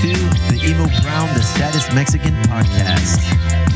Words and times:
to 0.00 0.06
the 0.06 0.58
Emo 0.64 0.86
Brown, 1.02 1.28
the 1.34 1.42
saddest 1.42 1.94
Mexican 1.94 2.32
podcast. 2.44 3.69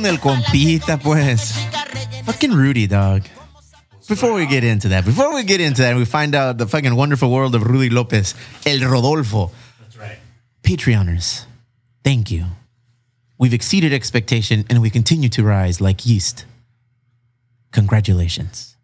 Con 0.00 0.06
el 0.06 0.18
compita, 0.18 0.98
pues. 0.98 1.52
Fucking 2.24 2.52
Rudy, 2.52 2.86
dog. 2.86 3.22
Before 4.08 4.32
we 4.32 4.46
get 4.46 4.64
into 4.64 4.88
that, 4.88 5.04
before 5.04 5.34
we 5.34 5.44
get 5.44 5.60
into 5.60 5.82
that, 5.82 5.94
we 5.94 6.04
find 6.04 6.34
out 6.34 6.58
the 6.58 6.66
fucking 6.66 6.96
wonderful 6.96 7.30
world 7.30 7.54
of 7.54 7.62
Rudy 7.62 7.90
Lopez, 7.90 8.34
El 8.64 8.80
Rodolfo. 8.88 9.50
That's 9.78 9.96
right. 9.98 10.18
Patreoners, 10.62 11.44
thank 12.02 12.30
you. 12.30 12.46
We've 13.38 13.54
exceeded 13.54 13.92
expectation 13.92 14.64
and 14.68 14.80
we 14.82 14.90
continue 14.90 15.28
to 15.28 15.44
rise 15.44 15.80
like 15.80 16.06
yeast. 16.06 16.44
Congratulations. 17.72 18.76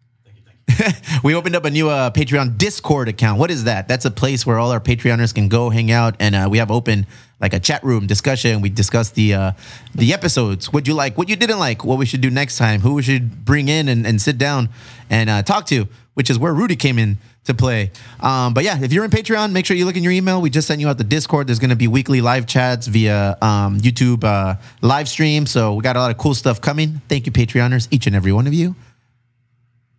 we 1.23 1.33
opened 1.33 1.55
up 1.55 1.65
a 1.65 1.69
new 1.69 1.89
uh, 1.89 2.09
Patreon 2.11 2.57
Discord 2.57 3.07
account. 3.07 3.39
What 3.39 3.51
is 3.51 3.63
that? 3.63 3.87
That's 3.87 4.05
a 4.05 4.11
place 4.11 4.45
where 4.45 4.59
all 4.59 4.71
our 4.71 4.79
Patreoners 4.79 5.33
can 5.33 5.47
go 5.47 5.69
hang 5.69 5.91
out, 5.91 6.15
and 6.19 6.35
uh, 6.35 6.47
we 6.49 6.57
have 6.57 6.71
open 6.71 7.07
like 7.39 7.53
a 7.53 7.59
chat 7.59 7.83
room 7.83 8.07
discussion. 8.07 8.61
We 8.61 8.69
discuss 8.69 9.11
the 9.11 9.33
uh, 9.33 9.51
the 9.95 10.13
episodes, 10.13 10.71
what 10.71 10.87
you 10.87 10.93
like, 10.93 11.17
what 11.17 11.29
you 11.29 11.35
didn't 11.35 11.59
like, 11.59 11.83
what 11.83 11.97
we 11.97 12.05
should 12.05 12.21
do 12.21 12.29
next 12.29 12.57
time, 12.57 12.81
who 12.81 12.95
we 12.95 13.01
should 13.01 13.45
bring 13.45 13.69
in 13.69 13.87
and, 13.87 14.05
and 14.05 14.21
sit 14.21 14.37
down 14.37 14.69
and 15.09 15.29
uh, 15.29 15.43
talk 15.43 15.65
to, 15.67 15.87
which 16.15 16.29
is 16.29 16.37
where 16.37 16.53
Rudy 16.53 16.75
came 16.75 16.99
in 16.99 17.17
to 17.45 17.53
play. 17.53 17.91
Um, 18.19 18.53
but 18.53 18.63
yeah, 18.63 18.81
if 18.81 18.91
you're 18.91 19.05
in 19.05 19.11
Patreon, 19.11 19.53
make 19.53 19.65
sure 19.65 19.77
you 19.77 19.85
look 19.85 19.95
in 19.95 20.03
your 20.03 20.11
email. 20.11 20.41
We 20.41 20.49
just 20.49 20.67
sent 20.67 20.81
you 20.81 20.89
out 20.89 20.97
the 20.97 21.03
Discord. 21.03 21.47
There's 21.47 21.59
going 21.59 21.69
to 21.69 21.75
be 21.75 21.87
weekly 21.87 22.21
live 22.21 22.45
chats 22.45 22.87
via 22.87 23.37
um, 23.41 23.79
YouTube 23.79 24.23
uh, 24.23 24.55
live 24.81 25.07
stream. 25.07 25.45
So 25.45 25.73
we 25.73 25.81
got 25.81 25.95
a 25.95 25.99
lot 25.99 26.11
of 26.11 26.17
cool 26.17 26.33
stuff 26.33 26.59
coming. 26.59 27.01
Thank 27.07 27.25
you, 27.25 27.31
Patreoners, 27.31 27.87
each 27.89 28.05
and 28.05 28.15
every 28.15 28.33
one 28.33 28.47
of 28.47 28.53
you. 28.53 28.75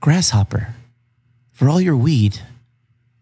Grasshopper. 0.01 0.75
For 1.53 1.69
all 1.69 1.81
your 1.81 1.97
weed, 1.97 2.41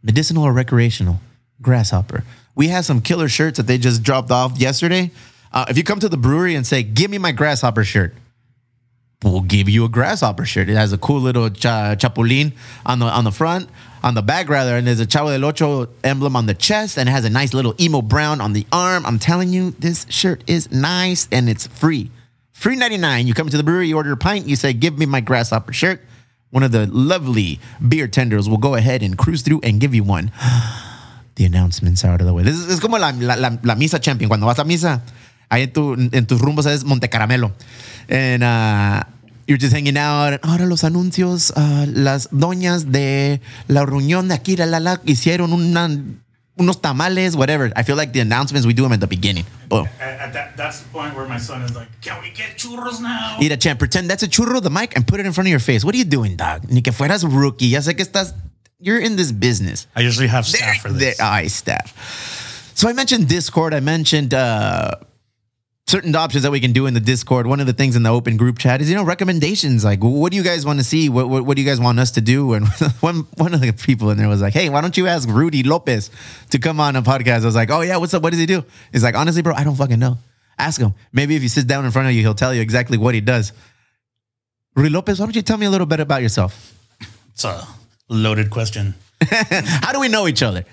medicinal 0.02 0.44
or 0.44 0.52
recreational, 0.52 1.20
Grasshopper. 1.62 2.22
We 2.54 2.68
have 2.68 2.84
some 2.84 3.00
killer 3.00 3.28
shirts 3.28 3.56
that 3.56 3.66
they 3.66 3.78
just 3.78 4.02
dropped 4.02 4.30
off 4.30 4.58
yesterday. 4.58 5.10
Uh, 5.52 5.64
if 5.68 5.78
you 5.78 5.84
come 5.84 6.00
to 6.00 6.08
the 6.08 6.18
brewery 6.18 6.54
and 6.54 6.66
say, 6.66 6.82
"Give 6.82 7.10
me 7.10 7.16
my 7.16 7.32
Grasshopper 7.32 7.82
shirt," 7.82 8.14
we'll 9.22 9.40
give 9.40 9.70
you 9.70 9.84
a 9.86 9.88
Grasshopper 9.88 10.44
shirt. 10.44 10.68
It 10.68 10.74
has 10.74 10.92
a 10.92 10.98
cool 10.98 11.20
little 11.20 11.48
cha- 11.48 11.94
chapulín 11.94 12.52
on 12.84 12.98
the 12.98 13.06
on 13.06 13.24
the 13.24 13.32
front, 13.32 13.70
on 14.02 14.14
the 14.14 14.22
back 14.22 14.50
rather, 14.50 14.76
and 14.76 14.86
there's 14.86 15.00
a 15.00 15.06
Chavo 15.06 15.32
del 15.32 15.44
Ocho 15.46 15.88
emblem 16.04 16.36
on 16.36 16.44
the 16.44 16.54
chest, 16.54 16.98
and 16.98 17.08
it 17.08 17.12
has 17.12 17.24
a 17.24 17.30
nice 17.30 17.54
little 17.54 17.74
emo 17.80 18.02
brown 18.02 18.42
on 18.42 18.52
the 18.52 18.66
arm. 18.70 19.06
I'm 19.06 19.18
telling 19.18 19.48
you, 19.48 19.70
this 19.78 20.04
shirt 20.10 20.42
is 20.46 20.70
nice 20.70 21.26
and 21.32 21.48
it's 21.48 21.66
free. 21.66 22.10
Free 22.52 22.76
99. 22.76 23.26
You 23.26 23.34
come 23.34 23.48
to 23.48 23.56
the 23.56 23.62
brewery, 23.62 23.88
you 23.88 23.96
order 23.96 24.12
a 24.12 24.16
pint, 24.16 24.46
you 24.46 24.56
say, 24.56 24.72
Give 24.72 24.98
me 24.98 25.06
my 25.06 25.20
Grasshopper 25.20 25.72
shirt. 25.72 26.02
One 26.50 26.62
of 26.62 26.72
the 26.72 26.86
lovely 26.86 27.60
beer 27.86 28.08
tenders 28.08 28.48
will 28.48 28.58
go 28.58 28.74
ahead 28.76 29.02
and 29.02 29.18
cruise 29.18 29.42
through 29.42 29.60
and 29.62 29.80
give 29.80 29.94
you 29.94 30.04
one. 30.04 30.30
The 31.36 31.44
announcements 31.44 32.02
are 32.02 32.12
out 32.12 32.22
of 32.22 32.26
the 32.26 32.32
way. 32.32 32.44
This 32.44 32.56
is, 32.56 32.66
es 32.72 32.80
como 32.80 32.96
la, 32.96 33.10
la, 33.10 33.74
misa 33.74 34.00
champion. 34.00 34.30
Cuando 34.30 34.46
vas 34.46 34.58
a 34.58 34.64
misa, 34.64 35.02
ahí 35.50 35.64
en, 35.64 35.70
tu, 35.70 35.92
en 35.92 36.26
tus 36.26 36.40
rumbos 36.40 36.64
es 36.64 36.82
Monte 36.82 37.10
Caramelo. 37.10 37.52
And 38.08 38.42
uh, 38.42 39.02
you're 39.46 39.58
just 39.58 39.74
hanging 39.74 39.98
out. 39.98 40.40
Ahora 40.42 40.64
los 40.64 40.82
anuncios, 40.82 41.52
uh, 41.54 41.84
las 41.92 42.30
doñas 42.30 42.90
de 42.90 43.42
la 43.68 43.84
reunión 43.84 44.28
de 44.28 44.34
aquí, 44.34 44.56
la, 44.56 44.64
la, 44.80 45.02
hicieron 45.04 45.52
una, 45.52 45.90
unos 46.58 46.80
tamales, 46.80 47.36
whatever. 47.36 47.70
I 47.76 47.82
feel 47.82 47.96
like 47.96 48.12
the 48.12 48.20
announcements, 48.20 48.66
we 48.66 48.72
do 48.72 48.82
them 48.82 48.92
at 48.92 49.00
the 49.00 49.06
beginning. 49.06 49.44
Boom. 49.68 49.86
At, 50.00 50.20
at 50.20 50.32
that, 50.32 50.56
that's 50.56 50.80
the 50.80 50.88
point 50.88 51.14
where 51.14 51.26
my 51.26 51.38
son 51.38 51.62
is 51.62 51.74
like, 51.74 51.88
"Can 52.00 52.20
we 52.22 52.30
get 52.30 52.56
churros 52.56 53.00
now?" 53.00 53.36
Eat 53.40 53.52
a 53.52 53.56
champ. 53.56 53.78
Pretend 53.78 54.08
that's 54.08 54.22
a 54.22 54.28
churro, 54.28 54.60
the 54.62 54.70
mic, 54.70 54.96
and 54.96 55.06
put 55.06 55.20
it 55.20 55.26
in 55.26 55.32
front 55.32 55.46
of 55.48 55.50
your 55.50 55.60
face. 55.60 55.84
What 55.84 55.94
are 55.94 55.98
you 55.98 56.04
doing, 56.04 56.36
dog? 56.36 56.70
Ni 56.70 56.80
que 56.82 56.92
fueras 56.92 57.24
rookie. 57.24 57.66
Ya 57.68 57.80
sé 57.80 57.94
que 57.96 58.04
estás. 58.04 58.32
You're 58.78 59.00
in 59.00 59.16
this 59.16 59.32
business. 59.32 59.86
I 59.96 60.00
usually 60.02 60.28
have 60.28 60.44
staff 60.46 60.82
for 60.82 60.90
There, 60.90 61.10
this. 61.12 61.20
I 61.20 61.46
staff. 61.48 61.94
So 62.74 62.88
I 62.88 62.92
mentioned 62.92 63.26
Discord. 63.28 63.72
I 63.72 63.80
mentioned 63.80 64.34
uh, 64.34 64.90
certain 65.86 66.14
options 66.16 66.42
that 66.42 66.50
we 66.50 66.58
can 66.58 66.72
do 66.72 66.86
in 66.86 66.94
the 66.94 67.00
Discord. 67.00 67.46
One 67.46 67.60
of 67.60 67.66
the 67.66 67.72
things 67.72 67.94
in 67.94 68.02
the 68.02 68.10
open 68.10 68.36
group 68.36 68.58
chat 68.58 68.80
is 68.80 68.90
you 68.90 68.96
know 68.96 69.04
recommendations. 69.04 69.84
Like, 69.84 70.00
what 70.00 70.32
do 70.32 70.36
you 70.36 70.42
guys 70.42 70.66
want 70.66 70.78
to 70.78 70.84
see? 70.84 71.08
What, 71.08 71.28
what 71.28 71.44
what 71.44 71.56
do 71.56 71.62
you 71.62 71.68
guys 71.68 71.80
want 71.80 71.98
us 71.98 72.10
to 72.12 72.20
do? 72.20 72.54
And 72.54 72.66
one 73.00 73.26
one 73.36 73.54
of 73.54 73.60
the 73.60 73.72
people 73.72 74.10
in 74.10 74.18
there 74.18 74.28
was 74.28 74.40
like, 74.40 74.54
hey, 74.54 74.68
why 74.68 74.80
don't 74.80 74.96
you 74.96 75.06
ask 75.06 75.28
Rudy 75.28 75.62
Lopez 75.62 76.10
to 76.50 76.58
come 76.58 76.80
on 76.80 76.96
a 76.96 77.02
podcast? 77.02 77.42
I 77.42 77.46
was 77.46 77.54
like, 77.54 77.70
oh 77.70 77.80
yeah, 77.82 77.96
what's 77.96 78.14
up? 78.14 78.22
What 78.22 78.30
does 78.30 78.40
he 78.40 78.46
do? 78.46 78.64
He's 78.92 79.02
like, 79.02 79.14
honestly, 79.14 79.42
bro, 79.42 79.54
I 79.54 79.64
don't 79.64 79.76
fucking 79.76 79.98
know. 79.98 80.18
Ask 80.58 80.80
him. 80.80 80.94
Maybe 81.12 81.36
if 81.36 81.42
you 81.42 81.48
sit 81.48 81.66
down 81.66 81.84
in 81.84 81.90
front 81.90 82.08
of 82.08 82.14
you, 82.14 82.22
he'll 82.22 82.34
tell 82.34 82.54
you 82.54 82.62
exactly 82.62 82.98
what 82.98 83.14
he 83.14 83.20
does. 83.20 83.52
Rudy 84.74 84.90
Lopez, 84.90 85.20
why 85.20 85.26
don't 85.26 85.36
you 85.36 85.42
tell 85.42 85.58
me 85.58 85.66
a 85.66 85.70
little 85.70 85.86
bit 85.86 86.00
about 86.00 86.22
yourself? 86.22 86.74
It's 87.32 87.44
a 87.44 87.66
loaded 88.08 88.50
question. 88.50 88.94
How 89.22 89.92
do 89.92 90.00
we 90.00 90.08
know 90.08 90.26
each 90.28 90.42
other? 90.42 90.64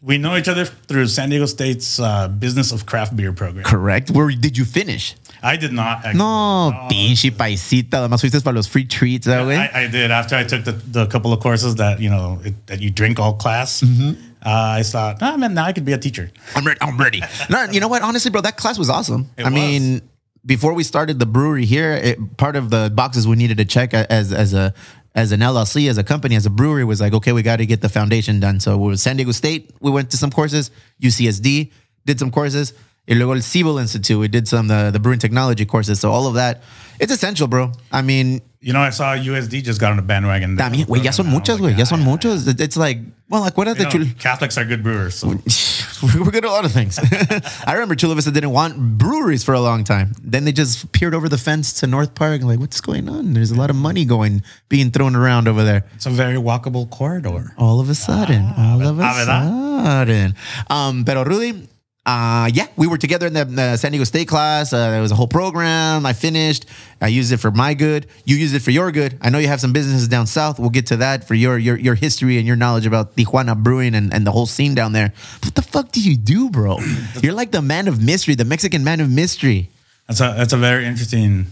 We 0.00 0.16
know 0.16 0.36
each 0.36 0.46
other 0.46 0.64
through 0.64 1.08
San 1.08 1.30
Diego 1.30 1.46
State's 1.46 1.98
uh, 1.98 2.28
Business 2.28 2.70
of 2.70 2.86
Craft 2.86 3.16
Beer 3.16 3.32
program. 3.32 3.64
Correct. 3.64 4.10
Where 4.10 4.30
did 4.30 4.56
you 4.56 4.64
finish? 4.64 5.16
I 5.42 5.56
did 5.56 5.72
not. 5.72 6.04
Actually. 6.04 6.18
No, 6.18 6.86
pinche 6.88 7.32
paisita. 7.32 7.98
Además 7.98 8.20
fuiste 8.20 8.42
para 8.42 8.54
los 8.54 8.68
free 8.68 8.84
treats, 8.84 9.26
that 9.26 9.44
way. 9.44 9.56
I, 9.56 9.84
I 9.84 9.86
did 9.88 10.12
after 10.12 10.36
I 10.36 10.44
took 10.44 10.64
the, 10.64 10.72
the 10.72 11.06
couple 11.06 11.32
of 11.32 11.40
courses 11.40 11.76
that 11.76 12.00
you 12.00 12.10
know 12.10 12.40
it, 12.44 12.54
that 12.68 12.80
you 12.80 12.90
drink 12.90 13.18
all 13.18 13.34
class. 13.34 13.80
Mm-hmm. 13.80 14.20
Uh, 14.40 14.78
I 14.78 14.82
thought, 14.84 15.18
ah, 15.20 15.36
man, 15.36 15.54
now 15.54 15.64
I 15.64 15.72
could 15.72 15.84
be 15.84 15.92
a 15.92 15.98
teacher. 15.98 16.30
I'm 16.54 16.64
ready. 16.64 16.78
I'm 16.80 16.96
ready. 16.96 17.22
no, 17.50 17.64
you 17.64 17.80
know 17.80 17.88
what? 17.88 18.02
Honestly, 18.02 18.30
bro, 18.30 18.40
that 18.42 18.56
class 18.56 18.78
was 18.78 18.88
awesome. 18.88 19.28
It 19.36 19.46
I 19.46 19.50
mean, 19.50 20.00
before 20.46 20.74
we 20.74 20.84
started 20.84 21.18
the 21.18 21.26
brewery 21.26 21.66
here, 21.66 21.92
it, 21.92 22.36
part 22.36 22.54
of 22.54 22.70
the 22.70 22.90
boxes 22.94 23.26
we 23.26 23.34
needed 23.34 23.58
to 23.58 23.64
check 23.64 23.94
as 23.94 24.32
as 24.32 24.54
a 24.54 24.72
as 25.18 25.32
an 25.32 25.40
LLC, 25.40 25.90
as 25.90 25.98
a 25.98 26.04
company, 26.04 26.36
as 26.36 26.46
a 26.46 26.50
brewery 26.50 26.84
was 26.84 27.00
like, 27.00 27.12
okay, 27.12 27.32
we 27.32 27.42
got 27.42 27.56
to 27.56 27.66
get 27.66 27.80
the 27.80 27.88
foundation 27.88 28.38
done. 28.38 28.60
So 28.60 28.78
with 28.78 29.00
San 29.00 29.16
Diego 29.16 29.32
State, 29.32 29.72
we 29.80 29.90
went 29.90 30.10
to 30.12 30.16
some 30.16 30.30
courses. 30.30 30.70
UCSD 31.02 31.72
did 32.06 32.18
some 32.20 32.30
courses. 32.30 32.72
Y 33.08 33.14
luego 33.14 33.32
el 33.32 33.42
Siebel 33.42 33.78
Institute, 33.80 34.18
we 34.18 34.28
did 34.28 34.46
some 34.46 34.68
the 34.68 34.90
the 34.92 35.00
brewing 35.00 35.18
technology 35.18 35.64
courses. 35.64 35.98
So 35.98 36.12
all 36.12 36.26
of 36.26 36.34
that, 36.34 36.62
it's 37.00 37.10
essential, 37.12 37.48
bro. 37.48 37.72
I 37.90 38.02
mean, 38.02 38.42
You 38.60 38.72
know, 38.72 38.80
I 38.80 38.90
saw 38.90 39.16
USD 39.16 39.62
just 39.62 39.80
got 39.80 39.90
on 39.92 39.96
the 39.96 40.02
bandwagon. 40.02 40.56
también, 40.56 40.86
güey, 40.86 41.02
ya 41.04 41.12
son 41.12 41.26
muchas, 41.26 41.58
güey, 41.58 41.78
ya 41.78 41.84
son 41.84 42.00
ah, 42.00 42.04
muchos. 42.04 42.46
It's 42.46 42.76
like, 42.76 42.98
well, 43.28 43.44
acuérdate, 43.44 43.92
You 43.92 44.00
know, 44.00 44.06
Catholics 44.18 44.58
are 44.58 44.64
good 44.64 44.82
brewers. 44.82 45.14
So. 45.14 45.28
we're 46.14 46.30
good 46.30 46.44
at 46.44 46.44
a 46.44 46.50
lot 46.50 46.64
of 46.64 46.72
things. 46.72 46.98
I 47.66 47.72
remember 47.72 47.94
Chula 47.94 48.14
Vista 48.14 48.30
didn't 48.30 48.50
want 48.50 48.98
breweries 48.98 49.44
for 49.44 49.54
a 49.54 49.60
long 49.60 49.84
time. 49.84 50.12
Then 50.22 50.44
they 50.44 50.52
just 50.52 50.92
peered 50.92 51.14
over 51.14 51.28
the 51.28 51.38
fence 51.38 51.72
to 51.80 51.86
North 51.86 52.14
Park. 52.14 52.40
and 52.40 52.48
Like, 52.48 52.60
what's 52.60 52.80
going 52.80 53.08
on? 53.08 53.34
There's 53.34 53.50
a 53.50 53.56
lot 53.56 53.70
of 53.70 53.76
money 53.76 54.04
going 54.04 54.42
being 54.68 54.90
thrown 54.90 55.16
around 55.16 55.48
over 55.48 55.64
there. 55.64 55.84
It's 55.94 56.06
a 56.06 56.10
very 56.10 56.36
walkable 56.36 56.88
corridor. 56.90 57.54
All 57.58 57.80
of 57.80 57.90
a 57.90 57.94
sudden, 57.94 58.44
all 58.56 58.86
of 58.86 58.98
a 58.98 59.02
ah, 59.02 59.24
sudden. 59.24 60.34
Um, 60.70 61.04
pero 61.04 61.24
Rudy, 61.24 61.68
uh, 62.08 62.48
yeah, 62.54 62.66
we 62.74 62.86
were 62.86 62.96
together 62.96 63.26
in 63.26 63.34
the, 63.34 63.44
the 63.44 63.76
San 63.76 63.92
Diego 63.92 64.04
State 64.04 64.28
class. 64.28 64.72
Uh, 64.72 64.90
there 64.90 65.02
was 65.02 65.12
a 65.12 65.14
whole 65.14 65.28
program. 65.28 66.06
I 66.06 66.14
finished. 66.14 66.64
I 67.02 67.08
used 67.08 67.32
it 67.32 67.36
for 67.36 67.50
my 67.50 67.74
good. 67.74 68.06
You 68.24 68.36
used 68.36 68.54
it 68.54 68.60
for 68.60 68.70
your 68.70 68.90
good. 68.92 69.18
I 69.20 69.28
know 69.28 69.36
you 69.36 69.48
have 69.48 69.60
some 69.60 69.74
businesses 69.74 70.08
down 70.08 70.26
south. 70.26 70.58
We'll 70.58 70.70
get 70.70 70.86
to 70.86 70.96
that 70.96 71.28
for 71.28 71.34
your 71.34 71.58
your, 71.58 71.76
your 71.76 71.94
history 71.94 72.38
and 72.38 72.46
your 72.46 72.56
knowledge 72.56 72.86
about 72.86 73.14
Tijuana 73.14 73.62
brewing 73.62 73.94
and, 73.94 74.14
and 74.14 74.26
the 74.26 74.32
whole 74.32 74.46
scene 74.46 74.74
down 74.74 74.92
there. 74.92 75.12
What 75.44 75.54
the 75.54 75.60
fuck 75.60 75.92
do 75.92 76.00
you 76.00 76.16
do, 76.16 76.48
bro? 76.48 76.78
You're 77.22 77.34
like 77.34 77.50
the 77.50 77.60
man 77.60 77.88
of 77.88 78.02
mystery, 78.02 78.34
the 78.34 78.46
Mexican 78.46 78.82
man 78.82 79.00
of 79.00 79.10
mystery. 79.10 79.68
That's 80.06 80.20
a 80.22 80.32
that's 80.34 80.54
a 80.54 80.56
very 80.56 80.86
interesting 80.86 81.48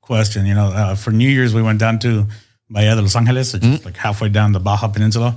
question. 0.00 0.44
You 0.44 0.54
know, 0.54 0.72
uh, 0.72 0.96
for 0.96 1.12
New 1.12 1.28
Year's 1.28 1.54
we 1.54 1.62
went 1.62 1.78
down 1.78 2.00
to 2.00 2.26
Bahia 2.68 2.96
de 2.96 3.02
Los 3.02 3.14
Angeles, 3.14 3.52
which 3.52 3.64
is 3.64 3.84
like 3.84 3.96
halfway 3.96 4.28
down 4.28 4.50
the 4.50 4.58
Baja 4.58 4.88
Peninsula, 4.88 5.36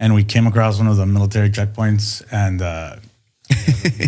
and 0.00 0.12
we 0.12 0.24
came 0.24 0.48
across 0.48 0.78
one 0.78 0.88
of 0.88 0.96
the 0.96 1.06
military 1.06 1.50
checkpoints, 1.50 2.26
and 2.32 2.60
uh, 2.60 2.96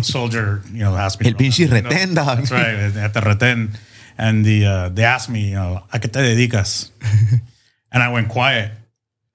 soldier, 0.03 0.61
you 0.71 0.79
know, 0.83 0.95
asked 0.95 1.19
me. 1.21 1.27
El 1.27 1.33
pinche 1.35 1.67
retén, 1.67 2.15
dog. 2.15 2.37
That's 2.37 2.51
right, 2.51 2.95
at 2.97 3.13
the 3.13 3.21
retén, 3.21 3.75
and 4.17 4.45
the 4.45 4.65
uh, 4.65 4.89
they 4.89 5.03
asked 5.03 5.29
me, 5.29 5.49
you 5.49 5.55
know, 5.55 5.81
¿a 5.93 5.99
qué 5.99 6.11
te 6.11 6.19
dedicas? 6.19 6.89
and 7.91 8.03
I 8.03 8.11
went 8.11 8.29
quiet. 8.29 8.71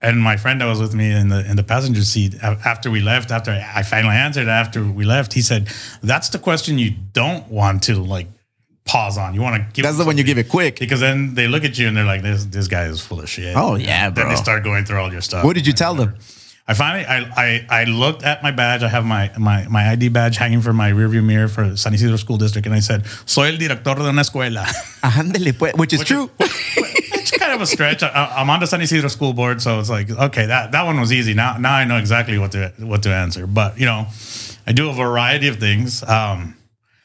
And 0.03 0.19
my 0.19 0.39
friend 0.39 0.63
that 0.63 0.67
was 0.67 0.81
with 0.81 0.95
me 0.95 1.11
in 1.11 1.29
the 1.29 1.45
in 1.51 1.57
the 1.57 1.63
passenger 1.63 2.03
seat 2.05 2.35
after 2.43 2.91
we 2.91 3.01
left, 3.01 3.31
after 3.31 3.51
I 3.53 3.83
finally 3.83 4.15
answered 4.17 4.49
after 4.49 4.83
we 4.83 5.05
left, 5.05 5.35
he 5.35 5.43
said, 5.43 5.69
"That's 6.03 6.31
the 6.31 6.39
question 6.39 6.79
you 6.79 6.95
don't 7.13 7.47
want 7.49 7.83
to 7.83 7.97
like 8.03 8.27
pause 8.87 9.19
on. 9.19 9.35
You 9.35 9.43
want 9.43 9.57
to 9.57 9.69
give 9.75 9.85
it- 9.85 9.89
That's 9.89 9.99
the 9.99 10.07
one 10.07 10.17
you 10.17 10.25
give 10.25 10.39
it 10.39 10.49
quick. 10.49 10.79
because 10.81 11.01
then 11.01 11.35
they 11.35 11.47
look 11.49 11.65
at 11.65 11.79
you 11.79 11.87
and 11.87 11.95
they're 11.95 12.07
like, 12.07 12.23
"This 12.23 12.47
this 12.47 12.67
guy 12.67 12.85
is 12.87 13.03
full 13.03 13.21
of 13.21 13.29
shit." 13.29 13.55
Oh, 13.55 13.75
yeah, 13.75 14.09
Then 14.09 14.29
they 14.31 14.37
start 14.37 14.65
going 14.65 14.87
through 14.87 15.01
all 15.01 15.13
your 15.13 15.21
stuff. 15.21 15.45
What 15.45 15.55
did 15.55 15.67
you 15.67 15.75
tell 15.75 15.95
them? 15.95 16.15
I 16.71 16.75
finally, 16.75 17.05
I, 17.05 17.19
I, 17.37 17.67
I 17.81 17.85
looked 17.85 18.23
at 18.23 18.45
my 18.45 18.53
badge. 18.53 18.85
I 18.85 18.89
have 18.89 19.05
my, 19.05 19.33
my, 19.37 19.67
my 19.67 19.91
ID 19.91 20.11
badge 20.11 20.37
hanging 20.37 20.61
from 20.61 20.77
my 20.77 20.93
rearview 20.93 21.21
mirror 21.21 21.49
for 21.49 21.77
San 21.77 21.93
Ysidro 21.95 22.17
School 22.17 22.37
District, 22.37 22.65
and 22.65 22.73
I 22.73 22.79
said, 22.79 23.05
"Soy 23.27 23.49
el 23.49 23.57
director 23.57 23.97
de 23.97 24.09
una 24.09 24.23
escuela." 24.23 24.65
Ándale, 25.03 25.53
pues, 25.53 25.75
which 25.75 25.93
is 25.93 26.05
true. 26.05 26.31
it's 26.39 27.33
kind 27.33 27.53
of 27.53 27.61
a 27.61 27.67
stretch. 27.67 28.05
I, 28.05 28.35
I'm 28.37 28.49
on 28.49 28.61
the 28.61 28.69
San 28.69 28.81
Ysidro 28.81 29.09
School 29.09 29.33
Board, 29.33 29.61
so 29.61 29.81
it's 29.81 29.91
like, 29.91 30.13
okay, 30.13 30.47
that, 30.47 30.71
that 30.71 30.87
one 30.87 31.01
was 31.01 31.13
easy. 31.13 31.35
Now, 31.35 31.57
now 31.59 31.75
I 31.75 31.85
know 31.85 31.97
exactly 31.97 32.39
what 32.39 32.53
to 32.53 32.73
what 32.79 33.03
to 33.03 33.13
answer. 33.13 33.49
But 33.49 33.77
you 33.81 33.87
know, 33.87 34.07
I 34.65 34.71
do 34.71 34.91
a 34.91 34.93
variety 34.93 35.49
of 35.49 35.57
things. 35.57 36.05
Um, 36.05 36.55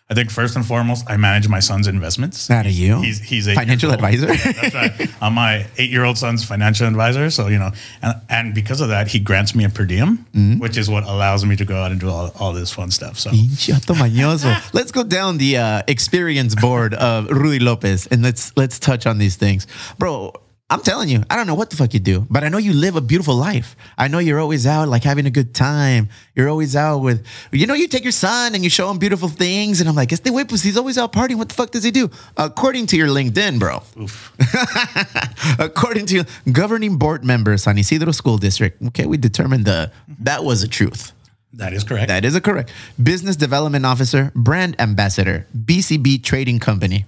I 0.07 0.13
think 0.13 0.29
first 0.29 0.55
and 0.55 0.63
foremost, 0.63 1.03
I 1.09 1.17
manage 1.17 1.47
my 1.49 1.59
son's 1.59 1.87
investments. 1.87 2.45
That 2.47 2.67
are 2.67 2.69
you? 2.69 3.01
He's 3.01 3.19
he's 3.19 3.47
eight 3.47 3.55
Financial 3.55 3.91
advisor? 3.91 4.27
That's 4.27 4.75
right. 4.75 5.09
I'm 5.21 5.33
my 5.33 5.65
eight 5.79 5.89
year 5.89 6.03
old 6.03 6.17
son's 6.19 6.43
financial 6.45 6.87
advisor. 6.87 7.31
So 7.31 7.47
you 7.47 7.57
know, 7.57 7.71
and 8.03 8.13
and 8.29 8.53
because 8.53 8.81
of 8.81 8.89
that, 8.89 9.07
he 9.07 9.17
grants 9.19 9.55
me 9.55 9.63
a 9.65 9.69
per 9.69 9.83
diem, 9.85 10.25
Mm-hmm. 10.35 10.59
which 10.59 10.77
is 10.77 10.89
what 10.91 11.05
allows 11.05 11.43
me 11.43 11.55
to 11.55 11.65
go 11.65 11.75
out 11.81 11.91
and 11.91 11.99
do 11.99 12.09
all, 12.09 12.31
all 12.39 12.53
this 12.53 12.71
fun 12.71 12.91
stuff. 12.91 13.17
So 13.17 13.31
Pinche 13.31 13.73
vato 13.73 13.95
mañoso. 13.95 14.53
Let's 14.73 14.91
go 14.91 15.03
down 15.03 15.39
the 15.39 15.57
uh, 15.57 15.81
experience 15.87 16.53
board 16.53 16.93
of 16.93 17.27
Rudy 17.31 17.59
Lopez 17.59 18.05
and 18.07 18.21
let's 18.21 18.55
let's 18.55 18.77
touch 18.77 19.07
on 19.07 19.17
these 19.17 19.37
things, 19.37 19.65
bro. 19.97 20.33
I'm 20.67 20.81
telling 20.81 21.09
you, 21.09 21.23
I 21.29 21.35
don't 21.35 21.45
know 21.45 21.53
what 21.53 21.69
the 21.69 21.75
fuck 21.75 21.93
you 21.93 21.99
do, 21.99 22.25
but 22.27 22.43
I 22.43 22.49
know 22.49 22.57
you 22.57 22.73
live 22.73 22.95
a 22.95 23.01
beautiful 23.01 23.35
life. 23.35 23.75
I 23.99 24.07
know 24.07 24.17
you're 24.17 24.39
always 24.39 24.65
out 24.65 24.87
like 24.87 25.03
having 25.03 25.27
a 25.27 25.29
good 25.29 25.53
time. 25.53 26.09
You're 26.33 26.49
always 26.49 26.75
out 26.75 26.99
with, 26.99 27.23
you 27.51 27.67
know, 27.67 27.75
you 27.75 27.87
take 27.87 28.01
your 28.03 28.11
son 28.11 28.55
and 28.55 28.63
you 28.63 28.69
show 28.71 28.89
him 28.89 28.97
beautiful 28.97 29.29
things, 29.29 29.79
and 29.79 29.87
I'm 29.87 29.95
like, 29.95 30.11
este 30.11 30.23
güey, 30.23 30.47
pues 30.47 30.63
he's 30.63 30.75
always 30.75 30.97
out 30.97 31.13
partying. 31.13 31.35
What 31.37 31.49
the 31.49 31.53
fuck 31.53 31.69
does 31.69 31.83
he 31.83 31.91
do? 31.91 32.09
According 32.35 32.87
to 32.87 32.97
your 32.97 33.09
LinkedIn, 33.09 33.59
bro. 33.59 33.83
oof. 34.01 34.33
According 35.59 36.07
to 36.07 36.23
governing 36.51 36.97
board 36.97 37.23
member 37.23 37.55
San 37.57 37.77
Ysidro 37.77 38.11
School 38.11 38.39
District, 38.39 38.81
okay, 38.87 39.05
we 39.05 39.17
determined 39.17 39.65
the 39.65 39.91
that 40.19 40.43
was 40.43 40.63
a 40.63 40.67
truth. 40.67 41.11
that 41.53 41.73
is 41.73 41.83
correct. 41.83 42.07
That 42.07 42.25
is 42.25 42.33
a 42.35 42.41
correct. 42.41 42.71
Business 43.01 43.35
Development 43.35 43.85
Officer, 43.85 44.31
Brand 44.33 44.75
Ambassador, 44.81 45.45
BCB 45.55 46.23
Trading 46.23 46.57
Company, 46.59 47.05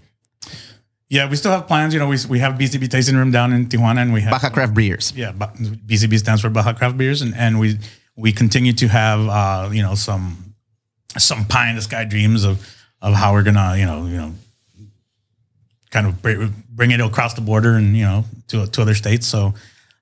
yeah, 1.10 1.30
we 1.30 1.36
still 1.36 1.52
have 1.52 1.68
plans. 1.68 1.94
You 1.94 2.00
know, 2.00 2.08
we 2.08 2.18
we 2.30 2.40
have 2.40 2.54
BCB 2.56 2.90
tasting 2.90 3.16
room 3.16 3.32
down 3.32 3.54
in 3.54 3.68
Tijuana, 3.68 4.02
and 4.02 4.14
we 4.14 4.22
have 4.22 4.32
Baja 4.32 4.50
Craft 4.50 4.74
Beers. 4.74 5.14
yeah, 5.16 5.32
BCB 5.32 6.20
stands 6.20 6.42
for 6.42 6.50
Baja 6.50 6.74
Craft 6.74 6.98
Beers, 6.98 7.22
and, 7.22 7.34
and 7.36 7.60
we 7.60 7.78
we 8.16 8.32
continue 8.32 8.74
to 8.74 8.88
have 8.88 9.20
uh, 9.28 9.70
you 9.72 9.82
know 9.82 9.96
some 9.96 10.54
some 11.18 11.46
pie 11.46 11.70
in 11.70 11.76
the 11.76 11.82
sky 11.82 12.04
dreams 12.04 12.44
of 12.44 12.60
of 13.02 13.14
how 13.14 13.32
we're 13.34 13.44
gonna 13.44 13.78
you 13.78 13.86
know 13.86 14.06
you 14.06 14.18
know 14.18 14.34
kind 15.92 16.08
of 16.08 16.22
bring, 16.22 16.92
it 16.92 17.00
across 17.00 17.34
the 17.34 17.42
border 17.42 17.76
and 17.76 17.96
you 17.96 18.04
know 18.04 18.26
to 18.48 18.68
to 18.68 18.82
other 18.82 18.96
states. 18.96 19.28
So 19.28 19.54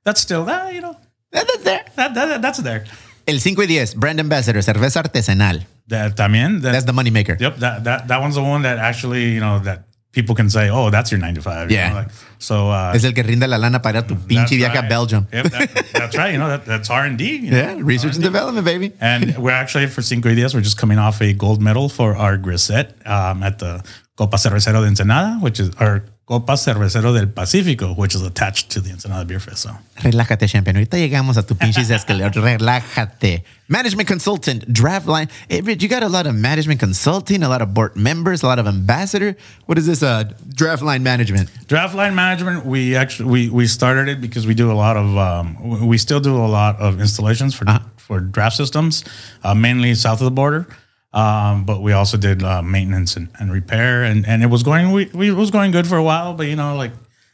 that's 0.04 0.22
still 0.22 0.46
that 0.46 0.74
you 0.74 0.82
know 0.82 0.98
That's 1.32 1.64
there. 1.64 1.86
that, 1.96 2.14
that 2.16 2.42
that's 2.42 2.60
there. 2.60 2.86
El 3.28 3.40
5 3.40 3.58
y 3.58 3.66
10, 3.66 4.00
Brand 4.00 4.20
Ambassador, 4.20 4.62
cerveza 4.62 5.02
artesanal. 5.02 5.66
That 5.88 6.16
también 6.16 6.62
that, 6.62 6.72
That's 6.72 6.86
the 6.86 6.94
moneymaker. 6.94 7.40
Yep, 7.40 7.58
that 7.58 7.84
that 7.84 8.08
that 8.08 8.22
one's 8.22 8.36
the 8.36 8.42
one 8.42 8.64
that 8.64 8.78
actually 8.80 9.34
you 9.34 9.40
know 9.40 9.60
that 9.60 9.84
people 10.16 10.34
can 10.34 10.50
say, 10.50 10.70
oh, 10.72 10.90
that's 10.90 11.12
your 11.12 11.20
nine 11.20 11.36
to 11.36 11.42
five. 11.42 11.70
you 11.70 11.78
Yeah. 11.78 11.90
know, 11.90 11.96
like, 11.98 12.10
so 12.40 12.70
uh, 12.72 12.94
Es 12.96 13.04
el 13.04 13.12
que 13.14 13.22
rinde 13.24 13.48
la 13.48 13.58
lana 13.58 13.80
para 13.82 14.02
tu 14.02 14.16
pinche 14.16 14.56
viaje 14.58 14.78
a. 14.80 14.88
Belgium. 14.90 15.28
Yep, 15.32 15.44
that- 15.52 15.92
that's 15.94 16.18
right. 16.18 16.32
You 16.34 16.40
know 16.40 16.48
that 16.50 16.66
that's 16.66 16.90
R 16.90 17.06
and 17.06 17.18
D. 17.18 17.38
Yeah, 17.44 17.76
research 17.80 18.16
and 18.16 18.24
development, 18.24 18.66
baby. 18.66 18.94
And 19.00 19.38
we're 19.44 19.52
actually 19.52 19.88
for 19.88 20.02
Cinco 20.02 20.30
Días, 20.30 20.56
we're 20.56 20.62
just 20.66 20.78
coming 20.78 20.98
off 20.98 21.22
a 21.22 21.34
gold 21.34 21.62
medal 21.62 21.90
for 21.90 22.16
our 22.16 22.38
grisette 22.38 22.96
um, 23.06 23.44
at 23.44 23.60
the 23.60 23.84
Copa 24.18 24.38
Cervecero 24.38 24.82
de 24.82 24.88
Ensenada, 24.88 25.38
which 25.42 25.60
is 25.60 25.70
our 25.78 26.04
Copa 26.26 26.58
Cervecero 26.58 27.14
del 27.14 27.28
Pacífico, 27.28 27.96
which 27.96 28.16
is 28.16 28.24
attached 28.24 28.70
to 28.72 28.82
the 28.82 28.90
Ensenada 28.90 29.26
Beer 29.26 29.40
Fest. 29.40 29.62
So 29.62 29.70
Relájate, 29.98 30.48
champion. 30.48 30.76
Ahorita 30.76 30.98
llegamos 30.98 31.38
a 31.38 31.44
tu 31.44 31.54
pinches 31.54 31.90
escalera. 31.92 32.32
Relájate. 32.32 33.44
Management 33.68 34.08
consultant, 34.08 34.72
draft 34.74 35.08
line. 35.08 35.30
Hey, 35.50 35.62
Rich, 35.62 35.84
you 35.84 35.90
got 35.90 36.02
a 36.02 36.10
lot 36.10 36.26
of 36.26 36.34
management 36.34 36.80
consulting, 36.80 37.44
a 37.44 37.50
lot 37.50 37.62
of 37.62 37.76
board 37.76 37.96
members, 37.96 38.42
a 38.42 38.48
lot 38.48 38.58
of 38.58 38.66
ambassador. 38.66 39.36
What 39.68 39.78
is 39.78 39.86
this? 39.86 40.02
Uh, 40.02 40.24
draft 40.50 40.82
line 40.82 41.04
management. 41.04 41.50
draft 41.68 41.94
line 41.94 42.16
management, 42.16 42.66
we 42.66 42.96
actually 42.96 43.30
we 43.30 43.50
we 43.50 43.68
started 43.68 44.08
it 44.10 44.20
because 44.20 44.48
we 44.48 44.56
do 44.56 44.72
a 44.72 44.74
lot 44.74 44.98
of 44.98 45.16
um, 45.18 45.86
we 45.88 46.00
still 46.00 46.20
do 46.20 46.36
a 46.36 46.48
lot 46.50 46.80
of 46.80 47.00
installations 47.00 47.54
for 47.54 47.66
for 47.98 48.20
draft 48.20 48.56
systems, 48.56 49.04
uh, 49.44 49.54
mainly 49.54 49.94
south 49.94 50.22
of 50.22 50.26
the 50.26 50.32
border. 50.32 50.68
Um, 51.16 51.64
but 51.64 51.82
we 51.82 51.94
also 51.94 52.18
did 52.18 52.44
uh, 52.44 52.62
maintenance 52.62 53.16
and, 53.16 53.30
and 53.40 53.50
repair, 53.52 54.04
and, 54.04 54.28
and 54.28 54.44
it 54.44 54.48
was 54.48 54.64
going 54.64 54.92
we, 54.92 55.06
we 55.14 55.30
it 55.30 55.34
was 55.34 55.50
going 55.50 55.72
good 55.72 55.88
for 55.88 55.96
a 55.96 56.04
while. 56.04 56.34
But 56.34 56.48
you 56.48 56.58
know, 56.58 56.76
like 56.76 56.92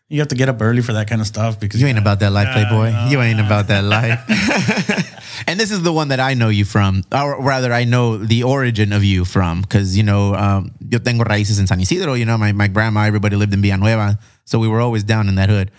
you 0.08 0.20
have 0.20 0.28
to 0.28 0.36
get 0.36 0.50
up 0.50 0.62
early 0.62 0.82
for 0.82 0.94
that 0.94 1.10
kind 1.10 1.20
of 1.20 1.26
stuff 1.26 1.60
because 1.60 1.82
You 1.82 1.88
ain't 1.88 1.98
about 1.98 2.20
that 2.20 2.32
life, 2.32 2.50
Playboy. 2.54 2.92
no, 2.92 3.08
you 3.10 3.22
ain't 3.22 3.40
about 3.40 3.68
that 3.68 3.84
life. 3.98 4.20
and 5.48 5.60
this 5.60 5.72
is 5.72 5.82
the 5.82 5.92
one 5.94 6.10
that 6.10 6.20
I 6.20 6.36
know 6.36 6.50
you 6.50 6.66
from, 6.66 7.04
or 7.12 7.42
rather, 7.42 7.74
I 7.74 7.86
know 7.86 8.18
the 8.18 8.44
origin 8.44 8.94
of 8.94 9.04
you 9.04 9.26
from, 9.26 9.62
because 9.62 9.98
you 9.98 10.04
know, 10.04 10.36
um, 10.36 10.72
yo 10.88 11.00
tengo 11.00 11.24
raíces 11.24 11.60
in 11.60 11.66
San 11.66 11.80
Ysidro. 11.80 12.14
You 12.14 12.26
know, 12.26 12.38
my 12.38 12.52
my 12.52 12.68
grandma, 12.68 13.06
everybody 13.06 13.36
lived 13.36 13.54
in 13.54 13.62
Villanueva, 13.62 14.20
so 14.46 14.60
we 14.60 14.68
were 14.68 14.82
always 14.82 15.04
down 15.04 15.28
in 15.28 15.36
that 15.36 15.50
hood. 15.50 15.72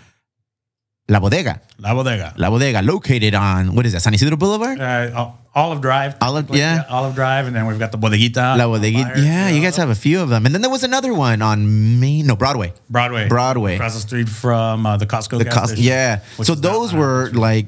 La 1.13 1.21
Bodega, 1.21 1.55
La 1.79 1.93
Bodega. 1.95 2.33
La 2.37 2.49
Bodega, 2.49 2.81
located 2.83 3.35
on 3.35 3.75
what 3.75 3.85
is 3.87 3.93
that? 3.93 4.01
San 4.01 4.15
Ysidro 4.15 4.37
Boulevard. 4.37 4.81
Uh, 4.81 5.31
Olive 5.55 5.81
Drive. 5.83 6.13
Olive- 6.23 6.49
yeah. 6.57 6.85
Olive 6.89 7.15
Drive, 7.15 7.45
and 7.47 7.55
then 7.55 7.67
we've 7.69 7.79
got 7.85 7.93
the 7.93 7.99
Bodeguita. 8.05 8.57
La. 8.57 8.65
Flyers, 8.67 9.21
Yeah, 9.23 9.51
you 9.51 9.61
guys 9.61 9.77
have 9.77 9.91
a 9.91 9.95
few 10.07 10.19
of 10.25 10.29
them, 10.33 10.47
and 10.47 10.55
then 10.55 10.63
there 10.65 10.71
was 10.71 10.85
another 10.85 11.13
one 11.13 11.43
on 11.43 11.59
Main, 12.01 12.25
no 12.27 12.37
Broadway. 12.37 12.73
Broadway. 12.89 13.29
Broadway. 13.29 13.75
Across 13.77 13.95
the 13.99 14.05
street 14.09 14.29
from 14.31 14.87
uh, 14.87 14.97
the 14.97 15.07
Costco. 15.07 15.37
The 15.39 15.45
gas 15.45 15.55
cost, 15.55 15.73
station, 15.77 15.93
yeah. 15.93 16.21
So 16.49 16.55
those 16.55 16.95
were 16.95 17.29
like 17.35 17.67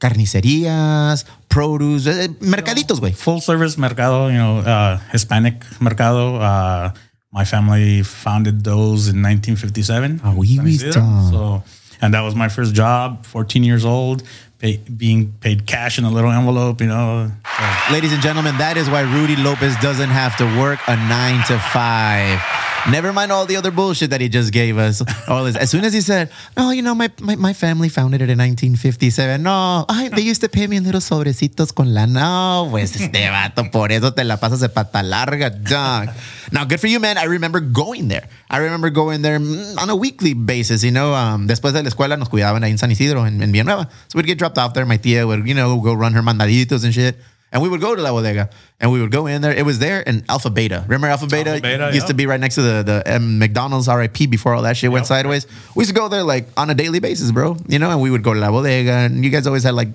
carnicerias, 0.00 1.24
produce, 1.48 2.06
eh, 2.06 2.28
mercaditos, 2.40 3.00
güey. 3.00 3.14
full 3.14 3.40
service 3.40 3.76
mercado, 3.78 4.28
you 4.28 4.38
know, 4.38 4.58
uh, 4.60 4.98
Hispanic 5.12 5.64
mercado. 5.80 6.36
Uh, 6.36 6.92
my 7.32 7.44
family 7.44 8.02
founded 8.02 8.62
those 8.62 9.08
in 9.08 9.20
1957. 9.22 10.20
Ah, 10.22 10.32
oui, 10.36 10.78
So, 10.78 11.62
and 12.00 12.14
that 12.14 12.22
was 12.22 12.34
my 12.34 12.48
first 12.48 12.74
job, 12.74 13.24
14 13.26 13.64
years 13.64 13.84
old, 13.84 14.22
pay, 14.58 14.76
being 14.78 15.32
paid 15.40 15.66
cash 15.66 15.98
in 15.98 16.04
a 16.04 16.10
little 16.10 16.30
envelope, 16.30 16.80
you 16.80 16.86
know. 16.86 17.30
So, 17.44 17.92
Ladies 17.92 18.12
and 18.12 18.22
gentlemen, 18.22 18.56
that 18.58 18.76
is 18.76 18.88
why 18.88 19.02
Rudy 19.02 19.36
Lopez 19.36 19.76
doesn't 19.82 20.10
have 20.10 20.36
to 20.38 20.44
work 20.58 20.80
a 20.88 20.96
nine 20.96 21.44
to 21.46 21.58
five. 21.58 22.40
Never 22.90 23.12
mind 23.12 23.32
all 23.32 23.46
the 23.46 23.56
other 23.56 23.70
bullshit 23.70 24.10
that 24.10 24.20
he 24.20 24.28
just 24.28 24.52
gave 24.52 24.76
us. 24.76 25.02
All 25.28 25.44
this. 25.44 25.56
As 25.56 25.70
soon 25.70 25.84
as 25.84 25.92
he 25.92 26.00
said, 26.00 26.30
"No, 26.56 26.70
you 26.70 26.82
know, 26.82 26.94
my, 26.94 27.10
my, 27.20 27.36
my 27.36 27.52
family 27.54 27.88
founded 27.88 28.20
it 28.20 28.28
in 28.28 28.38
1957." 28.38 29.42
No, 29.42 29.86
ay, 29.88 30.10
they 30.10 30.20
used 30.20 30.42
to 30.42 30.48
pay 30.48 30.66
me 30.66 30.76
in 30.76 30.84
little 30.84 31.00
sobrecitos 31.00 31.74
con 31.74 31.94
la. 31.94 32.04
No, 32.06 32.68
pues 32.70 32.94
este 32.96 33.30
vato, 33.30 33.70
por 33.70 33.90
eso 33.90 34.12
te 34.12 34.24
la 34.24 34.36
pasas 34.36 34.60
de 34.60 34.68
pata 34.68 35.02
larga, 35.02 35.50
dog. 35.50 36.10
Now, 36.52 36.64
good 36.64 36.78
for 36.78 36.88
you, 36.88 37.00
man. 37.00 37.16
I 37.16 37.24
remember 37.24 37.60
going 37.60 38.08
there. 38.08 38.28
I 38.50 38.58
remember 38.58 38.90
going 38.90 39.22
there 39.22 39.38
mm, 39.40 39.80
on 39.80 39.88
a 39.88 39.96
weekly 39.96 40.34
basis. 40.34 40.84
You 40.84 40.92
know, 40.92 41.14
um, 41.14 41.46
después 41.46 41.72
de 41.72 41.82
la 41.82 41.88
escuela 41.88 42.18
nos 42.18 42.28
cuidaban 42.28 42.64
ahí 42.64 42.70
en 42.70 42.78
San 42.78 42.90
Ysidro, 42.90 43.26
en, 43.26 43.42
en 43.42 43.50
Villanueva. 43.50 43.88
So 44.08 44.18
we'd 44.18 44.26
get 44.26 44.38
dropped 44.38 44.58
off 44.58 44.74
there. 44.74 44.84
My 44.84 44.98
tia 44.98 45.26
would, 45.26 45.46
you 45.46 45.54
know, 45.54 45.80
go 45.80 45.94
run 45.94 46.12
her 46.12 46.22
mandaditos 46.22 46.84
and 46.84 46.92
shit. 46.92 47.16
And 47.54 47.62
we 47.62 47.68
would 47.68 47.80
go 47.80 47.94
to 47.94 48.02
La 48.02 48.10
Bodega 48.10 48.50
and 48.80 48.90
we 48.90 49.00
would 49.00 49.12
go 49.12 49.28
in 49.28 49.40
there. 49.40 49.52
It 49.52 49.64
was 49.64 49.78
there 49.78 50.00
in 50.00 50.24
Alpha 50.28 50.50
Beta. 50.50 50.82
Remember 50.88 51.06
Alpha 51.06 51.28
Beta? 51.28 51.50
Alpha 51.50 51.62
Beta, 51.62 51.86
used 51.86 52.02
yeah. 52.02 52.06
to 52.08 52.14
be 52.14 52.26
right 52.26 52.40
next 52.40 52.56
to 52.56 52.62
the, 52.62 52.82
the 52.82 53.16
um, 53.16 53.38
McDonald's 53.38 53.86
RIP 53.86 54.28
before 54.28 54.54
all 54.54 54.62
that 54.62 54.76
shit 54.76 54.90
went 54.90 55.06
sideways. 55.06 55.46
We 55.76 55.82
used 55.82 55.94
to 55.94 56.00
go 56.00 56.08
there 56.08 56.24
like 56.24 56.48
on 56.56 56.68
a 56.70 56.74
daily 56.74 56.98
basis, 56.98 57.30
bro. 57.30 57.56
You 57.68 57.78
know, 57.78 57.92
and 57.92 58.02
we 58.02 58.10
would 58.10 58.24
go 58.24 58.34
to 58.34 58.40
La 58.40 58.50
Bodega 58.50 58.90
and 58.90 59.24
you 59.24 59.30
guys 59.30 59.46
always 59.46 59.62
had 59.62 59.74
like 59.74 59.90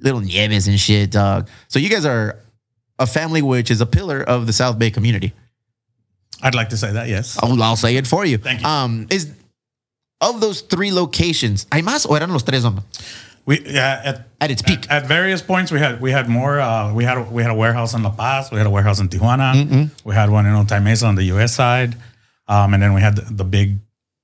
little 0.00 0.20
nieves 0.20 0.66
and 0.66 0.78
shit, 0.78 1.12
dog. 1.12 1.48
So 1.68 1.78
you 1.78 1.88
guys 1.88 2.04
are 2.04 2.40
a 2.98 3.06
family 3.06 3.42
which 3.42 3.70
is 3.70 3.80
a 3.80 3.86
pillar 3.86 4.20
of 4.20 4.48
the 4.48 4.52
South 4.52 4.76
Bay 4.76 4.90
community. 4.90 5.32
I'd 6.42 6.56
like 6.56 6.70
to 6.70 6.76
say 6.76 6.92
that, 6.92 7.08
yes. 7.08 7.38
I'll, 7.40 7.62
I'll 7.62 7.76
say 7.76 7.96
it 7.96 8.08
for 8.08 8.24
you. 8.26 8.38
Thank 8.38 8.62
you. 8.62 8.66
Um, 8.66 9.06
is 9.08 9.30
of 10.20 10.40
those 10.40 10.62
three 10.62 10.90
locations, 10.90 11.66
¿hay 11.70 11.82
más 11.82 12.06
o 12.08 12.16
eran 12.16 12.32
los 12.32 12.42
tres 12.42 12.64
hombre? 12.64 12.82
We 13.46 13.60
yeah, 13.60 14.00
at, 14.04 14.28
At 14.40 14.50
its 14.50 14.62
peak. 14.62 14.86
At, 14.90 15.02
at 15.02 15.06
various 15.06 15.42
points, 15.42 15.70
we 15.70 15.78
had 15.78 16.00
we 16.00 16.10
had 16.10 16.28
more. 16.28 16.60
Uh, 16.60 16.92
we 16.94 17.04
had 17.04 17.18
a, 17.18 17.22
we 17.22 17.42
had 17.42 17.50
a 17.50 17.54
warehouse 17.54 17.94
in 17.94 18.02
La 18.02 18.10
Paz. 18.10 18.50
We 18.50 18.58
had 18.58 18.66
a 18.66 18.70
warehouse 18.70 19.00
in 19.00 19.08
Tijuana. 19.08 19.54
We 20.04 20.14
had 20.14 20.30
one 20.30 20.46
in 20.46 20.54
Otay 20.54 20.82
Mesa 20.82 21.06
on 21.06 21.14
the 21.14 21.24
U.S. 21.24 21.54
side, 21.54 21.94
um, 22.48 22.72
and 22.74 22.82
then 22.82 22.94
we 22.94 23.00
had 23.00 23.16
the, 23.16 23.34
the 23.34 23.44
big 23.44 23.78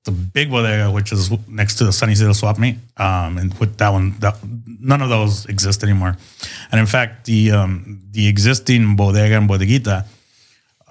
the 0.05 0.11
big 0.11 0.49
bodega, 0.49 0.91
which 0.91 1.11
is 1.11 1.29
next 1.47 1.75
to 1.75 1.83
the 1.85 1.93
San 1.93 2.09
Ysidro 2.09 2.33
swap 2.33 2.57
meet. 2.57 2.77
Um, 2.97 3.37
and 3.37 3.53
with 3.59 3.77
that 3.77 3.89
one, 3.89 4.15
that, 4.19 4.37
none 4.79 5.01
of 5.01 5.09
those 5.09 5.45
exist 5.45 5.83
anymore. 5.83 6.17
And 6.71 6.79
in 6.79 6.87
fact, 6.87 7.25
the 7.25 7.51
um, 7.51 8.01
the 8.11 8.27
existing 8.27 8.95
bodega 8.95 9.37
and 9.37 9.47
bodeguita, 9.49 10.05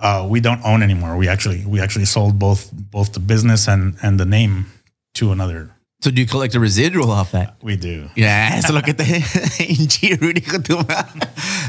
uh, 0.00 0.26
we 0.28 0.40
don't 0.40 0.64
own 0.64 0.82
anymore. 0.82 1.16
We 1.16 1.28
actually 1.28 1.64
we 1.66 1.80
actually 1.80 2.04
sold 2.04 2.38
both 2.38 2.70
both 2.72 3.12
the 3.12 3.20
business 3.20 3.68
and 3.68 3.96
and 4.02 4.20
the 4.20 4.26
name 4.26 4.66
to 5.14 5.32
another. 5.32 5.70
So 6.02 6.10
do 6.10 6.20
you 6.20 6.26
collect 6.26 6.54
a 6.54 6.60
residual 6.60 7.10
off 7.10 7.32
that? 7.32 7.48
Uh, 7.48 7.52
we 7.62 7.76
do. 7.76 8.08
Yeah, 8.16 8.56
eso 8.56 8.68
es 8.68 8.72
lo 8.74 8.80
que 8.80 8.94
te 8.94 9.04
hinchi, 9.04 10.18
Rudy, 10.18 10.40
con. 10.40 10.62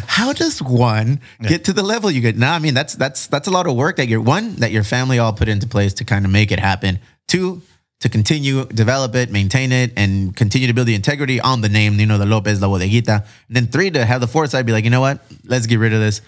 How 0.07 0.31
does 0.31 0.61
one 0.61 1.19
get 1.41 1.65
to 1.65 1.73
the 1.73 1.83
level 1.83 2.09
you 2.09 2.21
get? 2.21 2.37
No, 2.37 2.47
I 2.49 2.59
mean 2.59 2.73
that's 2.73 2.95
that's 2.95 3.27
that's 3.27 3.47
a 3.47 3.51
lot 3.51 3.67
of 3.67 3.75
work 3.75 3.97
that 3.97 4.07
your 4.07 4.21
one 4.21 4.55
that 4.57 4.71
your 4.71 4.83
family 4.83 5.19
all 5.19 5.33
put 5.33 5.49
into 5.49 5.67
place 5.67 5.93
to 5.95 6.05
kind 6.05 6.23
of 6.23 6.31
make 6.31 6.51
it 6.51 6.59
happen. 6.59 6.99
Two, 7.27 7.61
to 7.99 8.07
continue 8.07 8.65
develop 8.65 9.15
it, 9.15 9.31
maintain 9.31 9.73
it, 9.73 9.91
and 9.97 10.33
continue 10.35 10.67
to 10.67 10.73
build 10.73 10.87
the 10.87 10.95
integrity 10.95 11.41
on 11.41 11.59
the 11.59 11.69
name. 11.69 11.99
You 11.99 12.05
know, 12.05 12.17
the 12.17 12.25
Lopez 12.25 12.61
La 12.61 12.69
Bodeguita. 12.69 13.25
And 13.47 13.55
then 13.55 13.67
three 13.67 13.91
to 13.91 14.05
have 14.05 14.21
the 14.21 14.27
foresight, 14.27 14.65
be 14.65 14.71
like, 14.71 14.85
you 14.85 14.89
know 14.89 15.01
what? 15.01 15.19
Let's 15.45 15.67
get 15.67 15.79
rid 15.79 15.91
of 15.93 15.99
this. 15.99 16.21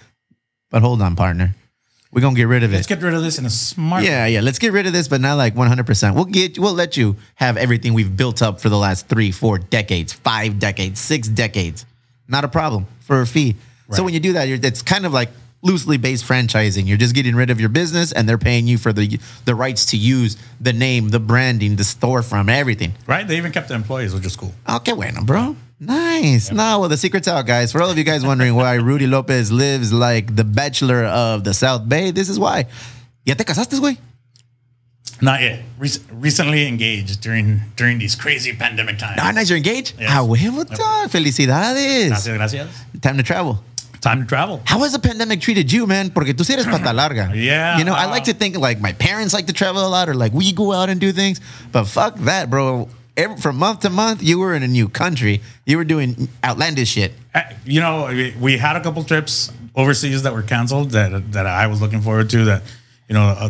But 0.70 0.82
hold 0.82 1.02
on, 1.02 1.16
partner. 1.16 1.56
We're 2.13 2.22
gonna 2.22 2.36
get 2.36 2.48
rid 2.48 2.63
of 2.63 2.72
it. 2.72 2.75
Let's 2.75 2.88
get 2.88 3.01
rid 3.01 3.13
of 3.13 3.24
this 3.24 3.39
in 3.39 3.46
a 3.46 3.50
smart. 3.50 4.03
Yeah, 4.03 4.27
yeah. 4.27 4.41
Let's 4.41 4.60
get 4.60 4.72
rid 4.72 4.86
of 4.86 4.93
this, 4.93 5.08
but 5.08 5.20
not 5.20 5.36
like 5.36 5.55
100%. 5.55 6.13
We'll 6.15 6.25
get, 6.25 6.60
we'll 6.60 6.74
let 6.74 6.96
you 6.96 7.15
have 7.36 7.58
everything 7.58 7.93
we've 7.93 8.15
built 8.15 8.41
up 8.41 8.62
for 8.62 8.70
the 8.70 8.77
last 8.77 9.08
three, 9.08 9.32
four 9.32 9.58
decades, 9.58 10.13
five 10.13 10.60
decades, 10.60 11.00
six 11.00 11.27
decades. 11.27 11.86
Not 12.27 12.43
a 12.43 12.48
problem 12.48 12.86
for 13.00 13.22
a 13.22 13.27
fee. 13.27 13.55
So 13.91 14.03
when 14.03 14.13
you 14.13 14.20
do 14.20 14.34
that, 14.34 14.48
you're, 14.48 14.58
it's 14.62 14.82
kind 14.82 15.05
of 15.05 15.13
like 15.13 15.29
loosely 15.63 15.98
based 15.98 16.25
franchising. 16.25 16.88
You're 16.88 16.98
just 16.98 17.15
getting 17.15 17.36
rid 17.36 17.50
of 17.50 17.60
your 17.60 17.70
business, 17.70 18.12
and 18.12 18.27
they're 18.27 18.38
paying 18.38 18.67
you 18.67 18.77
for 18.77 18.93
the 18.93 19.20
the 19.46 19.55
rights 19.55 19.88
to 19.88 19.98
use 19.98 20.38
the 20.62 20.74
name, 20.74 21.10
the 21.10 21.20
branding, 21.20 21.75
the 21.75 21.84
storefront, 21.84 22.50
everything. 22.50 22.93
Right. 23.08 23.27
They 23.27 23.38
even 23.38 23.51
kept 23.51 23.70
the 23.70 23.75
employees, 23.75 24.13
which 24.13 24.25
is 24.25 24.36
cool. 24.36 24.53
Okay, 24.70 24.93
bueno, 24.93 25.24
bro. 25.24 25.55
Nice. 25.86 26.52
Now, 26.52 26.80
well, 26.80 26.90
the 26.90 26.98
secret's 26.98 27.28
out, 27.28 27.46
guys. 27.46 27.72
For 27.72 27.82
all 27.82 27.90
of 27.90 27.98
you 27.98 28.04
guys 28.04 28.25
wondering 28.25 28.56
why 28.56 28.75
Rudy 28.75 29.08
Lopez 29.08 29.52
lives 29.52 29.92
like 29.92 30.36
the 30.36 30.44
bachelor 30.44 31.06
of 31.06 31.44
the 31.44 31.54
South 31.54 31.88
Bay, 31.88 32.12
this 32.12 32.30
is 32.30 32.40
why. 32.40 32.66
¿Ya 33.25 33.36
te 33.36 33.44
casaste, 33.44 33.80
güey? 33.80 33.98
Not 35.22 35.42
yet. 35.42 35.62
Rec- 35.78 36.02
recently 36.12 36.68
engaged 36.68 37.22
during 37.22 37.62
during 37.75 37.98
these 38.00 38.16
crazy 38.16 38.54
pandemic 38.54 38.98
times. 38.98 39.20
Ah, 39.22 39.32
nice. 39.32 39.50
You're 39.50 39.58
engaged? 39.58 39.94
Yes. 40.00 40.10
Ah, 40.12 40.24
huevo, 40.25 40.66
dog. 40.66 41.10
Felicidades. 41.10 42.10
Gracias, 42.10 42.36
gracias. 42.38 42.68
Time 43.02 43.18
to 43.18 43.24
travel. 43.24 43.63
Time 44.02 44.20
to 44.22 44.28
travel. 44.28 44.62
How 44.66 44.80
has 44.80 44.92
the 44.92 45.00
pandemic 45.00 45.40
treated 45.40 45.72
you, 45.72 45.88
man? 45.88 46.10
Porque 46.10 46.34
tú 46.34 46.44
sí 46.44 46.52
eres 46.52 46.66
pata 46.66 46.92
larga. 46.92 47.32
Yeah, 47.36 47.78
You 47.78 47.86
know, 47.86 47.94
I 47.94 48.06
uh, 48.06 48.10
like 48.10 48.25
to 48.25 48.34
think 48.34 48.58
like 48.58 48.82
my 48.82 48.92
parents 48.92 49.34
like 49.34 49.48
to 49.48 49.54
travel 49.54 49.86
a 49.86 49.88
lot 49.88 50.10
or 50.10 50.13
like 50.13 50.34
we 50.34 50.52
go 50.52 50.74
out 50.74 50.90
and 50.90 51.00
do 51.00 51.13
things, 51.13 51.40
but 51.72 51.86
fuck 51.86 52.16
that, 52.28 52.50
bro. 52.50 52.90
Every, 53.15 53.38
from 53.38 53.58
month 53.58 53.82
to 53.82 53.89
month, 53.89 54.24
you 54.24 54.39
were 54.39 54.55
in 54.55 54.63
a 54.63 54.67
new 54.67 54.89
country. 54.89 55.41
You 55.65 55.77
were 55.77 55.84
doing 55.86 56.27
outlandish 56.43 56.89
shit. 56.89 57.13
Uh, 57.36 57.41
You 57.65 57.79
know, 57.79 58.10
we- 58.39 58.58
had 58.58 58.75
a 58.75 58.82
couple 58.82 59.03
trips 59.03 59.51
overseas 59.75 60.24
that 60.24 60.34
were 60.34 60.43
canceled 60.43 60.91
that 60.91 61.32
that 61.32 61.46
I 61.46 61.67
was 61.67 61.79
looking 61.82 62.01
forward 62.01 62.29
to. 62.32 62.46
That 62.46 62.62
you 63.08 63.13
know, 63.15 63.25
uh, 63.29 63.50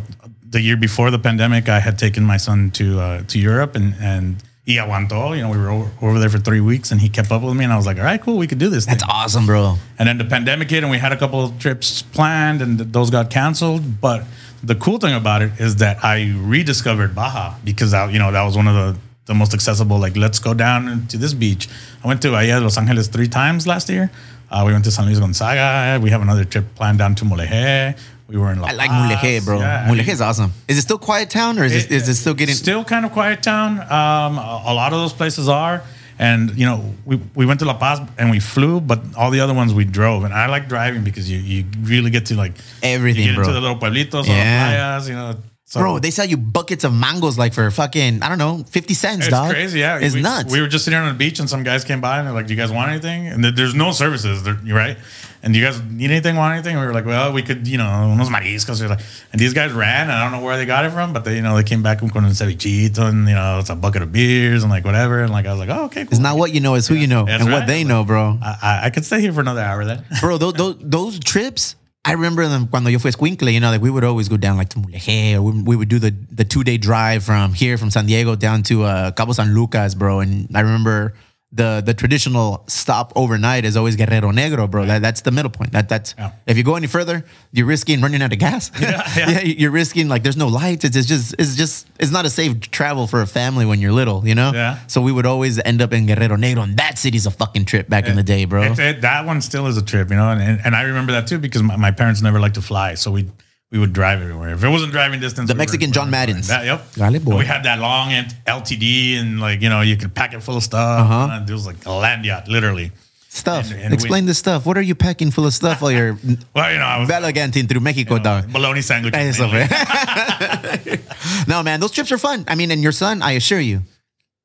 the 0.49 0.61
year 0.61 0.77
before 0.77 1.11
the 1.11 1.19
pandemic, 1.19 1.69
I 1.69 1.79
had 1.79 1.97
taken 1.97 2.23
my 2.23 2.37
son 2.37 2.71
to 2.71 2.85
uh, 2.99 3.21
to 3.31 3.39
Europe 3.39 3.75
and 3.79 3.95
and 4.01 4.35
y 4.67 4.75
aguantó. 4.83 5.35
You 5.35 5.43
know, 5.43 5.49
we 5.49 5.57
were 5.57 5.69
over, 5.69 5.89
over 6.01 6.19
there 6.19 6.29
for 6.29 6.39
three 6.39 6.61
weeks, 6.61 6.91
and 6.91 6.99
he 7.01 7.09
kept 7.09 7.31
up 7.31 7.41
with 7.41 7.55
me, 7.55 7.63
and 7.63 7.73
I 7.73 7.77
was 7.77 7.85
like, 7.85 7.97
all 7.97 8.05
right, 8.05 8.21
cool, 8.21 8.37
we 8.37 8.47
could 8.47 8.59
do 8.59 8.69
this. 8.69 8.85
That's 8.85 9.03
thing. 9.03 9.09
awesome, 9.11 9.45
bro. 9.45 9.77
And 9.97 10.07
then 10.07 10.17
the 10.17 10.25
pandemic 10.25 10.69
hit, 10.69 10.83
and 10.83 10.91
we 10.91 10.97
had 10.99 11.11
a 11.11 11.17
couple 11.17 11.39
of 11.43 11.57
trips 11.59 12.01
planned, 12.01 12.61
and 12.61 12.77
th- 12.79 12.89
those 12.91 13.09
got 13.09 13.29
canceled. 13.29 13.99
But 14.01 14.23
the 14.63 14.75
cool 14.75 14.97
thing 14.99 15.13
about 15.15 15.41
it 15.41 15.51
is 15.59 15.77
that 15.77 16.03
I 16.03 16.33
rediscovered 16.37 17.13
Baja 17.15 17.55
because 17.63 17.93
I, 17.93 18.09
you 18.11 18.19
know 18.19 18.31
that 18.31 18.43
was 18.43 18.55
one 18.55 18.67
of 18.67 18.75
the 18.75 18.99
the 19.25 19.33
most 19.33 19.53
accessible. 19.53 19.99
Like, 19.99 20.15
let's 20.17 20.39
go 20.39 20.53
down 20.53 21.07
to 21.07 21.17
this 21.17 21.33
beach. 21.33 21.69
I 22.03 22.07
went 22.07 22.21
to 22.23 22.31
Bahia 22.31 22.59
de 22.59 22.61
Los 22.61 22.77
Angeles 22.77 23.07
three 23.07 23.27
times 23.27 23.65
last 23.67 23.89
year. 23.89 24.11
Uh, 24.51 24.63
we 24.65 24.71
went 24.71 24.85
to 24.85 24.91
San 24.91 25.05
Luis 25.05 25.19
Gonzaga. 25.19 25.99
We 26.01 26.09
have 26.11 26.21
another 26.21 26.45
trip 26.45 26.65
planned 26.75 26.99
down 26.99 27.15
to 27.15 27.25
Mulegé. 27.25 27.97
We 28.27 28.37
were 28.37 28.51
in 28.51 28.61
La 28.61 28.69
I 28.69 28.71
like 28.73 28.89
Paz. 28.89 29.11
Mulegé, 29.11 29.45
bro. 29.45 29.59
Yeah, 29.59 29.85
I 29.85 29.89
Mulegé 29.89 29.97
mean, 29.97 30.09
is 30.09 30.21
awesome. 30.21 30.53
Is 30.67 30.77
it 30.77 30.81
still 30.83 30.97
quiet 30.97 31.29
town 31.29 31.59
or 31.59 31.63
is 31.63 31.73
it, 31.73 31.91
is 31.91 32.07
it 32.07 32.15
still 32.15 32.33
getting? 32.33 32.55
still 32.55 32.83
kind 32.83 33.05
of 33.05 33.11
quiet 33.11 33.41
town. 33.43 33.79
Um, 33.79 34.37
a, 34.37 34.73
lot 34.73 34.93
of 34.93 34.99
those 34.99 35.13
places 35.13 35.49
are. 35.49 35.83
And 36.19 36.55
you 36.57 36.65
know, 36.65 36.93
we, 37.05 37.19
we 37.35 37.45
went 37.45 37.59
to 37.61 37.65
La 37.65 37.73
Paz 37.73 37.99
and 38.19 38.29
we 38.29 38.39
flew, 38.39 38.79
but 38.79 39.01
all 39.17 39.31
the 39.31 39.39
other 39.39 39.53
ones 39.53 39.73
we 39.73 39.85
drove. 39.85 40.23
And 40.23 40.33
I 40.33 40.45
like 40.45 40.69
driving 40.69 41.03
because 41.03 41.29
you, 41.29 41.39
you 41.39 41.65
really 41.81 42.11
get 42.11 42.27
to 42.27 42.35
like 42.35 42.53
Everything, 42.83 43.23
you 43.23 43.29
get 43.29 43.35
bro. 43.35 43.43
into 43.43 43.53
the 43.53 43.61
little 43.61 43.77
pueblitos, 43.77 44.27
yeah. 44.27 44.99
playas, 44.99 45.07
you 45.07 45.15
know. 45.15 45.35
Bro, 45.81 45.99
they 45.99 46.11
sell 46.11 46.25
you 46.25 46.37
buckets 46.37 46.83
of 46.83 46.93
mangoes 46.93 47.37
like 47.37 47.53
for 47.53 47.69
fucking, 47.71 48.21
I 48.21 48.29
don't 48.29 48.37
know, 48.37 48.63
50 48.69 48.93
cents, 48.93 49.19
it's 49.19 49.29
dog. 49.29 49.51
crazy, 49.51 49.79
yeah. 49.79 49.99
It's 49.99 50.15
we, 50.15 50.21
nuts. 50.21 50.51
We 50.51 50.61
were 50.61 50.67
just 50.67 50.85
sitting 50.85 50.99
on 50.99 51.07
the 51.07 51.17
beach 51.17 51.39
and 51.39 51.49
some 51.49 51.63
guys 51.63 51.83
came 51.83 52.01
by 52.01 52.19
and 52.19 52.27
they're 52.27 52.33
like, 52.33 52.47
"Do 52.47 52.53
you 52.53 52.59
guys 52.59 52.71
want 52.71 52.91
anything?" 52.91 53.27
And 53.27 53.43
there's 53.43 53.75
no 53.75 53.91
services, 53.91 54.47
right. 54.69 54.97
And 55.43 55.53
do 55.53 55.59
you 55.59 55.65
guys 55.65 55.81
need 55.81 56.09
anything? 56.09 56.37
Want 56.37 56.53
anything? 56.53 56.79
We 56.79 56.85
were 56.85 56.93
like, 56.93 57.05
"Well, 57.05 57.33
we 57.33 57.41
could, 57.41 57.67
you 57.67 57.77
know, 57.77 57.83
unos 57.83 58.29
mariscos." 58.29 58.87
Like, 58.87 59.01
and 59.33 59.41
these 59.41 59.53
guys 59.53 59.73
ran. 59.73 60.03
And 60.03 60.13
I 60.13 60.23
don't 60.23 60.31
know 60.31 60.45
where 60.45 60.55
they 60.55 60.65
got 60.65 60.85
it 60.85 60.91
from, 60.91 61.11
but 61.11 61.25
they, 61.25 61.35
you 61.35 61.41
know, 61.41 61.57
they 61.57 61.63
came 61.63 61.83
back 61.83 62.01
with 62.01 62.15
un 62.15 62.23
cevichito 62.23 62.99
and 63.09 63.27
you 63.27 63.35
know, 63.35 63.59
it's 63.59 63.69
a 63.69 63.75
bucket 63.75 64.03
of 64.03 64.13
beers 64.13 64.63
and 64.63 64.71
like 64.71 64.85
whatever. 64.85 65.21
And 65.21 65.33
like 65.33 65.45
I 65.45 65.51
was 65.51 65.59
like, 65.59 65.69
"Oh, 65.69 65.85
okay, 65.85 66.05
cool." 66.05 66.11
it's 66.11 66.19
not 66.21 66.37
what 66.37 66.53
you 66.53 66.61
know, 66.61 66.75
it's 66.75 66.87
who 66.87 66.95
you 66.95 67.07
know 67.07 67.25
That's 67.25 67.43
and 67.43 67.51
what 67.51 67.67
they 67.67 67.83
know, 67.83 68.05
bro. 68.05 68.39
I, 68.41 68.57
I, 68.61 68.85
I 68.85 68.89
could 68.89 69.03
stay 69.03 69.19
here 69.19 69.33
for 69.33 69.41
another 69.41 69.59
hour 69.61 69.83
then. 69.83 70.05
bro, 70.21 70.37
those, 70.37 70.53
those, 70.61 70.75
those 70.79 71.19
trips, 71.19 71.75
I 72.05 72.11
remember 72.11 72.45
them 72.47 72.67
cuando 72.67 72.89
yo 72.89 72.99
fui 72.99 73.11
escuincle, 73.11 73.51
you 73.53 73.61
know, 73.61 73.71
like 73.71 73.81
we 73.81 73.89
would 73.89 74.03
always 74.03 74.27
go 74.27 74.35
down 74.35 74.57
like 74.57 74.69
to 74.69 74.79
Mulegé 74.79 75.35
or 75.35 75.41
we, 75.41 75.61
we 75.61 75.75
would 75.77 75.87
do 75.87 75.99
the, 75.99 76.13
the 76.31 76.43
two 76.43 76.63
day 76.63 76.77
drive 76.77 77.23
from 77.23 77.53
here, 77.53 77.77
from 77.77 77.89
San 77.89 78.05
Diego 78.07 78.35
down 78.35 78.61
to 78.63 78.83
uh, 78.83 79.11
Cabo 79.11 79.31
San 79.31 79.53
Lucas, 79.53 79.95
bro. 79.95 80.19
And 80.19 80.49
I 80.53 80.61
remember 80.61 81.13
the 81.55 81.83
the 81.85 81.93
traditional 81.93 82.63
stop 82.67 83.13
overnight 83.15 83.63
is 83.63 83.77
always 83.77 83.95
Guerrero 83.95 84.31
Negro, 84.31 84.69
bro. 84.69 84.85
That, 84.85 85.01
that's 85.03 85.21
the 85.21 85.29
middle 85.31 85.51
point. 85.51 85.71
That 85.71 85.87
That's, 85.87 86.15
Yeah. 86.17 86.31
if 86.47 86.57
you 86.57 86.63
go 86.63 86.75
any 86.75 86.87
further, 86.87 87.23
you're 87.51 87.67
risking 87.67 88.01
running 88.01 88.23
out 88.23 88.33
of 88.33 88.39
gas. 88.39 88.71
yeah. 88.81 89.03
yeah. 89.17 89.41
you're 89.41 89.69
risking 89.71 90.07
like 90.07 90.23
there's 90.23 90.35
no 90.37 90.47
lights. 90.47 90.83
It's, 90.83 90.97
it's 90.97 91.07
just, 91.07 91.35
it's 91.37 91.55
just, 91.55 91.87
it's 91.99 92.11
not 92.11 92.25
a 92.25 92.29
safe 92.31 92.59
travel 92.71 93.05
for 93.05 93.21
a 93.21 93.27
family 93.27 93.65
when 93.67 93.79
you're 93.79 93.91
little, 93.91 94.27
you 94.27 94.33
know? 94.33 94.51
Yeah. 94.53 94.79
So 94.87 94.99
we 95.01 95.11
would 95.11 95.27
always 95.27 95.59
end 95.63 95.81
up 95.81 95.93
in 95.93 96.07
Guerrero 96.07 96.37
Negro 96.37 96.63
and 96.63 96.75
that 96.77 96.97
city's 96.97 97.27
a 97.27 97.31
fucking 97.31 97.65
trip 97.65 97.87
back 97.87 98.07
in 98.07 98.15
the 98.15 98.23
day, 98.23 98.45
bro. 98.45 98.63
It- 98.63 98.79
it- 98.79 99.01
that 99.01 99.25
one 99.25 99.39
still 99.41 99.67
is 99.67 99.77
a 99.77 99.81
trip, 99.83 100.09
you 100.09 100.15
know, 100.15 100.29
and, 100.31 100.41
and, 100.41 100.61
and 100.65 100.75
I 100.75 100.81
remember 100.83 101.11
that 101.11 101.27
too 101.27 101.37
because 101.37 101.61
my, 101.61 101.75
my 101.75 101.91
parents 101.91 102.21
never 102.23 102.39
liked 102.39 102.55
to 102.55 102.61
fly, 102.61 102.95
so 102.95 103.11
we 103.11 103.29
we 103.73 103.79
would 103.79 103.91
drive 103.91 104.21
everywhere. 104.21 104.53
If 104.53 104.63
it 104.63 104.69
wasn't 104.69 104.91
driving 104.91 105.19
distance, 105.19 105.47
The 105.49 105.55
we 105.55 105.57
Mexican 105.57 105.89
we 105.89 105.93
John 105.93 106.07
were. 106.07 106.11
Maddens. 106.11 106.47
That, 106.47 106.63
yep. 106.63 106.85
Dale, 106.93 107.19
boy. 107.19 107.39
We 107.39 107.45
had 107.45 107.63
that 107.63 107.79
long 107.79 108.11
ent- 108.13 108.35
LTD, 108.45 109.17
and 109.19 109.39
like 109.41 109.61
you 109.63 109.69
know, 109.69 109.81
you 109.81 109.97
could 109.97 110.13
pack 110.13 110.33
it 110.35 110.41
full 110.43 110.55
of 110.57 110.63
stuff. 110.63 111.01
Uh-huh. 111.01 111.27
And 111.31 111.49
it 111.49 111.51
was 111.51 111.65
like 111.65 111.83
a 111.87 111.91
land 111.91 112.23
yacht, 112.23 112.47
literally. 112.47 112.91
Stuff. 113.29 113.71
And- 113.71 113.81
and 113.81 113.93
Explain 113.95 114.25
we- 114.25 114.27
the 114.27 114.35
stuff. 114.35 114.67
What 114.67 114.77
are 114.77 114.81
you 114.83 114.93
packing 114.93 115.31
full 115.31 115.47
of 115.47 115.53
stuff 115.55 115.81
while 115.81 115.91
you're 115.91 116.13
Well, 116.55 116.71
you 116.71 116.77
know, 116.77 116.85
I 116.85 116.99
was 116.99 117.09
gallivanting 117.09 117.65
through 117.67 117.79
Mexico, 117.81 118.19
dog? 118.19 118.53
bologna 118.53 118.81
sandwiches. 118.81 119.39
Eso, 119.39 119.47
mainly. 119.47 119.67
man. 119.69 120.99
no, 121.47 121.63
man, 121.63 121.79
those 121.79 121.91
trips 121.91 122.11
are 122.11 122.19
fun. 122.19 122.45
I 122.47 122.53
mean, 122.53 122.69
and 122.69 122.83
your 122.83 122.91
son, 122.91 123.23
I 123.23 123.31
assure 123.31 123.59
you, 123.59 123.81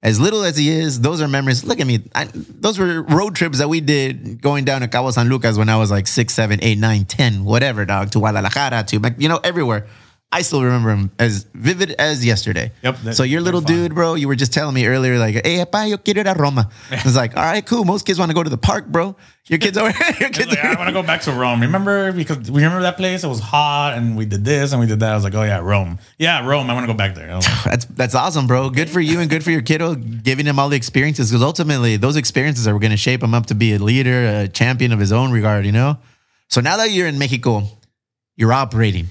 as 0.02 0.20
little 0.20 0.44
as 0.44 0.56
he 0.56 0.68
is, 0.68 1.00
those 1.00 1.20
are 1.20 1.26
memories. 1.26 1.64
Look 1.64 1.80
at 1.80 1.86
me. 1.86 2.04
I, 2.14 2.28
those 2.32 2.78
were 2.78 3.02
road 3.02 3.34
trips 3.34 3.58
that 3.58 3.68
we 3.68 3.80
did 3.80 4.40
going 4.40 4.64
down 4.64 4.82
to 4.82 4.88
Cabo 4.88 5.10
San 5.10 5.28
Lucas 5.28 5.58
when 5.58 5.68
I 5.68 5.76
was 5.76 5.90
like 5.90 6.06
six, 6.06 6.34
seven, 6.34 6.60
eight, 6.62 6.78
nine, 6.78 7.04
ten, 7.04 7.44
whatever, 7.44 7.84
dog, 7.84 8.10
to 8.12 8.20
Guadalajara, 8.20 8.84
to, 8.84 9.14
you 9.18 9.28
know, 9.28 9.40
everywhere. 9.42 9.88
I 10.30 10.42
still 10.42 10.62
remember 10.62 10.90
him 10.90 11.10
as 11.18 11.46
vivid 11.54 11.92
as 11.92 12.22
yesterday. 12.24 12.70
Yep, 12.82 12.98
that- 13.04 13.16
so 13.16 13.22
your 13.22 13.40
little 13.40 13.62
dude, 13.62 13.94
bro, 13.94 14.14
you 14.14 14.28
were 14.28 14.36
just 14.36 14.52
telling 14.52 14.74
me 14.74 14.84
earlier, 14.86 15.18
like, 15.18 15.40
hey, 15.46 15.64
pa, 15.64 15.84
yo 15.84 15.96
quiero 15.96 16.20
ir 16.20 16.28
a 16.28 16.34
Roma. 16.38 16.68
I 16.90 17.00
was 17.02 17.16
like, 17.16 17.34
all 17.34 17.42
right, 17.42 17.64
cool. 17.64 17.84
Most 17.84 18.04
kids 18.04 18.18
want 18.18 18.30
to 18.30 18.34
go 18.34 18.42
to 18.42 18.50
the 18.50 18.58
park, 18.58 18.88
bro. 18.88 19.16
Your 19.46 19.58
kids 19.58 19.78
over 19.78 19.88
your 20.20 20.28
kids 20.28 20.48
like, 20.50 20.58
I 20.62 20.74
want 20.74 20.88
to 20.88 20.92
go 20.92 21.02
back 21.02 21.22
to 21.22 21.32
Rome. 21.32 21.62
Remember 21.62 22.12
because 22.12 22.50
we 22.50 22.62
remember 22.62 22.82
that 22.82 22.98
place. 22.98 23.24
It 23.24 23.28
was 23.28 23.40
hot, 23.40 23.94
and 23.96 24.18
we 24.18 24.26
did 24.26 24.44
this 24.44 24.72
and 24.72 24.80
we 24.80 24.86
did 24.86 25.00
that. 25.00 25.12
I 25.12 25.14
was 25.14 25.24
like, 25.24 25.34
oh 25.34 25.42
yeah, 25.44 25.60
Rome. 25.60 25.98
Yeah, 26.18 26.46
Rome. 26.46 26.68
I 26.68 26.74
want 26.74 26.84
to 26.86 26.92
go 26.92 26.96
back 26.96 27.14
there. 27.14 27.34
Like, 27.34 27.44
oh. 27.48 27.62
That's 27.64 27.86
that's 27.86 28.14
awesome, 28.14 28.46
bro. 28.46 28.68
Good 28.68 28.90
for 28.90 29.00
you 29.00 29.20
and 29.20 29.30
good 29.30 29.42
for 29.42 29.50
your 29.50 29.62
kiddo, 29.62 29.94
giving 29.94 30.44
him 30.44 30.58
all 30.58 30.68
the 30.68 30.76
experiences 30.76 31.30
because 31.30 31.42
ultimately 31.42 31.96
those 31.96 32.16
experiences 32.16 32.68
are 32.68 32.78
going 32.78 32.90
to 32.90 32.98
shape 32.98 33.22
him 33.22 33.32
up 33.32 33.46
to 33.46 33.54
be 33.54 33.72
a 33.72 33.78
leader, 33.78 34.26
a 34.42 34.48
champion 34.48 34.92
of 34.92 34.98
his 35.00 35.10
own 35.12 35.32
regard. 35.32 35.64
You 35.64 35.72
know. 35.72 35.96
So 36.48 36.60
now 36.60 36.76
that 36.76 36.90
you're 36.90 37.06
in 37.08 37.18
Mexico, 37.18 37.62
you're 38.36 38.52
operating, 38.52 39.06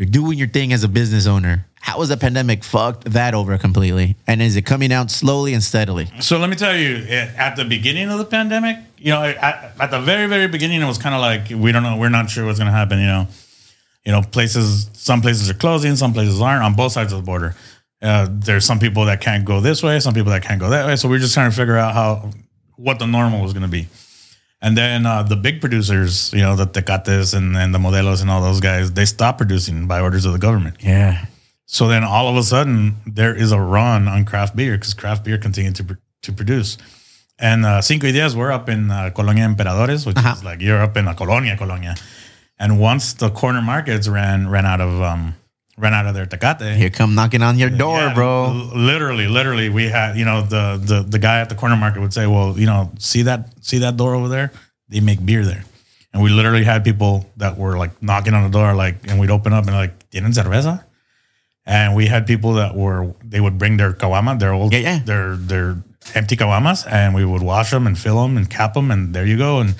you're 0.00 0.08
doing 0.08 0.38
your 0.38 0.48
thing 0.48 0.72
as 0.72 0.82
a 0.82 0.88
business 0.88 1.26
owner. 1.26 1.66
How 1.74 2.00
has 2.00 2.08
the 2.08 2.16
pandemic 2.16 2.64
fucked 2.64 3.04
that 3.04 3.34
over 3.34 3.58
completely? 3.58 4.16
And 4.26 4.40
is 4.40 4.56
it 4.56 4.62
coming 4.62 4.94
out 4.94 5.10
slowly 5.10 5.52
and 5.52 5.62
steadily? 5.62 6.10
So 6.20 6.38
let 6.38 6.48
me 6.48 6.56
tell 6.56 6.74
you, 6.74 7.04
eh, 7.06 7.30
at 7.36 7.56
the 7.56 7.66
beginning 7.66 8.08
of 8.08 8.16
the 8.16 8.24
pandemic, 8.24 8.78
you 8.96 9.10
know, 9.10 9.22
at, 9.22 9.74
at 9.78 9.90
the 9.90 10.00
very, 10.00 10.26
very 10.26 10.48
beginning, 10.48 10.80
it 10.80 10.86
was 10.86 10.96
kind 10.96 11.14
of 11.14 11.20
like 11.20 11.50
we 11.50 11.70
don't 11.70 11.82
know, 11.82 11.98
we're 11.98 12.08
not 12.08 12.30
sure 12.30 12.46
what's 12.46 12.58
going 12.58 12.68
to 12.68 12.72
happen. 12.72 12.98
You 12.98 13.08
know, 13.08 13.28
you 14.06 14.12
know, 14.12 14.22
places, 14.22 14.88
some 14.94 15.20
places 15.20 15.50
are 15.50 15.54
closing, 15.54 15.94
some 15.96 16.14
places 16.14 16.40
aren't 16.40 16.62
on 16.62 16.72
both 16.72 16.92
sides 16.92 17.12
of 17.12 17.18
the 17.18 17.26
border. 17.26 17.54
Uh, 18.00 18.26
there's 18.30 18.64
some 18.64 18.78
people 18.78 19.04
that 19.04 19.20
can't 19.20 19.44
go 19.44 19.60
this 19.60 19.82
way, 19.82 20.00
some 20.00 20.14
people 20.14 20.32
that 20.32 20.42
can't 20.42 20.60
go 20.60 20.70
that 20.70 20.86
way. 20.86 20.96
So 20.96 21.10
we're 21.10 21.18
just 21.18 21.34
trying 21.34 21.50
to 21.50 21.56
figure 21.56 21.76
out 21.76 21.92
how 21.92 22.30
what 22.76 22.98
the 22.98 23.06
normal 23.06 23.42
was 23.42 23.52
going 23.52 23.64
to 23.64 23.68
be. 23.68 23.86
And 24.62 24.76
then 24.76 25.06
uh, 25.06 25.22
the 25.22 25.36
big 25.36 25.60
producers, 25.60 26.32
you 26.34 26.40
know, 26.40 26.54
the 26.54 26.66
Tecates 26.66 27.32
and, 27.32 27.56
and 27.56 27.74
the 27.74 27.78
Modelos 27.78 28.20
and 28.20 28.30
all 28.30 28.42
those 28.42 28.60
guys, 28.60 28.92
they 28.92 29.06
stopped 29.06 29.38
producing 29.38 29.86
by 29.86 30.00
orders 30.00 30.24
of 30.26 30.32
the 30.32 30.38
government. 30.38 30.76
Yeah. 30.80 31.24
So 31.66 31.88
then 31.88 32.04
all 32.04 32.28
of 32.28 32.36
a 32.36 32.42
sudden 32.42 32.96
there 33.06 33.34
is 33.34 33.52
a 33.52 33.60
run 33.60 34.06
on 34.08 34.24
craft 34.24 34.54
beer 34.56 34.76
because 34.76 34.92
craft 34.92 35.24
beer 35.24 35.38
continued 35.38 35.76
to, 35.76 35.84
pr- 35.84 35.94
to 36.22 36.32
produce. 36.32 36.76
And 37.38 37.64
uh, 37.64 37.80
Cinco 37.80 38.06
Ideas, 38.08 38.36
we're 38.36 38.52
up 38.52 38.68
in 38.68 38.90
uh, 38.90 39.10
Colonia 39.14 39.44
Emperadores, 39.44 40.04
which 40.04 40.18
Uh-huh. 40.18 40.34
is 40.36 40.44
like 40.44 40.60
you're 40.60 40.82
up 40.82 40.94
in 40.98 41.08
a 41.08 41.14
colonia, 41.14 41.56
colonia. 41.56 41.94
And 42.58 42.78
once 42.78 43.14
the 43.14 43.30
corner 43.30 43.62
markets 43.62 44.08
ran 44.08 44.48
ran 44.50 44.66
out 44.66 44.82
of 44.82 45.00
um, 45.00 45.34
ran 45.80 45.94
out 45.94 46.06
of 46.06 46.14
their 46.14 46.26
tecate, 46.26 46.76
Here 46.76 46.90
come 46.90 47.14
knocking 47.14 47.42
on 47.42 47.58
your 47.58 47.70
door, 47.70 47.98
yeah, 47.98 48.14
bro. 48.14 48.50
Literally, 48.74 49.26
literally, 49.26 49.68
we 49.68 49.88
had 49.88 50.16
you 50.16 50.24
know 50.24 50.42
the 50.42 50.80
the 50.82 51.02
the 51.02 51.18
guy 51.18 51.40
at 51.40 51.48
the 51.48 51.54
corner 51.54 51.76
market 51.76 52.00
would 52.00 52.12
say, 52.12 52.26
"Well, 52.26 52.58
you 52.58 52.66
know, 52.66 52.90
see 52.98 53.22
that 53.22 53.48
see 53.64 53.78
that 53.78 53.96
door 53.96 54.14
over 54.14 54.28
there? 54.28 54.52
They 54.88 55.00
make 55.00 55.24
beer 55.24 55.44
there." 55.44 55.64
And 56.12 56.22
we 56.22 56.30
literally 56.30 56.64
had 56.64 56.84
people 56.84 57.24
that 57.36 57.56
were 57.56 57.78
like 57.78 58.02
knocking 58.02 58.34
on 58.34 58.42
the 58.42 58.50
door, 58.58 58.74
like, 58.74 58.96
and 59.08 59.18
we'd 59.20 59.30
open 59.30 59.52
up 59.52 59.66
and 59.66 59.74
like, 59.74 60.10
"Tienen 60.10 60.32
cerveza?" 60.34 60.84
and 61.66 61.94
we 61.94 62.06
had 62.06 62.26
people 62.26 62.54
that 62.54 62.74
were 62.74 63.14
they 63.24 63.40
would 63.40 63.58
bring 63.58 63.76
their 63.76 63.92
caguama, 63.92 64.38
their 64.38 64.52
old, 64.52 64.72
Yeah, 64.72 64.80
yeah. 64.80 64.98
their 65.04 65.36
their 65.36 65.76
empty 66.14 66.36
caguamas, 66.36 66.86
and 66.90 67.14
we 67.14 67.24
would 67.24 67.42
wash 67.42 67.70
them 67.70 67.86
and 67.86 67.96
fill 67.98 68.22
them 68.22 68.36
and 68.36 68.48
cap 68.50 68.74
them, 68.74 68.90
and 68.90 69.14
there 69.14 69.26
you 69.26 69.36
go. 69.36 69.60
And 69.60 69.74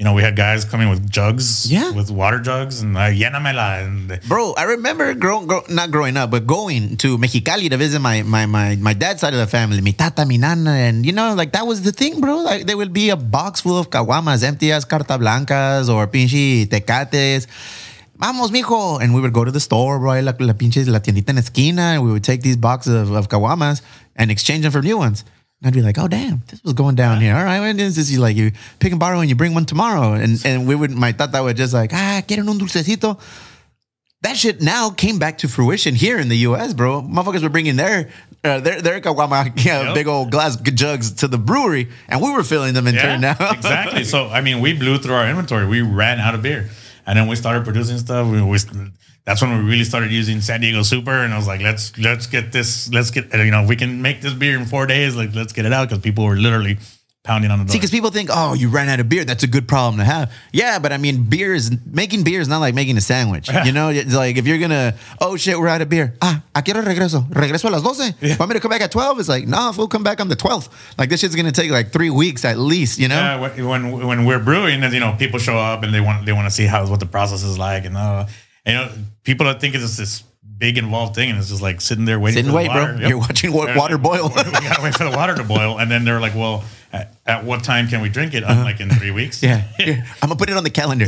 you 0.00 0.04
know, 0.04 0.14
we 0.14 0.22
had 0.22 0.34
guys 0.34 0.64
coming 0.64 0.88
with 0.88 1.10
jugs, 1.10 1.70
Yeah. 1.70 1.92
with 1.92 2.10
water 2.10 2.40
jugs, 2.40 2.80
and 2.80 2.96
uh, 2.96 3.12
and 3.12 4.18
Bro, 4.26 4.54
I 4.56 4.62
remember 4.62 5.12
grow, 5.12 5.44
grow, 5.44 5.60
not 5.68 5.90
growing 5.90 6.16
up, 6.16 6.30
but 6.30 6.46
going 6.46 6.96
to 7.04 7.18
Mexicali 7.18 7.68
to 7.68 7.76
visit 7.76 8.00
my, 8.00 8.22
my 8.22 8.46
my 8.46 8.76
my 8.76 8.94
dad's 8.94 9.20
side 9.20 9.34
of 9.34 9.40
the 9.40 9.46
family, 9.46 9.82
mi 9.82 9.92
tata, 9.92 10.24
mi 10.24 10.38
nana, 10.38 10.70
and 10.70 11.04
you 11.04 11.12
know, 11.12 11.34
like 11.34 11.52
that 11.52 11.66
was 11.66 11.82
the 11.82 11.92
thing, 11.92 12.18
bro. 12.18 12.38
Like 12.38 12.64
there 12.64 12.78
would 12.78 12.94
be 12.94 13.10
a 13.10 13.16
box 13.16 13.60
full 13.60 13.76
of 13.76 13.90
caguamas, 13.90 14.42
empty 14.42 14.72
as 14.72 14.86
carta 14.86 15.18
blancas 15.18 15.90
or 15.90 16.06
pinche 16.06 16.66
tecates. 16.66 17.46
Vamos, 18.16 18.50
mijo. 18.50 19.02
And 19.02 19.14
we 19.14 19.20
would 19.20 19.34
go 19.34 19.44
to 19.44 19.50
the 19.50 19.60
store, 19.60 19.98
bro, 19.98 20.18
la, 20.20 20.32
la 20.40 20.54
pinche 20.54 20.86
la 20.88 21.00
tiendita 21.00 21.28
en 21.28 21.36
esquina, 21.36 21.92
and 21.92 22.02
we 22.02 22.10
would 22.10 22.24
take 22.24 22.40
these 22.40 22.56
boxes 22.56 22.94
of, 22.94 23.12
of 23.12 23.28
caguamas 23.28 23.82
and 24.16 24.30
exchange 24.30 24.62
them 24.62 24.72
for 24.72 24.80
new 24.80 24.96
ones. 24.96 25.24
And 25.60 25.68
I'd 25.68 25.74
be 25.74 25.82
like, 25.82 25.98
oh 25.98 26.08
damn, 26.08 26.42
this 26.48 26.62
was 26.64 26.72
going 26.72 26.94
down 26.94 27.20
here. 27.20 27.36
All 27.36 27.44
right, 27.44 27.76
is 27.78 27.96
this? 27.96 28.10
You 28.10 28.20
like 28.20 28.36
you 28.36 28.52
pick 28.78 28.92
and 28.92 29.00
borrow 29.00 29.20
and 29.20 29.28
you 29.28 29.36
bring 29.36 29.54
one 29.54 29.66
tomorrow. 29.66 30.14
And 30.14 30.40
and 30.44 30.66
we 30.66 30.74
would 30.74 30.90
my 30.90 31.12
tata 31.12 31.42
would 31.42 31.56
just 31.56 31.74
like, 31.74 31.92
ah, 31.92 32.22
quieren 32.26 32.48
un 32.48 32.58
dulcecito 32.58 33.20
that 34.22 34.36
shit 34.36 34.60
now 34.60 34.90
came 34.90 35.18
back 35.18 35.38
to 35.38 35.48
fruition 35.48 35.94
here 35.94 36.18
in 36.18 36.28
the 36.28 36.36
U.S., 36.38 36.74
bro. 36.74 37.00
Motherfuckers 37.02 37.42
were 37.42 37.48
bringing 37.48 37.76
their 37.76 38.10
uh, 38.44 38.60
their 38.60 38.80
their 38.82 39.00
caguama 39.00 39.52
yeah, 39.64 39.82
Yep. 39.84 39.94
big 39.94 40.06
old 40.06 40.30
glass 40.30 40.60
jugs 40.60 41.12
to 41.12 41.28
the 41.28 41.38
brewery, 41.38 41.88
and 42.08 42.20
we 42.20 42.30
were 42.30 42.42
filling 42.42 42.74
them 42.74 42.86
in 42.86 42.96
turn 42.96 43.20
now. 43.20 43.36
exactly. 43.50 44.04
So 44.04 44.28
I 44.28 44.40
mean, 44.40 44.60
we 44.60 44.74
blew 44.74 44.98
through 44.98 45.14
our 45.14 45.28
inventory. 45.28 45.66
We 45.66 45.80
ran 45.80 46.20
out 46.20 46.34
of 46.34 46.42
beer, 46.42 46.68
and 47.06 47.18
then 47.18 47.28
we 47.28 47.36
started 47.36 47.64
producing 47.64 47.98
stuff. 47.98 48.30
We, 48.30 48.42
we 48.42 48.58
that's 49.24 49.42
when 49.42 49.50
we 49.56 49.70
really 49.70 49.84
started 49.84 50.10
using 50.10 50.40
San 50.40 50.60
Diego 50.60 50.82
Super, 50.82 51.12
and 51.12 51.32
I 51.32 51.36
was 51.36 51.46
like, 51.46 51.60
let's 51.60 51.96
let's 51.98 52.26
get 52.26 52.52
this, 52.52 52.92
let's 52.92 53.10
get 53.10 53.32
you 53.34 53.50
know, 53.50 53.62
if 53.62 53.68
we 53.68 53.76
can 53.76 54.02
make 54.02 54.20
this 54.22 54.32
beer 54.32 54.58
in 54.58 54.64
four 54.64 54.86
days. 54.86 55.14
Like, 55.14 55.34
let's 55.34 55.52
get 55.52 55.66
it 55.66 55.72
out 55.72 55.88
because 55.88 56.02
people 56.02 56.24
were 56.24 56.36
literally 56.36 56.78
pounding 57.22 57.50
on 57.50 57.58
the 57.58 57.64
door. 57.66 57.72
See, 57.72 57.78
because 57.78 57.90
people 57.90 58.10
think, 58.10 58.30
oh, 58.32 58.54
you 58.54 58.70
ran 58.70 58.88
out 58.88 58.98
of 58.98 59.08
beer. 59.08 59.24
That's 59.24 59.42
a 59.42 59.46
good 59.46 59.68
problem 59.68 59.98
to 59.98 60.04
have. 60.04 60.32
Yeah, 60.52 60.78
but 60.78 60.90
I 60.90 60.96
mean, 60.96 61.24
beer 61.24 61.54
is 61.54 61.70
making 61.86 62.24
beer 62.24 62.40
is 62.40 62.48
not 62.48 62.58
like 62.58 62.74
making 62.74 62.96
a 62.96 63.00
sandwich. 63.00 63.48
You 63.64 63.72
know, 63.72 63.90
it's 63.90 64.14
like 64.14 64.38
if 64.38 64.46
you're 64.46 64.58
gonna, 64.58 64.94
oh 65.20 65.36
shit, 65.36 65.58
we're 65.58 65.68
out 65.68 65.82
of 65.82 65.88
beer. 65.90 66.14
Ah, 66.22 66.42
¿a 66.54 66.62
qué 66.62 66.74
hora 66.74 66.82
regreso? 66.82 67.28
Regreso 67.30 67.68
a 67.68 67.70
las 67.70 67.82
12. 67.82 68.38
Want 68.38 68.48
me 68.48 68.54
to 68.54 68.60
come 68.60 68.70
back 68.70 68.80
at 68.80 68.90
12? 68.90 69.20
It's 69.20 69.28
like, 69.28 69.46
no, 69.46 69.70
we'll 69.76 69.86
come 69.86 70.02
back 70.02 70.18
on 70.18 70.28
the 70.28 70.34
12th. 70.34 70.70
Like 70.98 71.10
this 71.10 71.20
shit's 71.20 71.36
gonna 71.36 71.52
take 71.52 71.70
like 71.70 71.92
three 71.92 72.08
weeks 72.10 72.44
at 72.46 72.58
least. 72.58 72.98
You 72.98 73.08
know? 73.08 73.16
Yeah, 73.16 73.64
when 73.64 74.06
when- 74.06 74.24
we're 74.24 74.38
brewing, 74.42 74.82
you 74.82 75.00
know, 75.00 75.14
people 75.18 75.38
show 75.38 75.58
up 75.58 75.82
and 75.82 75.92
they 75.94 76.00
want 76.00 76.24
they 76.24 76.32
want 76.32 76.46
to 76.46 76.50
see 76.50 76.64
how 76.66 76.86
what 76.88 77.00
the 77.00 77.06
process 77.06 77.42
is 77.44 77.58
like, 77.58 77.84
and 77.84 77.96
uh, 77.96 78.26
you 78.70 78.76
know, 78.78 78.90
people 79.24 79.46
that 79.46 79.60
think 79.60 79.74
it's 79.74 79.96
this 79.96 80.22
big 80.58 80.76
involved 80.78 81.14
thing, 81.14 81.30
and 81.30 81.38
it's 81.38 81.48
just 81.48 81.62
like 81.62 81.80
sitting 81.80 82.04
there 82.04 82.20
waiting. 82.20 82.44
Sit 82.44 82.44
and 82.44 82.52
for 82.52 82.56
wait, 82.56 82.68
the 82.68 82.72
bro. 82.74 83.00
Yep. 83.00 83.08
You're 83.08 83.18
watching 83.18 83.52
wa- 83.52 83.74
water 83.76 83.94
like, 83.96 84.02
boil. 84.02 84.28
we 84.36 84.42
gotta 84.42 84.82
wait 84.82 84.94
for 84.94 85.04
the 85.04 85.16
water 85.16 85.34
to 85.34 85.44
boil, 85.44 85.78
and 85.78 85.90
then 85.90 86.04
they're 86.04 86.20
like, 86.20 86.34
"Well, 86.34 86.64
at, 86.92 87.14
at 87.26 87.44
what 87.44 87.64
time 87.64 87.88
can 87.88 88.00
we 88.02 88.08
drink 88.10 88.34
it? 88.34 88.44
I'm 88.44 88.62
like 88.64 88.78
in 88.80 88.90
three 88.90 89.10
weeks." 89.10 89.42
Uh-huh. 89.50 89.62
Yeah, 89.78 90.04
I'm 90.22 90.28
gonna 90.28 90.36
put 90.36 90.50
it 90.50 90.56
on 90.56 90.64
the 90.64 90.70
calendar. 90.70 91.06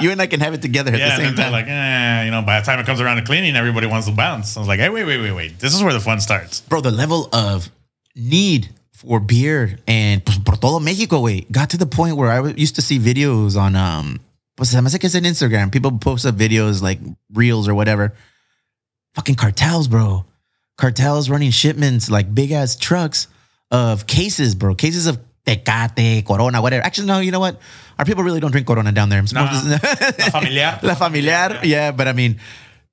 you 0.00 0.10
and 0.10 0.20
I 0.22 0.26
can 0.26 0.40
have 0.40 0.54
it 0.54 0.62
together 0.62 0.92
at 0.92 0.98
Yeah, 0.98 1.16
the 1.18 1.24
same 1.24 1.34
time. 1.34 1.52
like, 1.52 1.66
eh, 1.68 2.24
you 2.24 2.30
know, 2.30 2.40
by 2.42 2.60
the 2.60 2.64
time 2.66 2.78
it 2.80 2.86
comes 2.86 3.00
around 3.00 3.18
to 3.18 3.22
cleaning, 3.24 3.54
everybody 3.56 3.86
wants 3.86 4.06
to 4.08 4.12
bounce. 4.14 4.56
I 4.56 4.60
was 4.60 4.68
like, 4.68 4.80
hey, 4.80 4.88
wait, 4.88 5.04
wait, 5.04 5.20
wait, 5.20 5.32
wait. 5.32 5.58
This 5.58 5.74
is 5.74 5.82
where 5.82 5.92
the 5.92 6.00
fun 6.00 6.20
starts. 6.20 6.62
bro, 6.62 6.80
the 6.80 6.90
level 6.90 7.28
of 7.34 7.70
need 8.16 8.70
for 8.94 9.20
beer 9.20 9.78
and 9.86 10.24
por 10.44 10.56
todo 10.56 10.80
Mexico, 10.80 11.20
wait, 11.20 11.52
got 11.52 11.68
to 11.70 11.76
the 11.76 11.86
point 11.86 12.16
where 12.16 12.30
I 12.32 12.36
w- 12.36 12.54
used 12.56 12.74
to 12.76 12.82
see 12.82 12.98
videos 12.98 13.54
on 13.56 13.76
um, 13.76 14.18
pues 14.58 14.70
se 14.70 14.82
me 14.82 14.88
hace 14.88 14.98
que 14.98 15.06
es 15.06 15.14
en 15.14 15.24
Instagram. 15.24 15.70
People 15.70 15.92
post 15.92 16.26
up 16.26 16.34
videos 16.34 16.82
like 16.82 17.00
reels 17.32 17.68
or 17.68 17.74
whatever. 17.74 18.12
Fucking 19.14 19.36
cartels, 19.36 19.86
bro. 19.86 20.24
Cartels 20.76 21.30
running 21.30 21.52
shipments 21.52 22.10
like 22.10 22.34
big 22.34 22.50
ass 22.50 22.74
trucks 22.74 23.28
of 23.70 24.08
cases, 24.08 24.56
bro. 24.56 24.74
Cases 24.74 25.06
of 25.06 25.20
Tecate, 25.46 26.26
Corona, 26.26 26.60
whatever. 26.60 26.84
Actually, 26.84 27.06
no, 27.06 27.20
you 27.20 27.30
know 27.30 27.38
what? 27.38 27.60
Our 28.00 28.04
people 28.04 28.24
really 28.24 28.40
don't 28.40 28.50
drink 28.50 28.66
Corona 28.66 28.90
down 28.90 29.08
there. 29.10 29.22
Nah. 29.32 29.44
La 29.44 30.30
familiar. 30.30 30.80
La 30.82 30.94
familiar, 30.96 31.60
yeah, 31.62 31.92
but 31.92 32.08
I 32.08 32.12
mean, 32.12 32.40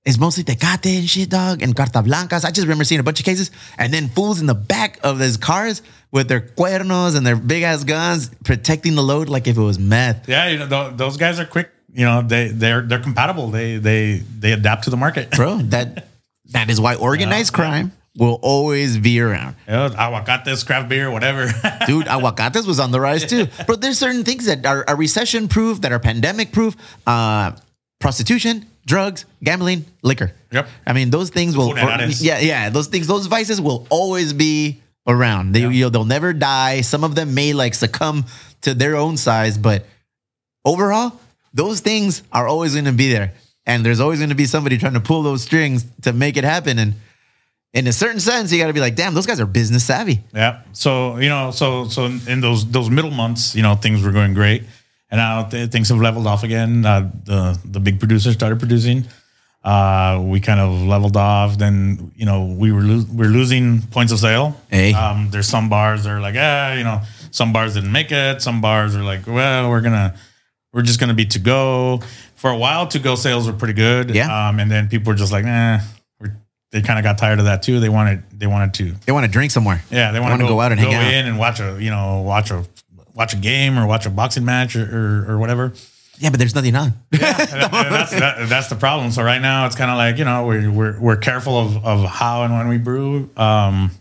it's 0.05 0.17
mostly 0.19 0.43
Tecate 0.43 0.99
and 0.99 1.09
shit, 1.09 1.29
dog, 1.29 1.61
and 1.63 1.75
Carta 1.75 2.01
Blancas. 2.03 2.45
I 2.45 2.49
just 2.51 2.61
remember 2.65 2.83
seeing 2.83 2.99
a 2.99 3.03
bunch 3.03 3.19
of 3.19 3.25
cases, 3.25 3.49
and 3.77 3.91
then 3.93 4.07
fools 4.09 4.39
in 4.39 4.45
the 4.45 4.53
back 4.53 4.99
of 5.03 5.17
these 5.19 5.35
cars 5.37 5.81
with 6.11 6.27
their 6.27 6.41
cuernos 6.41 7.15
and 7.17 7.25
their 7.25 7.35
big 7.35 7.63
ass 7.63 7.83
guns 7.83 8.29
protecting 8.43 8.95
the 8.95 9.01
load 9.01 9.29
like 9.29 9.47
if 9.47 9.57
it 9.57 9.61
was 9.61 9.79
meth. 9.79 10.29
Yeah, 10.29 10.47
you 10.49 10.59
know, 10.59 10.67
th- 10.67 10.97
those 10.97 11.17
guys 11.17 11.39
are 11.39 11.45
quick. 11.45 11.71
You 11.93 12.05
know, 12.05 12.21
they 12.21 12.49
they're 12.49 12.81
they're 12.81 12.99
compatible. 12.99 13.47
They 13.49 13.77
they 13.77 14.17
they 14.39 14.51
adapt 14.51 14.83
to 14.83 14.89
the 14.89 14.97
market. 14.97 15.31
Bro, 15.31 15.57
that 15.69 16.07
that 16.51 16.69
is 16.69 16.79
why 16.79 16.95
organized 17.09 17.51
Yeah. 17.53 17.57
crime 17.57 17.91
will 18.17 18.39
always 18.43 18.97
be 18.97 19.19
around. 19.19 19.55
Know, 19.67 19.87
aguacates, 19.97 20.63
craft 20.63 20.87
beer, 20.87 21.09
whatever. 21.11 21.49
Dude, 21.87 22.07
aguacates 22.07 22.65
was 22.65 22.79
on 22.79 22.91
the 22.91 22.99
rise 22.99 23.25
too. 23.25 23.47
Bro, 23.65 23.77
there's 23.77 23.97
certain 23.97 24.23
things 24.23 24.45
that 24.45 24.65
are, 24.65 24.85
are 24.87 24.95
recession 24.95 25.47
proof, 25.49 25.81
that 25.81 25.91
are 25.91 25.99
pandemic 25.99 26.51
proof. 26.53 26.75
Uh, 27.07 27.53
prostitution, 27.99 28.65
drugs, 28.85 29.25
gambling, 29.43 29.85
liquor. 30.01 30.31
Yep. 30.51 30.67
I 30.85 30.93
mean, 30.93 31.09
those 31.09 31.29
things 31.29 31.57
will. 31.57 31.71
Funerales. 31.71 32.23
yeah, 32.23 32.39
yeah. 32.39 32.69
Those 32.69 32.87
things, 32.87 33.07
those 33.07 33.27
vices 33.27 33.59
will 33.59 33.87
always 33.89 34.33
be 34.33 34.81
around. 35.07 35.53
They, 35.53 35.61
you 35.61 35.85
know, 35.85 35.89
they'll 35.89 36.05
never 36.05 36.33
die. 36.33 36.81
Some 36.81 37.03
of 37.03 37.15
them 37.15 37.33
may 37.33 37.53
like 37.53 37.73
succumb 37.73 38.25
to 38.61 38.73
their 38.73 38.95
own 38.95 39.17
size, 39.17 39.57
but 39.57 39.85
overall, 40.63 41.19
those 41.53 41.79
things 41.79 42.23
are 42.31 42.47
always 42.47 42.73
going 42.73 42.85
to 42.85 42.91
be 42.91 43.11
there. 43.11 43.33
And 43.65 43.85
there's 43.85 43.99
always 43.99 44.19
going 44.19 44.29
to 44.29 44.35
be 44.35 44.45
somebody 44.45 44.77
trying 44.77 44.93
to 44.93 44.99
pull 44.99 45.23
those 45.23 45.41
strings 45.41 45.85
to 46.03 46.13
make 46.13 46.37
it 46.37 46.43
happen. 46.43 46.77
And 46.77 46.95
in 47.73 47.87
a 47.87 47.93
certain 47.93 48.19
sense, 48.19 48.51
you 48.51 48.59
got 48.59 48.67
to 48.67 48.73
be 48.73 48.79
like, 48.79 48.95
damn, 48.95 49.13
those 49.13 49.25
guys 49.25 49.39
are 49.39 49.45
business 49.45 49.83
savvy. 49.83 50.21
Yeah. 50.33 50.61
So 50.73 51.17
you 51.17 51.29
know, 51.29 51.51
so 51.51 51.87
so 51.87 52.05
in 52.05 52.41
those 52.41 52.65
those 52.69 52.89
middle 52.89 53.11
months, 53.11 53.55
you 53.55 53.63
know, 53.63 53.75
things 53.75 54.03
were 54.03 54.11
going 54.11 54.33
great, 54.33 54.63
and 55.11 55.17
now 55.19 55.43
th- 55.43 55.69
things 55.71 55.89
have 55.89 55.99
leveled 55.99 56.27
off 56.27 56.43
again. 56.43 56.85
Uh, 56.85 57.11
the 57.23 57.59
the 57.65 57.79
big 57.79 57.99
producers 57.99 58.33
started 58.33 58.59
producing. 58.59 59.05
Uh, 59.63 60.21
we 60.23 60.39
kind 60.39 60.59
of 60.59 60.81
leveled 60.83 61.17
off. 61.17 61.57
Then 61.57 62.11
you 62.15 62.25
know 62.25 62.45
we 62.57 62.71
were 62.71 62.81
lo- 62.81 63.05
we're 63.11 63.29
losing 63.29 63.81
points 63.81 64.11
of 64.11 64.19
sale. 64.19 64.55
Hey. 64.69 64.93
Um, 64.93 65.29
there's 65.31 65.47
some 65.47 65.69
bars 65.69 66.03
that 66.03 66.11
are 66.11 66.21
like, 66.21 66.35
ah, 66.37 66.73
you 66.73 66.83
know, 66.83 67.01
some 67.31 67.51
bars 67.51 67.73
didn't 67.73 67.91
make 67.91 68.11
it. 68.11 68.41
Some 68.41 68.61
bars 68.61 68.95
are 68.95 69.03
like, 69.03 69.25
well, 69.25 69.69
we're 69.69 69.81
gonna 69.81 70.15
we're 70.71 70.83
just 70.83 70.99
gonna 70.99 71.13
be 71.15 71.25
to 71.27 71.39
go. 71.39 71.99
For 72.35 72.51
a 72.51 72.57
while, 72.57 72.85
to 72.89 72.99
go 72.99 73.15
sales 73.15 73.47
were 73.47 73.53
pretty 73.57 73.73
good. 73.73 74.13
Yeah. 74.13 74.49
Um, 74.49 74.59
and 74.59 74.69
then 74.69 74.87
people 74.87 75.11
were 75.11 75.17
just 75.17 75.31
like, 75.31 75.45
nah. 75.45 75.79
They 76.71 76.81
kind 76.81 76.99
of 76.99 77.03
got 77.03 77.17
tired 77.17 77.39
of 77.39 77.45
that 77.45 77.63
too. 77.63 77.79
They 77.79 77.87
wanted 77.89 78.23
they 78.37 78.47
wanted 78.47 78.73
to 78.75 78.91
They 79.05 79.13
want 79.13 79.25
to 79.25 79.31
drink 79.31 79.51
somewhere. 79.51 79.81
yeah, 79.89 80.11
they 80.11 80.19
want 80.19 80.41
to 80.41 80.45
go 80.47 80.59
out 80.59 80.73
and 80.73 80.81
go 80.81 80.91
hang 80.91 81.07
out. 81.07 81.13
in 81.13 81.25
and 81.27 81.39
watch 81.39 81.59
a 81.61 81.77
you 81.79 81.89
know 81.89 82.21
watch 82.21 82.51
a 82.51 82.65
watch 83.15 83.33
a 83.33 83.37
game 83.37 83.79
or 83.79 83.87
watch 83.87 84.05
a 84.05 84.09
boxing 84.11 84.45
match 84.45 84.75
or 84.75 84.83
or, 84.83 85.31
or 85.33 85.37
whatever. 85.39 85.73
Yeah, 86.19 86.29
but 86.29 86.37
there's 86.39 86.55
nothing 86.55 86.75
on. 86.75 86.93
That- 87.11 87.69
that's 87.89 88.11
that, 88.11 88.47
that's 88.49 88.69
the 88.69 88.75
problem. 88.75 89.11
So 89.11 89.23
right 89.23 89.41
now 89.41 89.65
it's 89.65 89.75
kind 89.75 89.89
of 89.89 89.97
like 89.97 90.17
you 90.17 90.25
know 90.25 90.45
we're 90.45 90.69
we're 90.71 90.99
we're 90.99 91.17
careful 91.17 91.57
of 91.57 91.83
of 91.85 92.05
how 92.09 92.43
and 92.43 92.53
when 92.53 92.67
we 92.67 92.77
brew. 92.77 93.29
Um, 93.35 93.91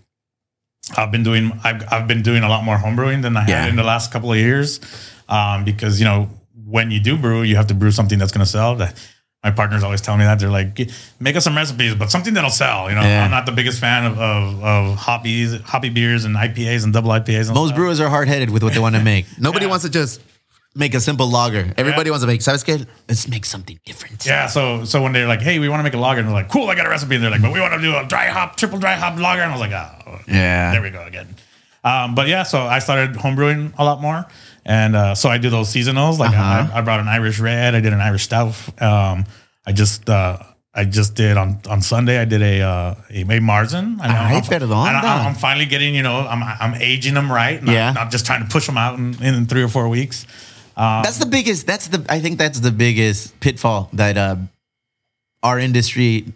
I've 0.96 1.10
been 1.10 1.22
doing 1.22 1.50
I've 1.64 1.82
I've 1.92 2.06
been 2.06 2.22
doing 2.22 2.42
a 2.42 2.48
lot 2.48 2.62
more 2.64 2.76
home 2.76 2.94
brewing 2.96 3.22
than 3.22 3.36
I 3.36 3.46
Yeah. 3.46 3.60
had 3.62 3.70
in 3.70 3.76
the 3.76 3.82
last 3.82 4.12
couple 4.12 4.30
of 4.32 4.38
years, 4.38 4.80
um, 5.28 5.64
because 5.64 5.98
you 5.98 6.04
know 6.04 6.28
when 6.66 6.90
you 6.90 7.00
do 7.00 7.16
brew, 7.16 7.42
you 7.42 7.56
have 7.56 7.66
to 7.68 7.74
brew 7.74 7.90
something 7.90 8.18
that's 8.18 8.32
going 8.32 8.44
to 8.44 8.50
sell. 8.50 8.76
That 8.76 8.94
my 9.44 9.50
partners 9.50 9.84
always 9.84 10.00
tell 10.00 10.16
me 10.16 10.24
that 10.24 10.38
they're 10.40 10.48
like, 10.50 10.80
make 11.20 11.36
us 11.36 11.44
some 11.44 11.54
recipes, 11.54 11.94
but 11.94 12.10
something 12.10 12.32
that'll 12.34 12.50
sell. 12.50 12.88
You 12.88 12.96
know, 12.96 13.02
Yeah. 13.02 13.24
I'm 13.24 13.30
not 13.30 13.44
the 13.46 13.52
biggest 13.52 13.78
fan 13.78 14.06
of 14.06 14.18
of, 14.18 14.64
of 14.64 14.96
hoppies, 14.96 15.60
hoppy 15.60 15.90
beers 15.90 16.24
and 16.24 16.34
IPAs 16.34 16.82
and 16.84 16.92
double 16.92 17.10
IPAs. 17.10 17.46
And 17.48 17.54
Most 17.54 17.68
stuff. 17.68 17.76
brewers 17.76 18.00
are 18.00 18.08
hard 18.08 18.26
headed 18.26 18.48
with 18.50 18.62
what 18.62 18.72
they 18.72 18.80
want 18.80 18.94
to 18.96 19.02
make. 19.02 19.26
Nobody 19.38 19.66
Yeah. 19.66 19.70
wants 19.70 19.84
to 19.84 19.90
just 19.90 20.20
make 20.74 20.94
a 20.94 21.00
simple 21.00 21.28
lager. 21.30 21.72
Everybody 21.76 22.10
wants 22.10 22.24
to 22.24 22.26
make, 22.26 22.40
¿sabes 22.40 22.64
qué? 22.64 22.84
Let's 23.08 23.28
make 23.28 23.44
something 23.44 23.78
different. 23.84 24.24
Yeah, 24.26 24.46
so 24.48 24.84
so 24.84 25.02
when 25.02 25.12
they're 25.12 25.28
like, 25.28 25.42
"Hey, 25.42 25.58
we 25.60 25.68
want 25.68 25.78
to 25.80 25.84
make 25.84 25.94
a 25.94 25.98
lager," 25.98 26.18
and 26.20 26.28
they're 26.28 26.34
like, 26.34 26.48
"Cool, 26.48 26.68
I 26.70 26.74
got 26.74 26.86
a 26.86 26.90
recipe," 26.90 27.14
and 27.14 27.22
they're 27.22 27.30
like, 27.30 27.42
"But 27.42 27.52
we 27.52 27.60
want 27.60 27.74
to 27.74 27.80
do 27.80 27.94
a 27.94 28.02
dry 28.04 28.26
hop, 28.26 28.56
triple 28.56 28.78
dry 28.78 28.94
hop 28.96 29.16
lager," 29.20 29.42
and 29.42 29.52
I 29.52 29.54
was 29.54 29.60
like, 29.60 29.72
"Oh, 29.72 30.18
Yeah. 30.26 30.72
there 30.72 30.82
we 30.82 30.90
go 30.90 31.04
again." 31.04 31.28
Um, 31.84 32.14
but 32.16 32.26
yeah, 32.28 32.42
so 32.44 32.62
I 32.66 32.78
started 32.80 33.12
homebrewing 33.16 33.74
a 33.78 33.84
lot 33.84 34.00
more, 34.00 34.24
and 34.66 34.96
uh, 34.96 35.14
so 35.14 35.28
I 35.28 35.38
do 35.38 35.50
those 35.50 35.68
seasonals. 35.72 36.18
Like 36.18 36.30
Uh-huh. 36.30 36.72
I, 36.74 36.78
I 36.78 36.80
brought 36.82 37.00
an 37.00 37.08
Irish 37.08 37.38
red, 37.40 37.74
I 37.74 37.80
did 37.80 37.92
an 37.92 38.00
Irish 38.00 38.24
stout. 38.24 38.54
Um, 38.82 39.24
I 39.66 39.72
just 39.72 40.08
uh, 40.10 40.38
I 40.74 40.84
just 40.84 41.14
did 41.14 41.36
on 41.36 41.60
on 41.68 41.82
Sunday. 41.82 42.18
I 42.18 42.24
did 42.24 42.42
a 42.42 42.60
uh, 42.62 42.94
a, 43.10 43.24
Marzen. 43.40 44.00
I 44.00 44.08
Ay, 44.08 44.34
I'm, 44.34 44.42
perdón, 44.42 44.88
and 44.88 44.96
I, 44.96 45.26
I'm 45.26 45.34
finally 45.34 45.66
getting 45.66 45.94
you 45.94 46.02
know 46.02 46.26
I'm 46.26 46.42
I'm 46.42 46.74
aging 46.80 47.14
them 47.14 47.30
right. 47.30 47.62
Not, 47.62 47.72
Yeah. 47.72 47.92
not 47.92 48.10
just 48.10 48.26
trying 48.26 48.42
to 48.42 48.48
push 48.48 48.66
them 48.66 48.76
out 48.76 48.98
in, 48.98 49.14
in 49.22 49.46
three 49.46 49.62
or 49.62 49.68
four 49.68 49.88
weeks. 49.88 50.26
That's 50.76 51.18
the 51.18 51.26
biggest, 51.26 51.66
that's 51.68 51.86
the, 51.86 52.04
I 52.08 52.18
think 52.18 52.36
that's 52.36 52.58
the 52.58 52.72
biggest 52.72 53.38
pitfall 53.38 53.88
that 53.92 54.16
uh, 54.16 54.36
our 55.42 55.58
industry 55.58 56.32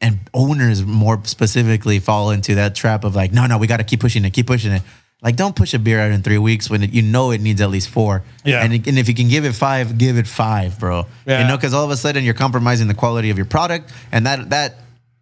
and 0.00 0.18
owners 0.32 0.82
more 0.82 1.20
specifically 1.24 1.98
fall 1.98 2.30
into 2.30 2.54
that 2.54 2.74
trap 2.74 3.04
of 3.04 3.14
like, 3.14 3.32
no, 3.32 3.46
no, 3.46 3.58
we 3.58 3.66
got 3.66 3.76
to 3.76 3.84
keep 3.84 4.00
pushing 4.00 4.24
it, 4.24 4.32
keep 4.32 4.46
pushing 4.46 4.72
it. 4.72 4.82
Like, 5.22 5.36
don't 5.36 5.54
push 5.54 5.74
a 5.74 5.78
beer 5.78 6.00
out 6.00 6.12
in 6.12 6.22
three 6.22 6.38
weeks 6.38 6.70
when 6.70 6.82
it, 6.82 6.92
you 6.92 7.02
know 7.02 7.30
it 7.30 7.40
needs 7.42 7.60
at 7.60 7.68
least 7.70 7.90
four. 7.90 8.22
Yeah. 8.44 8.64
And, 8.64 8.72
and 8.72 8.98
if 8.98 9.06
you 9.06 9.14
can 9.14 9.28
give 9.28 9.44
it 9.44 9.52
five, 9.52 9.98
give 9.98 10.16
it 10.16 10.26
five, 10.26 10.78
bro. 10.78 11.06
Yeah. 11.26 11.42
You 11.42 11.48
know, 11.48 11.56
because 11.56 11.74
all 11.74 11.84
of 11.84 11.90
a 11.90 11.96
sudden 11.96 12.24
you're 12.24 12.34
compromising 12.34 12.88
the 12.88 12.94
quality 12.94 13.28
of 13.30 13.36
your 13.36 13.46
product, 13.46 13.92
and 14.12 14.24
that 14.26 14.48
that 14.50 14.76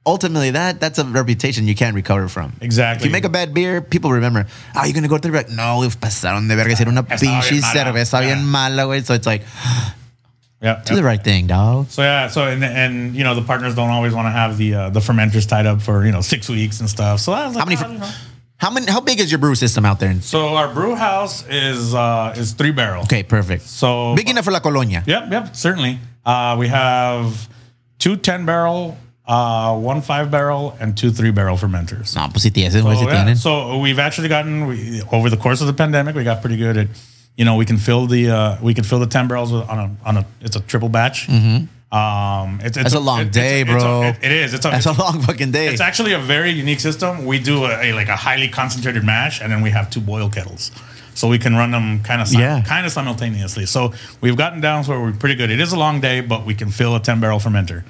ultimately 0.06 0.52
that 0.52 0.80
that's 0.80 0.98
a 0.98 1.04
reputation 1.04 1.66
you 1.66 1.74
can't 1.74 1.94
recover 1.96 2.28
from. 2.28 2.52
Exactly. 2.60 3.04
If 3.04 3.06
you 3.06 3.12
make 3.12 3.24
a 3.24 3.28
bad 3.28 3.52
beer, 3.52 3.80
people 3.80 4.12
remember. 4.12 4.46
Oh, 4.76 4.84
you're 4.84 4.94
gonna 4.94 5.08
go 5.08 5.18
through 5.18 5.32
like 5.34 5.50
no, 5.50 5.82
pasaron 6.00 6.48
de 6.48 6.54
verga, 6.54 6.74
hicieron 6.74 6.92
una 6.92 7.02
pinche 7.02 7.60
cerveza 7.60 8.20
bien 8.20 8.44
mala, 8.44 8.84
güey. 8.84 9.04
So 9.04 9.14
it's 9.14 9.26
like 9.26 9.42
Yeah. 10.60 10.82
do 10.84 10.96
the 10.96 11.04
right 11.04 11.22
thing, 11.22 11.46
dog. 11.46 11.88
So 11.88 12.02
yeah, 12.02 12.26
so 12.26 12.46
and 12.48 12.64
and 12.64 13.14
you 13.14 13.22
know 13.22 13.36
the 13.36 13.42
partners 13.42 13.76
don't 13.76 13.90
always 13.90 14.12
want 14.12 14.26
to 14.26 14.30
have 14.32 14.58
the 14.58 14.74
uh, 14.74 14.90
the 14.90 14.98
fermenters 14.98 15.48
tied 15.48 15.66
up 15.66 15.80
for 15.80 16.04
you 16.04 16.10
know 16.10 16.20
six 16.20 16.48
weeks 16.48 16.80
and 16.80 16.88
stuff. 16.90 17.20
So 17.20 17.32
I 17.32 17.46
was 17.46 17.54
like, 17.54 17.62
How 17.62 17.68
many? 17.68 17.80
"Ah, 17.80 17.92
you 17.92 17.98
know." 17.98 18.10
How 18.58 18.70
many? 18.70 18.90
How 18.90 19.00
big 19.00 19.20
is 19.20 19.30
your 19.30 19.38
brew 19.38 19.54
system 19.54 19.84
out 19.84 20.00
there? 20.00 20.20
So 20.20 20.54
our 20.56 20.72
brew 20.74 20.96
house 20.96 21.46
is 21.48 21.94
uh, 21.94 22.34
is 22.36 22.52
three 22.52 22.72
barrel. 22.72 23.02
Okay, 23.04 23.22
perfect. 23.22 23.62
So 23.62 24.14
Big 24.16 24.28
enough 24.28 24.44
for 24.44 24.50
La 24.50 24.58
Colonia. 24.58 25.04
Yep, 25.06 25.30
yep, 25.30 25.54
certainly. 25.56 26.00
Uh, 26.26 26.56
we 26.58 26.66
have 26.66 27.48
two 27.98 28.16
10 28.16 28.44
barrel, 28.44 28.98
uh, 29.26 29.78
one 29.78 30.02
five 30.02 30.30
barrel, 30.30 30.76
and 30.80 30.96
two 30.96 31.10
three 31.10 31.30
barrel 31.30 31.56
fermenters. 31.56 32.16
No, 32.16 32.28
pues 32.28 32.42
si 32.42 32.50
tienes, 32.50 32.72
So, 32.72 32.94
si 32.94 33.04
yeah, 33.06 33.34
so 33.34 33.78
we've 33.78 34.00
actually 34.00 34.28
gotten 34.28 34.66
we, 34.66 35.02
over 35.12 35.30
the 35.30 35.36
course 35.36 35.60
of 35.60 35.68
the 35.68 35.72
pandemic, 35.72 36.16
we 36.16 36.24
got 36.24 36.40
pretty 36.40 36.56
good 36.56 36.76
at, 36.76 36.88
you 37.36 37.44
know, 37.44 37.54
we 37.56 37.64
can 37.64 37.78
fill 37.78 38.06
the 38.06 38.28
uh, 38.28 38.56
we 38.60 38.74
can 38.74 38.82
fill 38.82 38.98
the 38.98 39.06
10 39.06 39.28
barrels 39.28 39.52
on 39.52 39.78
a 39.78 39.96
on 40.04 40.16
a 40.16 40.26
it's 40.40 40.56
a 40.56 40.60
triple 40.60 40.88
batch. 40.88 41.28
Um, 41.90 42.60
it's, 42.62 42.76
it's. 42.76 42.84
That's 42.84 42.94
a 42.94 43.00
long 43.00 43.20
it's- 43.20 43.34
day, 43.34 43.62
it's 43.62 43.70
a- 43.70 43.72
bro. 43.72 44.02
it- 44.02 44.18
it 44.22 44.32
is. 44.32 44.52
It's 44.54 44.64
a, 44.66 44.68
That's 44.70 44.86
a 44.86 44.92
long 44.92 45.22
fucking 45.22 45.52
day. 45.52 45.68
it's 45.68 45.80
actually 45.80 46.12
a 46.12 46.18
very 46.18 46.50
unique 46.50 46.80
system. 46.80 47.24
We 47.24 47.38
do 47.38 47.64
a, 47.64 47.80
a- 47.82 47.92
like 47.94 48.08
a 48.08 48.16
highly 48.16 48.48
concentrated 48.48 49.04
mash, 49.04 49.40
and 49.40 49.50
then 49.50 49.62
we 49.62 49.70
have 49.70 49.88
two 49.88 50.00
boil 50.02 50.28
kettles, 50.28 50.70
so 51.14 51.28
we 51.28 51.38
can 51.38 51.54
run 51.56 51.70
them 51.70 52.02
kind 52.02 52.20
of 52.20 52.30
Yeah. 52.32 52.62
kind 52.62 52.84
of 52.84 52.92
simultaneously. 52.92 53.64
So 53.64 53.94
we've 54.20 54.36
gotten 54.36 54.60
down 54.60 54.84
to 54.84 54.90
where 54.90 55.00
we're 55.00 55.12
pretty 55.12 55.34
good. 55.34 55.50
It 55.50 55.60
is 55.60 55.72
a 55.72 55.78
long 55.78 56.00
day, 56.02 56.20
but 56.20 56.44
we 56.44 56.54
can 56.54 56.70
fill 56.70 56.94
a 56.94 57.00
ten 57.00 57.20
barrel 57.20 57.38
fermenter. 57.40 57.84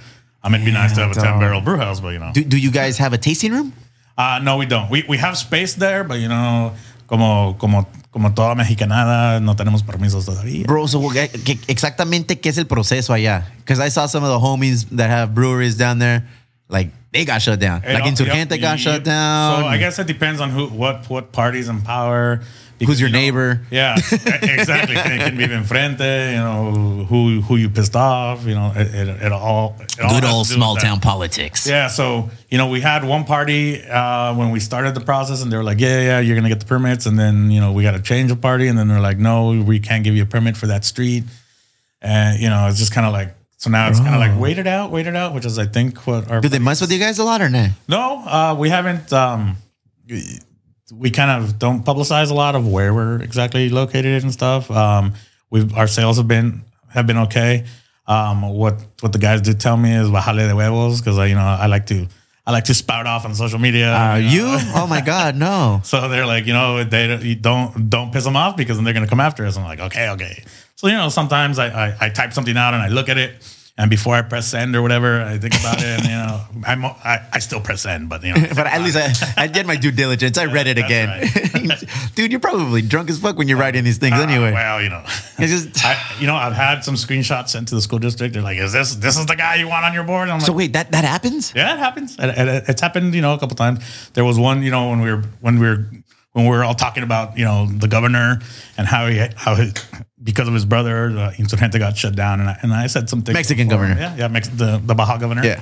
I 0.45 0.49
mean, 0.49 0.63
it'd 0.63 0.67
be 0.67 0.73
nice 0.73 0.95
to 0.95 1.01
have 1.01 1.11
a 1.11 1.15
ten 1.21 1.41
barrel 1.41 1.61
brew 1.61 1.79
house, 1.79 1.99
but 2.01 2.11
you 2.11 2.21
know, 2.21 2.31
do, 2.33 2.45
do 2.45 2.57
you 2.59 2.71
guys 2.71 2.99
have 2.99 3.13
a 3.13 3.19
tasting 3.19 3.53
room? 3.53 3.73
uh, 4.17 4.39
no, 4.43 4.57
we 4.59 4.67
don't. 4.67 4.89
We 4.91 5.05
we 5.09 5.17
have 5.19 5.37
space 5.37 5.75
there, 5.75 6.05
but 6.05 6.21
you 6.21 6.29
know, 6.29 6.73
como 7.09 7.55
como 7.55 7.89
como 8.19 8.35
toda 8.35 8.55
mexicanada, 8.57 9.41
no 9.41 9.55
tenemos 9.55 9.83
permisos 9.85 10.25
todavía. 10.27 10.65
Bro, 10.67 10.89
so 10.89 11.01
¿qué- 11.11 11.59
exactamente 11.69 12.41
qué 12.41 12.49
es 12.49 12.59
el 12.59 12.67
proceso 12.67 13.13
allá? 13.13 13.47
Because 13.59 13.79
I 13.81 13.91
saw 13.91 14.07
some 14.09 14.25
of 14.27 14.31
the 14.31 14.45
homies 14.45 14.87
that 14.97 15.09
have 15.09 15.35
breweries 15.35 15.77
down 15.77 15.99
there, 16.01 16.25
like 16.69 16.91
they 17.13 17.25
got 17.25 17.41
shut 17.41 17.61
down. 17.61 17.83
It 17.85 17.95
like 17.95 18.03
all- 18.03 18.11
Insurgente 18.11 18.51
yep, 18.53 18.61
got 18.61 18.79
shut 18.81 19.05
down. 19.05 19.63
So 19.63 19.67
I 19.69 19.79
guess 19.79 19.99
it 20.01 20.07
depends 20.09 20.41
on 20.41 20.51
who, 20.51 20.67
what, 20.67 21.09
what 21.09 21.31
parties 21.33 21.69
in 21.69 21.81
power. 21.83 22.41
Who's 22.87 23.01
your 23.01 23.09
you 23.09 23.13
know, 23.13 23.19
neighbor? 23.19 23.61
Yeah, 23.71 23.97
exactly. 24.15 24.97
it 24.97 25.21
can 25.21 25.37
be 25.37 25.47
enfrente. 25.47 26.33
You 26.33 26.39
know 26.39 27.05
who 27.05 27.41
who 27.41 27.57
you 27.57 27.69
pissed 27.71 27.97
off. 27.97 28.45
You 28.47 28.55
know 28.55 28.73
it, 28.75 28.95
it, 28.95 29.09
it 29.23 29.33
all. 29.33 29.77
It 29.81 29.97
Good 29.97 30.25
has 30.25 30.33
old 30.33 30.47
to 30.47 30.53
small 30.53 30.77
town 30.77 31.01
politics. 31.01 31.67
Yeah, 31.67 31.89
so 31.89 32.31
you 32.51 32.59
know, 32.59 32.69
we 32.69 32.81
had 32.81 33.05
one 33.05 33.25
party 33.25 33.83
uh, 33.85 34.35
when 34.35 34.51
we 34.51 34.61
started 34.61 34.95
the 34.95 35.01
process, 35.01 35.43
and 35.43 35.51
they 35.51 35.57
were 35.57 35.65
like, 35.65 35.81
"Yeah, 35.81 36.01
yeah, 36.03 36.21
you're 36.21 36.37
gonna 36.37 36.49
get 36.49 36.61
the 36.61 36.67
permits," 36.67 37.07
and 37.07 37.19
then 37.19 37.51
you 37.51 37.61
know, 37.61 37.73
we 37.73 37.83
got 37.83 37.93
to 37.93 38.03
change 38.03 38.31
the 38.31 38.37
party, 38.37 38.69
and 38.69 38.79
then 38.79 38.89
they're 38.89 39.01
like, 39.01 39.19
"No, 39.19 39.51
we 39.63 39.81
can't 39.81 40.05
give 40.05 40.15
you 40.15 40.23
a 40.23 40.27
permit 40.27 40.57
for 40.57 40.67
that 40.69 40.85
street," 40.85 41.25
and 42.01 42.41
you 42.41 42.49
know, 42.49 42.69
it's 42.69 42.79
just 42.79 42.93
kind 42.93 43.07
of 43.07 43.13
like. 43.13 43.35
So 43.61 43.71
now 43.71 43.89
it's 43.89 43.99
kind 43.99 44.15
of 44.15 44.21
like 44.21 44.39
wait 44.41 44.61
it 44.61 44.69
out, 44.69 44.93
wait 44.93 45.09
it 45.09 45.17
out, 45.17 45.35
which 45.35 45.45
is 45.45 45.59
I 45.59 45.67
think 45.67 46.07
what 46.07 46.31
our 46.31 46.41
Do 46.41 46.49
they 46.49 46.61
mess 46.61 46.81
with 46.81 46.93
you 46.93 47.01
guys 47.01 47.19
a 47.19 47.25
lot 47.25 47.43
or 47.43 47.49
no? 47.49 47.71
no, 47.89 48.23
uh, 48.25 48.55
we 48.57 48.69
haven't. 48.69 49.13
Um, 49.13 49.57
we- 50.93 50.99
we 50.99 51.11
kind 51.11 51.31
of 51.31 51.59
don't 51.59 51.85
publicize 51.85 52.31
a 52.31 52.35
lot 52.35 52.55
of 52.55 52.67
where 52.67 52.93
we're 52.95 53.21
exactly 53.23 53.69
located 53.69 54.23
and 54.23 54.33
stuff. 54.33 54.71
Um, 54.71 55.15
we've 55.51 55.75
our 55.77 55.87
sales 55.87 56.17
have 56.17 56.29
been 56.29 56.63
have 56.95 57.07
been 57.07 57.19
okay. 57.19 57.65
Um, 58.07 58.43
what 58.43 58.81
what 59.01 59.13
the 59.13 59.19
guys 59.19 59.41
did 59.43 59.61
tell 59.61 59.77
me 59.77 59.93
is 59.95 60.09
bajale 60.09 60.49
de 60.49 60.55
huevos 60.55 61.01
because 61.01 61.17
you 61.29 61.35
know 61.35 61.41
I 61.43 61.67
like 61.67 61.87
to 61.87 62.07
I 62.47 62.53
like 62.53 62.65
to 62.65 62.75
spout 62.75 63.07
off 63.07 63.27
on 63.27 63.35
social 63.35 63.59
media. 63.59 63.93
Uh, 63.95 64.15
you 64.17 64.47
you? 64.49 64.59
Oh 64.75 64.87
my 64.89 65.03
God, 65.03 65.37
no. 65.37 65.81
So 65.85 66.09
they're 66.09 66.25
like, 66.27 66.47
you 66.47 66.55
know, 66.55 66.83
they 66.85 67.07
don't- 67.07 67.43
don't 67.43 67.91
don't 67.91 68.13
piss 68.13 68.25
them 68.25 68.37
off 68.37 68.57
because 68.57 68.77
then 68.79 68.85
they're 68.85 68.95
gonna 68.95 69.07
come 69.07 69.21
after 69.21 69.45
us. 69.45 69.57
I'm 69.59 69.65
like, 69.65 69.81
okay, 69.81 70.09
okay. 70.11 70.43
So 70.77 70.87
you 70.87 70.95
know, 70.95 71.11
sometimes 71.11 71.59
I, 71.59 71.67
I 71.89 71.97
I 72.07 72.09
type 72.09 72.33
something 72.33 72.57
out 72.57 72.73
and 72.73 72.83
I 72.83 72.89
look 72.89 73.09
at 73.11 73.19
it, 73.19 73.33
and 73.79 73.89
before 73.89 74.15
I 74.15 74.23
press 74.23 74.49
send 74.49 74.75
or 74.77 74.83
whatever, 74.83 75.23
I 75.23 75.39
think 75.39 75.55
about 75.59 75.79
it, 75.79 75.85
and 75.87 76.03
you 76.05 76.11
know, 76.11 76.41
I'm 76.67 76.85
I, 76.85 77.21
I 77.33 77.39
still 77.39 77.61
press 77.61 77.83
send, 77.83 78.09
but 78.09 78.23
you 78.25 78.35
know, 78.35 78.47
But 78.55 78.67
at 78.67 78.83
least 78.83 78.97
I, 78.99 79.45
I 79.45 79.47
did 79.47 79.67
my 79.67 79.77
due 79.77 79.93
diligence. 79.93 80.37
I 80.37 80.47
read 80.47 80.67
it 80.67 80.79
again. 80.79 81.09
Dude, 82.15 82.31
you're 82.33 82.41
probably 82.41 82.83
drunk 82.83 83.09
as 83.11 83.19
fuck 83.21 83.37
when 83.39 83.47
you're 83.49 83.59
writing 83.59 83.85
these 83.85 83.99
things 83.99 84.17
Uh, 84.19 84.23
anyway. 84.23 84.53
well, 84.53 84.83
you 84.83 84.89
know, 84.91 85.03
just, 85.39 85.85
I 85.85 85.97
you 86.21 86.27
know 86.27 86.35
I've 86.35 86.55
had 86.55 86.85
some 86.85 86.97
screenshots 86.97 87.51
sent 87.51 87.69
to 87.69 87.75
the 87.77 87.81
school 87.83 87.99
district. 88.01 88.35
They're 88.35 88.43
like, 88.43 88.59
is 88.59 88.73
this 88.73 88.97
this 88.97 89.17
is 89.17 89.27
the 89.27 89.37
guy 89.37 89.55
you 89.57 89.69
want 89.69 89.85
on 89.85 89.95
your 89.95 90.05
board? 90.05 90.29
Like, 90.29 90.41
so 90.43 90.53
wait, 90.53 90.73
that, 90.73 90.91
that 90.93 91.05
happens? 91.05 91.53
Yeah, 91.55 91.75
it 91.75 91.79
happens. 91.79 92.17
And 92.19 92.31
it- 92.33 92.65
it's 92.69 92.81
happened, 92.81 93.15
you 93.15 93.23
know, 93.23 93.33
a 93.35 93.39
couple 93.39 93.55
times. 93.57 93.79
There 94.15 94.25
was 94.25 94.39
one, 94.39 94.63
you 94.63 94.71
know, 94.71 94.91
when 94.91 95.01
we 95.01 95.11
were 95.13 95.23
when 95.41 95.59
we 95.61 95.67
were 95.69 95.87
when 96.33 96.45
we 96.45 96.51
were 96.51 96.63
all 96.65 96.75
talking 96.75 97.03
about, 97.03 97.37
you 97.39 97.45
know, 97.45 97.67
the 97.67 97.89
governor 97.89 98.41
and 98.77 98.87
how 98.87 99.07
he 99.09 99.19
how 99.37 99.55
he, 99.55 99.73
because 100.23 100.47
of 100.49 100.55
his 100.55 100.65
brother, 100.65 101.07
uh, 101.11 101.33
Insurgente 101.37 101.79
got 101.79 101.97
shut 101.97 102.15
down, 102.15 102.41
and 102.41 102.49
I, 102.51 102.59
and 102.63 102.73
I 102.73 102.87
said 102.87 103.09
something. 103.09 103.33
Mexican 103.33 103.69
before. 103.69 103.85
governor. 103.87 104.01
Yeah, 104.01 104.17
yeah, 104.17 104.29
Mex- 104.29 104.49
the 104.49 104.81
the 104.85 104.95
Baja 104.95 105.17
governor. 105.19 105.45
Yeah. 105.45 105.61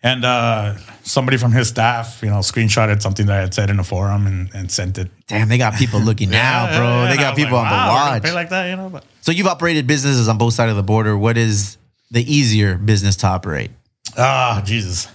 And 0.00 0.24
uh, 0.24 0.76
somebody 1.02 1.38
from 1.38 1.50
his 1.50 1.66
staff, 1.68 2.20
you 2.22 2.28
know, 2.30 2.36
screenshotted 2.38 3.02
something 3.02 3.26
that 3.26 3.36
I 3.36 3.40
had 3.40 3.52
said 3.52 3.68
in 3.68 3.80
a 3.80 3.84
forum 3.84 4.28
and, 4.28 4.48
and 4.54 4.70
sent 4.70 4.96
it. 4.96 5.10
Damn, 5.26 5.48
they 5.48 5.58
got 5.58 5.74
people 5.74 5.98
looking 5.98 6.30
now, 6.46 6.66
Yeah, 6.66 6.76
bro. 6.78 6.86
yeah, 7.02 7.08
they 7.10 7.16
got 7.16 7.34
people 7.34 7.56
like, 7.58 7.66
on 7.66 7.72
wow, 7.72 8.14
the 8.14 8.20
watch. 8.20 8.32
Like 8.34 8.48
that, 8.50 8.70
you 8.70 8.76
know. 8.76 8.90
But 8.90 9.04
so 9.22 9.32
you've 9.32 9.48
operated 9.48 9.88
businesses 9.88 10.28
on 10.28 10.38
both 10.38 10.54
sides 10.54 10.70
of 10.70 10.76
the 10.76 10.84
border. 10.84 11.18
What 11.18 11.36
is 11.36 11.78
the 12.12 12.22
easier 12.32 12.78
business 12.78 13.16
to 13.16 13.26
operate? 13.26 13.72
Ah, 14.16 14.62
Jesus. 14.64 15.06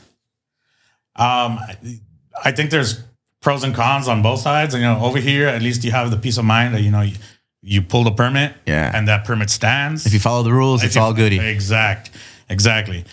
Um, 1.15 1.59
I- 1.59 1.77
I 2.43 2.51
think 2.51 2.69
there's 2.71 3.01
pros 3.43 3.63
and 3.63 3.75
cons 3.75 4.07
on 4.07 4.21
both 4.23 4.39
sides. 4.39 4.73
And, 4.73 4.81
you 4.81 4.89
know, 4.89 4.99
over 5.05 5.19
here, 5.19 5.47
at 5.47 5.61
least 5.61 5.83
you 5.83 5.91
have 5.91 6.09
the 6.09 6.17
peace 6.17 6.37
of 6.39 6.45
mind 6.45 6.73
that, 6.73 6.81
you 6.81 6.89
know, 6.89 7.01
you, 7.01 7.15
you 7.61 7.81
pull 7.81 8.03
the 8.03 8.11
permit 8.11 8.55
Yeah. 8.65 8.91
and 8.95 9.07
that 9.07 9.25
permit 9.25 9.49
stands. 9.51 10.05
If 10.07 10.13
you 10.13 10.19
follow 10.19 10.41
the 10.43 10.53
rules, 10.53 10.81
If 10.81 10.87
it's 10.87 10.95
you- 10.95 11.01
all 11.01 11.13
goody. 11.13 11.39
Exact. 11.39 12.09
Exactly. 12.49 13.05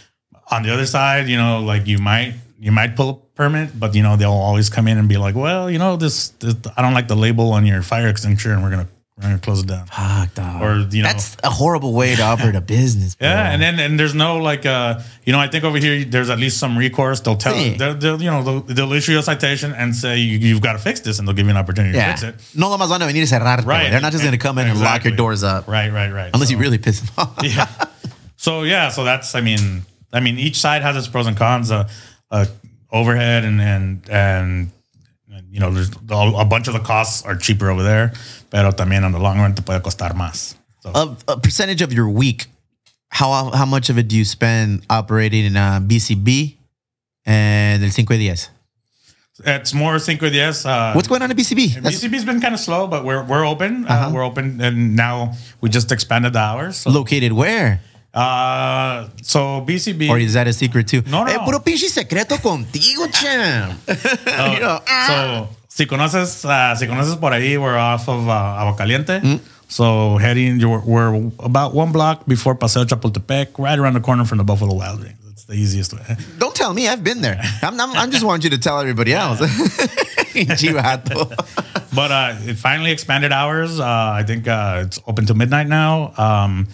On 0.51 0.63
the 0.63 0.73
other 0.73 0.87
side, 0.87 1.29
you 1.29 1.37
know, 1.37 1.61
like 1.61 1.87
you 1.87 1.99
might, 1.99 2.35
you 2.59 2.73
might 2.73 2.97
pull 2.97 3.11
a 3.11 3.15
permit, 3.37 3.79
but 3.79 3.95
you 3.95 4.03
know, 4.03 4.17
they'll 4.17 4.31
always 4.33 4.69
come 4.71 4.87
in 4.89 4.99
and 4.99 5.09
be 5.09 5.17
like, 5.17 5.35
well, 5.35 5.71
you 5.71 5.79
know, 5.79 5.97
this, 5.97 6.29
this 6.41 6.55
I 6.77 6.83
don't 6.83 6.95
like 6.95 7.09
the 7.09 7.17
label 7.17 7.53
on 7.53 7.67
your 7.67 7.83
fire 7.83 8.09
extinguisher 8.09 8.53
and 8.53 8.63
we're 8.63 8.71
going 8.71 8.87
to, 8.87 8.93
we're 9.23 9.35
to 9.35 9.39
close 9.41 9.61
it 9.63 9.67
down. 9.67 9.87
Fuck, 9.87 10.35
dog. 10.35 10.63
Or, 10.63 10.79
you 10.91 11.03
know- 11.03 11.09
That's 11.09 11.37
a 11.45 11.51
horrible 11.51 11.93
way 11.95 12.17
to 12.17 12.23
operate 12.23 12.55
a 12.55 12.61
business, 12.61 13.15
bro. 13.15 13.29
Yeah, 13.29 13.51
and 13.51 13.61
then 13.63 13.79
and 13.79 13.99
there's 13.99 14.15
no 14.15 14.39
like 14.39 14.65
uh 14.67 15.01
you 15.25 15.33
know 15.33 15.39
I 15.39 15.49
think 15.49 15.65
over 15.65 15.79
here 15.79 16.05
there's 16.05 16.31
at 16.31 16.39
least 16.39 16.59
some 16.59 16.77
recourse. 16.77 17.21
They'll 17.21 17.37
tell 17.37 17.55
Sí. 17.55 17.77
they'll, 17.77 17.95
they'll 17.95 18.23
you 18.23 18.31
know 18.31 18.43
they'll, 18.43 18.61
they'll 18.61 18.93
issue 18.93 19.19
a 19.19 19.23
citation 19.23 19.73
and 19.73 19.95
say 19.95 20.19
you, 20.19 20.39
you've 20.39 20.61
got 20.63 20.73
to 20.73 20.79
fix 20.79 21.01
this 21.01 21.19
and 21.19 21.29
they'll 21.29 21.35
give 21.35 21.47
you 21.47 21.51
an 21.51 21.57
opportunity 21.57 21.97
yeah. 21.97 22.15
to 22.15 22.27
fix 22.27 22.53
it. 22.55 22.59
No 22.59 22.69
lo 22.71 22.79
más 22.79 22.89
van 22.89 23.03
a 23.03 23.07
venir 23.07 23.23
y 23.23 23.27
cerrar. 23.27 23.65
Right. 23.67 23.91
They're 23.91 24.01
not 24.01 24.13
just 24.13 24.25
going 24.25 24.33
to 24.39 24.39
come 24.39 24.59
in 24.59 24.69
and 24.69 24.81
lock 24.81 25.05
your 25.05 25.17
doors 25.17 25.43
up. 25.43 25.69
Right, 25.69 25.93
right, 25.93 26.11
right. 26.13 26.31
Unless 26.33 26.49
So- 26.49 26.55
you 26.55 26.59
really 26.59 26.79
piss 26.79 27.01
them 27.01 27.11
off. 27.19 27.39
yeah. 27.43 27.67
So 28.37 28.63
yeah, 28.63 28.89
so 28.89 29.05
that's 29.05 29.35
I 29.35 29.41
mean 29.43 29.83
I 30.13 30.21
mean 30.21 30.39
each 30.39 30.59
side 30.59 30.83
has 30.83 30.97
its 30.97 31.09
pros 31.09 31.27
and 31.27 31.37
cons. 31.37 31.71
Uh, 31.71 31.89
uh 32.31 32.47
overhead 32.91 33.45
and 33.45 33.61
and 33.61 34.09
and. 34.11 34.71
You 35.51 35.59
know, 35.61 35.71
there's 35.71 35.91
a 35.91 36.45
bunch 36.45 36.69
of 36.69 36.75
the 36.75 36.81
costs 36.81 37.25
are 37.25 37.35
cheaper 37.37 37.71
over 37.71 37.83
there, 37.83 38.13
pero 38.51 38.71
también 38.71 39.05
on 39.05 39.13
the 39.13 39.19
long 39.19 39.39
run 39.41 39.55
te 39.55 39.63
puede 39.63 39.83
costar 39.83 40.15
más. 40.15 40.55
So, 40.81 40.91
Of 40.95 41.25
a 41.29 41.37
percentage 41.39 41.83
of 41.83 41.93
your 41.93 42.09
week, 42.09 42.47
how 43.11 43.51
how 43.51 43.67
much 43.67 43.91
of 43.91 43.99
it 43.99 44.07
do 44.09 44.17
you 44.17 44.25
spend 44.25 44.83
operating 44.89 45.45
in 45.45 45.57
uh, 45.57 45.81
BCB 45.83 46.55
and 47.27 47.83
el 47.83 47.91
Cinco 47.91 48.15
Diez? 48.17 48.49
it's 49.45 49.73
more 49.73 49.99
Cinco 49.99 50.29
Diez. 50.29 50.65
Uh, 50.67 50.93
What's 50.93 51.09
going 51.09 51.23
on 51.23 51.31
at 51.31 51.37
BCB? 51.37 51.81
That's 51.83 51.97
BCB's 52.05 52.25
been 52.25 52.41
kind 52.41 52.55
of 52.55 52.61
slow, 52.61 52.87
but 52.87 53.05
we're 53.05 53.25
we're 53.25 53.45
open. 53.47 53.85
Uh, 53.87 53.89
Uh-huh. 53.93 54.11
We're 54.15 54.25
open, 54.25 54.61
and 54.61 54.95
now 54.97 55.33
we 55.61 55.69
just 55.69 55.91
expanded 55.93 56.33
the 56.35 56.41
hours. 56.41 56.77
So, 56.77 56.91
located 56.91 57.33
where? 57.33 57.81
Uh, 58.15 59.09
so 59.23 59.63
BCB. 59.67 60.09
Or 60.11 60.19
is 60.19 60.35
that 60.35 60.47
a 60.49 60.53
secret 60.53 60.89
too? 60.89 61.03
No, 61.07 61.25
no. 61.25 61.31
Eh, 61.33 61.39
puro 61.45 61.61
pinche 61.61 61.89
secreto 61.89 62.37
contigo, 62.37 63.07
champ. 63.13 63.79
uh, 63.89 64.51
You 64.55 64.61
know, 64.61 64.81
ah. 64.87 65.07
so 65.49 65.57
si 65.69 65.87
conoces, 65.87 66.45
uh, 66.45 66.75
si 66.77 66.87
conoces 66.87 67.17
por 67.21 67.33
ahí, 67.33 67.57
we're 67.61 67.77
off 67.79 68.09
of 68.09 68.29
uh, 68.29 68.33
Agua 68.33 68.77
Caliente. 68.77 69.21
Mm. 69.21 69.41
So 69.69 70.17
heading, 70.19 70.59
you're, 70.59 70.81
we're 70.85 71.31
about 71.39 71.75
one 71.75 71.93
block 71.93 72.27
before 72.27 72.57
Paseo 72.57 72.85
Chapultepec, 72.85 73.57
right 73.59 73.79
around 73.79 73.95
the 73.95 74.01
corner 74.01 74.25
from 74.25 74.39
the 74.39 74.45
Buffalo 74.45 74.75
Wild 74.75 75.01
Wings. 75.01 75.15
It's 75.31 75.45
the 75.45 75.55
easiest 75.55 75.95
way. 75.95 76.03
Don't 76.39 76.55
tell 76.57 76.75
me. 76.75 76.89
I've 76.89 77.05
been 77.05 77.21
there. 77.23 77.41
I'm, 77.63 77.81
I'm, 77.81 77.93
I'm 77.93 78.11
just 78.11 78.25
wanting 78.25 78.51
you 78.51 78.57
to 78.57 78.59
tell 78.61 78.81
everybody 78.81 79.15
else. 79.15 79.39
Chivato. 80.35 81.31
But 81.95 82.11
uh, 82.11 82.35
it 82.43 82.57
finally 82.59 82.91
expanded 82.91 83.31
hours. 83.33 83.79
Uh, 83.81 83.85
I 83.87 84.25
think 84.25 84.49
uh, 84.49 84.83
it's 84.87 85.01
open 85.07 85.27
to 85.27 85.35
midnight 85.35 85.69
now. 85.69 86.13
Um, 86.19 86.67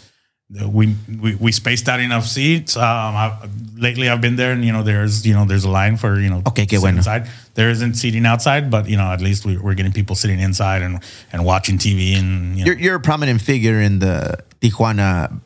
we, 0.49 0.95
we 1.21 1.35
we 1.35 1.51
spaced 1.53 1.89
out 1.89 1.99
enough 1.99 2.25
seats. 2.27 2.77
Um, 2.77 2.83
I, 2.85 3.37
lately, 3.77 4.09
I've 4.09 4.21
been 4.21 4.37
there, 4.37 4.53
and 4.53 4.65
you 4.65 4.73
know, 4.73 4.83
there's 4.85 5.27
you 5.27 5.35
know, 5.35 5.45
there's 5.45 5.65
a 5.65 5.71
line 5.71 5.97
for 5.97 6.21
you 6.21 6.31
know, 6.31 6.43
Okay, 6.47 6.67
qué 6.67 6.79
sitting 6.79 6.81
bueno. 6.83 6.97
inside. 6.99 7.29
There 7.55 7.69
isn't 7.69 7.95
seating 7.95 8.25
outside, 8.27 8.71
but 8.71 8.89
you 8.89 8.97
know, 8.97 9.11
at 9.11 9.21
least 9.21 9.45
we, 9.45 9.57
we're 9.57 9.75
getting 9.75 9.93
people 9.93 10.15
sitting 10.15 10.39
inside 10.39 10.83
and 10.83 11.03
and 11.33 11.45
watching 11.45 11.79
TV 11.79 12.17
and 12.17 12.57
you 12.57 12.65
know, 12.65 12.71
You're, 12.71 12.79
you're 12.79 12.95
a 12.97 13.01
prominent 13.01 13.41
figure 13.43 13.81
in 13.81 13.99
the 13.99 14.39
Tijuana 14.61 15.41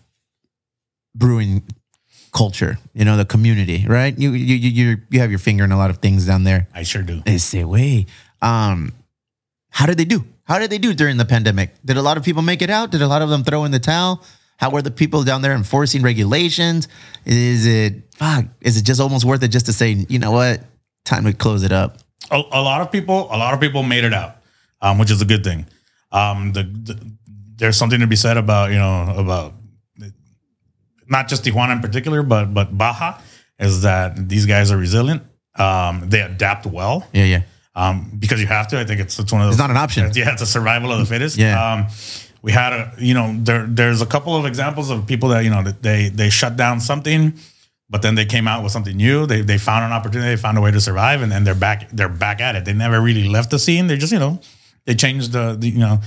brewing 1.14 1.62
culture, 2.32 2.78
you 2.94 3.04
know, 3.04 3.16
the 3.16 3.24
community, 3.24 3.86
right? 3.88 4.16
You 4.18 4.32
you 4.32 4.54
you 4.54 4.68
you 4.70 4.96
you 5.10 5.20
have 5.20 5.30
your 5.30 5.38
finger 5.40 5.64
in 5.64 5.72
a 5.72 5.78
lot 5.78 5.88
of 5.90 5.98
things 5.98 6.26
down 6.26 6.44
there. 6.44 6.68
I 6.74 6.82
sure 6.82 7.02
do. 7.02 7.22
Ese 7.26 7.54
way. 7.64 8.04
Um, 8.42 8.92
how 9.70 9.86
did 9.86 9.96
they 9.96 10.04
do? 10.04 10.24
How 10.44 10.58
did 10.58 10.68
they 10.70 10.78
do 10.78 10.92
during 10.92 11.16
the 11.16 11.24
pandemic? 11.24 11.74
Did 11.84 11.96
a 11.96 12.02
lot 12.02 12.16
of 12.18 12.24
people 12.24 12.42
make 12.42 12.60
it 12.60 12.70
out? 12.70 12.90
Did 12.90 13.02
a 13.02 13.08
lot 13.08 13.22
of 13.22 13.30
them 13.30 13.44
throw 13.44 13.64
in 13.64 13.70
the 13.70 13.78
towel? 13.78 14.22
How 14.60 14.70
are 14.76 14.82
the 14.82 14.90
people 14.90 15.22
down 15.24 15.40
there 15.40 15.54
enforcing 15.54 16.02
regulations? 16.02 16.86
Is 17.24 17.64
it 17.66 18.14
fuck? 18.14 18.44
Is 18.60 18.76
it 18.76 18.84
just 18.84 19.00
almost 19.00 19.24
worth 19.24 19.42
it 19.42 19.48
just 19.48 19.66
to 19.66 19.72
say, 19.72 20.04
you 20.08 20.18
know 20.18 20.32
what, 20.32 20.60
time 21.06 21.24
to 21.24 21.32
close 21.32 21.62
it 21.62 21.72
up? 21.72 21.96
a, 22.30 22.36
a 22.36 22.62
lot 22.62 22.80
of 22.82 22.92
people 22.92 23.26
a 23.32 23.38
lot 23.38 23.54
of 23.54 23.60
people 23.60 23.82
made 23.82 24.04
it 24.04 24.12
out 24.12 24.36
um, 24.82 24.98
which 24.98 25.10
is 25.10 25.20
a 25.20 25.24
good 25.24 25.42
thing 25.42 25.66
um, 26.12 26.52
the, 26.52 26.62
the 26.64 26.94
there's 27.56 27.76
something 27.76 27.98
to 28.00 28.06
be 28.06 28.14
said 28.14 28.36
about 28.36 28.70
you 28.70 28.76
know 28.78 29.14
about 29.16 29.54
not 31.08 31.26
just 31.28 31.42
Tijuana 31.44 31.72
in 31.72 31.80
particular 31.80 32.22
but 32.22 32.52
but 32.54 32.76
Baja 32.76 33.18
is 33.58 33.82
that 33.82 34.28
these 34.28 34.46
guys 34.46 34.70
are 34.70 34.76
resilient 34.76 35.22
um, 35.56 36.08
they 36.08 36.20
adapt 36.20 36.66
well 36.66 37.08
Yeah, 37.12 37.24
yeah. 37.24 37.42
um, 37.74 38.12
because 38.18 38.40
you 38.40 38.46
have 38.46 38.68
to 38.68 38.78
I 38.78 38.84
think 38.84 39.00
it's, 39.00 39.18
it's 39.18 39.32
one 39.32 39.40
of 39.40 39.46
those 39.48 39.54
It's 39.54 39.60
not 39.60 39.70
an 39.70 39.76
option. 39.78 40.10
yeah 40.14 40.30
it's 40.32 40.42
a 40.42 40.46
survival 40.46 40.92
of 40.92 40.98
the 41.00 41.06
fittest 41.06 41.36
Yeah. 41.36 41.56
um, 41.72 41.86
we 42.42 42.52
had 42.52 42.72
a 42.72 42.92
you 42.98 43.14
know 43.14 43.34
there 43.38 43.66
there's 43.66 44.02
a 44.02 44.06
couple 44.06 44.36
of 44.36 44.46
examples 44.46 44.90
of 44.90 45.06
people 45.06 45.28
that 45.30 45.44
you 45.44 45.50
know 45.50 45.62
that 45.62 45.82
they 45.82 46.08
they 46.08 46.30
shut 46.30 46.56
down 46.56 46.80
something 46.80 47.34
but 47.90 48.02
then 48.02 48.14
they 48.14 48.24
came 48.24 48.46
out 48.46 48.62
with 48.62 48.70
something 48.70 48.96
new. 48.96 49.26
They, 49.26 49.40
they 49.40 49.58
found 49.58 49.84
an 49.84 49.90
opportunity. 49.90 50.30
They 50.30 50.40
found 50.40 50.56
a 50.56 50.60
way 50.60 50.70
to 50.70 50.80
survive, 50.80 51.22
and 51.22 51.32
then 51.32 51.42
they're 51.42 51.56
back. 51.56 51.90
They're 51.90 52.08
back 52.08 52.40
at 52.40 52.54
it. 52.54 52.64
They 52.64 52.72
never 52.72 53.00
really 53.00 53.28
left 53.28 53.50
the 53.50 53.58
scene. 53.58 53.88
They 53.88 53.96
just 53.96 54.12
you 54.12 54.20
know 54.20 54.38
they 54.86 54.94
changed 54.94 55.32
the, 55.32 55.56
the 55.58 55.68
you 55.68 55.80
know 55.80 55.98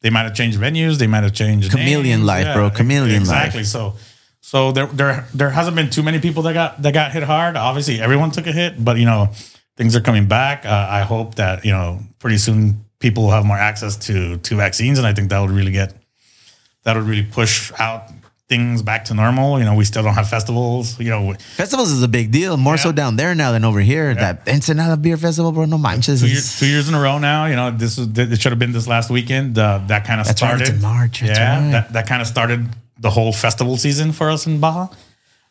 they 0.00 0.10
might 0.10 0.22
have 0.22 0.34
changed 0.34 0.58
venues. 0.58 0.98
They 0.98 1.08
might 1.08 1.24
have 1.24 1.32
changed 1.32 1.72
Chameleon 1.72 2.20
names. 2.20 2.22
life, 2.22 2.54
bro. 2.54 2.70
Chameleon 2.70 3.24
life. 3.24 3.46
exactly. 3.46 3.64
So 3.64 3.94
so 4.40 4.70
there 4.70 4.86
there 4.86 5.26
there 5.34 5.50
hasn't 5.50 5.74
been 5.74 5.90
too 5.90 6.04
many 6.04 6.20
people 6.20 6.44
that 6.44 6.54
got 6.54 6.80
that 6.82 6.94
got 6.94 7.10
hit 7.10 7.24
hard. 7.24 7.56
Obviously, 7.56 8.00
everyone 8.00 8.30
took 8.30 8.46
a 8.46 8.52
hit, 8.52 8.82
but 8.82 8.96
you 8.96 9.04
know 9.04 9.30
things 9.76 9.96
are 9.96 10.00
coming 10.00 10.28
back. 10.28 10.64
Uh, 10.64 10.86
I 10.88 11.02
hope 11.02 11.34
that 11.34 11.64
you 11.64 11.72
know 11.72 11.98
pretty 12.20 12.38
soon 12.38 12.84
people 13.04 13.24
will 13.24 13.36
have 13.38 13.44
more 13.44 13.58
access 13.70 13.94
to 14.06 14.38
to 14.46 14.56
vaccines, 14.56 14.96
and 14.98 15.06
I 15.06 15.12
think 15.12 15.28
that 15.30 15.38
would 15.42 15.54
really 15.60 15.74
get 15.80 15.94
that 16.84 16.96
would 16.96 17.04
really 17.12 17.28
push 17.38 17.70
out 17.78 18.02
things 18.48 18.82
back 18.82 19.04
to 19.06 19.12
normal. 19.14 19.58
You 19.58 19.66
know, 19.66 19.74
we 19.74 19.84
still 19.84 20.02
don't 20.02 20.14
have 20.14 20.28
festivals. 20.36 20.98
You 20.98 21.10
know, 21.10 21.34
Festivals 21.62 21.90
is 21.92 22.02
a 22.02 22.08
big 22.08 22.30
deal, 22.38 22.56
more 22.56 22.78
so 22.78 22.92
down 22.92 23.16
there 23.16 23.34
now 23.34 23.52
than 23.52 23.64
over 23.64 23.80
here. 23.80 24.14
That 24.14 24.48
Ensenada 24.48 24.96
Beer 24.96 25.18
Festival, 25.18 25.52
bro, 25.52 25.66
no 25.66 25.76
manches. 25.76 26.22
two 26.22 26.28
years, 26.28 26.58
two 26.58 26.66
years 26.74 26.88
in 26.88 26.94
a 26.94 27.00
row 27.00 27.18
now. 27.18 27.44
You 27.44 27.56
know, 27.56 27.70
this 27.70 27.98
is 27.98 28.06
it 28.18 28.40
should 28.40 28.52
have 28.52 28.58
been 28.64 28.72
this 28.72 28.88
last 28.88 29.10
weekend. 29.10 29.58
Uh, 29.58 29.80
that 29.92 30.06
kind 30.06 30.20
of 30.20 30.26
That's 30.26 30.40
right, 30.40 30.48
started 30.48 30.68
it's 30.68 30.76
in 30.76 30.80
March, 30.80 31.20
that's 31.20 31.38
yeah, 31.38 31.62
right. 31.62 31.72
that 31.72 31.92
that 31.92 32.06
kind 32.06 32.22
of 32.22 32.28
started 32.28 32.60
the 32.98 33.10
whole 33.10 33.32
festival 33.34 33.76
season 33.76 34.12
for 34.12 34.30
us 34.30 34.46
in 34.46 34.60
Baja. 34.60 34.88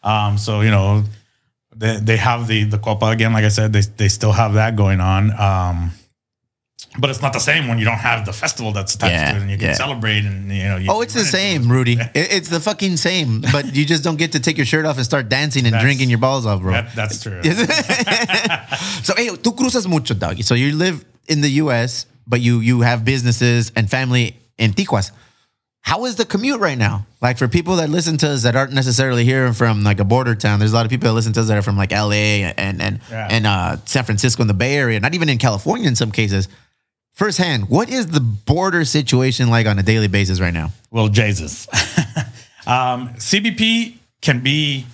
Um, 0.01 0.37
so 0.39 0.61
you 0.61 0.71
know, 0.71 1.03
they 1.75 1.97
they 1.97 2.17
have 2.17 2.47
the 2.47 2.63
the 2.63 2.79
Copa 2.79 3.07
again. 3.07 3.31
Like 3.31 3.45
I 3.45 3.49
said, 3.49 3.73
they 3.73 3.81
they 3.81 4.07
still 4.07 4.31
have 4.31 4.53
that 4.55 4.75
going 4.75 5.01
on. 5.01 5.21
Um, 5.39 5.91
but 6.99 7.09
it's 7.09 7.21
not 7.21 7.33
the 7.33 7.39
same 7.39 7.67
when 7.67 7.79
you 7.79 7.85
don't 7.85 7.97
have 7.97 8.25
the 8.25 8.33
festival 8.33 8.71
that's 8.71 8.93
attached 8.95 9.13
Yeah, 9.13 9.31
to 9.31 9.37
it, 9.37 9.41
and 9.41 9.49
you 9.51 9.57
can 9.57 9.67
yeah. 9.69 9.73
celebrate 9.73 10.25
and 10.25 10.51
you 10.51 10.63
know. 10.63 10.77
You 10.77 10.91
Oh, 10.91 11.01
it's 11.01 11.13
the 11.15 11.23
same, 11.25 11.67
Rudy. 11.71 11.97
It's 12.13 12.49
the 12.49 12.59
fucking 12.59 12.97
same, 12.97 13.41
but 13.51 13.75
you 13.75 13.85
just 13.85 14.03
don't 14.03 14.17
get 14.17 14.31
to 14.33 14.39
take 14.39 14.57
your 14.57 14.65
shirt 14.65 14.85
off 14.85 14.97
and 14.97 15.05
start 15.05 15.27
dancing 15.29 15.65
and 15.65 15.73
That's- 15.73 15.83
drinking 15.83 16.09
your 16.09 16.19
balls 16.19 16.45
off, 16.45 16.61
bro. 16.61 16.71
That, 16.73 16.93
that's 16.95 17.21
true. 17.23 17.41
so, 19.03 19.13
hey, 19.15 19.29
tú 19.41 19.55
cruzas 19.55 19.87
mucho, 19.87 20.13
doggy. 20.13 20.43
So 20.43 20.53
you 20.55 20.75
live 20.75 21.03
in 21.27 21.41
the 21.41 21.49
U.S., 21.63 22.05
but 22.27 22.41
you 22.41 22.59
you 22.59 22.81
have 22.81 23.03
businesses 23.03 23.71
and 23.75 23.89
family 23.89 24.37
in 24.57 24.73
Tijuas. 24.73 25.11
How 25.83 26.05
is 26.05 26.15
the 26.15 26.25
commute 26.25 26.61
right 26.61 26.77
now? 26.77 27.05
Like 27.21 27.37
for 27.37 27.47
people 27.49 27.75
that 27.75 27.89
listen 27.89 28.17
to 28.19 28.29
us 28.29 28.43
that 28.43 28.55
aren't 28.55 28.71
necessarily 28.71 29.25
here 29.25 29.51
from 29.53 29.83
like 29.83 29.99
a 29.99 30.05
border 30.05 30.33
town, 30.33 30.59
there's 30.59 30.71
a 30.71 30.75
lot 30.75 30.85
of 30.85 30.89
people 30.89 31.07
that 31.09 31.13
listen 31.13 31.33
to 31.33 31.41
us 31.41 31.47
that 31.49 31.57
are 31.57 31.61
from 31.61 31.75
like 31.77 31.91
L.A. 31.91 32.43
and 32.43 32.81
and 32.81 33.01
Yeah. 33.11 33.27
and 33.29 33.45
uh, 33.45 33.77
San 33.85 34.05
Francisco 34.05 34.41
in 34.41 34.47
the 34.47 34.53
Bay 34.53 34.75
Area, 34.77 34.99
not 35.01 35.13
even 35.13 35.27
in 35.29 35.37
California 35.37 35.87
in 35.87 35.95
some 35.95 36.09
cases. 36.11 36.47
Firsthand, 37.11 37.69
what 37.69 37.89
is 37.89 38.07
the 38.07 38.21
border 38.21 38.85
situation 38.85 39.49
like 39.49 39.67
on 39.67 39.77
a 39.77 39.83
daily 39.83 40.07
basis 40.07 40.39
right 40.39 40.53
now? 40.53 40.71
Well, 40.89 41.09
Jesus. 41.09 41.67
um, 42.65 43.09
CBP 43.19 43.97
can 44.21 44.39
be 44.39 44.85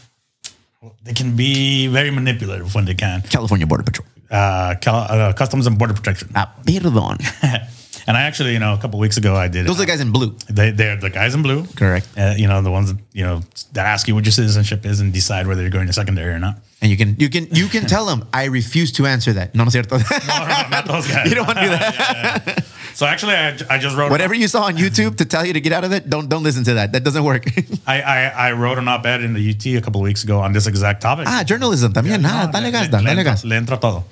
they 1.04 1.14
can 1.14 1.36
be 1.36 1.86
very 1.88 2.10
manipulative 2.10 2.74
when 2.74 2.86
they 2.86 2.96
can. 2.96 3.22
California 3.22 3.68
Border 3.68 3.84
Patrol. 3.84 4.08
Uh, 4.32 4.74
Cal- 4.82 5.06
uh, 5.10 5.34
Customs 5.34 5.68
and 5.68 5.78
Border 5.78 5.94
Protection. 5.94 6.30
Ah, 6.36 6.52
perdón. 6.66 7.18
and 8.08 8.18
I 8.18 8.22
actually, 8.24 8.54
you 8.54 8.60
know, 8.60 8.74
a 8.74 8.78
couple 8.78 9.00
weeks 9.00 9.18
ago, 9.18 9.36
I 9.36 9.48
did. 9.48 9.66
Those 9.68 9.78
are 9.78 9.86
the 9.86 9.86
guys 9.86 10.02
in 10.02 10.12
blue. 10.12 10.36
They 10.50 10.72
they're 10.72 10.96
the 10.98 11.10
guys 11.10 11.34
in 11.36 11.42
blue. 11.42 11.66
Correct. 11.76 12.08
Uh, 12.18 12.34
you 12.38 12.48
know, 12.48 12.62
the 12.62 12.72
ones 12.72 12.94
that 12.94 13.02
you 13.14 13.24
know 13.24 13.42
that 13.74 13.86
ask 13.86 14.08
you 14.08 14.16
what 14.16 14.26
your 14.26 14.32
citizenship 14.32 14.86
is 14.86 15.00
and 15.00 15.12
decide 15.14 15.48
whether 15.48 15.62
you're 15.62 15.72
going 15.72 15.88
to 15.88 15.94
secondary 15.94 16.34
or 16.34 16.40
not. 16.40 16.56
And 16.82 16.90
you 16.92 16.98
can 16.98 17.16
you 17.20 17.30
can 17.30 17.48
you 17.52 17.68
can 17.68 17.86
tell 17.86 18.06
them 18.06 18.24
I 18.34 18.46
refuse 18.46 18.92
to 18.94 19.06
answer 19.06 19.34
that. 19.34 19.54
No, 19.56 19.64
no 19.66 19.70
cierto. 19.70 19.98
No, 20.28 20.46
no, 20.48 20.70
not 20.70 20.86
those 20.86 21.08
guys. 21.12 21.28
You 21.30 21.36
don't 21.36 21.48
want 21.48 21.60
to 21.60 21.66
do 21.66 21.72
that. 21.72 22.66
So 23.00 23.06
actually, 23.06 23.34
I, 23.36 23.56
I 23.70 23.78
just 23.78 23.96
wrote 23.96 24.12
Whatever 24.12 24.34
you 24.34 24.50
saw 24.50 24.64
on 24.64 24.76
YouTube 24.76 25.16
to 25.18 25.26
tell 25.26 25.46
you 25.46 25.54
to 25.54 25.62
get 25.62 25.72
out 25.72 25.86
of 25.86 25.94
it, 25.94 26.10
don't 26.10 26.28
don't 26.28 26.44
listen 26.44 26.66
to 26.66 26.74
that. 26.74 26.92
That 26.92 27.06
doesn't 27.06 27.24
work. 27.24 27.46
I, 27.88 28.02
I 28.02 28.50
I 28.50 28.52
wrote 28.52 28.78
an 28.78 28.90
op-ed 28.90 29.24
in 29.24 29.32
the 29.34 29.40
UT 29.52 29.66
a 29.78 29.80
couple 29.80 30.02
of 30.02 30.04
weeks 30.04 30.26
ago 30.26 30.42
on 30.42 30.52
this 30.52 30.68
exact 30.68 31.00
topic. 31.02 31.26
ah, 31.26 31.44
journalism 31.48 31.94
también. 31.94 32.20
No, 32.22 32.28
Nada, 32.28 32.52
dale 32.52 32.66
le- 32.66 32.72
gas, 32.72 32.92
le- 32.92 33.04
dale 33.04 33.24
gas. 33.24 33.46
le 33.46 33.56
entra 33.56 33.80
todo. 33.80 34.04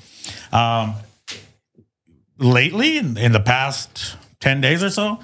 Um, 0.53 0.93
lately, 2.39 2.97
in, 2.97 3.17
in 3.17 3.31
the 3.31 3.39
past 3.39 4.15
10 4.39 4.61
days 4.61 4.83
or 4.83 4.89
so, 4.89 5.19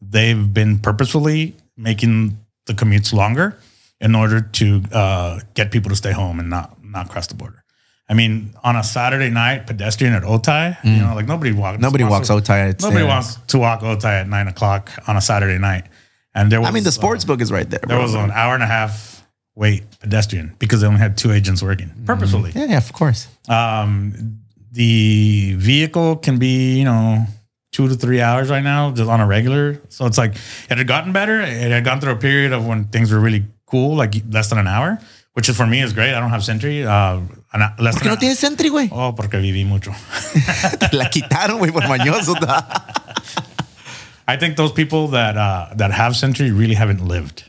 they've 0.00 0.52
been 0.52 0.78
purposefully 0.78 1.56
making 1.76 2.38
the 2.66 2.74
commutes 2.74 3.12
longer 3.12 3.58
in 4.00 4.14
order 4.14 4.40
to 4.40 4.82
uh, 4.92 5.40
get 5.54 5.70
people 5.70 5.90
to 5.90 5.96
stay 5.96 6.12
home 6.12 6.40
and 6.40 6.50
not, 6.50 6.76
not 6.84 7.08
cross 7.08 7.26
the 7.26 7.34
border. 7.34 7.62
I 8.08 8.14
mean, 8.14 8.54
on 8.62 8.76
a 8.76 8.84
Saturday 8.84 9.30
night, 9.30 9.66
pedestrian 9.66 10.12
at 10.12 10.22
Otay, 10.22 10.76
you 10.84 11.02
know, 11.02 11.14
like 11.14 11.26
nobody 11.26 11.52
walks. 11.52 11.78
Mm. 11.78 11.80
Nobody 11.80 12.04
walks 12.04 12.28
Otay 12.28 12.70
at 12.70 12.82
Nobody 12.82 13.04
wants 13.04 13.36
to 13.36 13.58
walk 13.58 13.80
Otay 13.80 14.22
at 14.22 14.28
nine 14.28 14.48
o'clock 14.48 14.90
on 15.06 15.16
a 15.16 15.20
Saturday 15.20 15.58
night. 15.58 15.86
And 16.34 16.50
there 16.52 16.60
was, 16.60 16.68
I 16.68 16.72
mean, 16.72 16.82
the 16.82 16.88
uh, 16.88 16.92
sports 16.92 17.24
book 17.24 17.40
is 17.40 17.50
right 17.50 17.68
there. 17.68 17.80
there 17.86 17.96
bro. 17.96 18.02
was 18.02 18.14
an 18.14 18.30
hour 18.30 18.54
and 18.54 18.62
a 18.62 18.66
half 18.66 19.24
wait 19.54 19.84
pedestrian 20.00 20.54
because 20.58 20.80
they 20.80 20.86
only 20.86 20.98
had 20.98 21.16
two 21.16 21.32
agents 21.32 21.62
working 21.62 21.90
purposefully. 22.04 22.52
yeah, 22.54 22.66
yeah, 22.66 22.78
of 22.78 22.92
course. 22.92 23.28
Um, 23.48 24.41
the 24.72 25.54
vehicle 25.58 26.16
can 26.16 26.38
be, 26.38 26.78
you 26.78 26.84
know, 26.84 27.26
two 27.72 27.88
to 27.88 27.94
three 27.94 28.20
hours 28.20 28.50
right 28.50 28.64
now, 28.64 28.90
just 28.90 29.08
on 29.08 29.20
a 29.20 29.26
regular. 29.26 29.80
So 29.88 30.06
it's 30.06 30.18
like 30.18 30.34
it 30.70 30.78
had 30.78 30.86
gotten 30.88 31.12
better. 31.12 31.40
It 31.40 31.70
had 31.70 31.84
gone 31.84 32.00
through 32.00 32.12
a 32.12 32.16
period 32.16 32.52
of 32.52 32.66
when 32.66 32.84
things 32.86 33.12
were 33.12 33.20
really 33.20 33.44
cool, 33.66 33.94
like 33.96 34.14
less 34.30 34.48
than 34.48 34.58
an 34.58 34.66
hour, 34.66 34.98
which 35.34 35.48
is 35.48 35.56
for 35.56 35.66
me 35.66 35.82
is 35.82 35.92
great. 35.92 36.14
I 36.14 36.20
don't 36.20 36.30
have 36.30 36.42
SENTRI. 36.42 36.84
Uh, 36.86 37.20
an- 37.52 37.74
less 37.78 37.94
¿Por 37.94 38.02
qué 38.02 38.08
no 38.08 38.16
tienes 38.16 38.38
SENTRI, 38.38 38.70
güey? 38.70 38.88
Oh, 38.90 39.12
porque 39.14 39.38
viví 39.38 39.64
mucho. 39.66 39.92
Te 40.90 40.96
la 40.96 41.08
quitaron, 41.10 41.58
güey, 41.58 41.70
por 41.70 41.82
mañoso. 41.82 42.34
I 44.26 44.36
think 44.36 44.56
those 44.56 44.72
people 44.72 45.08
that 45.08 45.36
uh, 45.36 45.74
that 45.76 45.90
have 45.92 46.12
SENTRI 46.14 46.50
really 46.56 46.74
haven't 46.74 47.04
lived. 47.06 47.44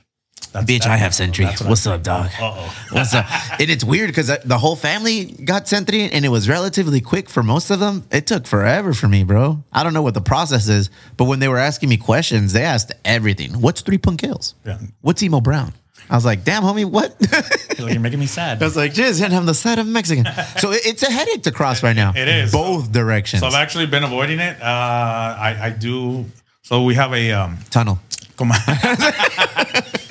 That's, 0.53 0.65
Bitch, 0.65 0.85
I 0.85 0.97
have 0.97 1.13
SENTRI. 1.13 1.67
What's 1.67 1.87
up, 1.87 2.03
dog? 2.03 2.27
Uh-oh. 2.39 2.75
What's 2.91 3.13
up? 3.15 3.25
and 3.59 3.69
it's 3.71 3.83
weird 3.83 4.09
because 4.09 4.27
the 4.27 4.57
whole 4.59 4.75
family 4.75 5.25
got 5.25 5.65
SENTRI 5.65 6.09
and 6.13 6.23
it 6.23 6.29
was 6.29 6.47
relatively 6.47 7.01
quick 7.01 7.27
for 7.27 7.41
most 7.41 7.71
of 7.71 7.79
them. 7.79 8.05
It 8.11 8.27
took 8.27 8.45
forever 8.45 8.93
for 8.93 9.07
me, 9.07 9.23
bro. 9.23 9.63
I 9.73 9.83
don't 9.83 9.93
know 9.93 10.03
what 10.03 10.13
the 10.13 10.21
process 10.21 10.67
is, 10.69 10.91
but 11.17 11.25
when 11.25 11.39
they 11.39 11.47
were 11.47 11.57
asking 11.57 11.89
me 11.89 11.97
questions, 11.97 12.53
they 12.53 12.61
asked 12.63 12.91
everything. 13.03 13.61
What's 13.61 13.81
three 13.81 13.97
punkales? 13.97 14.53
Yeah. 14.63 14.77
What's 15.01 15.23
emo 15.23 15.41
brown? 15.41 15.73
I 16.09 16.15
was 16.15 16.25
like, 16.25 16.43
damn, 16.43 16.61
homie, 16.63 16.85
what? 16.85 17.15
You're, 17.79 17.99
making 17.99 18.19
me 18.19 18.25
sad. 18.27 18.61
I 18.61 18.65
was 18.65 18.75
like, 18.75 18.93
jizz, 18.93 19.23
and 19.23 19.33
I'm 19.33 19.45
the 19.47 19.53
side 19.55 19.79
of 19.79 19.87
Mexican. 19.87 20.25
so 20.59 20.71
it- 20.71 20.85
it's 20.85 21.01
a 21.01 21.09
headache 21.11 21.43
to 21.43 21.51
cross 21.51 21.81
right 21.81 21.95
now. 21.95 22.13
It 22.15 22.27
is. 22.27 22.51
Both 22.51 22.91
directions. 22.91 23.41
So 23.41 23.47
I've 23.47 23.53
actually 23.55 23.87
been 23.87 24.03
avoiding 24.03 24.39
it. 24.39 24.61
Uh, 24.61 24.65
I, 24.65 25.57
I 25.63 25.69
do. 25.71 26.25
So 26.61 26.83
we 26.83 26.93
have 26.95 27.11
a 27.13 27.31
um, 27.31 27.57
Tunnel. 27.71 27.99
come 28.37 28.51
on. 28.51 28.57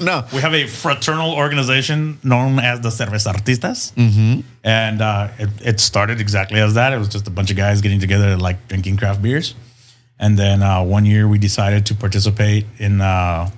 No. 0.02 0.24
we 0.32 0.40
have 0.40 0.54
a 0.54 0.66
fraternal 0.66 1.32
organization 1.32 2.18
known 2.22 2.58
as 2.58 2.80
the 2.80 2.90
Cerveza 2.90 3.32
Artistas, 3.32 3.92
mm-hmm. 3.94 4.40
and 4.64 5.00
uh, 5.00 5.28
it, 5.38 5.48
it 5.64 5.80
started 5.80 6.20
exactly 6.20 6.60
as 6.60 6.74
that. 6.74 6.92
It 6.92 6.98
was 6.98 7.08
just 7.08 7.26
a 7.26 7.30
bunch 7.30 7.50
of 7.50 7.56
guys 7.56 7.80
getting 7.80 8.00
together, 8.00 8.36
like 8.36 8.68
drinking 8.68 8.96
craft 8.96 9.22
beers. 9.22 9.54
And 10.18 10.38
then 10.38 10.62
uh, 10.62 10.82
one 10.84 11.04
year 11.04 11.26
we 11.26 11.38
decided 11.38 11.86
to 11.86 11.94
participate 11.94 12.66
in 12.78 13.00
uh, 13.00 13.50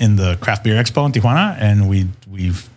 in 0.00 0.16
the 0.16 0.36
craft 0.40 0.64
beer 0.64 0.82
expo 0.82 1.06
in 1.06 1.12
Tijuana, 1.12 1.56
and 1.58 1.88
we 1.88 2.06
we've 2.30 2.68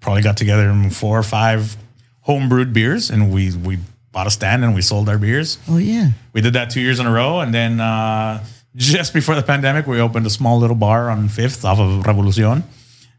probably 0.00 0.22
got 0.22 0.36
together 0.36 0.68
in 0.70 0.90
four 0.90 1.18
or 1.18 1.22
five 1.22 1.76
home 2.22 2.48
brewed 2.48 2.72
beers, 2.72 3.10
and 3.10 3.32
we 3.32 3.56
we 3.56 3.78
bought 4.12 4.26
a 4.26 4.30
stand 4.30 4.64
and 4.64 4.74
we 4.74 4.82
sold 4.82 5.08
our 5.08 5.18
beers. 5.18 5.58
Oh, 5.68 5.78
yeah. 5.78 6.10
We 6.32 6.40
did 6.40 6.54
that 6.54 6.70
two 6.70 6.80
years 6.80 7.00
in 7.00 7.06
a 7.06 7.12
row, 7.12 7.40
and 7.40 7.54
then 7.54 7.80
uh, 7.80 8.44
just 8.76 9.12
before 9.12 9.34
the 9.34 9.42
pandemic, 9.42 9.86
we 9.86 10.00
opened 10.00 10.26
a 10.26 10.30
small 10.30 10.58
little 10.58 10.76
bar 10.76 11.10
on 11.10 11.28
Fifth 11.28 11.64
off 11.64 11.78
of 11.78 12.04
Revolucion, 12.04 12.62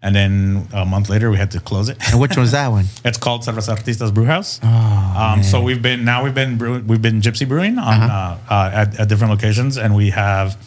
and 0.02 0.16
then 0.16 0.68
a 0.74 0.86
month 0.86 1.10
later 1.10 1.30
we 1.30 1.38
had 1.38 1.52
to 1.52 1.60
close 1.60 1.90
it. 1.90 1.98
And 2.12 2.20
which 2.20 2.38
was 2.38 2.52
that 2.52 2.70
one? 2.70 2.86
It's 3.06 3.18
called 3.18 3.42
Cerveza 3.44 3.76
Artistas 3.76 4.14
Brew 4.14 4.26
House. 4.26 4.60
um, 4.64 5.44
so 5.44 5.62
we've 5.62 5.82
been 5.82 6.04
now 6.06 6.24
we've 6.24 6.34
been 6.36 6.58
brew, 6.58 6.80
we've 6.80 7.02
been 7.02 7.22
gypsy 7.22 7.48
brewing 7.48 7.78
on 7.78 7.94
uh 8.02 8.38
uh, 8.50 8.72
at, 8.74 9.00
at 9.00 9.10
different 9.10 9.32
locations, 9.32 9.78
and 9.78 9.96
we 9.96 10.10
have, 10.12 10.58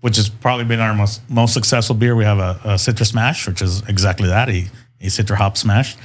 which 0.00 0.16
has 0.16 0.28
probably 0.28 0.64
been 0.64 0.80
our 0.80 0.94
most 0.94 1.20
most 1.28 1.52
successful 1.54 1.94
beer. 1.96 2.14
We 2.14 2.24
have 2.24 2.38
a, 2.38 2.60
a 2.64 2.74
Citra 2.74 3.06
Smash, 3.06 3.46
which 3.48 3.62
is 3.62 3.82
exactly 3.88 4.28
that. 4.28 4.48
A, 4.48 4.66
a 5.00 5.06
Citra 5.06 5.36
Hop 5.36 5.56
Smash. 5.56 5.96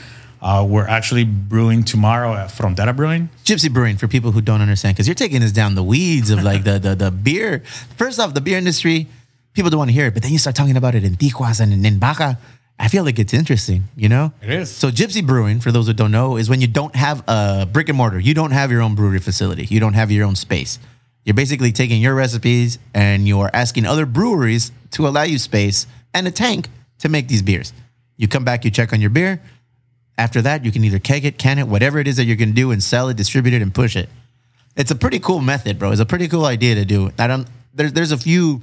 Uh, 0.42 0.66
we're 0.68 0.88
actually 0.88 1.26
brewing 1.26 1.84
tomorrow 1.84 2.34
at 2.34 2.50
Frontera 2.50 2.96
Brewing. 2.96 3.30
Gypsy 3.44 3.72
Brewing 3.72 3.98
for 3.98 4.08
people 4.08 4.32
who 4.32 4.42
don't 4.42 4.62
understand, 4.62 4.96
because 4.96 5.08
you're 5.08 5.16
taking 5.16 5.44
us 5.44 5.52
down 5.52 5.76
the 5.76 5.84
weeds 5.84 6.30
of 6.30 6.44
like 6.44 6.64
the, 6.64 6.80
the 6.80 6.96
the 6.96 7.12
beer. 7.12 7.64
First 7.98 8.20
off, 8.20 8.34
the 8.34 8.42
beer 8.42 8.58
industry, 8.58 9.08
people 9.54 9.70
don't 9.70 9.80
want 9.80 9.90
to 9.90 9.94
hear 9.94 10.08
it, 10.08 10.14
but 10.14 10.24
then 10.24 10.32
you 10.32 10.38
start 10.38 10.56
talking 10.56 10.78
about 10.78 10.96
it 10.96 11.04
in 11.04 11.16
Tijuas 11.16 11.60
and 11.60 11.86
in 11.86 12.00
Baja. 12.00 12.36
I 12.82 12.88
feel 12.88 13.04
like 13.04 13.20
it's 13.20 13.34
interesting, 13.34 13.90
you 13.98 14.08
know? 14.08 14.32
It 14.42 14.50
is. 14.52 14.72
So 14.72 14.90
Gypsy 14.90 15.26
Brewing, 15.26 15.60
for 15.60 15.70
those 15.70 15.88
who 15.88 15.94
don't 15.94 16.12
know, 16.12 16.38
is 16.38 16.50
when 16.50 16.62
you 16.62 16.68
don't 16.68 16.96
have 16.96 17.22
a 17.28 17.66
brick 17.70 17.90
and 17.90 17.98
mortar. 17.98 18.20
You 18.20 18.34
don't 18.34 18.52
have 18.52 18.72
your 18.72 18.82
own 18.82 18.96
brewery 18.96 19.20
facility. 19.20 19.66
You 19.66 19.82
don't 19.82 19.96
have 19.96 20.12
your 20.12 20.26
own 20.26 20.38
space. 20.38 20.80
You're 21.26 21.34
basically 21.34 21.74
taking 21.74 22.02
your 22.02 22.16
recipes 22.16 22.80
and 22.94 23.28
you're 23.28 23.50
asking 23.54 23.86
other 23.86 24.06
breweries 24.06 24.72
to 24.92 25.06
allow 25.06 25.24
you 25.24 25.38
space 25.38 25.88
and 26.14 26.26
a 26.26 26.32
tank 26.32 26.70
to 27.00 27.10
make 27.10 27.28
these 27.28 27.42
beers. 27.42 27.74
You 28.16 28.30
come 28.30 28.46
back, 28.46 28.64
you 28.64 28.72
check 28.72 28.94
on 28.94 29.02
your 29.02 29.10
beer. 29.10 29.42
After 30.20 30.42
that, 30.42 30.66
you 30.66 30.72
can 30.74 30.84
either 30.84 31.00
keg 31.00 31.24
it, 31.24 31.38
can 31.38 31.60
it, 31.60 31.68
whatever 31.68 31.98
it 31.98 32.06
is 32.06 32.18
that 32.18 32.26
you're 32.26 32.36
going 32.36 32.50
to 32.50 32.56
do 32.56 32.72
and 32.72 32.84
sell 32.84 33.08
it, 33.08 33.16
distribute 33.16 33.54
it, 33.54 33.62
and 33.62 33.74
push 33.74 33.96
it. 33.96 34.10
It's 34.76 34.92
a 34.92 34.96
pretty 34.96 35.20
cool 35.20 35.40
method, 35.40 35.80
bro. 35.80 35.92
It's 35.92 36.02
a 36.02 36.06
pretty 36.06 36.28
cool 36.28 36.46
idea 36.46 36.76
to 36.76 36.84
do. 36.84 37.12
I 37.18 37.28
don't. 37.28 37.48
There's 37.74 37.94
there's 37.94 38.12
a 38.12 38.18
few 38.18 38.60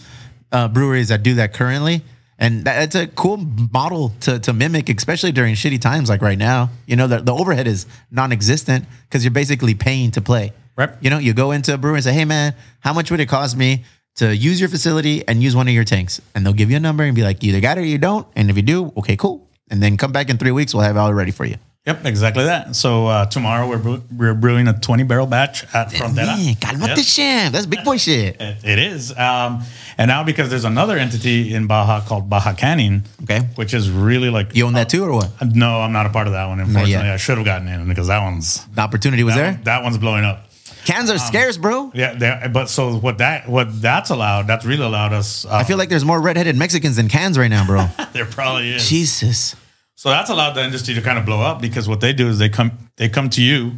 uh, 0.53 0.69
breweries 0.69 1.09
that 1.09 1.23
do 1.23 1.35
that 1.35 1.55
currently, 1.55 2.03
and 2.39 2.67
that, 2.67 2.83
it's 2.83 2.95
a 2.95 3.07
cool 3.07 3.39
model 3.73 4.13
to 4.21 4.39
to 4.41 4.53
mimic, 4.53 4.91
especially 4.91 5.33
during 5.33 5.55
shitty 5.55 5.81
times 5.81 6.11
like 6.11 6.21
right 6.21 6.37
now. 6.37 6.69
You 6.87 6.97
know, 6.97 7.07
the, 7.07 7.21
the 7.21 7.33
overhead 7.33 7.67
is 7.67 7.87
non-existent 8.11 8.85
because 9.09 9.25
you're 9.25 9.31
basically 9.31 9.75
paying 9.75 10.11
to 10.13 10.21
play. 10.21 10.53
Right. 10.77 10.91
You 11.01 11.09
know, 11.09 11.19
you 11.19 11.33
go 11.33 11.53
into 11.53 11.73
a 11.73 11.79
brewery 11.79 11.97
and 11.97 12.05
say, 12.05 12.13
"Hey, 12.13 12.27
man, 12.27 12.55
how 12.81 12.93
much 12.93 13.11
would 13.11 13.21
it 13.21 13.31
cost 13.31 13.57
me 13.57 13.85
to 14.17 14.37
use 14.37 14.61
your 14.61 14.69
facility 14.69 15.27
and 15.27 15.43
use 15.43 15.57
one 15.57 15.69
of 15.69 15.75
your 15.75 15.85
tanks?" 15.85 16.21
And 16.35 16.45
they'll 16.45 16.53
give 16.53 16.71
you 16.71 16.77
a 16.77 16.81
number 16.81 17.05
and 17.05 17.15
be 17.15 17.23
like, 17.23 17.43
"You 17.43 17.49
either 17.51 17.63
got 17.63 17.79
it 17.79 17.81
or 17.81 17.87
you 17.87 17.99
don't." 17.99 18.27
And 18.37 18.51
if 18.51 18.57
you 18.57 18.63
do, 18.63 18.93
okay, 18.99 19.17
cool. 19.17 19.46
And 19.71 19.83
then 19.83 19.97
come 19.97 20.13
back 20.13 20.31
in 20.31 20.39
three 20.39 20.53
weeks. 20.53 20.73
We'll 20.75 20.85
have 20.85 20.97
it 20.97 20.99
all 20.99 21.13
ready 21.13 21.33
for 21.33 21.45
you. 21.45 21.57
Yep, 21.87 22.05
exactly 22.05 22.45
that. 22.45 22.75
So 22.75 23.07
uh, 23.07 23.27
tomorrow 23.27 23.69
we're 23.69 23.79
brew- 23.79 24.03
we're 24.17 24.35
brewing 24.35 24.67
a 24.67 24.73
20 24.77 25.05
barrel 25.05 25.27
batch 25.29 25.63
at 25.73 25.91
Frontera. 25.91 26.15
Man, 26.37 26.55
calmate, 26.57 26.97
Yep. 26.97 27.07
champ. 27.07 27.53
That's 27.53 27.67
big 27.67 27.85
boy 27.85 27.97
shit. 27.97 28.37
It, 28.41 28.65
it 28.65 28.79
is. 28.81 29.17
Um, 29.17 29.63
and 29.97 30.09
now 30.09 30.25
because 30.25 30.51
there's 30.51 30.65
another 30.65 30.99
entity 30.99 31.55
in 31.55 31.69
Baja 31.69 32.01
called 32.01 32.29
Baja 32.29 32.55
Canning, 32.55 33.05
Okay. 33.23 33.39
which 33.55 33.73
is 33.73 33.89
really 33.89 34.31
like 34.31 34.55
You 34.57 34.67
own 34.67 34.73
that 34.75 34.89
too, 34.89 35.05
or 35.05 35.13
what? 35.13 35.31
No, 35.55 35.81
I'm 35.81 35.93
not 35.93 36.07
a 36.07 36.11
part 36.11 36.27
of 36.27 36.33
that 36.33 36.47
one. 36.47 36.59
Unfortunately. 36.59 37.09
I 37.09 37.19
should 37.19 37.39
have 37.39 37.45
gotten 37.47 37.69
in 37.69 37.87
because 37.87 38.09
that 38.09 38.21
one's 38.21 38.65
The 38.75 38.81
opportunity 38.81 39.23
was 39.23 39.35
that, 39.37 39.41
there. 39.43 39.53
one- 39.53 39.63
that 39.65 39.83
one's 39.85 39.99
blowing 39.99 40.25
up. 40.25 40.46
Cans 40.85 41.11
are 41.11 41.19
scarce, 41.19 41.57
bro. 41.57 41.91
Yeah, 41.95 42.15
they- 42.15 42.49
but 42.53 42.69
so 42.71 42.97
what 42.97 43.19
that 43.19 43.49
what 43.49 43.81
that's 43.83 44.11
allowed 44.11 44.47
that's 44.47 44.65
really 44.65 44.85
allowed 44.85 45.13
us. 45.13 45.45
Uh, 45.45 45.51
I 45.55 45.65
feel 45.65 45.77
like 45.79 45.89
there's 45.89 46.05
more 46.05 46.21
redheaded 46.21 46.57
Mexicans 46.57 46.97
than 46.97 47.09
cans 47.09 47.39
right 47.39 47.49
now, 47.49 47.67
bro. 47.67 47.87
there 48.13 48.25
probably 48.27 48.73
is. 48.73 48.89
Jesus. 48.89 49.57
So 49.95 50.11
that's 50.11 50.29
allowed 50.31 50.53
the 50.55 50.63
industry 50.65 50.95
to 50.95 51.01
kind 51.03 51.19
of 51.19 51.25
blow 51.25 51.41
up 51.41 51.61
because 51.61 51.89
what 51.89 52.01
they 52.01 52.13
do 52.13 52.29
is 52.29 52.39
they 52.39 52.49
come 52.49 52.73
they 52.97 53.09
come 53.09 53.31
to 53.31 53.43
you 53.43 53.73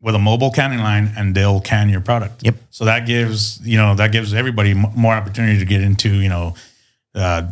with 0.00 0.14
a 0.14 0.18
mobile 0.18 0.50
canning 0.52 0.78
line 0.78 1.12
and 1.16 1.34
they'll 1.34 1.60
can 1.60 1.88
your 1.88 2.00
product. 2.00 2.44
Yep. 2.44 2.54
So 2.70 2.84
that 2.84 3.06
gives 3.06 3.60
you 3.66 3.76
know 3.76 3.94
that 3.96 4.12
gives 4.12 4.32
everybody 4.34 4.74
more 4.74 5.14
opportunity 5.14 5.58
to 5.58 5.64
get 5.64 5.82
into 5.82 6.08
you 6.08 6.28
know 6.28 6.54
uh, 7.14 7.42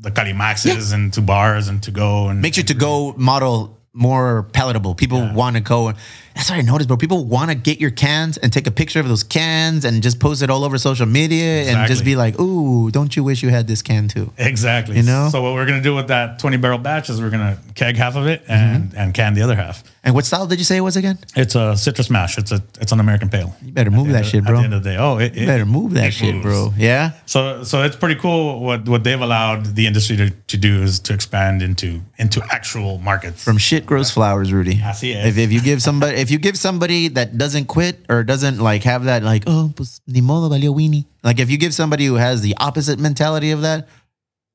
the 0.00 0.10
Calimaxes 0.10 0.92
and 0.92 1.12
to 1.14 1.22
bars 1.22 1.68
and 1.68 1.82
to 1.84 1.90
go 1.90 2.28
and 2.28 2.42
Makes 2.42 2.58
your 2.58 2.64
to 2.66 2.74
go 2.74 3.14
model 3.16 3.76
more 3.94 4.44
palatable. 4.52 4.94
People 4.94 5.28
want 5.34 5.56
to 5.56 5.62
go. 5.62 5.92
That's 6.38 6.50
what 6.50 6.58
I 6.60 6.62
noticed, 6.62 6.86
bro. 6.86 6.96
People 6.96 7.24
want 7.24 7.50
to 7.50 7.56
get 7.56 7.80
your 7.80 7.90
cans 7.90 8.38
and 8.38 8.52
take 8.52 8.68
a 8.68 8.70
picture 8.70 9.00
of 9.00 9.08
those 9.08 9.24
cans 9.24 9.84
and 9.84 10.00
just 10.00 10.20
post 10.20 10.40
it 10.40 10.50
all 10.50 10.62
over 10.62 10.78
social 10.78 11.04
media 11.04 11.64
and 11.64 11.88
just 11.88 12.04
be 12.04 12.14
like, 12.14 12.38
"Ooh, 12.38 12.92
don't 12.92 13.16
you 13.16 13.24
wish 13.24 13.42
you 13.42 13.48
had 13.48 13.66
this 13.66 13.82
can 13.82 14.06
too?" 14.06 14.32
Exactly. 14.38 14.96
You 14.96 15.02
know? 15.02 15.30
So 15.32 15.42
what 15.42 15.54
we're 15.54 15.66
gonna 15.66 15.82
do 15.82 15.96
with 15.96 16.06
that 16.08 16.38
20 16.38 16.56
barrel 16.58 16.78
batch 16.78 17.10
is 17.10 17.20
we're 17.20 17.30
gonna 17.30 17.58
keg 17.74 17.96
half 17.96 18.14
of 18.14 18.28
it 18.28 18.44
and 18.46 18.90
mm-hmm. 18.90 18.98
and 18.98 19.14
can 19.14 19.34
the 19.34 19.42
other 19.42 19.56
half. 19.56 19.82
And 20.04 20.14
what 20.14 20.24
style 20.24 20.46
did 20.46 20.58
you 20.58 20.64
say 20.64 20.76
it 20.76 20.80
was 20.80 20.96
again? 20.96 21.18
It's 21.34 21.56
a 21.56 21.74
Citra 21.74 22.04
Smash. 22.04 22.38
It's 22.38 22.52
a 22.52 22.62
it's 22.80 22.92
an 22.92 23.00
American 23.00 23.28
pale. 23.28 23.56
You 23.60 23.72
better 23.72 23.90
move 23.90 24.08
that 24.10 24.24
shit, 24.24 24.44
bro. 24.44 24.54
At 24.54 24.58
the 24.60 24.64
end 24.64 24.74
of 24.74 24.84
the 24.84 24.90
day, 24.90 24.96
oh, 24.96 25.18
it, 25.18 25.34
You 25.34 25.42
it- 25.42 25.46
better 25.46 25.66
move 25.66 25.94
that 25.94 26.14
shit, 26.14 26.36
moves. 26.36 26.44
bro. 26.44 26.72
Yeah. 26.78 27.10
So 27.26 27.64
so 27.64 27.82
it's 27.82 27.96
pretty 27.96 28.14
cool 28.14 28.60
what 28.60 28.88
what 28.88 29.02
they've 29.02 29.20
allowed 29.20 29.74
the 29.74 29.88
industry 29.88 30.16
to, 30.16 30.30
to 30.30 30.56
do 30.56 30.82
is 30.82 31.00
to 31.00 31.14
expand 31.14 31.62
into 31.62 32.00
into 32.16 32.40
actual 32.48 32.98
markets. 32.98 33.42
From 33.42 33.58
shit 33.58 33.86
grows 33.86 34.10
flowers, 34.12 34.52
Rudy. 34.52 34.76
Así 34.76 35.16
es. 35.16 35.26
If, 35.26 35.36
if 35.36 35.52
you 35.52 35.60
give 35.60 35.82
somebody 35.82 36.27
if 36.28 36.32
you 36.32 36.38
give 36.38 36.58
somebody 36.58 37.08
that 37.08 37.38
doesn't 37.38 37.64
quit 37.64 38.04
or 38.10 38.22
doesn't 38.22 38.58
like 38.58 38.82
have 38.82 39.04
that 39.04 39.22
like 39.22 39.44
oh 39.46 39.72
pues 39.74 40.02
ni 40.06 40.20
modo 40.20 40.54
valió 40.54 40.74
weenie 40.74 41.06
like 41.24 41.38
if 41.38 41.50
you 41.50 41.56
give 41.56 41.72
somebody 41.72 42.04
who 42.04 42.16
has 42.16 42.42
the 42.42 42.54
opposite 42.58 42.98
mentality 42.98 43.50
of 43.50 43.62
that 43.62 43.88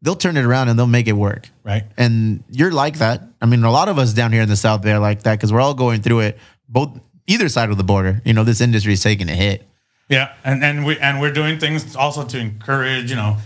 they'll 0.04 0.16
turn 0.16 0.38
it 0.38 0.46
around 0.46 0.70
and 0.70 0.78
they'll 0.78 0.86
make 0.86 1.08
it 1.08 1.14
work. 1.14 1.50
Right. 1.64 1.86
and 1.98 2.44
you're 2.50 2.72
like 2.72 3.00
that. 3.00 3.24
I 3.42 3.48
mean 3.48 3.64
a 3.64 3.72
lot 3.72 3.90
of 3.90 3.98
us 3.98 4.14
down 4.14 4.32
here 4.32 4.44
in 4.44 4.50
the 4.50 4.56
south 4.56 4.84
they're 4.84 5.00
like 5.00 5.24
that 5.24 5.36
because 5.40 5.52
we're 5.52 5.62
all 5.62 5.74
going 5.74 6.02
through 6.02 6.20
it 6.20 6.38
both 6.70 7.00
either 7.26 7.50
side 7.50 7.72
of 7.72 7.78
the 7.78 7.84
border. 7.84 8.22
You 8.24 8.34
know 8.34 8.44
this 8.44 8.62
industry 8.62 8.94
is 8.94 9.02
taking 9.02 9.30
a 9.30 9.36
hit. 9.36 9.68
Yeah, 10.10 10.34
and 10.44 10.64
and 10.64 10.86
we 10.86 11.00
and 11.00 11.20
we're 11.20 11.34
doing 11.34 11.58
things 11.58 11.96
also 11.96 12.24
to 12.24 12.38
encourage 12.38 13.10
you 13.10 13.16
know 13.16 13.38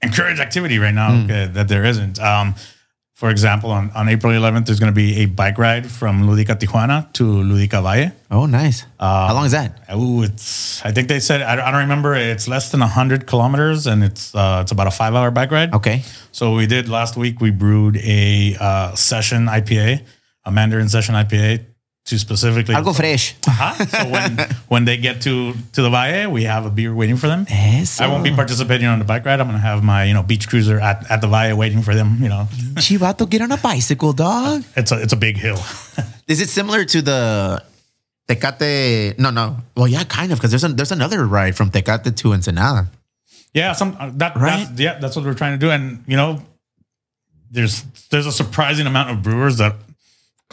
encourage 0.00 0.38
activity 0.38 0.78
right 0.78 0.94
now 0.94 1.24
uh, 1.24 1.48
that 1.48 1.66
there 1.66 1.84
isn't. 1.84 2.20
Um, 2.20 2.54
for 3.14 3.30
example, 3.30 3.70
on, 3.70 3.90
on 3.94 4.08
April 4.08 4.32
11th, 4.32 4.66
there's 4.66 4.80
going 4.80 4.92
to 4.92 4.94
be 4.96 5.22
a 5.22 5.26
bike 5.26 5.56
ride 5.56 5.86
from 5.90 6.24
Ludica 6.28 6.54
Tijuana 6.58 7.12
to 7.12 7.24
Ludica 7.24 7.80
Valle. 7.80 8.10
oh 8.30 8.46
nice 8.46 8.84
how 8.98 9.32
long 9.34 9.46
is 9.46 9.52
that 9.52 9.70
Oh, 9.88 10.22
it's 10.22 10.84
I 10.84 10.90
think 10.90 11.06
they 11.08 11.20
said 11.20 11.40
I 11.40 11.54
don't, 11.56 11.64
I 11.64 11.70
don't 11.70 11.80
remember. 11.82 12.14
It's 12.14 12.48
less 12.48 12.70
than 12.72 12.80
100 12.80 13.26
kilometers, 13.26 13.86
and 13.86 14.02
it's 14.02 14.34
uh, 14.34 14.60
it's 14.62 14.72
about 14.72 14.88
a 14.88 14.90
five 14.90 15.14
hour 15.14 15.30
bike 15.30 15.52
ride. 15.52 15.72
okay 15.74 16.02
So 16.32 16.54
we 16.54 16.66
did 16.66 16.88
last 16.88 17.16
week. 17.16 17.40
We 17.40 17.50
brewed 17.52 17.96
a 17.98 18.56
uh, 18.58 18.94
session 18.96 19.46
IPA, 19.46 20.02
a 20.44 20.50
Mandarin 20.50 20.88
session 20.88 21.14
IPA, 21.14 21.64
to 22.04 22.18
specifically. 22.18 22.74
algo 22.74 22.94
fresh 22.94 23.34
Huh? 23.46 23.72
So 23.86 24.08
when 24.10 24.36
when 24.68 24.84
they 24.84 24.96
get 24.96 25.22
to 25.22 25.54
to 25.72 25.82
the 25.82 25.90
Valle, 25.90 26.30
we 26.30 26.44
have 26.44 26.66
a 26.66 26.70
beer 26.70 26.94
waiting 26.94 27.16
for 27.16 27.28
them. 27.28 27.46
Eso. 27.48 28.04
I 28.04 28.08
won't 28.08 28.24
be 28.24 28.32
participating 28.32 28.86
on 28.86 28.98
the 28.98 29.04
bike 29.04 29.24
ride. 29.24 29.40
I'm 29.40 29.48
going 29.48 29.56
to 29.58 29.66
have 29.66 29.82
my 29.82 30.04
you 30.04 30.14
know 30.14 30.22
beach 30.22 30.48
cruiser 30.48 30.78
at, 30.80 31.10
at 31.10 31.20
the 31.20 31.28
Valle 31.28 31.56
waiting 31.56 31.82
for 31.82 31.94
them. 31.94 32.18
You 32.20 32.28
know, 32.28 32.46
Chivato 32.76 33.28
get 33.28 33.40
on 33.40 33.52
a 33.52 33.56
bicycle 33.56 34.12
dog 34.12 34.64
it's 34.76 34.92
a 34.92 35.00
it's 35.00 35.12
a 35.12 35.16
big 35.16 35.36
hill. 35.36 35.58
Is 36.28 36.40
it 36.40 36.48
similar 36.48 36.84
to 36.84 37.02
the 37.02 37.62
Tecate? 38.28 39.18
No, 39.18 39.30
no. 39.30 39.56
Well, 39.76 39.88
yeah, 39.88 40.04
kind 40.04 40.32
of, 40.32 40.38
because 40.38 40.50
there's 40.50 40.64
a, 40.64 40.68
there's 40.68 40.92
another 40.92 41.26
ride 41.26 41.54
from 41.56 41.70
Tecate 41.70 42.16
to 42.16 42.32
Ensenada. 42.32 42.88
Yeah, 43.52 43.72
some 43.72 43.96
uh, 44.00 44.10
that 44.14 44.34
Right? 44.36 44.64
that's, 44.66 44.80
yeah, 44.80 44.98
that's 44.98 45.16
what 45.16 45.24
we're 45.24 45.34
trying 45.34 45.58
to 45.58 45.64
do. 45.64 45.70
And 45.70 46.02
you 46.06 46.16
know, 46.16 46.40
there's 47.50 47.84
there's 48.10 48.26
a 48.26 48.32
surprising 48.32 48.86
amount 48.86 49.10
of 49.10 49.22
brewers 49.22 49.58
that 49.58 49.76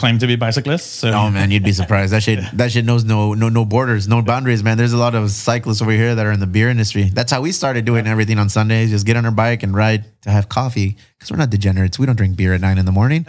claim 0.01 0.17
to 0.17 0.25
be 0.25 0.35
bicyclists. 0.35 0.87
So 0.87 1.11
Oh 1.11 1.29
man, 1.29 1.51
you'd 1.51 1.63
be 1.63 1.71
surprised. 1.71 2.11
That 2.11 2.23
shit 2.23 2.39
that 2.53 2.71
shit 2.71 2.83
knows 2.83 3.03
no 3.03 3.33
no 3.35 3.49
no 3.49 3.63
borders, 3.63 4.07
no 4.07 4.21
boundaries, 4.21 4.63
man. 4.63 4.77
There's 4.77 4.93
a 4.93 4.97
lot 4.97 5.13
of 5.13 5.29
cyclists 5.29 5.81
over 5.81 5.91
here 5.91 6.15
that 6.15 6.25
are 6.25 6.31
in 6.31 6.39
the 6.39 6.47
beer 6.47 6.69
industry. 6.69 7.03
That's 7.03 7.31
how 7.31 7.41
we 7.41 7.51
started 7.51 7.85
doing 7.85 8.07
everything 8.07 8.39
on 8.39 8.49
Sundays. 8.49 8.89
Just 8.89 9.05
get 9.05 9.15
on 9.15 9.25
our 9.25 9.31
bike 9.31 9.61
and 9.61 9.75
ride 9.75 10.03
to 10.23 10.31
have 10.31 10.49
coffee 10.49 10.97
because 11.17 11.31
we're 11.31 11.37
not 11.37 11.51
degenerates. 11.51 11.99
We 11.99 12.07
don't 12.07 12.15
drink 12.15 12.35
beer 12.35 12.53
at 12.53 12.61
nine 12.61 12.79
in 12.79 12.85
the 12.85 12.91
morning. 12.91 13.27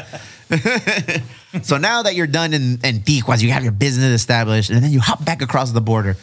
so 1.62 1.76
now 1.76 2.02
that 2.02 2.14
you're 2.14 2.26
done 2.26 2.54
in 2.54 2.80
in 2.82 3.00
Tijuas, 3.00 3.42
you 3.42 3.52
have 3.52 3.62
your 3.62 3.72
business 3.72 4.10
established, 4.20 4.70
and 4.70 4.82
then 4.82 4.90
you 4.90 5.00
hop 5.00 5.22
back 5.24 5.42
across 5.42 5.72
the 5.72 5.82
border. 5.82 6.16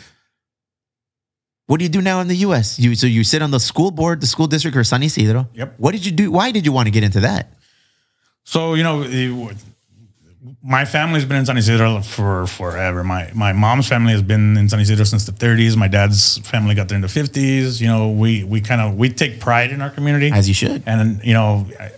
What 1.67 1.77
do 1.77 1.83
you 1.85 1.89
do 1.89 2.01
now 2.01 2.19
in 2.21 2.27
the 2.27 2.37
U.S.? 2.47 2.79
You 2.79 2.95
so 2.95 3.05
you 3.05 3.23
sit 3.23 3.43
on 3.43 3.51
the 3.51 3.59
school 3.59 3.91
board, 3.91 4.21
the 4.21 4.27
school 4.27 4.47
district, 4.47 4.75
or 4.75 4.83
San 4.83 5.03
Ysidro. 5.03 5.47
Yep. 5.53 5.75
What 5.77 5.91
did 5.91 6.03
you 6.03 6.11
do? 6.11 6.31
Why 6.31 6.49
did 6.49 6.65
you 6.65 6.71
want 6.71 6.87
to 6.87 6.91
get 6.91 7.03
into 7.03 7.19
that? 7.19 7.53
So 8.43 8.73
you 8.73 8.81
know, 8.81 9.03
my 10.63 10.85
family's 10.85 11.25
been 11.25 11.37
in 11.37 11.45
San 11.45 11.57
Ysidro 11.57 12.01
for 12.01 12.47
forever. 12.47 13.03
My 13.03 13.31
my 13.33 13.51
mom's 13.53 13.87
family 13.87 14.13
has 14.13 14.21
been 14.21 14.55
in 14.57 14.69
San 14.69 14.79
Ysidro 14.79 15.03
since 15.05 15.25
the 15.25 15.31
30s. 15.33 15.75
My 15.75 15.87
dad's 15.87 16.37
family 16.39 16.75
got 16.75 16.87
there 16.87 16.95
in 16.95 17.01
the 17.01 17.07
50s. 17.07 17.81
You 17.81 17.87
know, 17.87 18.09
we 18.09 18.43
we 18.43 18.61
kind 18.61 18.79
of 18.81 18.95
we 18.95 19.09
take 19.09 19.39
pride 19.39 19.71
in 19.71 19.81
our 19.81 19.89
community, 19.89 20.31
As 20.31 20.47
you 20.47 20.53
should. 20.53 20.83
and 20.85 21.21
you 21.23 21.33
know, 21.33 21.67
I- 21.79 21.91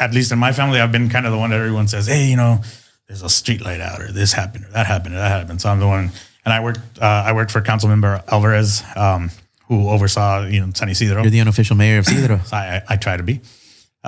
at 0.00 0.12
least 0.12 0.32
in 0.32 0.38
my 0.38 0.52
family, 0.52 0.80
I've 0.80 0.92
been 0.92 1.08
kind 1.08 1.24
of 1.26 1.32
the 1.32 1.38
one 1.38 1.50
that 1.50 1.58
everyone 1.58 1.86
says, 1.88 2.06
"Hey, 2.06 2.26
you 2.26 2.36
know, 2.36 2.60
there's 3.06 3.22
a 3.22 3.28
street 3.28 3.60
light 3.64 3.80
out, 3.80 4.00
or 4.00 4.10
this 4.12 4.32
happened, 4.32 4.64
or 4.66 4.70
that 4.70 4.86
happened, 4.86 5.14
or 5.14 5.18
that 5.18 5.30
happened." 5.30 5.60
So 5.60 5.68
I'm 5.70 5.78
the 5.80 5.86
one, 5.86 6.10
and 6.44 6.52
I 6.54 6.60
worked 6.60 6.80
uh, 7.00 7.04
I 7.26 7.32
worked 7.32 7.50
for 7.52 7.60
Councilmember 7.60 8.22
Alvarez, 8.30 8.82
um, 8.96 9.30
who 9.68 9.88
oversaw 9.88 10.46
you 10.46 10.60
know 10.64 10.72
San 10.74 10.88
Ysidro. 10.88 11.22
You're 11.22 11.30
the 11.30 11.40
unofficial 11.40 11.76
mayor 11.76 11.98
of 11.98 12.06
Ysidro. 12.08 12.40
So 12.44 12.56
I, 12.56 12.82
I 12.88 12.96
try 12.96 13.16
to 13.16 13.22
be. 13.22 13.40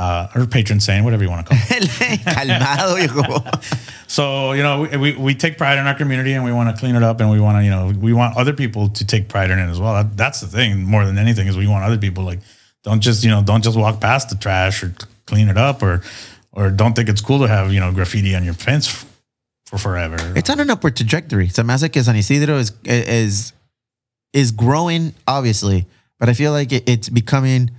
Uh, 0.00 0.28
or 0.34 0.46
patron 0.46 0.80
saint, 0.80 1.04
whatever 1.04 1.22
you 1.22 1.28
want 1.28 1.46
to 1.46 1.54
call 1.54 1.62
it. 1.76 1.82
Calmado, 2.24 2.96
hijo. 2.98 3.84
So 4.06 4.52
you 4.52 4.62
know, 4.62 4.80
we, 4.80 4.96
we, 4.96 5.12
we 5.12 5.34
take 5.34 5.58
pride 5.58 5.78
in 5.78 5.86
our 5.86 5.94
community, 5.94 6.32
and 6.32 6.42
we 6.42 6.52
want 6.52 6.74
to 6.74 6.80
clean 6.80 6.96
it 6.96 7.02
up, 7.02 7.20
and 7.20 7.30
we 7.30 7.38
want 7.38 7.58
to 7.58 7.64
you 7.64 7.70
know 7.70 7.92
we 8.00 8.14
want 8.14 8.34
other 8.38 8.54
people 8.54 8.88
to 8.88 9.04
take 9.04 9.28
pride 9.28 9.50
in 9.50 9.58
it 9.58 9.68
as 9.68 9.78
well. 9.78 9.92
That, 9.92 10.16
that's 10.16 10.40
the 10.40 10.46
thing 10.46 10.82
more 10.82 11.04
than 11.04 11.18
anything 11.18 11.48
is 11.48 11.56
we 11.56 11.66
want 11.68 11.84
other 11.84 11.98
people 11.98 12.24
like 12.24 12.40
don't 12.82 13.00
just 13.00 13.22
you 13.22 13.30
know 13.30 13.42
don't 13.42 13.62
just 13.62 13.76
walk 13.76 14.00
past 14.00 14.30
the 14.30 14.36
trash 14.36 14.82
or 14.82 14.94
clean 15.26 15.48
it 15.48 15.58
up 15.58 15.82
or 15.82 16.02
or 16.50 16.70
don't 16.70 16.96
think 16.96 17.10
it's 17.10 17.20
cool 17.20 17.38
to 17.40 17.46
have 17.46 17.72
you 17.72 17.78
know 17.78 17.92
graffiti 17.92 18.34
on 18.34 18.42
your 18.42 18.54
fence 18.54 18.88
f- 18.88 19.06
for 19.66 19.78
forever. 19.78 20.16
It's 20.34 20.48
on 20.48 20.60
an 20.60 20.70
upward 20.70 20.96
trajectory. 20.96 21.48
Que 21.48 22.02
San 22.02 22.16
Ysidro 22.16 22.56
is 22.56 22.72
is 22.84 23.52
is 24.32 24.50
growing, 24.50 25.14
obviously, 25.28 25.86
but 26.18 26.30
I 26.30 26.32
feel 26.32 26.52
like 26.52 26.72
it, 26.72 26.88
it's 26.88 27.10
becoming 27.10 27.70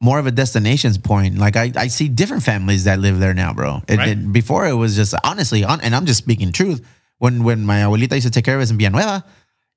more 0.00 0.18
of 0.18 0.26
a 0.26 0.30
destinations 0.30 0.98
point. 0.98 1.38
Like 1.38 1.56
I, 1.56 1.72
I 1.76 1.86
see 1.88 2.08
different 2.08 2.42
families 2.42 2.84
that 2.84 2.98
live 3.00 3.18
there 3.18 3.34
now, 3.34 3.52
bro. 3.54 3.82
It, 3.88 3.96
Right. 3.98 4.08
it- 4.10 4.32
before 4.32 4.66
it 4.66 4.74
was 4.74 4.94
just 4.96 5.14
honestly, 5.24 5.64
on, 5.64 5.80
and 5.80 5.94
I'm 5.94 6.06
just 6.06 6.18
speaking 6.18 6.52
truth. 6.52 6.86
When 7.18 7.44
when 7.44 7.64
my 7.64 7.76
abuelita 7.80 8.12
used 8.14 8.26
to 8.26 8.30
take 8.30 8.44
care 8.44 8.56
of 8.56 8.62
us 8.62 8.70
in 8.70 8.76
Villanueva, 8.76 9.24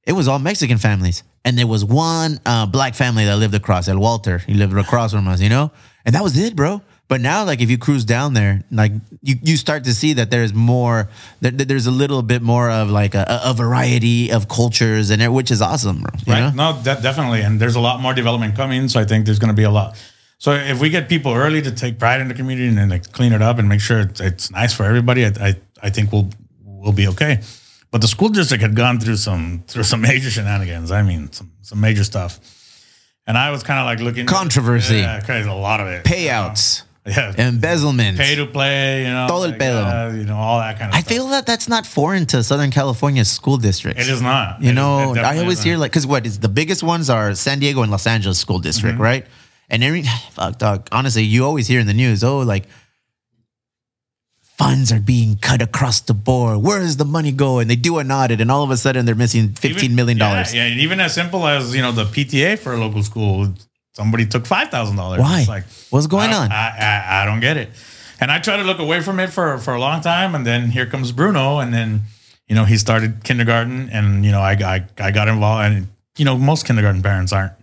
it 0.05 0.11
was 0.13 0.27
all 0.27 0.39
Mexican 0.39 0.77
families, 0.77 1.23
and 1.45 1.57
there 1.57 1.67
was 1.67 1.85
one 1.85 2.39
uh, 2.45 2.65
black 2.65 2.95
family 2.95 3.23
that 3.25 3.37
lived 3.37 3.55
across. 3.55 3.87
El 3.87 3.99
Walter, 3.99 4.39
he 4.39 4.53
lived 4.55 4.75
across 4.77 5.13
from 5.13 5.25
us, 5.29 5.39
you 5.39 5.47
know, 5.49 5.71
and 6.05 6.13
that 6.15 6.23
was 6.23 6.37
it, 6.37 6.53
bro. 6.55 6.81
But 7.09 7.21
now, 7.21 7.43
like 7.43 7.59
if 7.59 7.71
you 7.71 7.79
cruise 7.79 8.05
down 8.05 8.35
there, 8.35 8.63
like 8.71 8.91
you, 9.23 9.35
you 9.41 9.57
start 9.57 9.83
to 9.85 9.95
see 9.95 10.13
that 10.13 10.29
there's 10.29 10.53
more, 10.53 11.09
that 11.41 11.57
that 11.57 11.67
there's 11.67 11.87
a 11.87 11.91
little 11.91 12.21
bit 12.21 12.43
more 12.43 12.69
of 12.69 12.91
like 12.91 13.15
a, 13.15 13.41
a 13.43 13.53
variety 13.53 14.31
of 14.31 14.47
cultures, 14.47 15.09
and 15.09 15.19
it, 15.19 15.29
which 15.29 15.49
is 15.49 15.59
awesome, 15.59 16.01
bro. 16.01 16.11
right? 16.27 16.55
know? 16.55 16.73
No, 16.73 16.77
de- 16.83 17.01
definitely. 17.01 17.41
And 17.41 17.59
there's 17.59 17.75
a 17.75 17.79
lot 17.79 17.99
more 17.99 18.13
development 18.13 18.55
coming. 18.55 18.87
So 18.87 18.99
I 18.99 19.05
think 19.05 19.25
there's 19.25 19.39
going 19.39 19.49
to 19.49 19.55
be 19.55 19.63
a 19.63 19.71
lot. 19.71 19.97
So 20.37 20.51
if 20.51 20.79
we 20.79 20.89
get 20.89 21.09
people 21.09 21.33
early 21.33 21.63
to 21.63 21.71
take 21.71 21.97
pride 21.97 22.21
in 22.21 22.27
the 22.27 22.35
community 22.35 22.67
and 22.67 22.77
then 22.77 22.89
like 22.89 23.11
clean 23.11 23.33
it 23.33 23.41
up 23.41 23.57
and 23.57 23.67
make 23.67 23.81
sure 23.81 23.99
it's, 24.01 24.21
it's 24.21 24.51
nice 24.51 24.73
for 24.73 24.83
everybody, 24.83 25.25
I, 25.25 25.31
I 25.41 25.55
I 25.81 25.89
think 25.89 26.11
we'll 26.11 26.29
we'll 26.63 26.93
be 26.93 27.07
okay. 27.07 27.41
But 27.91 28.01
the 28.01 28.07
school 28.07 28.29
district 28.29 28.61
had 28.61 28.75
gone 28.75 28.99
through 28.99 29.17
some 29.17 29.63
through 29.67 29.83
some 29.83 30.01
major 30.09 30.29
shenanigans. 30.29 30.91
I 30.91 31.01
mean, 31.01 31.31
some 31.31 31.51
some 31.61 31.81
major 31.81 32.03
stuff. 32.03 32.39
And 33.25 33.37
I 33.37 33.51
was 33.51 33.61
kind 33.63 33.79
of 33.79 33.85
like 33.85 33.99
looking 33.99 34.25
Controversy. 34.25 34.97
Yeah, 34.97 35.21
okay, 35.23 35.41
a 35.41 35.53
lot 35.53 35.81
of 35.81 35.87
it. 35.87 36.03
Payouts, 36.03 36.83
Yeah. 37.09 37.33
embezzlement. 37.37 38.17
Pay 38.17 38.35
to 38.35 38.45
play, 38.45 39.03
you 39.05 39.09
know, 39.11 39.27
Todo 39.27 39.43
el 39.43 39.49
like, 39.51 39.59
pedo. 39.59 39.81
uh, 39.83 40.15
you 40.15 40.23
know, 40.25 40.37
all 40.37 40.59
that 40.59 40.77
kind 40.79 40.91
of 40.91 40.95
I 40.95 41.01
stuff. 41.01 41.11
feel 41.13 41.27
that 41.29 41.45
that's 41.45 41.67
not 41.67 41.85
foreign 41.85 42.25
to 42.27 42.43
Southern 42.43 42.71
California 42.71 43.25
school 43.25 43.57
districts. 43.57 44.01
it 44.07 44.11
is 44.11 44.21
not. 44.21 44.61
You 44.61 44.67
It 44.67 44.71
is- 44.71 44.75
know, 44.75 45.15
it 45.15 45.19
I 45.23 45.37
always 45.39 45.61
hear 45.63 45.77
like 45.77 45.91
because 45.91 46.07
what 46.07 46.25
is 46.25 46.39
the 46.39 46.49
biggest 46.49 46.83
ones 46.83 47.09
are 47.09 47.33
San 47.35 47.59
Diego 47.59 47.81
and 47.81 47.91
Los 47.91 48.05
Angeles 48.07 48.37
school 48.39 48.59
district, 48.59 48.95
Mm-hmm. 48.95 49.03
right? 49.11 49.25
And 49.69 49.83
every 49.83 50.03
fuck 50.33 50.57
dog, 50.57 50.87
honestly, 50.91 51.23
you 51.23 51.45
always 51.45 51.67
hear 51.67 51.79
in 51.79 51.87
the 51.87 51.93
news, 51.93 52.23
oh, 52.23 52.39
like 52.39 52.65
funds 54.57 54.91
are 54.91 54.99
being 54.99 55.37
cut 55.37 55.61
across 55.61 56.01
the 56.01 56.13
board. 56.13 56.57
Where 56.61 56.79
does 56.79 56.97
the 56.97 57.05
money 57.05 57.31
go? 57.31 57.59
And 57.59 57.69
they 57.69 57.75
do 57.77 57.97
an 57.99 58.11
audit, 58.11 58.41
and 58.41 58.51
all 58.51 58.63
of 58.63 58.71
a 58.71 58.77
sudden 58.77 59.05
they're 59.05 59.15
missing 59.15 59.53
fifteen 59.53 59.95
million 59.95 60.17
dollars. 60.17 60.53
Yeah, 60.53 60.67
yeah, 60.67 60.81
even 60.83 60.99
as 60.99 61.13
simple 61.13 61.47
as 61.47 61.73
you 61.75 61.81
know 61.81 61.91
the 61.91 62.05
PTA 62.05 62.57
for 62.59 62.73
a 62.73 62.77
local 62.77 63.03
school, 63.03 63.53
somebody 63.99 64.25
took 64.25 64.45
five 64.45 64.69
thousand 64.69 64.95
dollars. 64.95 65.19
Why? 65.19 65.39
It's 65.41 65.49
like 65.49 65.65
What's 65.89 66.07
going 66.07 66.31
I, 66.31 66.37
on? 66.37 66.51
I, 66.51 66.69
I 66.79 67.21
I 67.21 67.25
don't 67.25 67.41
get 67.41 67.57
it. 67.57 67.69
And 68.21 68.31
I 68.31 68.39
try 68.39 68.55
to 68.57 68.63
look 68.63 68.79
away 68.79 69.01
from 69.01 69.19
it 69.19 69.29
for 69.29 69.57
for 69.57 69.73
a 69.75 69.79
long 69.79 69.99
time, 70.01 70.35
and 70.35 70.45
then 70.45 70.71
here 70.71 70.85
comes 70.85 71.11
Bruno, 71.11 71.59
and 71.59 71.73
then 71.73 72.03
you 72.47 72.55
know 72.55 72.65
he 72.65 72.77
started 72.77 73.23
kindergarten, 73.23 73.89
and 73.91 74.25
you 74.25 74.31
know 74.31 74.41
I 74.41 74.53
I, 74.53 74.85
I 75.07 75.11
got 75.11 75.27
involved, 75.27 75.63
and 75.65 75.87
you 76.17 76.25
know 76.25 76.37
most 76.37 76.65
kindergarten 76.65 77.01
parents 77.03 77.33
aren't 77.33 77.53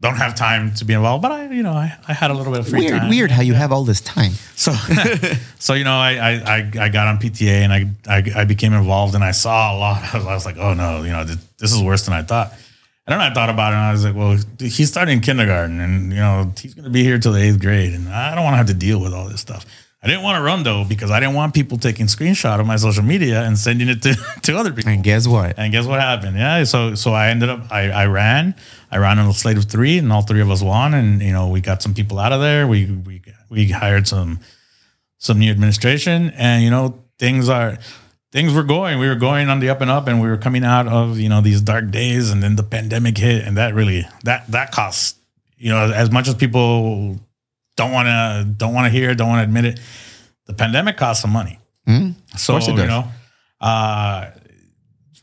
don't 0.00 0.16
have 0.16 0.34
time 0.34 0.74
to 0.74 0.84
be 0.84 0.92
involved, 0.92 1.22
but 1.22 1.32
I 1.32 1.50
you 1.50 1.62
know 1.62 1.72
I, 1.72 1.96
I 2.06 2.12
had 2.12 2.30
a 2.30 2.34
little 2.34 2.52
bit 2.52 2.60
of 2.60 2.68
free 2.68 2.80
Weird, 2.80 3.00
time. 3.00 3.08
weird 3.10 3.30
how 3.30 3.42
you 3.42 3.54
have 3.54 3.72
all 3.72 3.84
this 3.84 4.00
time. 4.00 4.32
So, 4.54 4.72
so 5.58 5.74
you 5.74 5.84
know, 5.84 5.96
I, 5.96 6.12
I 6.12 6.32
I 6.56 6.70
I 6.84 6.88
got 6.90 7.08
on 7.08 7.18
PTA 7.18 7.62
and 7.66 7.72
I, 7.72 7.80
I 8.06 8.42
I 8.42 8.44
became 8.44 8.72
involved 8.72 9.14
and 9.14 9.24
I 9.24 9.32
saw 9.32 9.74
a 9.74 9.76
lot. 9.78 10.02
I 10.14 10.18
was, 10.18 10.26
I 10.26 10.34
was 10.34 10.44
like, 10.46 10.58
oh 10.58 10.74
no, 10.74 11.02
you 11.02 11.10
know, 11.10 11.24
this 11.24 11.72
is 11.72 11.82
worse 11.82 12.04
than 12.06 12.14
I 12.14 12.22
thought. 12.22 12.52
And 13.06 13.12
then 13.12 13.20
I 13.20 13.34
thought 13.34 13.50
about 13.50 13.72
it 13.72 13.76
and 13.76 13.84
I 13.84 13.92
was 13.92 14.04
like, 14.04 14.14
well, 14.14 14.38
he's 14.58 14.88
starting 14.88 15.20
kindergarten 15.20 15.78
and 15.80 16.10
you 16.10 16.18
know 16.18 16.52
he's 16.58 16.72
going 16.72 16.84
to 16.84 16.90
be 16.90 17.04
here 17.04 17.18
till 17.18 17.32
the 17.32 17.40
eighth 17.40 17.60
grade, 17.60 17.92
and 17.92 18.08
I 18.08 18.34
don't 18.34 18.44
want 18.44 18.54
to 18.54 18.58
have 18.58 18.68
to 18.68 18.74
deal 18.74 19.00
with 19.00 19.12
all 19.12 19.28
this 19.28 19.40
stuff. 19.40 19.66
I 20.04 20.06
didn't 20.06 20.22
want 20.22 20.36
to 20.36 20.42
run 20.42 20.64
though 20.64 20.84
because 20.84 21.10
I 21.10 21.18
didn't 21.18 21.34
want 21.34 21.54
people 21.54 21.78
taking 21.78 22.06
screenshot 22.06 22.60
of 22.60 22.66
my 22.66 22.76
social 22.76 23.02
media 23.02 23.42
and 23.42 23.58
sending 23.58 23.88
it 23.88 24.02
to, 24.02 24.14
to 24.42 24.56
other 24.56 24.70
people. 24.70 24.92
And 24.92 25.02
guess 25.02 25.26
what? 25.26 25.58
And 25.58 25.72
guess 25.72 25.86
what 25.86 25.98
happened? 25.98 26.36
Yeah, 26.36 26.64
so 26.64 26.94
so 26.94 27.12
I 27.12 27.28
ended 27.28 27.48
up 27.48 27.72
I, 27.72 27.90
I 27.90 28.06
ran, 28.06 28.54
I 28.90 28.98
ran 28.98 29.18
on 29.18 29.28
a 29.28 29.32
slate 29.32 29.56
of 29.56 29.64
three, 29.64 29.98
and 29.98 30.12
all 30.12 30.22
three 30.22 30.42
of 30.42 30.50
us 30.50 30.62
won. 30.62 30.92
And 30.92 31.22
you 31.22 31.32
know 31.32 31.48
we 31.48 31.62
got 31.62 31.82
some 31.82 31.94
people 31.94 32.18
out 32.18 32.32
of 32.32 32.40
there. 32.40 32.66
We 32.66 32.86
we 32.86 33.22
we 33.48 33.68
hired 33.70 34.06
some 34.06 34.40
some 35.18 35.38
new 35.38 35.50
administration, 35.50 36.32
and 36.36 36.62
you 36.62 36.70
know 36.70 37.02
things 37.18 37.48
are 37.48 37.78
things 38.34 38.52
were 38.52 38.64
going. 38.64 38.98
We 38.98 39.06
were 39.08 39.14
going 39.14 39.48
on 39.48 39.60
the 39.60 39.70
up 39.70 39.80
and 39.80 39.90
up, 39.90 40.08
and 40.08 40.20
we 40.20 40.28
were 40.28 40.36
coming 40.36 40.64
out 40.64 40.88
of 40.88 41.18
you 41.18 41.30
know 41.30 41.40
these 41.40 41.62
dark 41.62 41.90
days, 41.90 42.30
and 42.30 42.42
then 42.42 42.56
the 42.56 42.62
pandemic 42.62 43.16
hit, 43.16 43.46
and 43.46 43.56
that 43.56 43.72
really 43.72 44.06
that 44.24 44.46
that 44.48 44.72
costs 44.72 45.14
you 45.56 45.70
know 45.70 45.90
as 45.90 46.10
much 46.10 46.28
as 46.28 46.34
people 46.34 47.18
don't 47.76 47.92
want 47.92 48.06
to 48.06 48.44
don't 48.58 48.74
want 48.74 48.84
to 48.86 48.90
hear, 48.90 49.14
don't 49.14 49.28
want 49.28 49.38
to 49.38 49.44
admit 49.44 49.64
it, 49.64 49.80
the 50.46 50.52
pandemic 50.52 50.98
cost 50.98 51.22
some 51.22 51.30
money. 51.30 51.58
so 52.36 52.54
course 52.54 52.68
it 52.68 52.76
you 52.76 52.86
know. 52.86 53.04
Uh, 53.60 54.30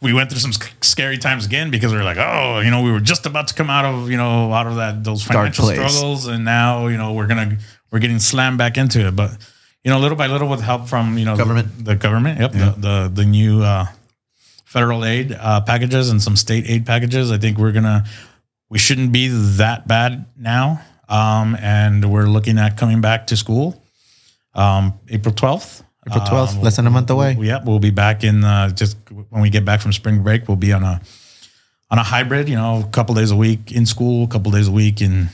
we 0.02 0.14
went 0.14 0.32
through 0.32 0.40
some 0.40 0.54
scary 0.82 1.20
times 1.20 1.46
again 1.46 1.70
because 1.70 1.92
we 1.92 1.98
were 2.00 2.04
like, 2.04 2.18
oh, 2.18 2.60
you 2.60 2.72
know, 2.72 2.82
we 2.82 2.92
were 2.92 3.00
just 3.00 3.28
about 3.28 3.50
to 3.50 3.54
come 3.54 3.70
out 3.70 3.86
of, 3.86 4.10
you 4.10 4.18
know, 4.18 4.52
out 4.52 4.66
of 4.66 4.78
that 4.78 5.04
those 5.04 5.24
financial 5.24 5.66
struggles, 5.68 6.26
and 6.26 6.44
now, 6.44 6.88
you 6.88 6.98
know, 6.98 7.14
we're 7.14 7.28
gonna 7.28 7.58
we're 7.92 8.00
getting 8.00 8.18
slammed 8.18 8.58
back 8.58 8.78
into 8.78 9.08
it. 9.08 9.16
But 9.16 9.38
you 9.84 9.92
know, 9.92 10.00
little 10.00 10.18
by 10.18 10.28
little, 10.28 10.48
with 10.48 10.62
help 10.62 10.88
from 10.88 11.18
you 11.18 11.26
know 11.26 11.36
Government. 11.36 11.78
the, 11.78 11.84
the 11.84 11.96
government, 11.96 12.40
yep, 12.40 12.52
the, 12.52 12.76
the 12.78 13.12
the 13.14 13.26
new 13.26 13.62
uh, 13.64 13.86
federal 14.66 15.04
aid 15.06 15.32
uh, 15.40 15.62
packages 15.62 16.10
and 16.10 16.22
some 16.22 16.36
state 16.36 16.66
aid 16.68 16.86
packages, 16.86 17.32
I 17.32 17.38
think 17.38 17.58
we're 17.58 17.72
gonna 17.72 18.06
we 18.70 18.78
shouldn't 18.80 19.12
be 19.12 19.28
that 19.58 19.88
bad 19.88 20.26
now. 20.38 20.82
Um, 21.10 21.58
and 21.60 22.10
we're 22.10 22.28
looking 22.28 22.58
at 22.58 22.78
coming 22.78 23.02
back 23.02 23.28
to 23.28 23.36
school, 23.38 23.82
um, 24.56 24.94
April 25.10 25.34
twelfth. 25.36 25.84
April 26.08 26.26
12th, 26.26 26.56
Um, 26.56 26.62
less 26.64 26.78
than 26.78 26.88
a 26.88 26.90
month 26.90 27.12
away. 27.12 27.36
We'll, 27.38 27.48
yeah, 27.48 27.64
we'll 27.64 27.78
be 27.78 27.92
back 27.92 28.24
in 28.24 28.44
uh, 28.44 28.70
just 28.70 28.98
when 29.30 29.44
we 29.44 29.52
get 29.52 29.64
back 29.66 29.82
from 29.82 29.94
spring 29.94 30.24
break. 30.24 30.48
We'll 30.48 30.58
be 30.58 30.74
on 30.74 30.84
a 30.84 31.00
on 31.92 32.00
a 32.00 32.04
hybrid. 32.04 32.50
You 32.50 32.56
know, 32.56 32.80
a 32.80 32.90
couple 32.90 33.14
days 33.14 33.30
a 33.30 33.36
week 33.36 33.72
in 33.72 33.86
school, 33.86 34.24
a 34.24 34.28
couple 34.28 34.52
days 34.52 34.68
a 34.68 34.72
week 34.72 35.00
in 35.00 35.30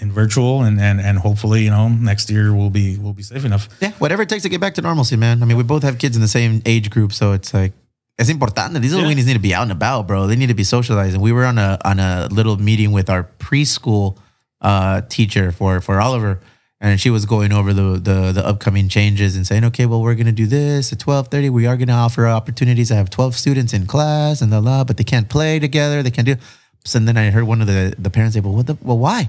in 0.00 0.12
virtual, 0.12 0.62
and 0.62 0.80
and 0.80 1.00
and 1.00 1.18
hopefully, 1.18 1.64
you 1.64 1.70
know, 1.70 1.88
next 1.88 2.30
year 2.30 2.54
we'll 2.54 2.70
be 2.70 2.96
we'll 2.98 3.12
be 3.12 3.22
safe 3.22 3.44
enough. 3.44 3.68
Yeah, 3.80 3.92
whatever 3.98 4.22
it 4.22 4.28
takes 4.28 4.42
to 4.44 4.48
get 4.48 4.60
back 4.60 4.74
to 4.74 4.82
normalcy, 4.82 5.16
man. 5.16 5.42
I 5.42 5.46
mean, 5.46 5.56
we 5.56 5.64
both 5.64 5.82
have 5.82 5.98
kids 5.98 6.16
in 6.16 6.22
the 6.22 6.28
same 6.28 6.62
age 6.66 6.90
group, 6.90 7.12
so 7.12 7.32
it's 7.32 7.52
like 7.52 7.72
it's 8.18 8.30
important. 8.30 8.74
These 8.82 8.92
little 8.94 9.08
Yeah. 9.08 9.14
weenies 9.16 9.26
need 9.26 9.34
to 9.34 9.38
be 9.50 9.54
out 9.54 9.62
and 9.62 9.72
about, 9.72 10.06
bro. 10.06 10.26
They 10.26 10.36
need 10.36 10.48
to 10.48 10.54
be 10.54 10.64
socializing. 10.64 11.20
We 11.20 11.32
were 11.32 11.44
on 11.44 11.58
a 11.58 11.78
on 11.84 11.98
a 12.00 12.28
little 12.30 12.56
meeting 12.56 12.92
with 12.92 13.08
our 13.10 13.24
preschool 13.38 14.16
uh, 14.60 15.02
teacher 15.08 15.52
for 15.52 15.80
for 15.80 16.00
Oliver, 16.00 16.40
and 16.80 17.00
she 17.00 17.10
was 17.10 17.26
going 17.26 17.52
over 17.52 17.72
the, 17.72 17.98
the 18.08 18.32
the 18.32 18.44
upcoming 18.46 18.88
changes 18.88 19.36
and 19.36 19.46
saying, 19.46 19.64
okay, 19.64 19.86
well, 19.86 20.00
we're 20.02 20.14
gonna 20.16 20.32
do 20.32 20.46
this 20.46 20.92
at 20.92 20.98
twelve 20.98 21.28
thirty. 21.28 21.48
We 21.50 21.66
are 21.66 21.76
gonna 21.76 21.92
offer 22.06 22.26
opportunities. 22.26 22.90
I 22.90 22.96
have 22.96 23.10
twelve 23.10 23.34
students 23.34 23.72
in 23.72 23.86
class 23.86 24.40
and 24.42 24.52
the 24.52 24.60
la, 24.60 24.84
but 24.84 24.96
they 24.96 25.04
can't 25.04 25.28
play 25.28 25.58
together. 25.58 26.02
They 26.02 26.10
can't 26.10 26.26
do. 26.26 26.36
So 26.84 26.98
then 26.98 27.16
I 27.16 27.30
heard 27.30 27.44
one 27.44 27.60
of 27.60 27.66
the 27.66 27.94
the 27.98 28.10
parents 28.10 28.34
say, 28.34 28.40
well, 28.40 28.54
what 28.54 28.66
the 28.66 28.76
well, 28.82 28.98
why? 28.98 29.28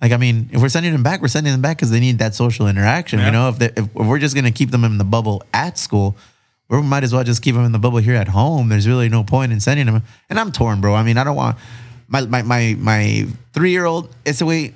Like, 0.00 0.12
I 0.12 0.16
mean, 0.16 0.48
if 0.52 0.62
we're 0.62 0.70
sending 0.70 0.92
them 0.92 1.02
back, 1.02 1.20
we're 1.20 1.28
sending 1.28 1.52
them 1.52 1.60
back 1.60 1.76
because 1.76 1.90
they 1.90 2.00
need 2.00 2.18
that 2.20 2.34
social 2.34 2.66
interaction. 2.68 3.18
Yeah. 3.18 3.26
You 3.26 3.32
know, 3.32 3.48
if, 3.50 3.58
they, 3.58 3.66
if 3.76 3.92
we're 3.94 4.18
just 4.18 4.34
going 4.34 4.46
to 4.46 4.50
keep 4.50 4.70
them 4.70 4.84
in 4.84 4.96
the 4.96 5.04
bubble 5.04 5.42
at 5.52 5.76
school, 5.76 6.16
we 6.68 6.80
might 6.80 7.04
as 7.04 7.12
well 7.12 7.24
just 7.24 7.42
keep 7.42 7.54
them 7.54 7.64
in 7.64 7.72
the 7.72 7.78
bubble 7.78 7.98
here 7.98 8.14
at 8.14 8.28
home. 8.28 8.68
There's 8.68 8.88
really 8.88 9.08
no 9.08 9.24
point 9.24 9.52
in 9.52 9.60
sending 9.60 9.86
them. 9.86 10.02
And 10.30 10.38
I'm 10.38 10.52
torn, 10.52 10.80
bro. 10.80 10.94
I 10.94 11.02
mean, 11.02 11.18
I 11.18 11.24
don't 11.24 11.36
want 11.36 11.58
my 12.08 12.22
my 12.22 12.42
my, 12.42 12.76
my 12.78 13.26
three 13.52 13.72
year 13.72 13.84
old. 13.84 14.14
It's 14.24 14.38
the 14.38 14.46
way 14.46 14.74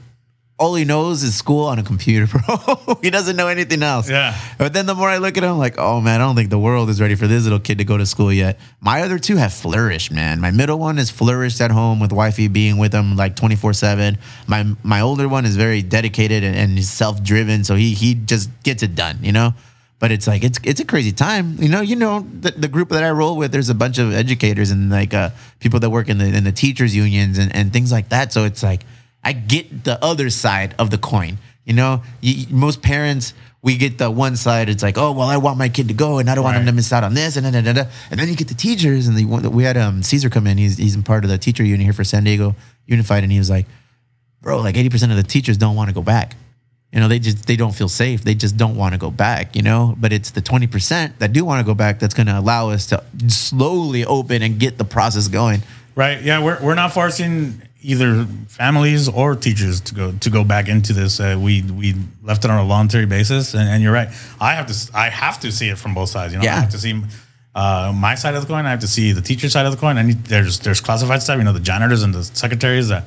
all 0.56 0.76
he 0.76 0.84
knows 0.84 1.24
is 1.24 1.34
school 1.34 1.66
on 1.66 1.78
a 1.78 1.82
computer, 1.82 2.26
bro. 2.46 2.96
he 3.02 3.10
doesn't 3.10 3.36
know 3.36 3.48
anything 3.48 3.82
else. 3.82 4.08
Yeah. 4.08 4.38
But 4.56 4.72
then 4.72 4.86
the 4.86 4.94
more 4.94 5.08
I 5.08 5.18
look 5.18 5.36
at 5.36 5.42
him, 5.42 5.58
like, 5.58 5.78
oh 5.78 6.00
man, 6.00 6.20
I 6.20 6.24
don't 6.24 6.36
think 6.36 6.50
the 6.50 6.58
world 6.58 6.88
is 6.90 7.00
ready 7.00 7.16
for 7.16 7.26
this 7.26 7.42
little 7.42 7.58
kid 7.58 7.78
to 7.78 7.84
go 7.84 7.98
to 7.98 8.06
school 8.06 8.32
yet. 8.32 8.58
My 8.80 9.02
other 9.02 9.18
two 9.18 9.36
have 9.36 9.52
flourished, 9.52 10.12
man. 10.12 10.40
My 10.40 10.52
middle 10.52 10.78
one 10.78 10.98
is 10.98 11.10
flourished 11.10 11.60
at 11.60 11.72
home 11.72 11.98
with 11.98 12.12
wifey 12.12 12.46
being 12.46 12.78
with 12.78 12.94
him 12.94 13.16
like 13.16 13.34
24 13.34 13.72
7. 13.72 14.16
My 14.46 14.64
my 14.84 15.00
older 15.00 15.28
one 15.28 15.44
is 15.44 15.56
very 15.56 15.82
dedicated 15.82 16.44
and, 16.44 16.56
and 16.56 16.84
self 16.84 17.22
driven. 17.22 17.64
So 17.64 17.74
he 17.74 17.94
he 17.94 18.14
just 18.14 18.50
gets 18.62 18.82
it 18.82 18.94
done, 18.94 19.18
you 19.22 19.32
know? 19.32 19.54
But 19.98 20.12
it's 20.12 20.26
like 20.26 20.44
it's 20.44 20.60
it's 20.62 20.80
a 20.80 20.84
crazy 20.84 21.12
time, 21.12 21.56
you 21.58 21.68
know. 21.68 21.80
You 21.80 21.96
know 21.96 22.26
the, 22.40 22.50
the 22.50 22.68
group 22.68 22.90
that 22.90 23.02
I 23.02 23.10
roll 23.10 23.36
with. 23.36 23.52
There's 23.52 23.70
a 23.70 23.74
bunch 23.74 23.98
of 23.98 24.12
educators 24.12 24.70
and 24.70 24.90
like 24.90 25.14
uh, 25.14 25.30
people 25.60 25.80
that 25.80 25.88
work 25.88 26.08
in 26.08 26.18
the 26.18 26.26
in 26.26 26.44
the 26.44 26.52
teachers 26.52 26.94
unions 26.94 27.38
and, 27.38 27.54
and 27.56 27.72
things 27.72 27.90
like 27.90 28.10
that. 28.10 28.32
So 28.32 28.44
it's 28.44 28.62
like 28.62 28.84
I 29.24 29.32
get 29.32 29.84
the 29.84 30.02
other 30.04 30.30
side 30.30 30.74
of 30.78 30.90
the 30.90 30.98
coin. 30.98 31.38
You 31.64 31.72
know, 31.72 32.02
you, 32.20 32.46
most 32.50 32.82
parents 32.82 33.32
we 33.64 33.78
get 33.78 33.96
the 33.96 34.10
one 34.10 34.36
side. 34.36 34.68
It's 34.68 34.82
like, 34.82 34.98
oh 34.98 35.12
well, 35.12 35.28
I 35.28 35.38
want 35.38 35.56
my 35.58 35.70
kid 35.70 35.88
to 35.88 35.94
go, 35.94 36.18
and 36.18 36.28
I 36.28 36.34
don't 36.34 36.44
want 36.44 36.58
him 36.58 36.66
to 36.66 36.72
miss 36.72 36.92
out 36.92 37.02
on 37.02 37.14
this, 37.14 37.36
and 37.36 37.50
da, 37.50 37.60
da, 37.62 37.72
da. 37.72 37.90
and 38.10 38.20
then 38.20 38.28
you 38.28 38.36
get 38.36 38.48
the 38.48 38.54
teachers, 38.54 39.08
and 39.08 39.16
the, 39.16 39.24
we 39.24 39.64
had 39.64 39.78
um 39.78 40.02
Caesar 40.02 40.28
come 40.28 40.46
in. 40.46 40.58
He's 40.58 40.76
he's 40.76 40.94
in 40.94 41.02
part 41.02 41.24
of 41.24 41.30
the 41.30 41.38
teacher 41.38 41.64
union 41.64 41.80
here 41.80 41.94
for 41.94 42.04
San 42.04 42.24
Diego 42.24 42.54
Unified, 42.86 43.22
and 43.22 43.32
he 43.32 43.38
was 43.38 43.48
like, 43.48 43.66
bro, 44.42 44.60
like 44.60 44.76
eighty 44.76 44.90
percent 44.90 45.10
of 45.10 45.16
the 45.16 45.22
teachers 45.24 45.56
don't 45.56 45.74
want 45.74 45.88
to 45.88 45.94
go 45.94 46.02
back. 46.02 46.36
You 46.92 47.00
know, 47.00 47.08
they 47.08 47.18
just 47.18 47.46
they 47.46 47.56
don't 47.56 47.74
feel 47.74 47.88
safe. 47.88 48.22
They 48.22 48.34
just 48.34 48.58
don't 48.58 48.76
want 48.76 48.92
to 48.92 48.98
go 48.98 49.10
back. 49.10 49.56
You 49.56 49.62
know, 49.62 49.94
but 49.98 50.12
it's 50.12 50.30
the 50.30 50.42
twenty 50.42 50.66
percent 50.66 51.18
that 51.20 51.32
do 51.32 51.42
want 51.46 51.60
to 51.60 51.64
go 51.64 51.74
back 51.74 51.98
that's 51.98 52.14
going 52.14 52.26
to 52.26 52.38
allow 52.38 52.68
us 52.68 52.86
to 52.88 53.02
slowly 53.28 54.04
open 54.04 54.42
and 54.42 54.60
get 54.60 54.76
the 54.76 54.84
process 54.84 55.26
going. 55.28 55.62
Right. 55.94 56.20
Yeah, 56.20 56.44
we're 56.44 56.62
we're 56.62 56.74
not 56.74 56.92
forcing 56.92 57.62
either 57.84 58.24
families 58.48 59.08
or 59.08 59.36
teachers 59.36 59.80
to 59.82 59.94
go 59.94 60.12
to 60.12 60.30
go 60.30 60.42
back 60.44 60.68
into 60.68 60.92
this. 60.92 61.20
Uh, 61.20 61.38
we 61.40 61.62
we 61.62 61.94
left 62.22 62.44
it 62.44 62.50
on 62.50 62.58
a 62.64 62.66
voluntary 62.66 63.06
basis, 63.06 63.54
and, 63.54 63.68
and 63.68 63.82
you're 63.82 63.92
right. 63.92 64.08
I 64.40 64.54
have 64.54 64.66
to 64.66 64.96
I 64.96 65.10
have 65.10 65.38
to 65.40 65.52
see 65.52 65.68
it 65.68 65.78
from 65.78 65.94
both 65.94 66.08
sides. 66.08 66.32
You 66.32 66.38
know, 66.38 66.44
Yeah. 66.44 66.56
I 66.56 66.60
have 66.60 66.70
to 66.70 66.78
see 66.78 67.00
uh, 67.54 67.92
my 67.94 68.14
side 68.16 68.34
of 68.34 68.42
the 68.42 68.48
coin. 68.48 68.66
I 68.66 68.70
have 68.70 68.80
to 68.80 68.88
see 68.88 69.12
the 69.12 69.20
teacher 69.20 69.48
side 69.48 69.66
of 69.66 69.72
the 69.72 69.78
coin. 69.78 69.98
I 69.98 70.02
need 70.02 70.24
there's 70.24 70.58
there's 70.60 70.80
classified 70.80 71.22
stuff. 71.22 71.38
You 71.38 71.44
know, 71.44 71.52
the 71.52 71.60
janitors 71.60 72.02
and 72.02 72.14
the 72.14 72.24
secretaries 72.24 72.88
that 72.88 73.04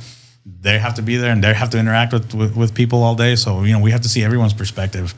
they 0.61 0.79
have 0.79 0.93
to 0.95 1.01
be 1.01 1.17
there 1.17 1.31
and 1.31 1.43
they 1.43 1.53
have 1.53 1.69
to 1.71 1.77
interact 1.79 2.13
with, 2.13 2.33
with 2.33 2.55
with 2.55 2.73
people 2.73 3.03
all 3.03 3.15
day. 3.15 3.35
So 3.35 3.63
you 3.63 3.73
know, 3.73 3.79
we 3.79 3.91
have 3.91 4.01
to 4.01 4.09
see 4.09 4.23
everyone's 4.23 4.53
perspective. 4.53 5.13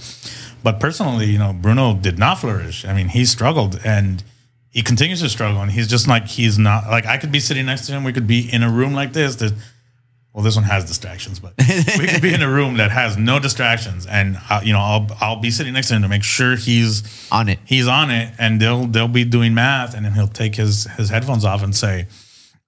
But 0.64 0.80
personally, 0.80 1.28
you 1.28 1.38
know, 1.38 1.54
Bruno 1.54 1.94
did 1.96 2.18
not 2.20 2.40
flourish. 2.40 2.84
I 2.86 2.94
mean, 2.94 3.10
he 3.10 3.26
struggled 3.26 3.80
and 3.86 4.24
he 4.72 4.82
continues 4.82 5.22
to 5.22 5.30
struggle. 5.30 5.62
And 5.62 5.72
he's 5.72 5.88
just 5.88 6.08
like 6.08 6.28
he's 6.28 6.58
not 6.60 6.88
like 6.88 7.06
I 7.06 7.18
could 7.18 7.32
be 7.32 7.40
sitting 7.40 7.66
next 7.66 7.86
to 7.88 7.92
him. 7.94 8.04
We 8.04 8.14
could 8.14 8.28
be 8.28 8.52
in 8.52 8.64
a 8.64 8.70
room 8.70 8.94
like 8.94 9.14
this. 9.14 9.36
That 9.38 9.54
well, 10.32 10.44
this 10.44 10.56
one 10.56 10.64
has 10.66 10.86
distractions, 10.86 11.40
but 11.40 11.54
we 11.58 12.08
could 12.08 12.22
be 12.22 12.34
in 12.34 12.44
a 12.44 12.50
room 12.58 12.78
that 12.78 12.92
has 12.92 13.18
no 13.18 13.40
distractions, 13.40 14.06
and 14.06 14.38
uh, 14.50 14.62
you 14.64 14.74
know, 14.74 14.80
I'll 14.80 15.08
I'll 15.20 15.40
be 15.42 15.50
sitting 15.50 15.74
next 15.74 15.88
to 15.88 15.96
him 15.96 16.04
to 16.04 16.08
make 16.08 16.24
sure 16.24 16.56
he's 16.56 17.28
On 17.32 17.50
it. 17.50 17.58
He's 17.66 17.88
on 17.88 18.12
it, 18.12 18.34
and 18.38 18.62
they'll 18.62 18.86
they'll 18.86 19.08
be 19.08 19.24
doing 19.26 19.54
math, 19.56 19.96
and 19.96 20.06
then 20.06 20.14
he'll 20.14 20.28
take 20.28 20.56
his 20.56 20.86
his 20.98 21.10
headphones 21.10 21.46
off 21.46 21.64
and 21.64 21.76
say, 21.76 22.06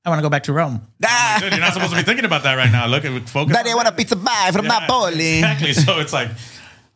"I 0.04 0.10
want 0.10 0.18
to 0.20 0.24
go 0.24 0.30
back 0.30 0.44
to 0.44 0.54
Rome." 0.54 0.82
I'm 1.06 1.34
like, 1.34 1.44
Dude, 1.44 1.52
you're 1.54 1.62
not 1.62 1.74
supposed 1.74 1.92
to 1.92 1.98
be 1.98 2.04
thinking 2.04 2.26
about 2.26 2.44
that 2.44 2.56
right 2.56 2.72
now. 2.72 2.88
Look 2.88 3.06
at 3.06 3.30
focus. 3.30 3.56
Daddy, 3.56 3.70
I 3.70 3.76
want 3.76 3.88
a 3.88 3.92
pizza 3.92 4.16
pie 4.16 4.52
from 4.52 4.66
Yeah, 4.66 4.80
Napoli. 4.80 5.36
Exactly. 5.38 5.74
So 5.74 6.00
it's 6.00 6.14
like, 6.14 6.30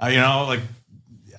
uh, 0.02 0.08
you 0.08 0.18
know, 0.18 0.46
like 0.48 0.62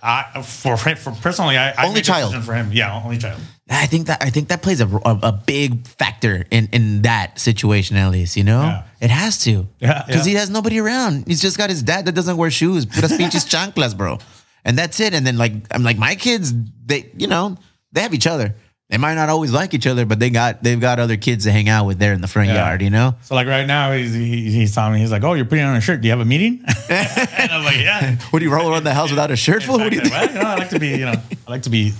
I 0.00 0.40
for 0.42 0.76
for 0.76 0.94
personally, 1.20 1.58
I, 1.58 1.72
I 1.72 1.86
Only 1.88 2.00
a 2.00 2.04
child. 2.04 2.32
for 2.44 2.54
him. 2.54 2.70
Yeah, 2.72 3.02
only 3.04 3.18
child. 3.18 3.40
I 3.68 3.86
think 3.86 4.06
that 4.06 4.22
I 4.22 4.30
think 4.30 4.48
that 4.48 4.62
plays 4.62 4.80
a, 4.80 4.86
a, 4.86 5.18
a 5.24 5.32
big 5.32 5.86
factor 5.88 6.44
in 6.50 6.68
in 6.72 7.02
that 7.02 7.38
situation 7.40 7.96
at 7.96 8.10
least. 8.10 8.36
You 8.36 8.44
know, 8.44 8.62
Yeah. 8.62 8.82
it 9.00 9.10
has 9.10 9.42
to. 9.44 9.66
Yeah, 9.80 10.04
because 10.06 10.26
yeah. 10.26 10.30
he 10.32 10.36
has 10.38 10.50
nobody 10.50 10.78
around. 10.78 11.26
He's 11.26 11.42
just 11.42 11.58
got 11.58 11.68
his 11.70 11.82
dad 11.82 12.04
that 12.06 12.12
doesn't 12.12 12.36
wear 12.36 12.50
shoes. 12.50 12.86
Put 12.86 12.94
Puras 13.00 13.16
pinches 13.16 13.44
chanclas, 13.54 13.96
bro. 13.96 14.18
And 14.64 14.78
that's 14.78 15.00
it. 15.00 15.14
And 15.14 15.26
then 15.26 15.36
like 15.36 15.52
I'm 15.72 15.82
like 15.82 15.98
my 15.98 16.14
kids, 16.14 16.52
they 16.84 17.10
you 17.16 17.26
know 17.26 17.56
they 17.92 18.02
have 18.02 18.14
each 18.14 18.26
other. 18.28 18.54
They 18.88 18.98
might 18.98 19.14
not 19.14 19.28
always 19.28 19.50
like 19.50 19.74
each 19.74 19.88
other, 19.88 20.06
but 20.06 20.20
they 20.20 20.30
got 20.30 20.62
they've 20.62 20.78
got 20.80 21.00
other 21.00 21.16
kids 21.16 21.42
to 21.44 21.50
hang 21.50 21.68
out 21.68 21.86
with 21.86 21.98
there 21.98 22.12
in 22.12 22.20
the 22.20 22.28
front 22.28 22.48
Yeah. 22.50 22.54
yard. 22.68 22.82
You 22.82 22.90
know. 22.90 23.16
So 23.22 23.34
like 23.34 23.48
right 23.48 23.66
now, 23.66 23.90
he's 23.92 24.14
he, 24.14 24.48
he's 24.52 24.72
telling 24.76 24.92
me 24.94 25.00
he's 25.00 25.10
like, 25.10 25.24
"Oh, 25.24 25.34
you're 25.34 25.44
putting 25.44 25.64
on 25.64 25.74
a 25.74 25.80
shirt. 25.80 26.02
Do 26.02 26.06
you 26.06 26.12
have 26.12 26.20
a 26.20 26.24
meeting?" 26.24 26.62
and 26.88 27.50
I'm 27.50 27.64
like, 27.64 27.78
"Yeah." 27.80 28.16
What 28.30 28.38
do 28.38 28.44
you 28.44 28.52
roll 28.54 28.70
around 28.70 28.84
the 28.84 28.94
house 28.94 29.10
without 29.10 29.32
a 29.32 29.36
shirt 29.36 29.64
full? 29.64 29.78
What 29.78 29.90
do 29.90 29.96
you 29.96 30.02
think? 30.02 30.12
Well, 30.14 30.28
you 30.28 30.34
know, 30.34 30.40
I 30.46 30.54
like 30.54 30.70
to 30.70 30.78
be, 30.78 30.88
you 30.90 31.04
know, 31.04 31.14
I 31.48 31.50
like 31.50 31.62
to 31.62 31.70
be 31.70 31.94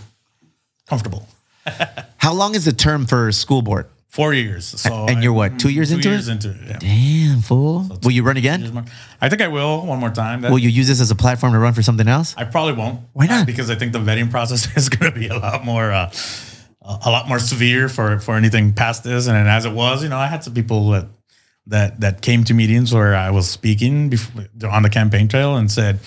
comfortable. 0.88 1.26
How 2.18 2.32
long 2.32 2.54
is 2.54 2.64
the 2.64 2.72
term 2.72 3.06
for 3.06 3.30
school 3.32 3.62
board? 3.62 3.86
Four 4.08 4.32
years. 4.32 4.64
So 4.64 5.06
And 5.06 5.18
I- 5.18 5.22
you're 5.22 5.32
what, 5.34 5.58
two 5.58 5.68
years 5.68 5.90
two 5.90 5.96
into 5.96 6.08
years 6.08 6.28
it? 6.28 6.32
into 6.32 6.50
it. 6.50 6.56
Yeah. 6.66 6.78
Damn 6.78 7.40
fool! 7.42 7.86
Will 8.02 8.12
you 8.12 8.22
run 8.22 8.38
again? 8.38 8.84
I 9.20 9.28
think 9.28 9.42
I 9.42 9.48
will 9.48 9.84
one 9.84 9.98
more 10.00 10.10
time. 10.10 10.40
That- 10.40 10.50
Will 10.50 10.58
you 10.58 10.70
use 10.70 10.88
this 10.88 11.00
as 11.00 11.10
a 11.10 11.14
platform 11.14 11.52
to 11.52 11.58
run 11.58 11.74
for 11.74 11.82
something 11.82 12.08
else? 12.08 12.34
I 12.38 12.44
probably 12.44 12.72
won't. 12.72 13.00
Why 13.12 13.26
not? 13.26 13.42
Uh, 13.42 13.44
because 13.44 13.68
I 13.68 13.74
think 13.74 13.92
the 13.92 13.98
vetting 13.98 14.30
process 14.30 14.74
is 14.76 14.88
going 14.88 15.12
to 15.12 15.18
be 15.18 15.28
a 15.28 15.36
lot 15.38 15.64
more, 15.66 15.92
uh, 15.92 16.10
a 16.82 17.10
lot 17.10 17.28
more 17.28 17.38
severe 17.38 17.88
for 17.90 18.18
for 18.18 18.36
anything 18.36 18.72
past 18.72 19.04
this. 19.04 19.26
And 19.26 19.36
as 19.48 19.66
it 19.66 19.72
was, 19.72 20.02
you 20.02 20.08
know, 20.08 20.18
I 20.18 20.28
had 20.28 20.42
some 20.44 20.54
people 20.54 20.90
that 20.90 21.06
that 21.68 22.00
that 22.00 22.22
came 22.22 22.44
to 22.44 22.54
meetings 22.54 22.92
where 22.94 23.14
I 23.16 23.30
was 23.30 23.48
speaking 23.48 24.08
before, 24.08 24.44
on 24.70 24.82
the 24.82 24.90
campaign 24.90 25.26
trail 25.28 25.56
and 25.56 25.70
said, 25.70 25.98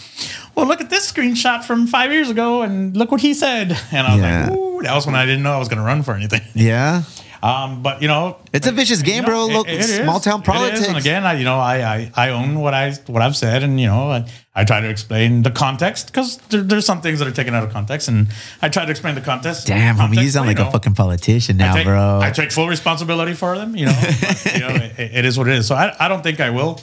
"Well, 0.56 0.66
look 0.68 0.80
at 0.82 0.90
this 0.90 1.12
screenshot 1.12 1.64
from 1.64 1.86
five 1.88 2.12
years 2.12 2.30
ago, 2.30 2.62
and 2.62 2.96
look 2.96 3.12
what 3.12 3.22
he 3.22 3.34
said." 3.34 3.78
And 3.92 4.08
I 4.08 4.14
was 4.16 4.22
Yeah. 4.22 4.48
like, 4.50 4.58
"Ooh, 4.58 4.82
that 4.84 4.94
was 4.96 5.06
when 5.06 5.16
I 5.16 5.26
didn't 5.26 5.44
know 5.44 5.54
I 5.54 5.58
was 5.60 5.68
going 5.68 5.80
to 5.80 5.84
run 5.86 6.04
for 6.04 6.14
anything." 6.16 6.42
Yeah. 6.56 7.04
Um, 7.42 7.82
but 7.82 8.02
you 8.02 8.08
know, 8.08 8.38
It's 8.52 8.68
a 8.68 8.72
vicious 8.72 9.02
game, 9.02 9.24
bro. 9.24 9.48
Look, 9.48 9.70
small 9.70 10.20
town 10.20 10.42
politics. 10.42 10.88
And 10.88 10.98
again, 10.98 11.24
I, 11.26 11.34
you 11.34 11.46
know, 11.46 11.58
I, 11.58 11.78
I, 11.96 12.12
I 12.16 12.30
own 12.32 12.60
what 12.60 12.74
I, 12.74 12.92
what 13.08 13.22
I've 13.22 13.36
said, 13.38 13.64
and 13.64 13.80
you 13.80 13.88
know, 13.88 14.12
I, 14.12 14.30
I 14.54 14.66
try 14.66 14.82
to 14.82 14.90
explain 14.90 15.42
the 15.44 15.52
context 15.52 16.08
because 16.08 16.38
there, 16.50 16.62
there's 16.62 16.86
some 16.86 17.02
things 17.02 17.20
that 17.20 17.28
are 17.28 17.32
taken 17.32 17.54
out 17.56 17.64
of 17.64 17.72
context, 17.72 18.10
and 18.10 18.28
I 18.62 18.68
try 18.68 18.84
to 18.84 18.92
explain 18.92 19.16
the 19.16 19.22
context. 19.22 19.68
Damn, 19.68 19.96
homie, 19.96 20.00
context, 20.00 20.22
you 20.24 20.30
sound 20.32 20.48
like 20.48 20.60
a 20.60 20.64
know, 20.66 20.72
fucking 20.72 20.96
politician 20.96 21.56
now, 21.58 21.72
I 21.72 21.76
take, 21.78 21.86
bro. 21.86 22.20
I 22.22 22.32
take 22.32 22.52
full 22.52 22.68
responsibility 22.68 23.34
for 23.34 23.58
them. 23.58 23.76
You 23.76 23.86
know, 23.86 23.98
but, 24.02 24.54
you 24.54 24.60
know, 24.68 24.76
it, 24.76 25.00
it 25.00 25.26
is 25.26 25.38
what 25.38 25.48
it 25.48 25.54
is. 25.56 25.68
So 25.68 25.76
I, 25.76 25.96
I 25.98 26.08
don't 26.10 26.24
think 26.24 26.42
I 26.42 26.50
will 26.50 26.82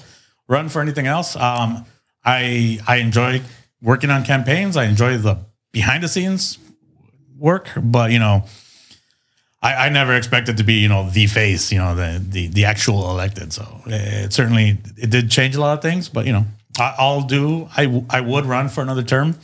run 0.48 0.70
for 0.70 0.80
anything 0.80 1.07
else. 1.07 1.36
Um, 1.36 1.84
I, 2.24 2.80
I 2.86 2.96
enjoy 2.96 3.42
working 3.82 4.09
on 4.11 4.24
campaigns. 4.24 4.76
I 4.76 4.84
enjoy 4.84 5.18
the 5.18 5.38
behind 5.70 6.02
the 6.02 6.09
scenes 6.09 6.59
work, 7.36 7.68
but 7.76 8.11
you 8.11 8.18
know. 8.18 8.44
I, 9.66 9.86
I 9.86 9.88
never 9.88 10.14
expected 10.14 10.56
to 10.58 10.64
be, 10.64 10.74
you 10.74 10.88
know, 10.88 11.08
the 11.10 11.26
face, 11.26 11.72
you 11.72 11.78
know, 11.78 11.94
the 11.94 12.22
the, 12.34 12.46
the 12.48 12.64
actual 12.66 13.10
elected. 13.10 13.52
So 13.52 13.64
it 13.86 14.32
certainly 14.32 14.78
it 14.96 15.10
did 15.10 15.30
change 15.30 15.56
a 15.56 15.60
lot 15.60 15.74
of 15.78 15.82
things, 15.82 16.08
but 16.08 16.26
you 16.26 16.32
know, 16.32 16.44
I, 16.78 16.94
I'll 16.98 17.22
do. 17.22 17.68
I 17.76 17.84
w- 17.84 18.06
I 18.10 18.20
would 18.20 18.44
run 18.46 18.68
for 18.68 18.80
another 18.82 19.02
term, 19.02 19.38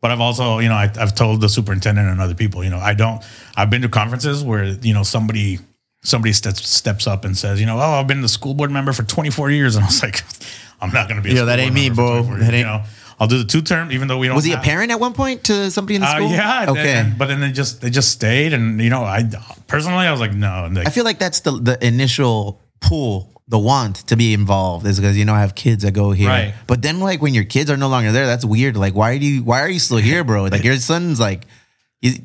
but 0.00 0.10
I've 0.10 0.20
also, 0.20 0.58
you 0.58 0.68
know, 0.68 0.74
I, 0.84 0.90
I've 1.00 1.14
told 1.14 1.40
the 1.40 1.48
superintendent 1.48 2.08
and 2.08 2.20
other 2.20 2.34
people, 2.34 2.62
you 2.64 2.70
know, 2.70 2.78
I 2.78 2.94
don't. 2.94 3.22
I've 3.56 3.70
been 3.70 3.82
to 3.82 3.88
conferences 3.88 4.44
where 4.44 4.64
you 4.64 4.94
know 4.94 5.02
somebody 5.02 5.58
somebody 6.02 6.32
steps 6.34 6.68
steps 6.68 7.06
up 7.06 7.24
and 7.24 7.36
says, 7.36 7.58
you 7.60 7.66
know, 7.66 7.76
oh, 7.78 8.00
I've 8.00 8.06
been 8.06 8.20
the 8.20 8.28
school 8.28 8.54
board 8.54 8.70
member 8.70 8.92
for 8.92 9.02
24 9.04 9.50
years, 9.50 9.76
and 9.76 9.84
I 9.84 9.88
was 9.88 10.02
like, 10.02 10.22
I'm 10.80 10.90
not 10.92 11.08
going 11.08 11.16
to 11.20 11.22
be. 11.26 11.30
a 11.32 11.36
Yeah, 11.36 11.44
that 11.46 11.58
ain't 11.58 11.74
me, 11.74 11.88
bro. 11.90 12.22
That 12.22 12.42
ain't- 12.52 12.54
You 12.58 12.64
know, 12.64 12.82
I'll 13.18 13.28
do 13.28 13.38
the 13.38 13.44
two 13.44 13.62
term, 13.62 13.92
even 13.92 14.08
though 14.08 14.18
we 14.18 14.26
don't. 14.26 14.36
was 14.36 14.44
he 14.44 14.52
a 14.52 14.58
parent 14.58 14.90
at 14.90 14.98
one 15.00 15.12
point 15.12 15.44
to 15.44 15.70
somebody 15.70 15.96
in 15.96 16.00
the 16.00 16.08
uh, 16.08 16.16
school? 16.16 16.30
yeah. 16.30 16.66
Okay. 16.68 16.92
and- 16.94 17.18
but 17.18 17.28
then 17.28 17.40
they 17.40 17.52
just 17.52 17.80
they 17.80 17.90
just 17.90 18.10
stayed, 18.10 18.52
and 18.52 18.80
you 18.80 18.90
know, 18.90 19.04
I 19.04 19.24
personally 19.66 20.06
I 20.06 20.10
was 20.10 20.20
like, 20.20 20.34
no. 20.34 20.68
Like, 20.72 20.86
I 20.86 20.90
feel 20.90 21.04
like 21.04 21.18
that's 21.18 21.40
the 21.40 21.52
the 21.52 21.86
initial 21.86 22.60
pull, 22.80 23.42
the 23.48 23.58
want 23.58 23.96
to 24.08 24.16
be 24.16 24.34
involved 24.34 24.86
is 24.86 24.98
because 24.98 25.16
you 25.16 25.24
know 25.24 25.34
I 25.34 25.40
have 25.40 25.54
kids 25.54 25.84
that 25.84 25.92
go 25.92 26.12
here. 26.12 26.28
Right. 26.28 26.54
But 26.66 26.82
then 26.82 27.00
like 27.00 27.22
when 27.22 27.34
your 27.34 27.44
kids 27.44 27.70
are 27.70 27.76
no 27.76 27.88
longer 27.88 28.12
there, 28.12 28.26
that's 28.26 28.44
weird. 28.44 28.76
Like 28.76 28.94
why 28.94 29.18
do 29.18 29.26
you 29.26 29.42
why 29.42 29.60
are 29.60 29.68
you 29.68 29.78
still 29.78 29.98
here, 29.98 30.24
bro? 30.24 30.44
Like 30.54 30.64
your 30.64 30.76
son's 30.76 31.20
like 31.20 31.46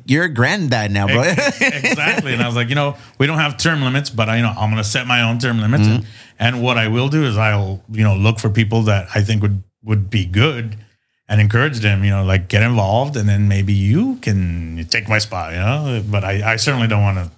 you're 0.04 0.24
a 0.24 0.28
granddad 0.28 0.90
now, 0.90 1.06
bro. 1.06 1.22
exactly. 1.60 2.34
And 2.34 2.42
I 2.42 2.46
was 2.46 2.54
like, 2.54 2.68
you 2.68 2.74
know, 2.74 2.96
we 3.18 3.26
don't 3.26 3.38
have 3.38 3.56
term 3.56 3.80
limits, 3.80 4.10
but 4.10 4.28
I, 4.28 4.36
you 4.36 4.42
know, 4.42 4.50
I'm 4.50 4.70
going 4.70 4.76
to 4.76 4.84
set 4.84 5.06
my 5.06 5.22
own 5.22 5.38
term 5.38 5.58
limits. 5.58 5.86
And, 5.86 6.06
and 6.38 6.62
what 6.62 6.76
I 6.76 6.88
will 6.88 7.08
do 7.08 7.24
is 7.24 7.38
I'll, 7.38 7.82
you 7.90 8.04
know, 8.04 8.14
look 8.14 8.38
for 8.38 8.50
people 8.50 8.82
that 8.82 9.08
I 9.14 9.22
think 9.22 9.40
would 9.40 9.62
would 9.82 10.10
be 10.10 10.24
good 10.26 10.76
and 11.28 11.40
encourage 11.40 11.78
them. 11.80 12.04
You 12.04 12.10
know, 12.10 12.24
like 12.24 12.48
get 12.48 12.62
involved, 12.62 13.16
and 13.16 13.28
then 13.28 13.48
maybe 13.48 13.72
you 13.72 14.16
can 14.16 14.84
take 14.90 15.08
my 15.08 15.18
spot. 15.18 15.52
You 15.52 15.58
know, 15.58 16.02
but 16.08 16.24
I, 16.24 16.52
I 16.52 16.56
certainly 16.56 16.88
don't 16.88 17.02
want 17.02 17.18
to 17.18 17.30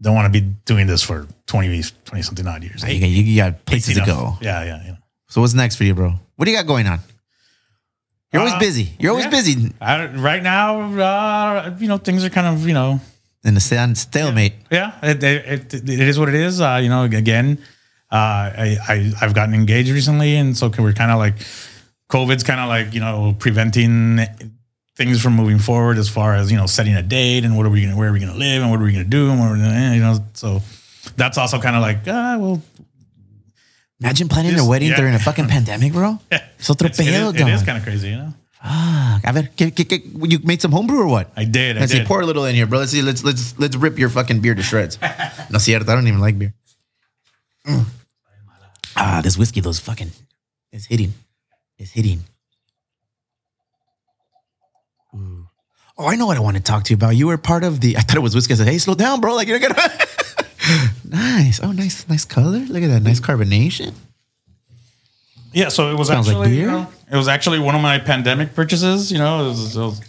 don't 0.00 0.14
want 0.14 0.32
to 0.32 0.40
be 0.40 0.46
doing 0.64 0.86
this 0.86 1.02
for 1.02 1.26
20, 1.46 1.82
20 2.04 2.22
something 2.22 2.46
odd 2.46 2.62
years. 2.62 2.84
you, 2.84 3.00
got, 3.00 3.06
you 3.08 3.36
got 3.36 3.64
places 3.64 3.96
to 3.98 4.04
go. 4.04 4.38
Yeah, 4.40 4.62
yeah, 4.64 4.82
yeah. 4.84 4.96
So 5.28 5.40
what's 5.40 5.54
next 5.54 5.76
for 5.76 5.84
you, 5.84 5.94
bro? 5.94 6.14
What 6.36 6.44
do 6.44 6.50
you 6.52 6.56
got 6.56 6.66
going 6.66 6.86
on? 6.86 7.00
You're 8.32 8.40
always 8.40 8.54
Uh, 8.54 8.58
busy. 8.60 8.92
You're 8.98 9.10
always 9.10 9.24
yeah. 9.24 9.30
busy 9.30 9.74
I, 9.80 10.06
right 10.06 10.42
now, 10.42 10.80
uh, 10.80 11.76
you 11.78 11.88
know, 11.88 11.96
things 11.98 12.24
are 12.24 12.30
kind 12.30 12.46
of, 12.46 12.66
you 12.66 12.74
know, 12.74 13.00
in 13.42 13.56
a 13.56 13.60
stalemate. 13.60 14.52
Yeah, 14.70 14.92
it, 15.02 15.22
it, 15.24 15.74
it, 15.74 15.88
it 15.88 16.00
is 16.00 16.18
what 16.18 16.28
it 16.28 16.34
is. 16.34 16.60
Uh, 16.60 16.78
you 16.82 16.88
know, 16.90 17.04
again, 17.04 17.58
I, 18.10 18.78
I 18.88 19.12
I've 19.20 19.34
gotten 19.34 19.54
engaged 19.54 19.90
recently, 19.90 20.36
and 20.36 20.56
so 20.56 20.70
we're 20.78 20.92
kind 20.92 21.10
of 21.10 21.18
like 21.18 21.36
COVID's 22.10 22.42
kind 22.42 22.60
of 22.60 22.68
like 22.68 22.94
you 22.94 23.00
know 23.00 23.34
preventing 23.38 24.20
things 24.96 25.22
from 25.22 25.34
moving 25.34 25.58
forward 25.58 25.98
as 25.98 26.08
far 26.08 26.34
as 26.34 26.50
you 26.50 26.56
know 26.56 26.66
setting 26.66 26.94
a 26.94 27.02
date 27.02 27.44
and 27.44 27.56
what 27.56 27.66
are 27.66 27.70
we 27.70 27.82
gonna 27.82 27.96
where 27.96 28.08
are 28.08 28.12
we 28.12 28.18
gonna 28.20 28.34
live 28.34 28.62
and 28.62 28.70
what 28.70 28.80
are 28.80 28.84
we 28.84 28.92
gonna 28.92 29.04
do 29.04 29.30
and 29.30 29.38
what 29.38 29.48
gonna, 29.48 29.94
you 29.94 30.00
know 30.00 30.18
so 30.34 30.60
that's 31.16 31.38
also 31.38 31.60
kind 31.60 31.76
of 31.76 31.82
like 31.82 31.98
ah 32.08 32.36
well 32.38 32.62
Imagine 34.00 34.28
planning 34.28 34.56
a 34.58 34.64
wedding 34.64 34.90
yeah. 34.90 34.96
during 34.96 35.14
a 35.14 35.18
fucking 35.18 35.48
pandemic, 35.48 35.92
bro. 35.92 36.20
So 36.58 36.72
it's, 36.80 37.00
it, 37.00 37.08
it 37.08 37.48
is 37.48 37.62
kind 37.64 37.78
of 37.78 37.82
crazy, 37.82 38.10
you 38.10 38.16
know. 38.16 38.32
Fuck. 38.62 39.24
A 39.24 39.32
ver, 39.32 39.48
que- 39.56 39.70
que- 39.70 39.84
que- 39.84 40.02
you 40.28 40.38
made 40.44 40.60
some 40.60 40.72
homebrew 40.72 41.00
or 41.00 41.06
what? 41.06 41.30
I 41.36 41.44
did, 41.44 41.76
I 41.76 41.80
Let's 41.80 41.92
see, 41.92 42.04
pour 42.04 42.20
a 42.20 42.26
little 42.26 42.44
in 42.44 42.54
here, 42.54 42.66
bro. 42.66 42.78
Let's 42.80 42.92
see. 42.92 43.02
Let's 43.02 43.24
let's 43.24 43.58
let's 43.58 43.76
rip 43.76 43.98
your 43.98 44.08
fucking 44.08 44.40
beer 44.40 44.54
to 44.54 44.62
shreds. 44.62 44.98
no 45.50 45.58
cierto, 45.58 45.90
I 45.90 45.94
don't 45.94 46.06
even 46.06 46.20
like 46.20 46.38
beer. 46.38 46.54
Mm. 47.66 47.84
Ah, 48.98 49.20
this 49.22 49.38
whiskey, 49.38 49.60
those 49.60 49.78
fucking, 49.78 50.10
it's 50.72 50.86
hitting, 50.86 51.14
it's 51.78 51.92
hitting. 51.92 52.24
Oh, 56.00 56.06
I 56.06 56.14
know 56.16 56.26
what 56.26 56.36
I 56.36 56.40
want 56.40 56.56
to 56.56 56.62
talk 56.62 56.84
to 56.84 56.90
you 56.90 56.94
about. 56.96 57.16
You 57.16 57.26
were 57.26 57.38
part 57.38 57.64
of 57.64 57.80
the. 57.80 57.96
I 57.96 58.00
thought 58.00 58.16
it 58.16 58.20
was 58.20 58.34
whiskey. 58.34 58.54
I 58.54 58.56
said, 58.56 58.68
"Hey, 58.68 58.78
slow 58.78 58.94
down, 58.94 59.20
bro. 59.20 59.34
Like 59.34 59.48
you're 59.48 59.58
gonna." 59.58 59.74
nice. 61.04 61.60
Oh, 61.60 61.72
nice, 61.72 62.08
nice 62.08 62.24
color. 62.24 62.58
Look 62.60 62.82
at 62.82 62.88
that. 62.88 63.02
Nice 63.02 63.18
carbonation. 63.18 63.94
Yeah, 65.52 65.70
so 65.70 65.90
it 65.90 65.98
was 65.98 66.08
Sounds 66.08 66.28
like 66.28 66.36
actually 66.36 66.58
you 66.58 66.66
know, 66.66 66.86
it 67.10 67.16
was 67.16 67.26
actually 67.26 67.58
one 67.58 67.74
of 67.74 67.80
my 67.80 67.98
pandemic 67.98 68.54
purchases. 68.54 69.10
You 69.10 69.18
know, 69.18 69.46
it 69.46 69.48
was, 69.48 69.76
it 69.76 69.80
was- 69.80 70.00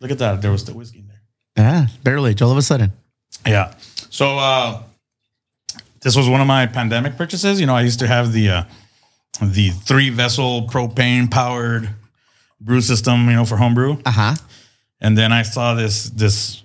look 0.00 0.10
at 0.10 0.18
that, 0.18 0.40
there 0.40 0.50
was 0.50 0.64
the 0.64 0.72
whiskey 0.72 1.00
in 1.00 1.06
there. 1.06 1.20
Yeah, 1.56 1.86
barrel 2.02 2.26
age. 2.26 2.40
All 2.42 2.50
of 2.50 2.56
a 2.56 2.62
sudden. 2.62 2.90
Yeah. 3.46 3.74
So 4.08 4.38
uh, 4.38 4.82
this 6.02 6.16
was 6.16 6.28
one 6.28 6.40
of 6.40 6.46
my 6.46 6.66
pandemic 6.66 7.16
purchases. 7.16 7.60
You 7.60 7.66
know, 7.66 7.74
I 7.76 7.82
used 7.82 7.98
to 8.00 8.06
have 8.06 8.32
the 8.32 8.48
uh, 8.50 8.62
the 9.42 9.70
three 9.70 10.10
vessel 10.10 10.66
propane 10.68 11.30
powered 11.30 11.90
brew 12.60 12.80
system. 12.80 13.28
You 13.28 13.36
know, 13.36 13.44
for 13.44 13.56
homebrew, 13.56 13.98
Uh 14.04 14.10
huh. 14.10 14.34
and 15.00 15.16
then 15.16 15.32
I 15.32 15.42
saw 15.42 15.74
this 15.74 16.10
this 16.10 16.62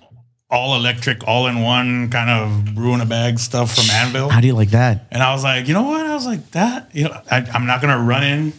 all 0.48 0.76
electric, 0.76 1.26
all 1.26 1.48
in 1.48 1.60
one 1.60 2.08
kind 2.08 2.30
of 2.30 2.74
brew 2.74 2.94
in 2.94 3.00
a 3.00 3.06
bag 3.06 3.36
stuff 3.40 3.74
from 3.74 3.90
Anvil, 3.90 4.28
How 4.28 4.40
do 4.40 4.46
you 4.46 4.54
like 4.54 4.70
that? 4.70 5.06
and 5.10 5.20
I 5.20 5.32
was 5.32 5.42
like, 5.42 5.66
you 5.66 5.74
know 5.74 5.82
what? 5.82 6.06
I 6.06 6.14
was 6.14 6.24
like 6.24 6.52
that. 6.52 6.88
You 6.94 7.04
know, 7.08 7.20
I, 7.30 7.38
I'm 7.52 7.66
not 7.66 7.80
gonna 7.80 7.98
run 7.98 8.22
in. 8.22 8.52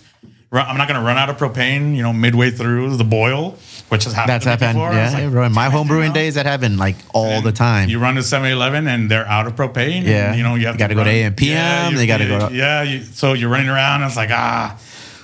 run- 0.51 0.67
I'm 0.67 0.77
not 0.77 0.89
gonna 0.89 1.01
run 1.03 1.17
out 1.17 1.29
of 1.29 1.37
propane. 1.37 1.95
You 1.95 2.03
know, 2.03 2.11
midway 2.13 2.51
through 2.51 2.97
the 2.97 3.05
boil. 3.05 3.57
Which 3.89 4.03
has 4.05 4.13
happened. 4.13 4.29
That's 4.33 4.43
to 4.43 4.49
happened. 4.51 4.73
Before. 4.77 4.91
Yeah, 4.93 5.11
like, 5.11 5.31
bro. 5.31 5.43
In 5.45 5.53
my 5.53 5.63
"Damn 5.65 5.71
home 5.71 5.87
brewing 5.87 6.09
know?" 6.09 6.13
days, 6.13 6.35
that 6.35 6.45
happened 6.45 6.77
like 6.77 6.95
all 7.13 7.41
the 7.41 7.51
time. 7.51 7.89
You 7.89 7.99
run 7.99 8.15
to 8.15 8.21
7-Eleven 8.21 8.87
and 8.87 9.09
they're 9.09 9.27
out 9.27 9.47
of 9.47 9.55
propane. 9.55 10.03
Yeah. 10.03 10.29
and, 10.29 10.37
you 10.37 10.43
know 10.43 10.55
you 10.55 10.65
have 10.67 10.75
You 10.75 10.79
gotta 10.79 10.95
go 10.95 11.03
to 11.03 11.09
run- 11.09 11.15
AM, 11.15 11.33
PM, 11.35 11.91
you- 11.91 11.97
they 11.97 12.07
gotta 12.07 12.25
go 12.27 12.49
to- 12.49 12.53
Yeah, 12.55 12.83
you, 12.83 13.03
so 13.03 13.33
you're 13.33 13.49
running 13.49 13.69
around. 13.69 14.01
And 14.01 14.09
it's 14.09 14.17
like 14.17 14.29
ah. 14.31 14.77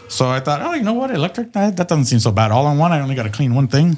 So 0.09 0.29
I 0.29 0.39
thought, 0.41 0.61
oh, 0.61 0.73
you 0.73 0.83
know 0.83 0.93
what, 0.93 1.09
electric 1.11 1.53
that, 1.53 1.75
that 1.77 1.87
doesn't 1.87 2.05
seem 2.05 2.19
so 2.19 2.31
bad. 2.31 2.51
All 2.51 2.69
in 2.71 2.77
one, 2.77 2.91
I 2.91 2.99
only 3.01 3.15
got 3.15 3.23
to 3.23 3.29
clean 3.31 3.55
one 3.55 3.67
thing, 3.67 3.97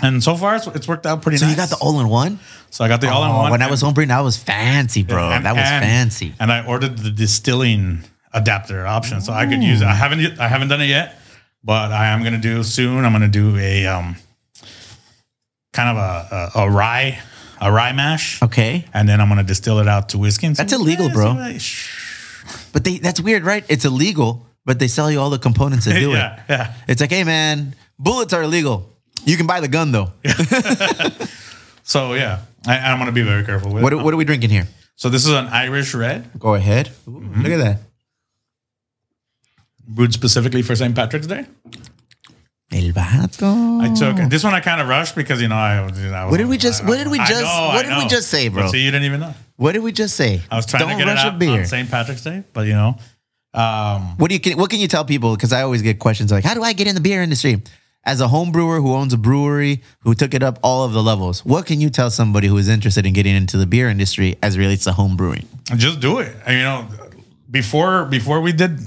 and 0.00 0.22
so 0.22 0.36
far 0.36 0.54
it's, 0.56 0.66
it's 0.68 0.86
worked 0.86 1.04
out 1.04 1.20
pretty 1.22 1.38
so 1.38 1.46
nice. 1.46 1.52
you 1.52 1.56
got 1.56 1.68
the 1.68 1.76
all 1.76 2.00
in 2.00 2.08
one? 2.08 2.38
So 2.70 2.84
I 2.84 2.88
got 2.88 3.00
the 3.00 3.08
all 3.10 3.24
in 3.24 3.30
Oh, 3.30 3.38
one. 3.38 3.50
when 3.50 3.60
I 3.62 3.68
was 3.68 3.80
home 3.80 3.92
brewing, 3.92 4.08
that 4.10 4.20
was 4.20 4.36
fancy, 4.36 5.02
bro. 5.02 5.30
and- 5.30 5.44
that 5.44 5.54
was 5.56 5.64
and- 5.68 5.84
fancy. 5.84 6.34
And 6.38 6.52
I 6.52 6.64
ordered 6.64 6.96
the 6.98 7.10
distilling 7.10 8.04
adapter 8.32 8.86
option, 8.86 9.20
so 9.20 9.32
I 9.32 9.46
could 9.46 9.62
use 9.64 9.80
it. 9.82 9.86
I 9.86 9.94
haven't 9.94 10.38
I 10.38 10.46
haven't 10.48 10.68
done 10.68 10.80
it 10.80 10.86
yet, 10.86 11.18
but 11.64 11.92
I 11.92 12.06
am 12.08 12.22
gonna 12.24 12.38
do 12.38 12.62
soon. 12.62 13.04
I'm 13.04 13.12
gonna 13.12 13.28
do 13.28 13.56
a 13.58 13.86
um 13.86 14.16
kind 15.72 15.88
of 15.90 15.96
a 15.96 16.50
a, 16.58 16.62
a 16.62 16.70
rye 16.70 17.18
a 17.60 17.70
rye 17.72 17.92
mash, 17.92 18.42
Okay. 18.42 18.84
and 18.92 19.08
then 19.08 19.20
I'm 19.20 19.28
gonna 19.28 19.44
distill 19.44 19.78
it 19.78 19.86
out 19.88 20.08
to 20.10 20.18
whiskey. 20.18 20.46
And 20.48 20.56
That's 20.56 20.72
illegal, 20.72 21.06
yeah, 21.08 21.12
bro. 21.14 21.32
see 21.34 21.40
I- 21.40 21.58
shh. 21.58 21.98
But 22.72 22.84
they 22.84 22.98
that's 22.98 23.20
weird, 23.20 23.44
right? 23.44 23.64
It's 23.68 23.84
illegal, 23.84 24.46
but 24.64 24.78
they 24.78 24.88
sell 24.88 25.10
you 25.10 25.20
all 25.20 25.30
the 25.30 25.38
components 25.38 25.84
to 25.86 25.92
do 25.92 26.10
yeah, 26.16 26.34
it. 26.36 26.40
yeah. 26.48 26.74
It's 26.88 27.00
like, 27.00 27.10
hey 27.10 27.24
man, 27.24 27.74
bullets 27.98 28.32
are 28.32 28.42
illegal. 28.42 28.88
You 29.24 29.36
can 29.36 29.46
buy 29.46 29.60
the 29.60 29.68
gun 29.68 29.92
though. 29.92 30.12
So 31.84 32.14
yeah, 32.14 32.38
I, 32.66 32.78
I'm 32.78 32.98
gonna 32.98 33.12
be 33.12 33.22
very 33.22 33.44
careful 33.44 33.72
with 33.72 33.82
What, 33.82 33.92
it. 33.92 33.96
what 33.96 34.14
are 34.14 34.16
we 34.16 34.24
drinking 34.24 34.50
here? 34.50 34.68
So 34.94 35.08
this 35.08 35.26
is 35.26 35.32
an 35.32 35.46
Irish 35.48 35.94
red 35.94 36.30
Go 36.38 36.54
ahead. 36.54 36.90
Ooh, 37.08 37.10
Mm-hmm. 37.10 37.42
Look 37.42 37.52
at 37.52 37.58
that. 37.58 37.78
Brewed 39.86 40.12
specifically 40.12 40.62
for 40.62 40.74
St. 40.76 40.94
Patrick's 40.94 41.26
Day. 41.26 41.46
El 42.72 42.90
vato. 42.92 43.82
I 43.82 43.92
took 43.94 44.30
this 44.30 44.42
one. 44.42 44.54
I 44.54 44.60
kind 44.60 44.80
of 44.80 44.88
rushed 44.88 45.14
because 45.14 45.42
you 45.42 45.48
know 45.48 45.56
I. 45.56 45.82
was- 45.84 45.98
I 45.98 46.24
was 46.24 46.30
What 46.30 46.38
did 46.38 46.48
we 46.48 46.56
just- 46.56 46.82
I- 46.82 46.86
what 46.88 46.96
did 46.96 47.08
we 47.08 47.18
just- 47.18 47.42
know, 47.42 47.70
what 47.74 47.84
did 47.84 47.96
we 47.98 48.06
just 48.08 48.28
say, 48.28 48.48
bro? 48.48 48.70
See, 48.70 48.80
you 48.82 48.90
didn't 48.90 49.04
even 49.04 49.20
know. 49.20 49.34
What 49.56 49.72
did 49.72 49.82
we 49.82 49.92
just 49.92 50.16
say? 50.16 50.40
I 50.50 50.56
was 50.56 50.64
trying 50.64 50.80
Don't 50.80 50.92
to 50.92 50.96
get 50.96 51.06
it 51.08 51.14
rush 51.14 51.24
out 51.24 51.34
a 51.34 51.38
beer. 51.38 51.60
on 51.60 51.66
St. 51.66 51.90
Patrick's 51.90 52.22
Day, 52.22 52.44
but 52.54 52.66
you 52.66 52.72
know, 52.72 52.96
um, 53.52 54.16
What 54.16 54.28
do 54.30 54.34
you 54.34 54.40
can, 54.40 54.56
what 54.56 54.70
can 54.70 54.80
you 54.80 54.88
tell 54.88 55.04
people? 55.04 55.34
Because 55.36 55.52
I 55.52 55.60
always 55.62 55.82
get 55.82 55.98
questions 55.98 56.32
like, 56.32 56.44
how 56.44 56.54
do 56.54 56.62
I 56.62 56.72
get 56.72 56.86
in 56.86 56.94
the 56.94 57.02
beer 57.02 57.22
industry? 57.22 57.60
As 58.04 58.20
a 58.20 58.26
home 58.28 58.50
brewer 58.50 58.80
who 58.80 58.94
owns 58.94 59.12
a 59.12 59.18
brewery 59.18 59.82
who 60.00 60.14
took 60.14 60.32
it 60.34 60.42
up 60.42 60.58
all 60.62 60.82
of 60.84 60.92
the 60.92 61.02
levels, 61.02 61.44
what 61.44 61.66
can 61.66 61.80
you 61.80 61.88
tell 61.90 62.10
somebody 62.10 62.48
who 62.48 62.56
is 62.56 62.68
interested 62.68 63.04
in 63.06 63.12
getting 63.12 63.36
into 63.36 63.56
the 63.58 63.66
beer 63.66 63.88
industry 63.88 64.36
as 64.42 64.56
it 64.56 64.58
relates 64.58 64.84
to 64.84 64.92
home 64.92 65.14
brewing? 65.16 65.46
just 65.76 66.00
do 66.00 66.18
it. 66.18 66.34
You 66.48 66.62
know, 66.62 66.88
before 67.50 68.06
before 68.06 68.40
we 68.40 68.52
did 68.52 68.80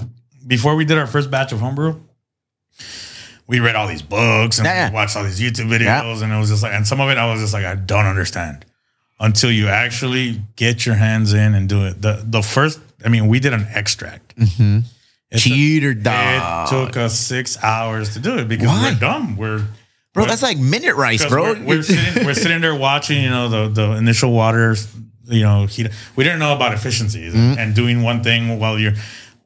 before 0.46 0.76
we 0.76 0.84
did 0.84 0.98
our 0.98 1.06
first 1.06 1.30
batch 1.30 1.52
of 1.52 1.60
homebrew, 1.60 2.00
we 3.46 3.60
read 3.60 3.76
all 3.76 3.86
these 3.86 4.02
books 4.02 4.58
and 4.58 4.66
Yeah. 4.66 4.90
watched 4.90 5.16
all 5.16 5.24
these 5.24 5.40
YouTube 5.40 5.68
videos, 5.68 6.22
and 6.22 6.32
it 6.32 6.36
was 6.38 6.50
just 6.50 6.62
like, 6.62 6.72
and 6.72 6.86
some 6.86 7.00
of 7.00 7.08
it 7.10 7.18
I 7.18 7.26
was 7.30 7.40
just 7.40 7.52
like, 7.52 7.64
I 7.64 7.74
don't 7.76 8.06
understand 8.06 8.64
until 9.20 9.50
you 9.50 9.68
actually 9.68 10.42
get 10.56 10.84
your 10.84 10.96
hands 10.96 11.32
in 11.32 11.54
and 11.54 11.68
do 11.68 11.84
it. 11.86 12.02
The 12.02 12.22
the 12.24 12.42
first, 12.42 12.80
I 13.04 13.08
mean, 13.08 13.28
we 13.28 13.40
did 13.40 13.52
an 13.52 13.66
extract. 13.70 14.36
Mm-hmm. 14.36 14.80
Took- 15.32 15.40
Cheater 15.40 15.94
dog. 15.94 16.68
It 16.68 16.70
took 16.70 16.96
us 16.96 17.18
six 17.18 17.56
hours 17.62 18.14
to 18.14 18.20
do 18.20 18.38
it 18.38 18.48
because 18.48 18.68
Why? 18.68 18.90
we're 18.92 18.98
dumb. 18.98 19.36
We're 19.36 19.64
bro, 20.12 20.24
that's 20.24 20.42
like 20.42 20.58
minute 20.58 20.94
rice, 20.94 21.24
bro. 21.26 21.54
We're, 21.54 21.64
we're 21.64 21.82
sitting, 21.82 22.24
we're 22.24 22.34
sitting 22.34 22.60
there 22.60 22.74
watching, 22.74 23.22
you 23.22 23.30
know, 23.30 23.48
the, 23.48 23.68
the 23.68 23.90
initial 23.96 24.32
waters, 24.32 24.86
you 25.24 25.42
know, 25.42 25.66
heat. 25.66 25.88
We 26.14 26.24
didn't 26.24 26.38
know 26.38 26.54
about 26.54 26.74
efficiencies 26.74 27.34
and- 27.34 27.58
and 27.58 27.74
doing 27.74 28.02
one 28.02 28.22
thing 28.22 28.58
while 28.60 28.78
you're 28.78 28.94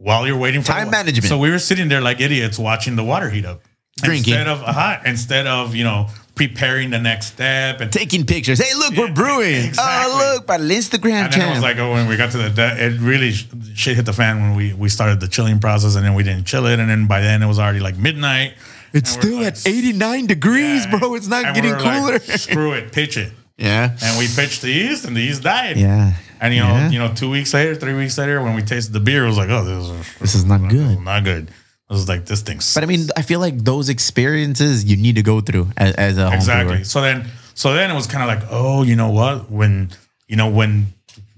while 0.00 0.26
you're 0.26 0.36
waiting 0.36 0.62
for. 0.62 0.72
Time 0.72 0.86
the- 0.86 0.90
management. 0.90 1.26
So 1.26 1.38
we 1.38 1.50
were 1.50 1.58
sitting 1.58 1.88
there 1.88 2.00
like 2.00 2.20
idiots 2.20 2.58
watching 2.58 2.96
the 2.96 3.04
water 3.04 3.30
heat 3.30 3.44
up, 3.44 3.62
Drinking. 3.98 4.34
instead 4.34 4.48
of 4.48 4.62
uh, 4.64 4.98
instead 5.04 5.46
of 5.46 5.74
you 5.74 5.84
know 5.84 6.08
preparing 6.34 6.88
the 6.90 6.98
next 6.98 7.26
step 7.26 7.80
and. 7.80 7.92
Taking 7.92 8.24
pictures. 8.24 8.58
Hey, 8.58 8.74
look, 8.74 8.96
we're 8.96 9.12
brewing. 9.12 9.66
exactly. 9.66 10.12
Oh, 10.14 10.34
look, 10.36 10.46
para 10.46 10.58
el 10.58 10.68
Instagram 10.70 11.02
channel. 11.02 11.24
and 11.24 11.32
then 11.32 11.48
it 11.48 11.54
was 11.54 11.62
like, 11.62 11.76
oh, 11.78 11.92
when 11.92 12.08
we 12.08 12.16
got 12.16 12.30
to 12.32 12.38
the, 12.38 12.74
it 12.78 12.98
really 13.00 13.32
shit 13.32 13.96
hit 13.96 14.06
the 14.06 14.14
fan 14.14 14.40
when 14.40 14.56
we 14.56 14.72
we 14.72 14.88
started 14.88 15.20
the 15.20 15.28
chilling 15.28 15.60
process, 15.60 15.96
and 15.96 16.04
then 16.04 16.14
we 16.14 16.22
didn't 16.22 16.46
chill 16.46 16.66
it, 16.66 16.80
and 16.80 16.88
then 16.88 17.06
by 17.06 17.20
then 17.20 17.42
it 17.42 17.46
was 17.46 17.58
already 17.58 17.80
like 17.80 17.96
midnight. 17.98 18.54
it's 18.92 19.10
still 19.10 19.36
like, 19.36 19.54
at 19.54 19.68
89 19.68 20.26
degrees, 20.26 20.86
yeah. 20.86 20.98
bro. 20.98 21.14
It's 21.14 21.28
not 21.28 21.54
getting 21.54 21.72
we're 21.72 21.80
like, 21.80 22.22
cooler. 22.22 22.38
Screw 22.38 22.72
it, 22.72 22.90
pitch 22.90 23.16
it. 23.16 23.32
Yeah. 23.60 23.96
And 24.02 24.18
we 24.18 24.26
pitched 24.26 24.62
the 24.62 24.70
yeast, 24.72 25.04
and 25.04 25.14
the 25.16 25.20
yeast 25.22 25.42
died. 25.42 25.76
Yeah. 25.76 26.14
And 26.40 26.54
you 26.54 26.60
know, 26.60 26.68
Yeah. 26.68 26.90
you 26.90 26.98
know, 26.98 27.12
two 27.14 27.30
weeks 27.30 27.52
later, 27.54 27.74
three 27.74 27.94
weeks 27.94 28.16
later, 28.18 28.42
when 28.42 28.54
we 28.54 28.62
tasted 28.62 28.92
the 28.92 29.00
beer, 29.00 29.24
it 29.24 29.28
was 29.28 29.36
like, 29.36 29.50
oh, 29.50 29.62
this 29.64 29.84
is 29.88 30.18
This 30.20 30.34
is 30.34 30.44
not 30.44 30.68
good. 30.68 30.98
not 31.04 31.22
good. 31.24 31.44
It 31.48 31.92
was 31.92 32.08
like 32.08 32.24
this 32.26 32.40
thing. 32.42 32.60
But 32.74 32.82
I 32.82 32.86
mean, 32.86 33.08
I 33.16 33.22
feel 33.22 33.40
like 33.40 33.58
those 33.64 33.88
experiences 33.88 34.84
you 34.84 34.96
need 34.96 35.16
to 35.16 35.22
go 35.22 35.40
through 35.40 35.68
as, 35.76 35.94
as 35.96 36.18
a 36.18 36.32
exactly. 36.32 36.74
brewer. 36.76 36.84
So 36.84 37.00
then, 37.02 37.26
so 37.54 37.74
then 37.74 37.90
it 37.90 37.94
was 37.94 38.06
kind 38.06 38.22
of 38.22 38.28
like, 38.28 38.48
oh, 38.50 38.82
you 38.84 38.96
know 38.96 39.10
what? 39.10 39.50
When 39.50 39.90
you 40.28 40.36
know 40.36 40.48
when 40.48 40.94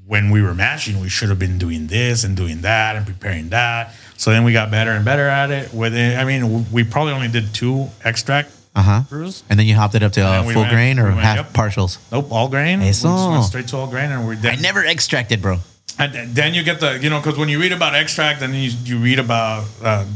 when 0.07 0.31
we 0.31 0.43
were 0.43 0.55
mashing, 0.55 1.01
we 1.01 1.09
should 1.09 1.31
have 1.31 1.39
been 1.39 1.57
doing 1.59 1.87
this 1.87 2.23
and 2.23 2.37
doing 2.37 2.61
that 2.61 2.97
and 2.97 3.07
preparing 3.07 3.49
that. 3.49 3.95
So 4.19 4.31
then 4.31 4.45
we 4.45 4.53
got 4.53 4.71
better 4.71 4.91
and 4.93 5.05
better 5.05 5.27
at 5.27 5.51
it. 5.51 5.73
With 5.73 5.95
it, 5.97 6.19
I 6.19 6.25
mean, 6.25 6.71
we 6.71 6.85
probably 6.85 7.15
only 7.15 7.29
did 7.29 7.55
two 7.55 7.89
extract 8.05 8.51
Uh 8.75 8.83
huh. 8.83 9.01
brews. 9.09 9.43
And 9.51 9.59
then 9.59 9.67
you 9.67 9.75
hopped 9.75 9.95
it 9.95 10.03
up 10.03 10.13
to 10.13 10.23
uh, 10.23 10.45
we 10.47 10.55
full 10.55 10.63
went- 10.63 10.73
grain 10.73 10.99
or 10.99 11.05
we 11.09 11.15
went, 11.15 11.21
half 11.23 11.37
yep. 11.37 11.53
partials. 11.53 11.99
Nope, 12.11 12.33
all 12.33 12.49
grain. 12.49 12.81
We 12.81 12.89
Eso. 12.89 13.09
just 13.09 13.29
went 13.31 13.45
straight 13.45 13.69
to 13.69 13.77
all 13.77 13.87
grain, 13.87 14.11
and 14.11 14.27
we're 14.27 14.39
I 14.43 14.57
never 14.57 14.85
extracted, 14.85 15.43
bro. 15.43 15.59
And 15.99 16.13
th- 16.13 16.29
then 16.31 16.55
you 16.55 16.63
get 16.63 16.81
the, 16.81 16.99
you 16.99 17.11
know, 17.11 17.21
because 17.21 17.37
when 17.39 17.51
you 17.51 17.61
read 17.61 17.73
about 17.73 17.95
extract 17.95 18.41
and 18.41 18.55
you, 18.55 18.71
you 18.85 18.99
read 18.99 19.19
about 19.19 19.65
uh, 19.85 20.07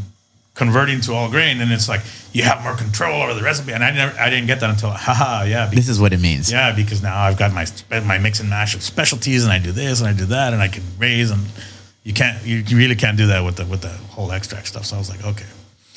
converting 0.54 1.02
to 1.02 1.12
all 1.12 1.28
grain, 1.30 1.61
and 1.61 1.70
it's 1.70 1.86
like 1.86 2.00
you 2.32 2.44
have 2.44 2.62
more 2.62 2.74
control 2.74 3.20
over 3.22 3.34
the 3.34 3.42
recipe. 3.42 3.72
And 3.72 3.84
I 3.84 3.90
never, 3.90 4.18
I 4.18 4.30
didn't 4.30 4.46
get 4.46 4.61
that 4.61 4.70
until, 4.70 4.90
haha, 4.90 5.44
yeah, 5.44 5.66
This 5.66 5.88
is 5.90 6.00
what 6.00 6.14
it 6.14 6.20
means. 6.20 6.50
yeah, 6.50 6.72
because 6.74 7.02
now 7.02 7.18
I've 7.18 7.36
got 7.36 7.52
my 7.52 7.66
my 8.04 8.16
mix 8.18 8.40
and 8.40 8.48
mash 8.48 8.74
of 8.74 8.82
specialties, 8.82 9.44
and 9.44 9.52
I 9.52 9.59
do 9.59 9.70
this 9.72 10.00
and 10.00 10.09
I 10.09 10.14
do 10.14 10.24
that, 10.26 10.54
and 10.54 10.62
I 10.62 10.68
can 10.68 10.82
raise, 10.98 11.30
and 11.30 11.42
you 12.04 12.14
can't, 12.14 12.42
you, 12.46 12.57
you 12.66 12.76
really 12.78 12.96
can't 12.96 13.18
do 13.18 13.26
that 13.26 13.44
with 13.44 13.57
the 13.57 13.66
with 13.66 13.82
the 13.82 13.90
whole 14.14 14.32
extract 14.32 14.66
stuff. 14.68 14.86
So 14.86 14.96
I 14.96 14.98
was 14.98 15.11
like, 15.11 15.22
okay, 15.26 15.44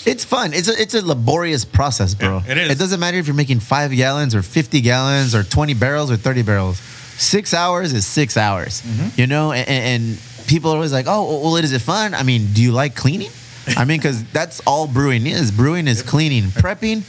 It's 0.05 0.23
fun. 0.23 0.53
It's 0.53 0.67
a, 0.69 0.81
it's 0.81 0.93
a 0.93 1.05
laborious 1.05 1.65
process, 1.65 2.15
bro. 2.15 2.41
Yeah, 2.45 2.51
it 2.51 2.57
is. 2.57 2.71
It 2.71 2.77
doesn't 2.79 2.99
matter 2.99 3.17
if 3.17 3.27
you're 3.27 3.35
making 3.35 3.59
five 3.59 3.91
gallons 3.91 4.33
or 4.33 4.41
50 4.41 4.81
gallons 4.81 5.35
or 5.35 5.43
20 5.43 5.73
barrels 5.73 6.09
or 6.11 6.15
30 6.17 6.41
barrels. 6.43 6.79
Six 6.79 7.53
hours 7.53 7.91
is 7.93 8.05
six 8.07 8.37
hours, 8.37 8.81
Mm-hmm. 8.81 9.19
you 9.19 9.27
know? 9.27 9.51
And, 9.51 9.67
and 9.67 10.19
people 10.47 10.71
are 10.71 10.75
always 10.75 10.93
like, 10.93 11.05
oh, 11.07 11.41
well, 11.43 11.55
is 11.57 11.73
it 11.73 11.81
fun? 11.81 12.13
I 12.13 12.23
mean, 12.23 12.53
do 12.53 12.61
you 12.63 12.71
like 12.71 12.95
cleaning? 12.95 13.29
I 13.75 13.83
mean, 13.85 13.97
because 13.99 14.23
that's 14.31 14.61
all 14.61 14.87
brewing 14.87 15.27
is. 15.27 15.51
Brewing 15.51 15.87
is 15.87 16.01
cleaning, 16.01 16.43
prepping, 16.45 17.03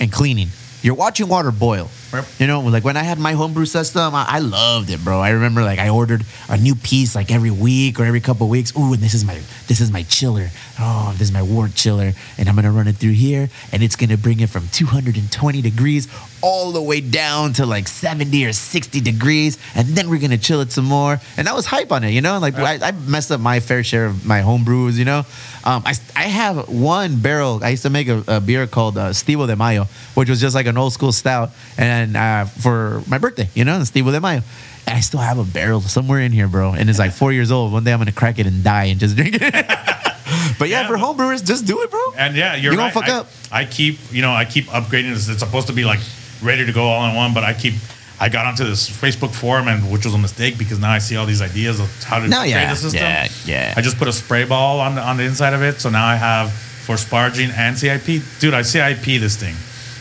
and 0.00 0.10
cleaning. 0.10 0.48
You're 0.82 0.94
watching 0.96 1.28
water 1.28 1.52
boil. 1.52 1.90
Yep. 2.12 2.24
You 2.38 2.46
know, 2.46 2.60
like 2.60 2.84
when 2.84 2.96
I 2.96 3.02
had 3.02 3.18
my 3.18 3.32
homebrew 3.32 3.66
system, 3.66 4.14
I, 4.14 4.24
I 4.28 4.38
loved 4.38 4.88
it, 4.90 5.04
bro. 5.04 5.20
I 5.20 5.30
remember 5.30 5.62
like 5.62 5.78
I 5.78 5.90
ordered 5.90 6.24
a 6.48 6.56
new 6.56 6.74
piece 6.74 7.14
like 7.14 7.30
every 7.30 7.50
week 7.50 8.00
or 8.00 8.04
every 8.04 8.20
couple 8.20 8.46
of 8.46 8.50
weeks. 8.50 8.74
Ooh, 8.76 8.94
and 8.94 9.02
this 9.02 9.14
is 9.14 9.24
my 9.24 9.38
this 9.66 9.80
is 9.80 9.90
my 9.90 10.02
chiller. 10.04 10.48
Oh, 10.80 11.12
this 11.12 11.28
is 11.28 11.32
my 11.32 11.42
wort 11.42 11.74
chiller, 11.74 12.12
and 12.38 12.48
I'm 12.48 12.54
gonna 12.54 12.72
run 12.72 12.88
it 12.88 12.96
through 12.96 13.12
here, 13.12 13.50
and 13.72 13.82
it's 13.82 13.96
gonna 13.96 14.16
bring 14.16 14.40
it 14.40 14.48
from 14.48 14.68
220 14.72 15.60
degrees 15.60 16.08
all 16.40 16.72
the 16.72 16.80
way 16.80 17.00
down 17.00 17.52
to 17.54 17.66
like 17.66 17.88
70 17.88 18.46
or 18.46 18.52
60 18.52 19.00
degrees, 19.00 19.58
and 19.74 19.88
then 19.88 20.08
we're 20.08 20.20
gonna 20.20 20.38
chill 20.38 20.60
it 20.60 20.72
some 20.72 20.86
more. 20.86 21.20
And 21.36 21.48
I 21.48 21.52
was 21.52 21.66
hype 21.66 21.92
on 21.92 22.04
it, 22.04 22.10
you 22.10 22.22
know. 22.22 22.38
Like 22.38 22.56
I, 22.56 22.78
I 22.88 22.92
messed 22.92 23.30
up 23.30 23.40
my 23.40 23.60
fair 23.60 23.84
share 23.84 24.06
of 24.06 24.24
my 24.24 24.40
homebrews, 24.40 24.94
you 24.94 25.04
know. 25.04 25.26
Um, 25.64 25.82
I 25.84 25.94
I 26.16 26.24
have 26.24 26.68
one 26.68 27.20
barrel. 27.20 27.62
I 27.62 27.70
used 27.70 27.82
to 27.82 27.90
make 27.90 28.08
a, 28.08 28.22
a 28.28 28.40
beer 28.40 28.66
called 28.66 28.96
uh, 28.96 29.10
Estivo 29.10 29.46
de 29.46 29.56
Mayo, 29.56 29.86
which 30.14 30.30
was 30.30 30.40
just 30.40 30.54
like 30.54 30.66
an 30.66 30.78
old 30.78 30.92
school 30.92 31.12
stout, 31.12 31.50
and 31.76 31.97
uh, 32.16 32.44
for 32.46 33.02
my 33.06 33.18
birthday, 33.18 33.48
you 33.54 33.64
know, 33.64 33.78
Estivo 33.78 34.10
de 34.12 34.20
Mayo. 34.20 34.42
And 34.86 34.96
I 34.96 35.00
still 35.00 35.20
have 35.20 35.38
a 35.38 35.44
barrel 35.44 35.80
somewhere 35.82 36.20
in 36.20 36.32
here, 36.32 36.48
bro. 36.48 36.72
And 36.72 36.88
it's 36.88 36.98
like 36.98 37.12
four 37.12 37.32
years 37.32 37.50
old. 37.50 37.72
One 37.72 37.84
day 37.84 37.92
I'm 37.92 37.98
gonna 37.98 38.12
crack 38.12 38.38
it 38.38 38.46
and 38.46 38.64
die 38.64 38.84
and 38.84 38.98
just 38.98 39.16
drink 39.16 39.34
it. 39.34 39.42
but 40.58 40.68
yeah, 40.68 40.80
Yeah, 40.82 40.86
for 40.86 40.94
but- 40.94 41.00
home 41.00 41.16
brewers, 41.16 41.42
just 41.42 41.66
do 41.66 41.82
it, 41.82 41.90
bro. 41.90 42.00
And 42.16 42.34
yeah, 42.36 42.54
you're 42.56 42.72
You 42.72 42.78
right. 42.78 42.92
gonna 42.94 43.06
fuck 43.06 43.14
I, 43.14 43.18
up. 43.20 43.26
I 43.52 43.64
keep, 43.64 43.98
you 44.10 44.22
know, 44.22 44.32
I 44.32 44.44
keep 44.44 44.66
upgrading 44.66 45.12
this. 45.14 45.28
It's 45.28 45.40
supposed 45.40 45.66
to 45.68 45.72
be 45.72 45.84
like 45.84 46.00
ready 46.42 46.64
to 46.66 46.72
go 46.72 46.84
all 46.84 47.08
in 47.08 47.14
one, 47.16 47.34
but 47.34 47.44
I 47.44 47.52
keep. 47.54 47.74
I 48.20 48.28
got 48.28 48.46
onto 48.46 48.64
this 48.64 48.90
Facebook 48.90 49.32
forum, 49.32 49.68
and 49.68 49.92
which 49.92 50.04
was 50.04 50.12
a 50.12 50.18
mistake 50.18 50.58
because 50.58 50.80
now 50.80 50.90
I 50.90 50.98
see 50.98 51.14
all 51.14 51.24
these 51.24 51.40
ideas 51.40 51.78
of 51.78 51.88
how 52.02 52.18
to 52.18 52.26
No, 52.26 52.38
upgrade 52.38 52.50
yeah, 52.50 52.70
the 52.70 52.74
system. 52.76 53.00
yeah, 53.00 53.28
yeah. 53.46 53.74
I 53.76 53.80
just 53.80 53.96
put 53.96 54.08
a 54.08 54.12
spray 54.12 54.44
ball 54.44 54.80
on 54.80 54.96
the 54.96 55.02
on 55.02 55.18
the 55.18 55.22
inside 55.22 55.52
of 55.54 55.62
it, 55.62 55.80
so 55.80 55.88
now 55.88 56.04
I 56.04 56.16
have 56.16 56.50
for 56.50 56.96
sparging 56.96 57.50
and 57.56 57.78
CIP. 57.78 58.22
Dude, 58.40 58.54
I 58.54 58.62
CIP 58.62 59.20
this 59.20 59.36
thing. 59.36 59.54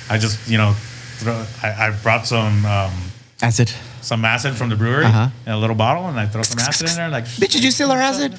I 0.09 0.17
just, 0.17 0.49
you 0.49 0.57
know, 0.57 0.73
throw, 1.19 1.45
I, 1.63 1.87
I 1.87 1.91
brought 2.03 2.25
some 2.27 2.65
um, 2.65 2.91
it. 3.41 3.75
some 4.01 4.25
acid 4.25 4.55
from 4.55 4.69
the 4.69 4.75
brewery 4.75 5.05
Uh-huh. 5.05 5.29
in 5.45 5.51
a 5.51 5.57
little 5.57 5.75
bottle, 5.75 6.07
and 6.07 6.19
I 6.19 6.25
throw 6.27 6.43
some 6.43 6.59
acid 6.59 6.89
in 6.89 6.95
there. 6.95 7.09
Like, 7.09 7.25
Bitch, 7.25 7.51
did 7.53 7.63
you 7.63 7.71
steal 7.71 7.91
our 7.91 7.99
acid? 8.01 8.37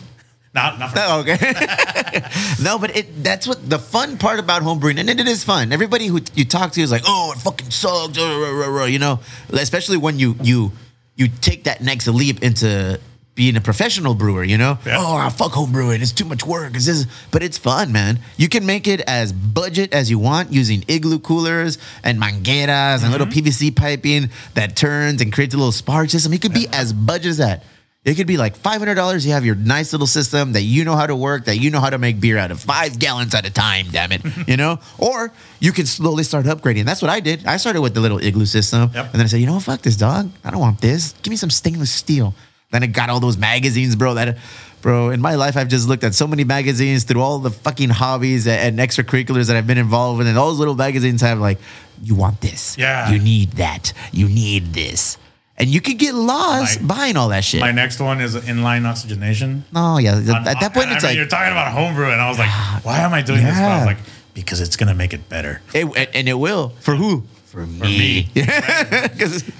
not 0.54 0.78
not 0.78 0.92
Oh, 0.96 1.20
okay. 1.20 1.36
no, 2.62 2.78
but 2.78 2.96
it 2.96 3.22
that's 3.22 3.46
what 3.46 3.68
the 3.68 3.78
fun 3.78 4.16
part 4.18 4.38
about 4.40 4.62
homebrewing, 4.62 4.98
and 4.98 5.08
it 5.10 5.20
is 5.28 5.44
fun. 5.44 5.72
Everybody 5.72 6.06
who 6.06 6.20
you 6.34 6.44
talk 6.44 6.72
to 6.72 6.80
is 6.80 6.90
like, 6.90 7.02
"Oh, 7.06 7.32
it 7.36 7.38
fucking 7.38 7.70
sucks," 7.70 8.16
you 8.16 8.98
know. 8.98 9.20
Especially 9.52 9.98
when 9.98 10.18
you 10.18 10.36
you 10.42 10.72
you 11.16 11.28
take 11.28 11.64
that 11.64 11.80
next 11.82 12.06
leap 12.08 12.42
into 12.42 12.98
being 13.39 13.57
a 13.57 13.61
professional 13.61 14.14
brewer, 14.14 14.43
you 14.43 14.59
know? 14.59 14.78
Yeah. 14.84 14.97
Oh, 14.99 15.14
I 15.16 15.30
fuck 15.30 15.53
home 15.53 15.70
brewing. 15.70 16.03
It's 16.03 16.11
too 16.12 16.24
much 16.24 16.45
work. 16.45 16.74
It's 16.74 16.86
this, 16.86 17.07
but 17.30 17.41
it's 17.43 17.57
fun, 17.57 17.93
man. 17.93 18.18
You 18.36 18.49
can 18.49 18.66
make 18.66 18.89
it 18.89 19.01
as 19.07 19.32
budget 19.32 19.95
as 19.95 20.11
you 20.11 20.18
want 20.18 20.53
using 20.53 20.84
igloo 20.89 21.20
coolers 21.20 21.78
and 22.03 22.20
mangueras 22.20 23.03
and 23.05 23.12
little 23.12 23.28
Mm-hmm. 23.28 23.47
PVC 23.47 23.76
piping 23.76 24.30
that 24.55 24.74
turns 24.74 25.20
and 25.22 25.32
creates 25.32 25.55
a 25.55 25.57
little 25.57 25.70
spark 25.70 26.11
system. 26.11 26.32
It 26.32 26.43
could 26.43 26.53
be 26.53 26.66
as 26.72 26.93
budget 26.93 27.26
as 27.30 27.36
that. 27.39 27.62
It 28.05 28.14
could 28.14 28.26
be 28.26 28.36
like 28.39 28.57
five 28.57 28.78
hundred 28.78 28.95
dollars. 28.95 29.26
You 29.26 29.32
have 29.32 29.45
your 29.45 29.55
nice 29.57 29.93
little 29.93 30.07
system 30.07 30.53
that 30.53 30.62
you 30.62 30.84
know 30.84 30.97
how 30.97 31.07
to 31.07 31.14
work, 31.14 31.45
that 31.45 31.59
you 31.59 31.70
know 31.70 31.80
how 31.80 31.91
to 31.91 31.99
make 31.99 32.20
beer 32.20 32.39
out 32.39 32.51
of 32.51 32.59
five 32.61 32.99
gallons 32.99 33.34
at 33.34 33.45
a 33.47 33.51
time. 33.53 33.86
Damn 33.91 34.12
it, 34.12 34.22
you 34.49 34.57
know. 34.57 34.78
Or 34.99 35.30
you 35.61 35.72
can 35.72 35.84
slowly 35.84 36.22
start 36.24 36.47
upgrading. 36.47 36.84
That's 36.86 37.03
what 37.03 37.11
I 37.11 37.20
did. 37.20 37.45
I 37.47 37.59
started 37.59 37.82
with 37.82 37.93
the 37.95 38.01
little 38.01 38.18
igloo 38.18 38.47
system, 38.47 38.91
Yep. 38.95 39.05
and 39.05 39.14
then 39.14 39.22
I 39.22 39.26
said, 39.26 39.41
you 39.41 39.47
know 39.47 39.55
what, 39.55 39.64
fuck 39.64 39.82
this 39.82 39.97
dog. 39.97 40.30
I 40.43 40.51
don't 40.51 40.61
want 40.61 40.80
this. 40.80 41.12
Give 41.22 41.30
me 41.32 41.36
some 41.36 41.51
stainless 41.51 41.91
steel. 41.91 42.34
Then 42.70 42.82
it 42.82 42.88
got 42.88 43.08
all 43.08 43.20
those 43.20 43.38
magazines, 43.38 43.96
bro. 43.96 44.14
That, 44.14 44.36
bro. 44.82 45.10
In 45.10 45.20
my 45.22 45.36
life, 45.36 45.56
I've 45.56 45.68
just 45.68 45.88
looked 45.88 46.04
at 46.04 46.14
so 46.14 46.26
many 46.26 46.44
magazines 46.44 47.04
through 47.04 47.22
all 47.22 47.38
the 47.38 47.50
fucking 47.50 47.88
hobbies 47.88 48.46
and, 48.46 48.78
and 48.78 48.88
extracurriculars 48.90 49.46
that 49.46 49.56
I've 49.56 49.66
been 49.66 49.78
involved 49.78 50.20
in, 50.20 50.26
and 50.26 50.36
all 50.36 50.48
those 50.50 50.58
little 50.58 50.74
magazines 50.74 51.22
have 51.22 51.38
like, 51.38 51.58
you 52.02 52.14
want 52.14 52.40
this, 52.42 52.76
Yeah. 52.78 53.10
you 53.10 53.18
need 53.18 53.52
that, 53.52 53.92
you 54.12 54.28
need 54.28 54.74
this. 54.74 55.16
And 55.56 55.68
you 55.68 55.80
could 55.80 55.98
get 55.98 56.14
lost 56.14 56.80
My- 56.82 56.94
buying 56.94 57.16
all 57.16 57.30
that 57.30 57.42
shit. 57.42 57.60
My 57.60 57.72
next 57.72 57.98
one 58.00 58.20
is 58.20 58.36
inline 58.36 58.86
oxygenation. 58.86 59.64
Oh 59.74 59.98
yeah, 59.98 60.18
at 60.18 60.28
On- 60.28 60.44
that 60.44 60.72
point 60.74 60.88
I 60.90 60.94
it's 60.94 61.02
mean, 61.02 61.10
like 61.10 61.16
you're 61.16 61.26
talking 61.26 61.50
about 61.52 61.72
homebrew, 61.72 62.10
and 62.12 62.20
I 62.20 62.28
was 62.28 62.38
like, 62.38 62.50
why 62.84 62.98
am 63.00 63.12
I 63.14 63.22
doing 63.22 63.42
this? 63.42 63.54
But 63.56 63.64
I 63.64 63.76
was 63.78 63.86
like, 63.86 63.96
because 64.34 64.60
it's 64.60 64.76
gonna 64.76 64.94
make 64.94 65.12
it 65.14 65.28
better. 65.30 65.60
it, 65.74 66.10
and 66.14 66.28
it 66.28 66.34
will 66.34 66.74
for 66.80 66.94
who? 66.94 67.24
For 67.51 67.66
me. 67.66 68.28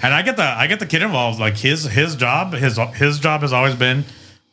And 0.03 0.13
I 0.13 0.21
get 0.21 0.37
the 0.37 0.43
I 0.43 0.67
get 0.67 0.79
the 0.79 0.85
kid 0.85 1.01
involved. 1.01 1.39
Like 1.39 1.57
his 1.57 1.83
his 1.85 2.15
job 2.15 2.53
his 2.53 2.79
his 2.95 3.19
job 3.19 3.41
has 3.41 3.51
always 3.53 3.75
been 3.75 4.05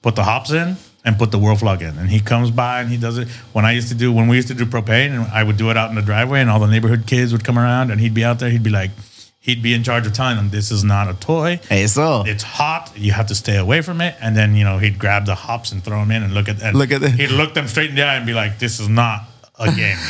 put 0.03 0.17
the 0.17 0.25
hops 0.25 0.51
in 0.53 0.77
and 1.05 1.19
put 1.19 1.31
the 1.31 1.39
Whirlfloc 1.39 1.81
in. 1.83 1.99
And 1.99 2.09
he 2.09 2.19
comes 2.21 2.51
by 2.51 2.81
and 2.81 2.91
he 2.91 2.97
does 2.97 3.19
it. 3.19 3.29
When 3.53 3.65
I 3.65 3.73
used 3.73 3.89
to 3.89 3.95
do 3.95 4.13
when 4.13 4.27
we 4.29 4.37
used 4.37 4.49
to 4.49 4.55
do 4.55 4.65
propane, 4.67 5.11
and 5.15 5.23
I 5.33 5.43
would 5.43 5.57
do 5.57 5.71
it 5.71 5.77
out 5.77 5.91
in 5.91 5.97
the 5.97 6.03
driveway, 6.03 6.41
and 6.41 6.51
all 6.51 6.59
the 6.61 6.67
neighborhood 6.67 7.07
kids 7.07 7.33
would 7.33 7.45
come 7.45 7.59
around, 7.59 7.91
and 7.91 8.01
he'd 8.01 8.15
be 8.15 8.25
out 8.25 8.39
there. 8.41 8.51
He'd 8.51 8.63
be 8.65 8.71
like, 8.71 8.91
he'd 9.39 9.63
be 9.63 9.73
in 9.75 9.83
charge 9.85 10.07
of 10.07 10.13
telling 10.15 10.37
them 10.37 10.51
this 10.51 10.71
is 10.73 10.83
not 10.83 11.09
a 11.09 11.15
toy. 11.15 11.61
hey, 11.69 11.87
so 11.87 12.25
It's 12.27 12.43
hot. 12.43 12.91
You 12.97 13.13
have 13.13 13.27
to 13.29 13.35
stay 13.35 13.57
away 13.57 13.83
from 13.83 14.01
it. 14.01 14.17
And 14.21 14.35
then 14.37 14.57
you 14.57 14.65
know 14.65 14.79
he'd 14.79 14.99
grab 14.99 15.27
the 15.27 15.35
hops 15.37 15.71
and 15.73 15.85
throw 15.85 16.01
them 16.01 16.11
in 16.11 16.23
and 16.25 16.33
look 16.35 16.49
at 16.49 16.61
and 16.63 16.77
Look 16.77 16.91
at 16.91 17.01
the- 17.03 17.11
He'd 17.11 17.31
look 17.31 17.55
them 17.55 17.69
straight 17.69 17.91
in 17.91 17.97
the 17.97 18.03
eye 18.03 18.17
and 18.17 18.27
be 18.27 18.35
like, 18.35 18.59
"This 18.59 18.81
is 18.81 18.89
not 18.89 19.21
a 19.59 19.71
game." 19.73 19.99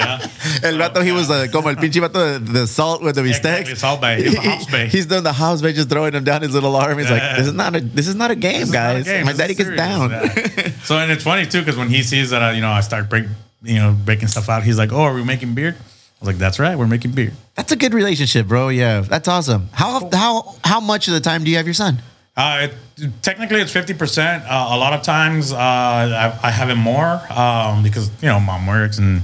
know. 0.00 0.18
El 0.62 0.74
vato, 0.78 1.02
he 1.04 1.12
was 1.12 1.30
uh, 1.30 1.46
como 1.52 1.68
el 1.68 1.76
pinche 1.76 2.00
vato, 2.00 2.38
the, 2.44 2.52
the 2.52 2.66
salt 2.66 3.02
with 3.02 3.14
the 3.16 3.22
bistecs. 3.22 3.60
Exactly, 3.60 3.74
Salt 3.74 4.00
Bae. 4.00 4.16
He's 4.22 4.36
hops 4.36 4.66
bay. 4.66 4.86
He's 4.88 5.06
doing 5.06 5.22
the 5.22 5.32
house 5.32 5.62
bay, 5.62 5.72
just 5.72 5.88
throwing 5.88 6.14
him 6.14 6.24
down 6.24 6.42
his 6.42 6.52
little 6.52 6.74
arm. 6.76 6.98
He's 6.98 7.10
like, 7.10 7.36
this 7.36 7.46
is 7.46 7.52
not 7.54 7.76
a, 7.76 7.80
this 7.80 8.08
is 8.08 8.14
not 8.14 8.30
a 8.30 8.36
game, 8.36 8.60
This 8.60 8.68
is 8.68 8.74
not 8.74 8.96
a 8.96 9.02
guys. 9.02 9.24
My 9.24 9.32
This 9.32 9.38
daddy 9.38 9.54
gets 9.54 9.70
down. 9.70 10.10
Yeah. 10.10 10.70
so 10.84 10.98
and 10.98 11.10
it's 11.10 11.24
funny 11.24 11.46
too 11.46 11.60
because 11.60 11.76
when 11.76 11.88
he 11.88 12.02
sees 12.02 12.30
that 12.30 12.42
uh, 12.42 12.50
you 12.52 12.60
know 12.60 12.70
I 12.70 12.80
start 12.80 13.08
break 13.08 13.24
you 13.62 13.76
know 13.76 13.92
breaking 14.04 14.28
stuff 14.28 14.48
out, 14.48 14.62
he's 14.62 14.78
like, 14.78 14.92
"Oh, 14.92 15.02
are 15.02 15.14
we 15.14 15.24
making 15.24 15.54
beer?" 15.54 15.76
I 15.78 16.20
was 16.20 16.26
like, 16.28 16.38
"That's 16.38 16.58
right, 16.58 16.76
we're 16.76 16.86
making 16.86 17.12
beer." 17.12 17.32
That's 17.54 17.72
a 17.72 17.76
good 17.76 17.94
relationship, 17.94 18.46
bro. 18.46 18.68
Yeah, 18.68 19.00
that's 19.00 19.28
awesome. 19.28 19.68
How 19.72 20.08
how 20.12 20.54
how 20.64 20.80
much 20.80 21.08
of 21.08 21.14
the 21.14 21.20
time 21.20 21.44
do 21.44 21.50
you 21.50 21.56
have 21.56 21.66
your 21.66 21.74
son? 21.74 21.98
Uh, 22.36 22.68
it, 22.96 23.10
technically, 23.22 23.60
it's 23.60 23.72
fifty 23.72 23.94
percent. 23.94 24.42
Uh, 24.44 24.70
a 24.70 24.76
lot 24.76 24.92
of 24.92 25.02
times, 25.02 25.52
uh, 25.52 25.56
I, 25.56 26.38
I 26.42 26.50
have 26.50 26.68
it 26.68 26.74
more 26.74 27.20
um, 27.30 27.82
because 27.82 28.10
you 28.20 28.28
know 28.28 28.40
mom 28.40 28.66
works 28.66 28.98
and 28.98 29.22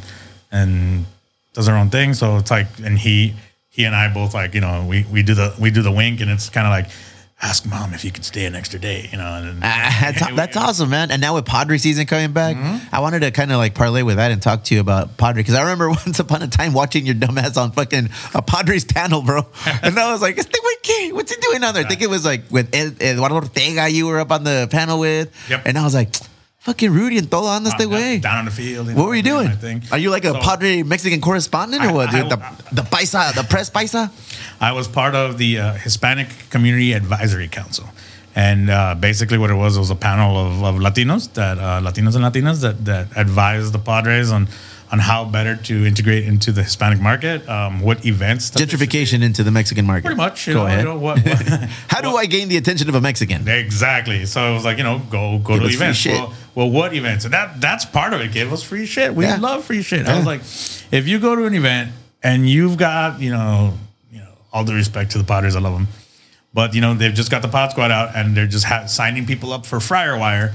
and 0.53 1.05
does 1.55 1.67
her 1.67 1.75
own 1.77 1.91
thing. 1.91 2.15
So 2.15 2.37
it's 2.37 2.51
like, 2.51 2.67
and 2.85 2.99
he 2.99 3.35
he 3.69 3.85
and 3.85 3.95
I 3.95 4.13
both 4.13 4.35
like 4.35 4.55
you 4.55 4.61
know 4.61 4.87
we 4.89 5.05
we 5.13 5.23
do 5.23 5.35
the 5.35 5.55
we 5.59 5.71
do 5.71 5.83
the 5.83 5.93
wink, 5.93 6.21
and 6.21 6.31
it's 6.31 6.49
kind 6.49 6.67
of 6.67 6.71
like 6.71 6.91
ask 7.43 7.65
mom 7.65 7.95
if 7.95 8.05
you 8.05 8.11
could 8.13 8.23
stay 8.25 8.45
an 8.45 8.55
extra 8.55 8.79
day, 8.79 9.09
you 9.11 9.17
know. 9.17 9.25
And, 9.43 9.61
Ah, 9.63 10.13
that's, 10.15 10.37
that's 10.37 10.57
awesome, 10.59 10.91
man. 10.91 11.11
And 11.11 11.23
now 11.23 11.37
with 11.37 11.47
Padre 11.47 11.79
season 11.79 12.05
coming 12.05 12.33
back, 12.33 12.55
Mm-hmm. 12.55 12.95
I 12.95 13.01
wanted 13.01 13.21
to 13.21 13.31
kind 13.31 13.51
of 13.51 13.57
like 13.57 13.75
parlay 13.75 14.03
with 14.03 14.17
that 14.17 14.31
and 14.31 14.43
talk 14.43 14.65
to 14.65 14.75
you 14.75 14.81
about 14.83 15.17
Padre 15.17 15.41
because 15.41 15.55
I 15.55 15.63
remember 15.63 15.89
once 16.05 16.19
upon 16.21 16.43
a 16.43 16.49
time 16.49 16.75
watching 16.75 17.07
your 17.07 17.15
dumbass 17.15 17.57
on 17.57 17.73
fucking 17.73 18.11
a 18.35 18.43
Padres 18.43 18.85
panel, 18.85 19.23
bro. 19.23 19.47
and 19.83 19.99
I 19.99 20.13
was 20.13 20.21
like, 20.21 20.37
"Este 20.37 20.53
güey? 20.53 21.13
What's 21.15 21.35
he 21.35 21.41
doing 21.41 21.65
on 21.65 21.73
there?" 21.73 21.85
I 21.85 21.89
think 21.89 22.03
it 22.03 22.11
was 22.11 22.27
like 22.27 22.43
with 22.51 22.75
Ed, 22.75 23.01
Eduardo 23.01 23.37
Ortega 23.37 23.89
you 23.89 24.07
were 24.07 24.19
up 24.21 24.31
on 24.33 24.45
the 24.45 24.69
panel 24.71 24.99
with. 24.99 25.33
Yep. 25.49 25.63
And 25.65 25.79
I 25.79 25.83
was 25.85 25.95
like, 25.95 26.11
"Fucking 26.61 26.93
Rudy 26.93 27.19
and 27.19 27.29
todo 27.31 27.49
anda 27.49 27.71
este 27.71 27.87
güey." 27.89 28.21
down 28.21 28.39
on 28.39 28.45
the 28.45 28.51
field. 28.51 28.87
What 28.95 29.07
were 29.07 29.15
you 29.15 29.23
doing? 29.23 29.49
thing. 29.57 29.83
Are 29.91 29.99
you 29.99 30.11
like 30.11 30.25
a 30.25 30.33
So- 30.33 30.41
Padre 30.41 30.83
Mexican 30.83 31.21
correspondent 31.21 31.83
or 31.85 31.89
I- 31.89 31.93
what? 31.93 32.09
I- 32.11 32.21
dude? 32.21 32.31
the, 32.31 32.39
the 32.73 32.83
paisa, 32.83 33.33
the 33.35 33.45
press 33.45 33.71
paisa. 33.71 34.11
I 34.61 34.73
was 34.73 34.87
part 34.87 35.15
of 35.15 35.39
the 35.39 35.59
uh, 35.59 35.73
Hispanic 35.75 36.29
Community 36.51 36.93
Advisory 36.93 37.49
Council. 37.49 37.89
And 38.37 38.71
uh, 38.71 38.95
basically, 38.95 39.39
what 39.39 39.51
it 39.51 39.55
was 39.55 39.77
it 39.77 39.81
was 39.81 39.91
a 39.91 39.97
panel 39.97 40.37
of, 40.39 40.63
of 40.63 40.75
Latinos 40.77 41.33
that 41.35 41.59
uh, 41.59 41.81
Latinos 41.83 42.15
and 42.15 42.25
Latinas 42.25 42.61
that 42.61 42.85
that 42.85 43.09
advised 43.17 43.73
the 43.73 43.81
Padres 43.81 44.31
on 44.31 44.47
on 44.93 44.99
how 44.99 45.25
better 45.25 45.55
to 45.55 45.87
integrate 45.87 46.25
into 46.25 46.51
the 46.51 46.65
Hispanic 46.65 47.01
market, 47.01 47.49
um, 47.49 47.81
what 47.81 48.05
events 48.05 48.51
that 48.51 48.59
they 48.59 48.67
should 48.67 48.81
Gentrification 48.81 49.23
into 49.23 49.45
the 49.45 49.51
Mexican 49.53 49.87
market. 49.87 50.07
Pretty 50.07 50.17
much. 50.17 50.49
You 50.49 50.55
Go 50.55 50.61
know, 50.61 50.67
ahead. 50.67 50.79
You 50.81 50.85
know, 50.87 50.99
what, 50.99 51.25
what- 51.25 51.37
How 51.89 52.01
do 52.01 52.17
I 52.17 52.27
gain 52.27 52.49
the 52.49 52.57
attention 52.57 52.89
of 52.89 52.95
a 52.97 53.01
Mexican? 53.01 53.47
Exactly. 53.49 54.27
So 54.27 54.51
it 54.51 54.55
was 54.55 54.65
like, 54.65 54.79
you 54.79 54.83
know, 54.83 55.01
go 55.11 55.39
go 55.39 55.55
Give 55.61 55.69
to 55.69 55.75
events. 55.75 55.99
shit. 55.99 56.15
Well, 56.15 56.35
well, 56.57 56.71
what 56.71 56.93
events? 56.95 57.25
And 57.25 57.33
that 57.35 57.61
that's 57.61 57.85
part 57.85 58.13
of 58.15 58.21
it. 58.21 58.33
Give 58.33 58.53
us 58.53 58.63
free 58.65 58.85
shit. 58.87 59.15
We 59.15 59.25
Yeah. 59.27 59.37
love 59.37 59.65
free 59.65 59.83
shit. 59.83 60.07
I 60.09 60.17
was 60.17 60.27
like, 60.27 60.41
if 60.93 61.07
you 61.07 61.21
go 61.21 61.37
to 61.37 61.45
an 61.45 61.55
event 61.55 61.93
and 62.23 62.49
you've 62.49 62.77
got, 62.77 63.21
you 63.21 63.31
know, 63.31 63.75
you 64.11 64.19
know, 64.21 64.33
all 64.53 64.65
the 64.65 64.75
respect 64.75 65.13
to 65.13 65.19
the 65.19 65.25
Padres, 65.25 65.55
I 65.55 65.61
love 65.61 65.75
them, 65.75 65.87
but 66.53 66.75
you 66.75 66.81
know, 66.81 66.95
they've 66.95 67.15
just 67.15 67.31
got 67.31 67.43
the 67.43 67.49
Pad 67.49 67.71
Squad 67.71 67.93
out 67.93 68.17
and 68.17 68.37
they're 68.37 68.49
just 68.49 68.65
ha- 68.65 68.87
signing 68.87 69.25
people 69.25 69.53
up 69.53 69.67
for 69.67 69.79
Friar 69.79 70.19
Wire. 70.19 70.53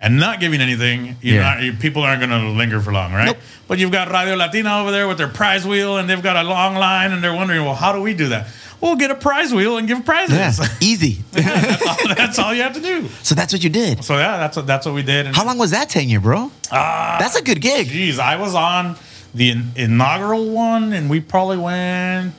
And 0.00 0.18
not 0.18 0.38
giving 0.38 0.60
anything, 0.60 1.16
you're 1.22 1.36
Yeah. 1.40 1.60
you- 1.60 1.72
people 1.72 2.02
aren't 2.02 2.20
going 2.20 2.30
to 2.30 2.50
linger 2.50 2.80
for 2.80 2.92
long, 2.92 3.12
right? 3.14 3.26
Nope. 3.26 3.38
But 3.68 3.78
you've 3.78 3.92
got 3.92 4.10
Radio 4.10 4.34
Latina 4.34 4.80
over 4.80 4.90
there 4.90 5.08
with 5.08 5.16
their 5.16 5.28
prize 5.28 5.66
wheel, 5.66 5.96
and 5.96 6.10
they've 6.10 6.20
got 6.22 6.36
a 6.36 6.42
long 6.42 6.74
line, 6.74 7.12
and 7.12 7.24
they're 7.24 7.32
wondering, 7.32 7.64
well, 7.64 7.74
how 7.74 7.92
do 7.92 8.00
we 8.02 8.12
do 8.12 8.28
that? 8.28 8.48
We'll 8.82 8.96
get 8.96 9.10
a 9.10 9.14
prize 9.14 9.54
wheel 9.54 9.78
and 9.78 9.88
give 9.88 10.04
prizes. 10.04 10.58
Yeah, 10.58 10.66
easy. 10.80 11.22
that's, 11.32 11.86
all, 11.86 12.14
that's 12.14 12.38
all 12.38 12.52
you 12.54 12.62
have 12.62 12.74
to 12.74 12.80
do. 12.82 13.08
so 13.22 13.34
that's 13.34 13.50
what 13.54 13.64
you 13.64 13.70
did. 13.70 14.04
So 14.04 14.18
yeah, 14.18 14.36
that's 14.36 14.56
what 14.58 14.66
that's 14.66 14.84
what 14.84 14.94
we 14.94 15.02
did. 15.02 15.24
And 15.26 15.34
How 15.34 15.46
long 15.46 15.56
was 15.56 15.70
that 15.70 15.88
tenure, 15.88 16.20
bro? 16.20 16.50
Ah, 16.70 17.16
That's 17.18 17.36
a 17.36 17.42
good 17.42 17.62
gig. 17.62 17.88
Jeez, 17.88 18.18
I 18.18 18.36
was 18.36 18.54
on 18.54 18.96
the 19.34 19.50
in- 19.52 19.72
inaugural 19.76 20.50
one, 20.50 20.92
and 20.92 21.08
we 21.08 21.20
probably 21.20 21.56
went 21.56 22.34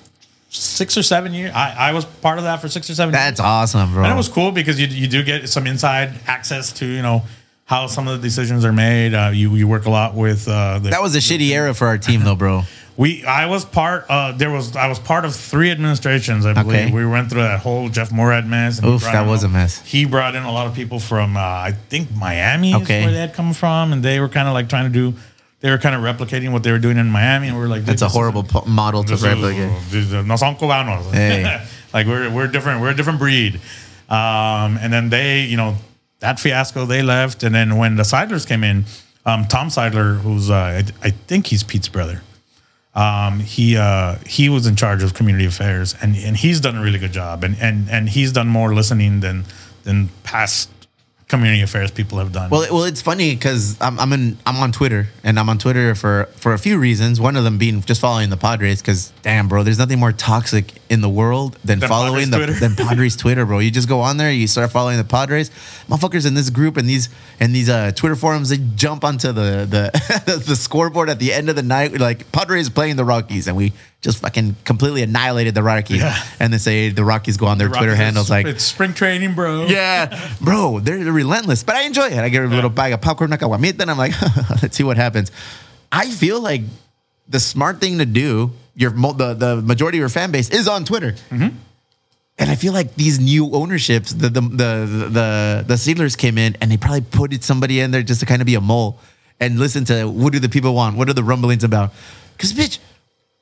six 0.49 0.95
or 0.97 1.03
seven 1.03 1.33
years. 1.33 1.51
I, 1.55 1.89
I 1.89 1.93
was 1.93 2.05
part 2.05 2.37
of 2.37 2.43
that 2.43 2.61
for 2.61 2.69
six 2.69 2.89
or 2.91 2.95
seven. 2.95 3.11
That's 3.11 3.39
years. 3.39 3.45
awesome, 3.45 3.93
bro. 3.93 4.03
and 4.03 4.13
it 4.13 4.17
was 4.17 4.27
cool 4.29 4.51
because 4.51 4.79
you 4.79 4.85
you 4.85 5.07
do 5.07 5.23
get 5.23 5.49
some 5.49 5.65
inside 5.65 6.13
access 6.27 6.71
to 6.73 6.85
you 6.85 7.01
know 7.01 7.23
how 7.65 7.87
some 7.87 8.07
of 8.07 8.21
the 8.21 8.27
decisions 8.27 8.63
are 8.63 8.71
made. 8.73 9.13
Uh, 9.13 9.31
you 9.33 9.53
you 9.55 9.67
work 9.67 9.85
a 9.85 9.89
lot 9.89 10.13
with 10.15 10.47
uh, 10.47 10.79
the, 10.79 10.89
that 10.91 11.01
was 11.01 11.15
a 11.15 11.19
shitty 11.19 11.49
era 11.49 11.73
for 11.73 11.87
our 11.87 11.97
team, 11.97 12.21
though, 12.23 12.35
bro. 12.35 12.61
we 12.97 13.25
I 13.25 13.47
was 13.47 13.65
part 13.65 14.05
uh 14.07 14.31
there 14.31 14.49
was 14.51 14.75
I 14.77 14.87
was 14.87 14.99
part 14.99 15.25
of 15.25 15.35
three 15.35 15.69
administrations 15.69 16.45
I 16.45 16.53
believe 16.53 16.67
Okay. 16.87 16.91
we 16.93 17.05
went 17.05 17.29
through 17.29 17.41
that 17.41 17.59
whole 17.59 17.89
Jeff 17.89 18.09
Moorad 18.09 18.47
mess 18.47 18.81
Oof, 18.81 19.01
that 19.01 19.27
was 19.27 19.43
a 19.43 19.49
mess. 19.49 19.81
he 19.81 20.05
brought 20.05 20.33
in 20.33 20.43
a 20.43 20.51
lot 20.51 20.65
of 20.67 20.73
people 20.75 21.01
from 21.01 21.35
uh, 21.35 21.41
I 21.41 21.73
think 21.89 22.09
Miami 22.15 22.73
Okay. 22.73 22.99
is 22.99 23.03
where 23.05 23.11
they 23.13 23.19
had 23.19 23.33
come 23.33 23.51
from 23.51 23.91
and 23.91 24.01
they 24.01 24.21
were 24.21 24.29
kind 24.29 24.47
of 24.47 24.53
like 24.53 24.69
trying 24.69 24.85
to 24.85 24.93
do 25.11 25.13
they 25.59 25.71
were 25.71 25.77
kind 25.77 25.93
of 25.93 26.03
replicating 26.03 26.53
what 26.53 26.63
they 26.63 26.71
were 26.71 26.79
doing 26.79 26.97
in 26.97 27.07
Miami 27.11 27.47
and 27.49 27.57
we 27.57 27.63
were 27.63 27.67
like 27.67 27.83
That's 27.83 28.01
a 28.01 28.07
horrible 28.07 28.43
po- 28.43 28.63
model 28.63 29.03
to 29.03 29.17
replicate. 29.17 29.71
is- 29.93 30.13
no 30.13 30.37
son 30.37 30.55
cubanos 30.55 31.11
Hey. 31.13 31.65
like 31.93 32.07
we're 32.07 32.29
we're 32.31 32.47
different 32.47 32.79
we're 32.79 32.91
a 32.91 32.95
different 32.95 33.19
breed 33.19 33.59
um, 34.09 34.77
and 34.79 34.93
then 34.93 35.09
they 35.09 35.41
you 35.41 35.57
know 35.57 35.75
that 36.19 36.39
fiasco 36.39 36.85
they 36.85 37.01
left 37.01 37.43
and 37.43 37.53
then 37.53 37.77
when 37.77 37.95
the 37.95 38.03
Seidlers 38.03 38.45
came 38.45 38.63
in 38.63 38.85
um, 39.25 39.45
Tom 39.45 39.67
Seidler 39.67 40.19
who's 40.19 40.49
uh, 40.49 40.53
I, 40.53 40.83
I 41.01 41.09
think 41.11 41.47
he's 41.47 41.63
Pete's 41.63 41.87
brother 41.87 42.21
um, 42.95 43.41
he 43.41 43.75
uh, 43.75 44.15
he 44.25 44.47
was 44.47 44.65
in 44.65 44.77
charge 44.77 45.03
of 45.03 45.13
community 45.13 45.45
affairs, 45.45 45.95
and, 46.01 46.15
and 46.15 46.37
he's 46.37 46.61
done 46.61 46.77
a 46.77 46.81
really 46.81 46.97
good 46.97 47.11
job, 47.11 47.43
and, 47.43 47.57
and 47.59 47.89
and 47.89 48.07
he's 48.07 48.31
done 48.31 48.47
more 48.47 48.73
listening 48.73 49.19
than 49.19 49.43
than 49.83 50.09
past 50.23 50.69
community 51.27 51.61
affairs 51.61 51.91
people 51.91 52.19
have 52.19 52.31
done. 52.31 52.49
Well, 52.49 52.65
well, 52.71 52.83
it's 52.83 53.01
funny 53.01 53.35
because 53.35 53.79
I'm 53.81 53.99
I'm 53.99 54.13
in 54.13 54.37
I'm 54.45 54.55
on 54.57 54.71
Twitter 54.71 55.07
and 55.23 55.37
I'm 55.37 55.49
on 55.49 55.57
Twitter 55.57 55.93
for 55.93 56.29
for 56.35 56.53
a 56.53 56.59
few 56.59 56.77
reasons. 56.77 57.19
One 57.19 57.35
of 57.35 57.43
them 57.43 57.57
being 57.57 57.81
just 57.81 57.99
following 57.99 58.29
the 58.29 58.37
Padres 58.37 58.81
because 58.81 59.11
damn, 59.23 59.47
bro, 59.47 59.63
there's 59.63 59.79
nothing 59.79 59.99
more 59.99 60.13
toxic 60.13 60.71
in 60.89 61.01
the 61.01 61.09
world 61.09 61.57
than, 61.63 61.79
Than 61.79 61.89
following 61.89 62.29
the 62.29 62.37
Padres 62.37 62.59
Twitter? 62.59 62.75
than 62.75 62.87
Padres 62.87 63.15
Twitter, 63.15 63.45
bro. 63.45 63.59
You 63.59 63.71
just 63.71 63.89
go 63.89 64.01
on 64.01 64.17
there, 64.17 64.31
you 64.31 64.45
start 64.47 64.71
following 64.71 64.97
the 64.97 65.03
Padres, 65.03 65.49
motherfuckers 65.89 66.27
in 66.27 66.35
this 66.35 66.49
group 66.51 66.77
and 66.77 66.87
these 66.87 67.09
and 67.39 67.55
these 67.55 67.69
uh, 67.69 67.91
Twitter 67.95 68.15
forums. 68.15 68.49
They 68.49 68.57
jump 68.75 69.03
onto 69.03 69.29
the 69.31 69.65
the 69.67 70.43
the 70.47 70.55
scoreboard 70.55 71.09
at 71.09 71.19
the 71.19 71.33
end 71.33 71.49
of 71.49 71.55
the 71.55 71.63
night, 71.63 71.99
like 71.99 72.31
Padres 72.31 72.69
playing 72.69 72.97
the 72.97 73.05
Rockies, 73.05 73.47
and 73.47 73.57
we 73.57 73.73
just 74.01 74.19
fucking 74.19 74.55
completely 74.65 75.01
annihilated 75.01 75.55
the 75.55 75.63
Rockies. 75.63 76.01
Yeah. 76.01 76.15
And 76.39 76.53
they 76.53 76.59
say 76.59 76.89
the 76.89 77.03
Rockies 77.03 77.37
go 77.37 77.47
on 77.47 77.57
their 77.57 77.67
The 77.69 77.77
Twitter 77.77 77.91
Rockies, 77.93 78.03
handles 78.05 78.29
like 78.29 78.45
it's 78.45 78.63
spring 78.63 78.93
training, 78.93 79.33
bro. 79.33 79.65
yeah, 79.65 80.29
bro, 80.39 80.79
they're 80.79 81.11
relentless. 81.11 81.63
But 81.63 81.75
I 81.75 81.81
enjoy 81.83 82.07
it. 82.09 82.19
I 82.19 82.29
get 82.29 82.43
a 82.43 82.47
little 82.47 82.69
bag 82.69 82.93
of 82.93 83.01
popcorn, 83.01 83.31
caguamita, 83.31 83.79
and 83.81 83.89
I'm 83.89 83.97
like, 83.97 84.13
let's 84.61 84.77
see 84.77 84.83
what 84.83 84.97
happens. 84.97 85.31
I 85.91 86.09
feel 86.11 86.39
like 86.41 86.61
the 87.27 87.39
smart 87.39 87.79
thing 87.81 87.97
to 87.97 88.05
do, 88.05 88.51
your 88.75 88.91
the, 88.91 89.33
the 89.33 89.61
majority 89.61 89.97
of 89.97 90.01
your 90.01 90.09
fan 90.09 90.31
base 90.31 90.49
is 90.49 90.67
on 90.67 90.85
Twitter. 90.85 91.13
Mm-hmm. 91.29 91.57
And 92.37 92.51
I 92.51 92.55
feel 92.55 92.73
like 92.73 92.95
these 92.95 93.19
new 93.19 93.49
ownerships, 93.53 94.11
the 94.11 94.29
the 94.29 94.41
the 94.41 95.07
the 95.09 95.65
the 95.67 95.73
Seidlers 95.75 96.17
came 96.17 96.37
in 96.37 96.57
and 96.59 96.69
they 96.69 96.77
probably 96.77 97.01
put 97.01 97.43
somebody 97.43 97.79
in 97.79 97.91
there 97.91 98.03
just 98.03 98.19
to 98.19 98.25
kind 98.25 98.41
of 98.41 98.45
be 98.45 98.55
a 98.55 98.61
mole 98.61 98.99
and 99.39 99.57
listen 99.57 99.85
to 99.85 100.05
what 100.05 100.33
do 100.33 100.39
the 100.39 100.49
people 100.49 100.75
want? 100.75 100.97
What 100.97 101.09
are 101.09 101.13
the 101.13 101.23
rumblings 101.23 101.63
about? 101.63 101.93
Because 102.35 102.51
bitch, 102.51 102.79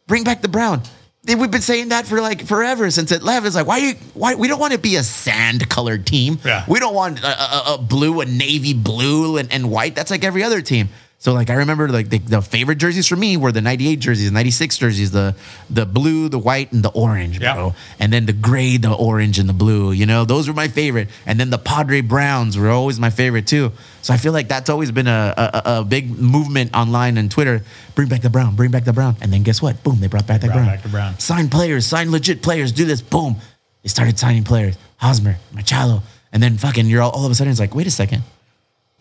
bring 0.05 0.23
back 0.23 0.41
the 0.41 0.47
Brown. 0.47 0.83
We've 1.25 1.49
been 1.49 1.61
saying 1.61 1.89
that 1.89 2.05
for 2.05 2.19
like 2.19 2.45
forever 2.45 2.91
since 2.91 3.11
it 3.11 3.23
left. 3.23 3.45
It's 3.45 3.55
like 3.55 3.65
why 3.65 3.77
you 3.77 3.93
why 4.13 4.35
we 4.35 4.47
don't 4.47 4.59
want 4.59 4.73
to 4.73 4.79
be 4.79 4.97
a 4.97 5.03
sand 5.03 5.69
colored 5.69 6.05
team. 6.05 6.37
Yeah. 6.43 6.65
We 6.67 6.79
don't 6.79 6.93
want 6.93 7.23
a, 7.23 7.27
a, 7.27 7.73
a 7.75 7.77
blue, 7.77 8.19
a 8.19 8.25
navy 8.25 8.73
blue, 8.73 9.37
and, 9.37 9.51
and 9.51 9.71
white. 9.71 9.95
That's 9.95 10.11
like 10.11 10.23
every 10.23 10.43
other 10.43 10.61
team. 10.61 10.89
So 11.23 11.31
like 11.31 11.49
I 11.49 11.53
remember 11.53 11.87
like 11.87 12.09
the, 12.09 12.17
the 12.17 12.41
favorite 12.41 12.79
jerseys 12.79 13.07
for 13.07 13.15
me 13.15 13.37
were 13.37 13.53
the 13.53 13.61
'98 13.61 13.95
jerseys, 13.95 14.29
'96 14.29 14.77
jerseys, 14.77 15.11
the 15.11 15.35
the 15.69 15.85
blue, 15.85 16.27
the 16.27 16.37
white, 16.37 16.73
and 16.73 16.83
the 16.83 16.89
orange, 16.89 17.39
Yeah. 17.39 17.53
bro. 17.53 17.75
And 17.97 18.11
then 18.11 18.25
the 18.25 18.33
gray, 18.33 18.75
the 18.75 18.91
orange, 18.91 19.39
and 19.39 19.47
the 19.47 19.53
blue. 19.53 19.93
You 19.93 20.05
know, 20.05 20.25
those 20.25 20.49
were 20.49 20.53
my 20.53 20.67
favorite. 20.67 21.07
And 21.25 21.39
then 21.39 21.49
the 21.49 21.57
Padre 21.57 22.01
Browns 22.01 22.57
were 22.57 22.69
always 22.69 22.99
my 22.99 23.09
favorite 23.09 23.47
too. 23.47 23.71
So 24.01 24.13
I 24.13 24.17
feel 24.17 24.33
like 24.33 24.49
that's 24.49 24.69
always 24.69 24.91
been 24.91 25.07
a, 25.07 25.33
a, 25.37 25.61
a 25.79 25.83
big 25.85 26.11
movement 26.19 26.75
online 26.75 27.15
and 27.17 27.31
Twitter. 27.31 27.63
Bring 27.95 28.09
back 28.09 28.21
the 28.21 28.29
Brown, 28.29 28.57
bring 28.57 28.71
back 28.71 28.83
the 28.83 28.91
Brown. 28.91 29.15
And 29.21 29.31
then 29.31 29.43
guess 29.43 29.61
what? 29.61 29.81
Boom, 29.81 30.01
they 30.01 30.07
brought 30.07 30.27
back 30.27 30.41
the 30.41 30.47
Brought 30.47 30.55
Brown. 30.57 30.67
back 30.67 30.81
the 30.83 30.89
Brown. 30.89 31.17
Sign 31.19 31.47
players, 31.47 31.85
sign 31.85 32.11
legit 32.11 32.41
players, 32.43 32.73
do 32.73 32.83
this. 32.83 32.99
Boom. 33.01 33.37
They 33.81 33.87
started 33.87 34.19
signing 34.19 34.43
players. 34.43 34.75
Hosmer, 34.97 35.37
Machado. 35.53 36.03
And 36.33 36.43
then 36.43 36.57
fucking 36.57 36.87
you're 36.87 37.01
all, 37.01 37.11
all 37.11 37.25
of 37.25 37.31
a 37.31 37.35
sudden 37.35 37.51
it's 37.51 37.61
like, 37.61 37.73
wait 37.73 37.87
a 37.87 37.91
second. 37.91 38.23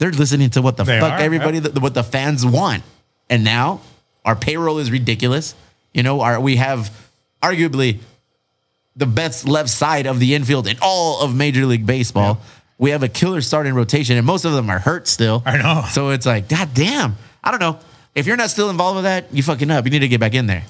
They're 0.02 0.10
listening 0.10 0.50
to 0.50 0.62
what 0.62 0.76
the 0.76 0.82
They 0.82 0.98
fuck 0.98 1.12
are, 1.12 1.20
everybody, 1.20 1.58
yep. 1.58 1.74
the, 1.74 1.80
what 1.80 1.94
the 1.94 2.02
fans 2.02 2.44
want. 2.44 2.82
And 3.30 3.44
now 3.44 3.82
our 4.24 4.34
payroll 4.34 4.80
is 4.80 4.90
ridiculous. 4.90 5.54
You 5.94 6.02
know, 6.02 6.22
our, 6.22 6.40
we 6.40 6.56
have 6.56 6.90
arguably 7.40 8.00
the 8.96 9.06
best 9.06 9.46
left 9.46 9.68
side 9.68 10.06
of 10.06 10.18
the 10.18 10.34
infield 10.34 10.66
in 10.66 10.76
all 10.82 11.22
of 11.22 11.36
Major 11.36 11.66
League 11.66 11.86
Baseball. 11.86 12.40
We 12.78 12.90
have 12.90 13.04
a 13.04 13.08
killer 13.08 13.40
starting 13.42 13.74
rotation, 13.74 14.16
and 14.16 14.26
most 14.26 14.44
of 14.44 14.54
them 14.54 14.70
are 14.70 14.80
hurt 14.80 15.06
still. 15.06 15.40
I 15.46 15.56
know. 15.56 15.84
So 15.92 16.10
it's 16.10 16.26
like, 16.26 16.48
God 16.48 16.70
damn. 16.74 17.16
I 17.44 17.52
don't 17.52 17.60
know. 17.60 17.78
If 18.16 18.26
you're 18.26 18.36
not 18.36 18.50
still 18.50 18.70
involved 18.70 18.96
with 18.96 19.04
that, 19.04 19.32
you 19.32 19.44
fucking 19.44 19.70
up. 19.70 19.84
You 19.84 19.92
need 19.92 20.00
to 20.00 20.08
get 20.08 20.18
back 20.18 20.34
in 20.34 20.48
there. 20.48 20.64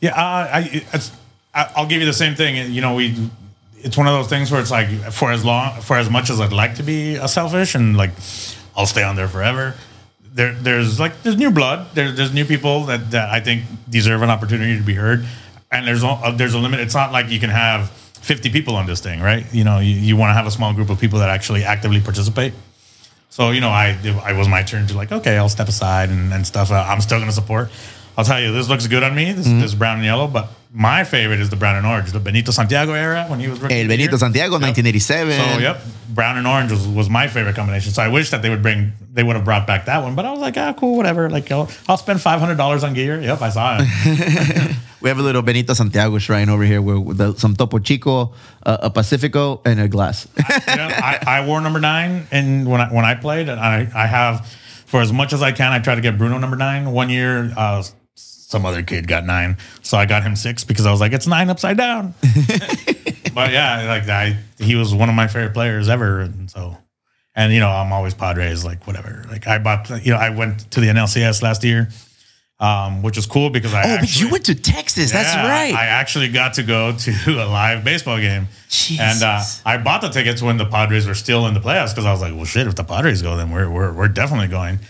Yeah, 0.00 0.12
uh, 0.12 0.48
I, 0.54 0.70
it's, 0.94 1.12
I, 1.52 1.70
I'll 1.76 1.86
give 1.86 2.00
you 2.00 2.06
the 2.06 2.14
same 2.14 2.34
thing. 2.34 2.72
You 2.72 2.80
know, 2.80 2.94
we, 2.94 3.28
it's 3.76 3.98
one 3.98 4.06
of 4.06 4.14
those 4.14 4.28
things 4.28 4.50
where 4.50 4.62
it's 4.62 4.70
like 4.70 4.88
for 5.12 5.30
as 5.30 5.44
long, 5.44 5.82
for 5.82 5.98
as 5.98 6.08
much 6.08 6.30
as 6.30 6.40
I'd 6.40 6.50
like 6.50 6.76
to 6.76 6.82
be 6.82 7.16
a 7.16 7.28
selfish 7.28 7.74
and 7.74 7.94
like, 7.94 8.12
I'll 8.80 8.86
stay 8.86 9.02
on 9.02 9.14
there 9.14 9.28
forever. 9.28 9.74
There, 10.32 10.54
there's 10.54 10.98
like 10.98 11.22
there's 11.22 11.36
new 11.36 11.50
blood. 11.50 11.94
There, 11.94 12.12
there's 12.12 12.32
new 12.32 12.46
people 12.46 12.84
that, 12.84 13.10
that 13.10 13.28
I 13.28 13.40
think 13.40 13.64
deserve 13.90 14.22
an 14.22 14.30
opportunity 14.30 14.78
to 14.78 14.82
be 14.82 14.94
heard. 14.94 15.26
And 15.70 15.86
there's 15.86 16.02
a, 16.02 16.34
there's 16.34 16.54
a 16.54 16.58
limit. 16.58 16.80
It's 16.80 16.94
not 16.94 17.12
like 17.12 17.28
you 17.28 17.38
can 17.38 17.50
have 17.50 17.90
50 17.90 18.48
people 18.50 18.74
on 18.76 18.86
this 18.86 19.00
thing, 19.00 19.20
right? 19.20 19.44
You 19.52 19.64
know, 19.64 19.80
you, 19.80 19.94
you 19.94 20.16
want 20.16 20.30
to 20.30 20.34
have 20.34 20.46
a 20.46 20.50
small 20.50 20.72
group 20.72 20.88
of 20.88 20.98
people 20.98 21.18
that 21.18 21.28
actually 21.28 21.62
actively 21.62 22.00
participate. 22.00 22.54
So 23.28 23.50
you 23.50 23.60
know, 23.60 23.68
I 23.68 23.98
I 24.24 24.32
was 24.32 24.48
my 24.48 24.62
turn 24.62 24.86
to 24.86 24.96
like, 24.96 25.12
okay, 25.12 25.36
I'll 25.36 25.50
step 25.50 25.68
aside 25.68 26.08
and, 26.08 26.32
and 26.32 26.46
stuff. 26.46 26.70
Uh, 26.70 26.84
I'm 26.88 27.02
still 27.02 27.18
going 27.18 27.28
to 27.28 27.34
support. 27.34 27.70
I'll 28.18 28.24
tell 28.24 28.40
you, 28.40 28.52
this 28.52 28.68
looks 28.68 28.86
good 28.86 29.02
on 29.02 29.14
me. 29.14 29.32
This, 29.32 29.46
Mm-hmm. 29.46 29.60
this 29.60 29.74
brown 29.74 29.96
and 29.96 30.04
yellow, 30.04 30.26
but 30.28 30.48
my 30.72 31.02
favorite 31.04 31.40
is 31.40 31.48
the 31.50 31.56
brown 31.56 31.76
and 31.76 31.86
orange, 31.86 32.12
the 32.12 32.20
Benito 32.20 32.52
Santiago 32.52 32.92
era 32.92 33.24
when 33.28 33.40
he 33.40 33.48
was 33.48 33.58
rookie 33.60 33.80
El 33.80 33.88
Benito 33.88 34.10
year. 34.12 34.18
Santiago, 34.18 34.54
Yep. 34.54 34.62
1987. 34.76 35.32
So 35.54 35.58
yep, 35.60 35.80
brown 36.10 36.36
and 36.38 36.46
orange 36.46 36.70
was, 36.70 36.86
was 36.86 37.08
my 37.10 37.26
favorite 37.28 37.56
combination. 37.56 37.92
So 37.92 38.02
I 38.02 38.08
wish 38.08 38.30
that 38.30 38.42
they 38.42 38.50
would 38.50 38.62
bring, 38.62 38.92
they 39.12 39.22
would 39.24 39.34
have 39.36 39.44
brought 39.44 39.66
back 39.66 39.86
that 39.86 40.02
one. 40.02 40.14
But 40.14 40.26
I 40.26 40.30
was 40.30 40.40
like, 40.40 40.56
ah, 40.58 40.72
cool, 40.74 40.96
whatever. 40.96 41.28
Like 41.30 41.50
I'll, 41.50 41.68
I'll 41.88 41.96
spend 41.96 42.20
five 42.20 42.38
hundred 42.40 42.56
dollars 42.56 42.84
on 42.84 42.94
gear. 42.94 43.20
Yep, 43.20 43.42
I 43.42 43.48
saw 43.50 43.78
it. 43.80 44.76
We 45.02 45.08
have 45.08 45.18
a 45.18 45.22
little 45.22 45.40
Benito 45.40 45.72
Santiago 45.72 46.18
shrine 46.18 46.50
over 46.50 46.62
here 46.62 46.82
with 46.82 47.16
the, 47.16 47.34
some 47.34 47.56
Topo 47.56 47.78
Chico, 47.78 48.34
uh, 48.66 48.76
a 48.82 48.90
Pacifico, 48.90 49.62
and 49.64 49.80
a 49.80 49.88
glass. 49.88 50.28
you 50.36 50.76
know, 50.76 50.88
I, 50.92 51.18
I 51.26 51.46
wore 51.46 51.58
number 51.62 51.80
nine, 51.80 52.26
and 52.30 52.68
when 52.70 52.82
I 52.82 52.92
when 52.92 53.06
I 53.06 53.14
played, 53.14 53.48
and 53.48 53.58
I 53.58 53.88
I 53.94 54.06
have 54.06 54.46
for 54.84 55.00
as 55.00 55.10
much 55.10 55.32
as 55.32 55.40
I 55.42 55.52
can, 55.52 55.72
I 55.72 55.78
try 55.78 55.94
to 55.94 56.02
get 56.02 56.18
Bruno 56.18 56.36
number 56.36 56.56
nine. 56.56 56.92
One 56.92 57.08
year, 57.08 57.50
uh, 57.56 57.82
some 58.50 58.66
other 58.66 58.82
kid 58.82 59.06
got 59.06 59.24
nine, 59.24 59.56
so 59.80 59.96
I 59.96 60.06
got 60.06 60.24
him 60.24 60.34
six 60.34 60.64
because 60.64 60.84
I 60.84 60.90
was 60.90 61.00
like, 61.00 61.12
it's 61.12 61.28
nine 61.28 61.50
upside 61.50 61.76
down. 61.76 62.14
but 63.32 63.52
yeah, 63.52 63.84
like 63.86 64.08
I, 64.08 64.36
he 64.58 64.74
was 64.74 64.92
one 64.92 65.08
of 65.08 65.14
my 65.14 65.28
favorite 65.28 65.54
players 65.54 65.88
ever, 65.88 66.20
and 66.20 66.50
so. 66.50 66.76
And 67.36 67.52
you 67.52 67.60
know, 67.60 67.68
I'm 67.68 67.92
always 67.92 68.12
Padres, 68.12 68.64
like 68.64 68.88
whatever. 68.88 69.24
Like 69.30 69.46
I 69.46 69.58
bought, 69.58 69.88
you 70.04 70.12
know, 70.12 70.18
I 70.18 70.30
went 70.30 70.68
to 70.72 70.80
the 70.80 70.88
NLCS 70.88 71.42
last 71.42 71.62
year, 71.62 71.90
um, 72.58 73.02
which 73.02 73.14
was 73.14 73.24
cool 73.24 73.50
because 73.50 73.72
I 73.72 73.84
oh, 73.84 73.98
but 74.00 74.20
you 74.20 74.28
went 74.28 74.46
to 74.46 74.56
Texas. 74.56 75.12
That's 75.12 75.32
right. 75.36 75.72
I 75.72 75.86
actually 75.86 76.28
got 76.28 76.54
to 76.54 76.64
go 76.64 76.92
to 76.92 77.10
a 77.28 77.46
live 77.46 77.84
baseball 77.84 78.18
game. 78.18 78.48
And 79.00 79.22
uh, 79.22 79.42
I 79.64 79.78
bought 79.78 80.00
the 80.00 80.08
tickets 80.08 80.42
when 80.42 80.56
the 80.56 80.66
Padres 80.66 81.06
were 81.06 81.14
still 81.14 81.46
in 81.46 81.54
the 81.54 81.60
playoffs 81.60 81.90
because 81.90 82.04
I 82.04 82.10
was 82.10 82.20
like, 82.20 82.34
well, 82.34 82.46
shit, 82.46 82.66
if 82.66 82.74
the 82.74 82.82
Padres 82.84 83.22
go, 83.22 83.36
then 83.36 83.52
we're, 83.52 83.70
we're, 83.70 83.92
we're 83.92 84.08
definitely 84.08 84.48
going. 84.48 84.80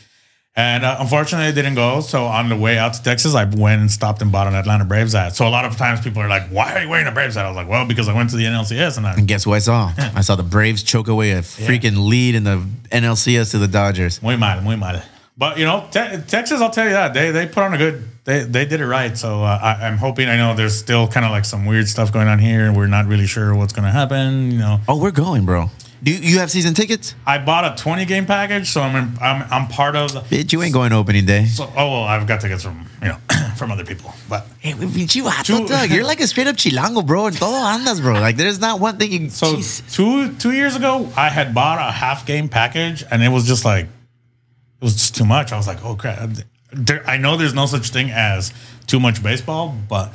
And 0.56 0.84
uh, 0.84 0.96
unfortunately, 0.98 1.48
it 1.48 1.54
didn't 1.54 1.76
go. 1.76 2.00
So 2.00 2.24
on 2.26 2.48
the 2.48 2.56
way 2.56 2.76
out 2.76 2.94
to 2.94 3.02
Texas, 3.02 3.34
I 3.36 3.44
went 3.44 3.80
and 3.80 3.90
stopped 3.90 4.20
and 4.20 4.32
bought 4.32 4.48
an 4.48 4.54
Atlanta 4.54 4.84
Braves 4.84 5.12
hat. 5.12 5.36
So 5.36 5.46
a 5.46 5.48
lot 5.48 5.64
of 5.64 5.76
times 5.76 6.00
people 6.00 6.20
are 6.22 6.28
like, 6.28 6.48
why 6.48 6.74
are 6.74 6.82
you 6.82 6.88
wearing 6.88 7.06
a 7.06 7.12
Braves 7.12 7.36
hat? 7.36 7.44
I 7.44 7.48
was 7.48 7.56
like, 7.56 7.68
well, 7.68 7.86
because 7.86 8.08
I 8.08 8.14
went 8.14 8.30
to 8.30 8.36
the 8.36 8.44
NLCS 8.44 8.96
and 8.96 9.06
I. 9.06 9.14
and 9.14 9.28
guess 9.28 9.44
who 9.44 9.52
I 9.52 9.60
saw? 9.60 9.92
I 9.98 10.22
saw 10.22 10.34
the 10.34 10.42
Braves 10.42 10.82
choke 10.82 11.06
away 11.08 11.30
a 11.32 11.40
freaking 11.42 12.08
lead 12.08 12.34
in 12.34 12.42
the 12.44 12.64
NLCS 12.90 13.52
to 13.52 13.58
the 13.58 13.68
Dodgers. 13.68 14.20
Muy 14.22 14.36
mal, 14.36 14.60
muy 14.60 14.74
mal. 14.76 15.00
But 15.38 15.56
you 15.56 15.64
know, 15.64 15.86
te- 15.90 16.18
Texas, 16.26 16.60
I'll 16.60 16.70
tell 16.70 16.84
you 16.84 16.90
that 16.90 17.14
they 17.14 17.30
they 17.30 17.46
put 17.46 17.62
on 17.62 17.72
a 17.72 17.78
good. 17.78 18.04
They 18.24 18.42
they 18.42 18.66
did 18.66 18.82
it 18.82 18.86
right. 18.86 19.16
So 19.16 19.42
uh, 19.42 19.58
I, 19.62 19.86
I'm 19.86 19.96
hoping. 19.96 20.28
I 20.28 20.36
know 20.36 20.54
there's 20.54 20.78
still 20.78 21.08
kind 21.08 21.24
of 21.24 21.32
like 21.32 21.46
some 21.46 21.64
weird 21.64 21.88
stuff 21.88 22.12
going 22.12 22.28
on 22.28 22.38
here, 22.40 22.66
and 22.66 22.76
we're 22.76 22.88
not 22.88 23.06
really 23.06 23.26
sure 23.26 23.54
what's 23.54 23.72
going 23.72 23.86
to 23.86 23.90
happen. 23.92 24.50
You 24.50 24.58
know, 24.58 24.80
Oh, 24.86 24.98
we're 25.00 25.12
going, 25.12 25.46
bro. 25.46 25.70
Do 26.02 26.10
you, 26.12 26.18
you 26.18 26.38
have 26.38 26.50
season 26.50 26.72
tickets? 26.74 27.14
I 27.26 27.38
bought 27.38 27.64
a 27.78 27.82
20 27.82 28.04
game 28.06 28.24
package, 28.24 28.70
so 28.70 28.80
I'm 28.80 28.96
in, 28.96 29.18
I'm 29.20 29.42
I'm 29.50 29.68
part 29.68 29.96
of. 29.96 30.12
The, 30.12 30.20
Bitch, 30.20 30.52
you 30.52 30.62
ain't 30.62 30.72
going 30.72 30.90
to 30.90 30.96
opening 30.96 31.26
day. 31.26 31.44
so 31.46 31.64
oh 31.76 31.90
well, 31.90 32.04
I've 32.04 32.26
got 32.26 32.40
tickets 32.40 32.62
from 32.62 32.86
you 33.02 33.08
know 33.08 33.16
from 33.56 33.70
other 33.70 33.84
people, 33.84 34.12
but 34.28 34.46
Hey, 34.60 34.72
pinche 34.72 35.22
vato, 35.22 35.44
Two- 35.58 35.66
Doug. 35.68 35.90
You're 35.90 36.04
like 36.12 36.20
a 36.20 36.26
straight 36.26 36.46
up 36.46 36.56
chilango, 36.56 37.06
bro. 37.06 37.26
And 37.26 37.36
todo 37.36 37.52
andas, 37.52 38.00
bro. 38.00 38.14
Like, 38.14 38.36
there's 38.36 38.58
not 38.60 38.80
one 38.80 38.96
thing 38.96 39.12
you. 39.12 39.28
so 39.30 39.56
Jesus. 39.56 39.94
two 39.94 40.32
two 40.36 40.52
years 40.52 40.74
ago, 40.76 41.08
I 41.16 41.28
had 41.28 41.54
bought 41.54 41.78
a 41.78 41.90
half 41.92 42.24
game 42.26 42.48
package, 42.48 43.04
and 43.10 43.22
it 43.22 43.28
was 43.28 43.46
just 43.46 43.64
like 43.66 43.84
it 43.84 44.84
was 44.84 44.94
just 44.94 45.14
too 45.16 45.26
much. 45.26 45.52
I 45.52 45.56
was 45.58 45.66
like, 45.66 45.84
oh 45.84 45.96
crap. 45.96 46.30
There, 46.72 47.02
I 47.06 47.16
know 47.18 47.36
there's 47.36 47.52
no 47.52 47.66
such 47.66 47.90
thing 47.90 48.10
as 48.10 48.52
too 48.86 49.00
much 49.00 49.22
baseball, 49.22 49.76
but 49.88 50.12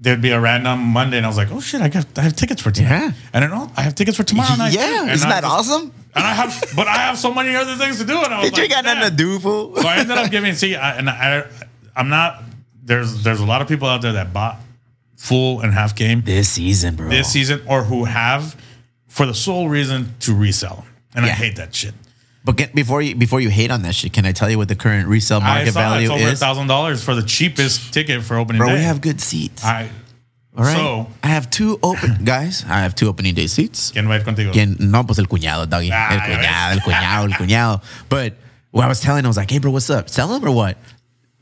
there'd 0.00 0.20
be 0.22 0.30
a 0.30 0.40
random 0.40 0.80
Monday, 0.80 1.16
and 1.16 1.26
I 1.26 1.28
was 1.28 1.36
like, 1.36 1.50
oh 1.50 1.60
shit, 1.60 1.80
I 1.80 1.88
got 1.88 2.06
I 2.16 2.22
have 2.22 2.36
tickets 2.36 2.62
for 2.62 2.70
tonight. 2.70 2.88
Yeah. 2.90 3.12
And 3.32 3.44
I 3.44 3.48
know 3.48 3.66
oh, 3.68 3.72
I 3.76 3.82
have 3.82 3.94
tickets 3.94 4.16
for 4.16 4.22
tomorrow 4.24 4.54
night. 4.56 4.72
Yeah, 4.72 5.02
And 5.02 5.10
isn't 5.10 5.26
I 5.28 5.40
that 5.40 5.42
just- 5.42 5.70
awesome? 5.70 5.92
And 6.14 6.24
I 6.26 6.32
have, 6.32 6.72
but 6.74 6.88
I 6.88 6.94
have 6.96 7.16
so 7.18 7.32
many 7.32 7.54
other 7.54 7.76
things 7.76 7.98
to 7.98 8.04
do, 8.04 8.16
and 8.16 8.32
I 8.34 8.40
was 8.40 8.50
Bitch, 8.50 8.56
you 8.56 8.62
like, 8.64 8.76
ain't 8.76 8.84
got 8.84 8.96
nothing 8.96 9.10
to 9.10 9.16
do, 9.16 9.38
fool. 9.38 9.76
so 9.76 9.86
I 9.86 9.96
ended 9.98 10.16
up 10.18 10.30
giving. 10.30 10.54
See, 10.54 10.74
I, 10.74 10.96
and 10.96 11.08
I, 11.08 11.46
I'm 11.94 12.08
not. 12.08 12.42
There's 12.82 13.22
there's 13.22 13.40
a 13.40 13.44
lot 13.46 13.60
of 13.62 13.68
people 13.68 13.86
out 13.86 14.02
there 14.02 14.14
that 14.14 14.32
bought 14.32 14.56
full 15.16 15.60
and 15.60 15.72
half 15.74 15.94
game 15.94 16.22
This 16.24 16.48
season, 16.48 16.96
bro. 16.96 17.08
this 17.08 17.30
season, 17.30 17.60
or 17.68 17.84
who 17.84 18.04
have 18.06 18.56
for 19.06 19.26
the 19.26 19.34
sole 19.34 19.68
reason 19.68 20.14
to 20.20 20.34
resell 20.34 20.84
and 21.14 21.24
I 21.24 21.28
hate 21.30 21.56
that 21.56 21.74
shit. 21.74 21.94
But 22.48 22.56
get, 22.56 22.74
before 22.74 23.02
you 23.02 23.14
before 23.14 23.42
you 23.42 23.50
hate 23.50 23.70
on 23.70 23.82
that 23.82 23.94
shit, 23.94 24.14
can 24.14 24.24
I 24.24 24.32
tell 24.32 24.48
you 24.48 24.56
what 24.56 24.68
the 24.68 24.74
current 24.74 25.06
resale 25.06 25.36
I 25.42 25.56
market 25.56 25.74
saw 25.74 25.80
value 25.80 26.10
it's 26.10 26.22
over 26.22 26.32
is? 26.32 26.40
thousand 26.40 26.66
dollars 26.66 27.04
for 27.04 27.14
the 27.14 27.22
cheapest 27.22 27.92
ticket 27.92 28.22
for 28.22 28.38
opening 28.38 28.60
Bro, 28.60 28.68
day. 28.68 28.74
we 28.76 28.80
have 28.84 29.02
good 29.02 29.20
seats. 29.20 29.62
I 29.62 29.90
All 30.56 30.64
right. 30.64 30.74
so- 30.74 31.08
I 31.22 31.26
have 31.28 31.50
two 31.50 31.78
open 31.82 32.24
guys. 32.24 32.64
I 32.64 32.80
have 32.80 32.94
two 32.94 33.06
opening 33.06 33.34
day 33.34 33.48
seats. 33.48 33.92
¿Quién 33.92 34.08
va 34.08 34.14
a 34.14 34.18
ir 34.20 34.24
contigo? 34.24 34.50
¿Quién? 34.50 34.78
No, 34.80 35.04
pues 35.04 35.18
el 35.18 35.26
cuñado, 35.26 35.66
doggy. 35.68 35.90
Ah, 35.92 36.08
el 36.14 36.20
ya 36.20 36.24
cuñado, 36.26 36.72
el 36.72 36.80
cuñado, 36.80 37.24
el 37.26 37.32
cuñado. 37.34 37.82
But 38.08 38.32
what 38.70 38.86
I 38.86 38.88
was 38.88 39.00
telling 39.00 39.18
him, 39.20 39.26
I 39.26 39.28
was 39.28 39.36
like, 39.36 39.50
hey, 39.50 39.58
bro, 39.58 39.70
what's 39.70 39.90
up? 39.90 40.08
Sell 40.08 40.28
them 40.28 40.42
or 40.42 40.50
what? 40.50 40.78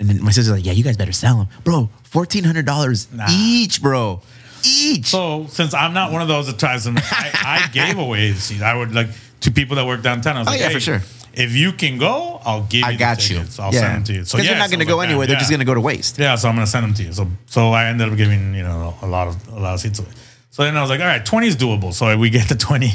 And 0.00 0.08
then 0.10 0.20
my 0.24 0.32
sister's 0.32 0.50
like, 0.56 0.66
yeah, 0.66 0.72
you 0.72 0.82
guys 0.82 0.96
better 0.96 1.12
sell 1.12 1.36
them. 1.38 1.48
Bro, 1.62 1.88
$1,400 2.10 3.12
Nah. 3.12 3.26
each, 3.30 3.80
bro. 3.80 4.22
Each. 4.64 5.06
So 5.06 5.46
since 5.50 5.72
I'm 5.72 5.94
not 5.94 6.10
one 6.10 6.20
of 6.20 6.26
those 6.26 6.48
that 6.48 6.58
tries 6.58 6.82
to, 6.84 6.90
I, 6.96 7.30
I 7.62 7.68
gave 7.72 7.96
away 7.96 8.32
the 8.32 8.40
seats. 8.40 8.62
I 8.62 8.74
would 8.74 8.92
like 8.92 9.06
to 9.40 9.50
people 9.50 9.76
that 9.76 9.86
work 9.86 10.02
downtown. 10.02 10.36
I 10.36 10.40
was 10.40 10.48
Oh, 10.48 10.50
like, 10.52 10.60
yeah, 10.60 10.68
hey, 10.68 10.74
for 10.74 10.80
sure. 10.80 11.02
If 11.34 11.52
you 11.54 11.72
can 11.72 11.98
go, 11.98 12.40
I'll 12.44 12.62
give 12.62 12.80
you. 12.80 12.86
I 12.86 12.92
the 12.92 12.98
got 12.98 13.28
you. 13.28 13.42
I'll 13.58 13.72
yeah. 13.72 13.80
send 13.80 13.94
them 13.96 14.04
to 14.04 14.12
you. 14.14 14.24
So 14.24 14.38
yeah, 14.38 14.44
they're 14.50 14.58
not 14.58 14.70
going 14.70 14.80
to 14.80 14.86
go 14.86 14.96
like, 14.96 15.08
anywhere. 15.08 15.26
yeah, 15.26 15.32
They're 15.32 15.38
just 15.38 15.50
going 15.50 15.60
to 15.60 15.66
go 15.66 15.74
to 15.74 15.80
waste. 15.82 16.18
Yeah, 16.18 16.34
so 16.36 16.48
I'm 16.48 16.54
gonna 16.54 16.66
send 16.66 16.84
them 16.84 16.94
to 16.94 17.02
you. 17.02 17.12
So 17.12 17.28
so 17.46 17.72
I 17.72 17.86
ended 17.86 18.08
up 18.10 18.16
giving 18.16 18.54
you 18.54 18.62
know 18.62 18.94
a 19.02 19.06
lot 19.06 19.28
of 19.28 19.48
a 19.48 19.60
lot 19.60 19.74
of 19.74 19.80
seats 19.80 19.98
away. 19.98 20.08
So 20.50 20.62
then 20.64 20.74
I 20.76 20.80
was 20.80 20.88
like, 20.88 21.00
all 21.00 21.06
right, 21.06 21.22
20 21.24 21.46
is 21.46 21.56
doable. 21.56 21.92
So 21.92 22.16
we 22.16 22.30
get 22.30 22.48
to 22.48 22.56
20, 22.56 22.90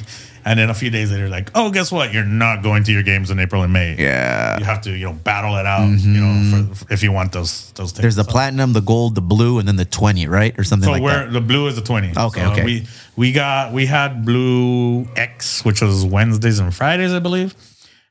and 0.46 0.60
then 0.60 0.70
a 0.70 0.74
few 0.74 0.90
days 0.90 1.12
later, 1.12 1.30
like, 1.30 1.52
oh, 1.56 1.72
guess 1.72 1.92
what? 1.92 2.14
You're 2.14 2.26
not 2.26 2.64
going 2.64 2.84
to 2.86 2.92
your 2.92 3.04
games 3.04 3.32
in 3.32 3.40
April 3.40 3.64
and 3.64 3.72
May. 3.72 3.96
Yeah. 3.98 4.58
you 4.60 4.66
have 4.66 4.82
to 4.82 4.92
you 4.92 5.06
know 5.06 5.14
battle 5.14 5.56
it 5.58 5.66
out. 5.66 5.86
You 5.88 6.22
know, 6.22 6.24
mm-hmm. 6.28 6.68
for, 6.74 6.86
for- 6.86 6.94
if 6.94 7.04
you 7.04 7.12
want 7.12 7.32
those 7.32 7.72
those. 7.74 7.92
Tickets. 7.92 8.02
There's 8.02 8.16
the 8.16 8.24
So- 8.24 8.32
platinum, 8.32 8.74
the 8.74 8.82
gold, 8.82 9.16
the 9.16 9.22
blue, 9.22 9.60
and 9.60 9.68
then 9.68 9.76
the 9.76 9.86
20, 9.86 10.28
right? 10.28 10.58
Or 10.58 10.64
something 10.64 10.90
like 10.90 11.02
that. 11.02 11.08
So 11.08 11.14
like 11.16 11.24
where 11.26 11.32
the 11.32 11.42
blue 11.42 11.68
is 11.68 11.76
the 11.76 11.82
20. 11.82 12.14
Okay, 12.18 12.42
So 12.42 12.52
okay. 12.52 12.64
We 12.66 12.88
we 13.16 13.32
got 13.32 13.74
we 13.74 13.86
had 13.86 14.26
blue 14.26 15.08
X, 15.16 15.64
which 15.66 15.82
was 15.82 16.06
Wednesdays 16.06 16.60
and 16.60 16.74
Fridays, 16.74 17.14
I 17.14 17.20
believe, 17.20 17.56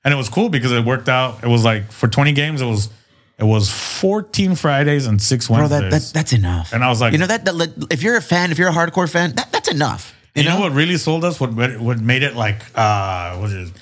and 0.05 0.13
it 0.15 0.17
was 0.17 0.29
cool 0.29 0.49
because 0.49 0.73
it 0.73 0.85
worked 0.85 1.09
out. 1.09 1.43
It 1.43 1.49
was 1.49 1.65
like 1.65 1.91
for 1.91 2.09
20 2.09 2.33
games, 2.33 2.61
it 2.63 2.67
was 2.67 2.89
it 3.39 3.45
was 3.45 3.71
14 3.71 4.55
Fridays 4.55 5.07
and 5.07 5.21
six 5.21 5.49
Bro, 5.49 5.57
Wednesdays. 5.61 5.81
that, 5.81 5.91
that, 5.91 6.11
that's 6.13 6.33
enough. 6.35 6.75
And 6.75 6.85
I 6.85 6.91
was 6.91 7.01
like- 7.01 7.13
you 7.15 7.19
know, 7.19 7.27
that, 7.27 7.47
that 7.47 7.87
if 7.91 8.03
you're 8.03 8.17
a 8.17 8.21
fan, 8.21 8.51
if 8.51 8.59
you're 8.59 8.69
a 8.69 8.73
hardcore 8.73 9.11
fan, 9.11 9.35
that, 9.37 9.51
that's 9.51 9.71
enough. 9.71 10.15
You, 10.35 10.45
know? 10.45 10.55
know? 10.55 10.61
what 10.61 10.73
really 10.73 10.97
sold 10.97 11.25
us? 11.25 11.41
What 11.41 11.53
what 11.79 11.99
made 12.01 12.23
it 12.23 12.37
like 12.37 12.63
uh 12.75 13.37
what 13.37 13.51
is 13.51 13.71
it? 13.71 13.77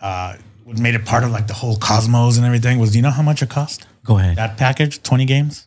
Uh 0.00 0.36
what 0.64 0.78
made 0.78 0.94
it 0.94 1.04
part 1.06 1.24
of 1.24 1.30
like 1.30 1.46
the 1.46 1.54
whole 1.54 1.76
cosmos 1.76 2.36
and 2.36 2.44
everything 2.46 2.78
was 2.78 2.92
do 2.92 2.98
you 2.98 3.02
know 3.02 3.10
how 3.10 3.22
much 3.22 3.42
it 3.42 3.48
cost? 3.48 3.86
Go 4.04 4.18
ahead. 4.18 4.36
That 4.36 4.56
package, 4.58 5.02
20 5.02 5.24
games, 5.24 5.66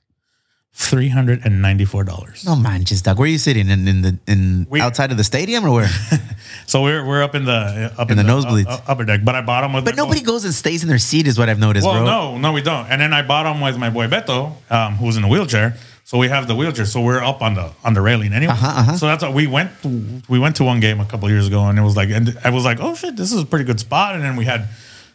three 0.74 1.10
hundred 1.10 1.42
and 1.46 1.62
ninety-four 1.62 2.04
dollars. 2.04 2.46
No 2.46 2.56
manches, 2.56 3.02
dog. 3.02 3.18
Where 3.20 3.26
are 3.26 3.32
you 3.32 3.38
sitting? 3.38 3.70
In 3.70 3.88
in 3.88 4.02
the 4.04 4.20
in 4.28 4.68
We- 4.70 4.82
outside 4.82 5.12
of 5.12 5.18
the 5.18 5.24
stadium 5.24 5.66
or 5.66 5.72
where? 5.72 5.90
So 6.66 6.82
we're 6.84 7.06
we're 7.06 7.22
up 7.24 7.36
in 7.36 7.46
the 7.46 7.92
up 7.98 8.10
In 8.12 8.18
the 8.18 8.24
nosebleeds. 8.24 8.68
uh, 8.68 8.82
upper 8.88 9.04
deck, 9.06 9.22
but 9.24 9.36
I 9.36 9.42
bought 9.42 9.62
them 9.62 9.74
with. 9.74 9.84
But 9.86 9.96
nobody 9.96 10.22
boy- 10.22 10.26
goes 10.28 10.46
and 10.46 10.54
stays 10.54 10.84
in 10.84 10.90
their 10.90 10.98
seat, 11.00 11.28
is 11.28 11.38
what 11.38 11.50
I've 11.50 11.60
noticed, 11.60 11.86
Well, 11.86 11.96
bro. 12.04 12.06
no, 12.06 12.38
no, 12.38 12.52
we 12.54 12.62
don't. 12.62 12.88
And 12.88 13.00
then 13.02 13.14
I 13.14 13.22
bought 13.22 13.44
them 13.44 13.62
with 13.62 13.78
my 13.78 13.90
boy 13.90 14.08
Beto, 14.08 14.54
um, 14.70 14.96
who's 14.96 15.18
in 15.18 15.24
a 15.24 15.28
wheelchair. 15.28 15.76
So 16.12 16.18
we 16.18 16.28
have 16.28 16.46
the 16.46 16.56
wheelchair. 16.56 16.86
So 16.86 17.00
we're 17.00 17.24
up 17.24 17.42
on 17.42 17.54
the 17.54 17.72
on 17.86 17.94
the 17.94 18.02
railing 18.02 18.34
anyway. 18.34 18.52
Uh-huh, 18.52 18.68
uh-huh. 18.68 18.98
So 18.98 19.06
that's 19.06 19.24
what 19.24 19.34
we 19.34 19.48
went. 19.48 19.72
To, 19.84 20.22
we 20.28 20.40
went 20.40 20.58
to 20.58 20.66
one 20.66 20.82
game 20.82 21.00
a 21.00 21.06
couple 21.06 21.30
years 21.30 21.48
ago, 21.48 21.64
and 21.64 21.80
it 21.80 21.84
was 21.84 21.96
like, 21.96 22.10
and 22.10 22.38
I 22.44 22.50
was 22.50 22.66
like, 22.66 22.82
oh 22.82 22.96
shit, 22.96 23.16
this 23.16 23.32
is 23.32 23.42
a 23.42 23.46
pretty 23.46 23.64
good 23.64 23.80
spot. 23.80 24.16
And 24.16 24.22
then 24.22 24.36
we 24.36 24.44
had 24.44 24.68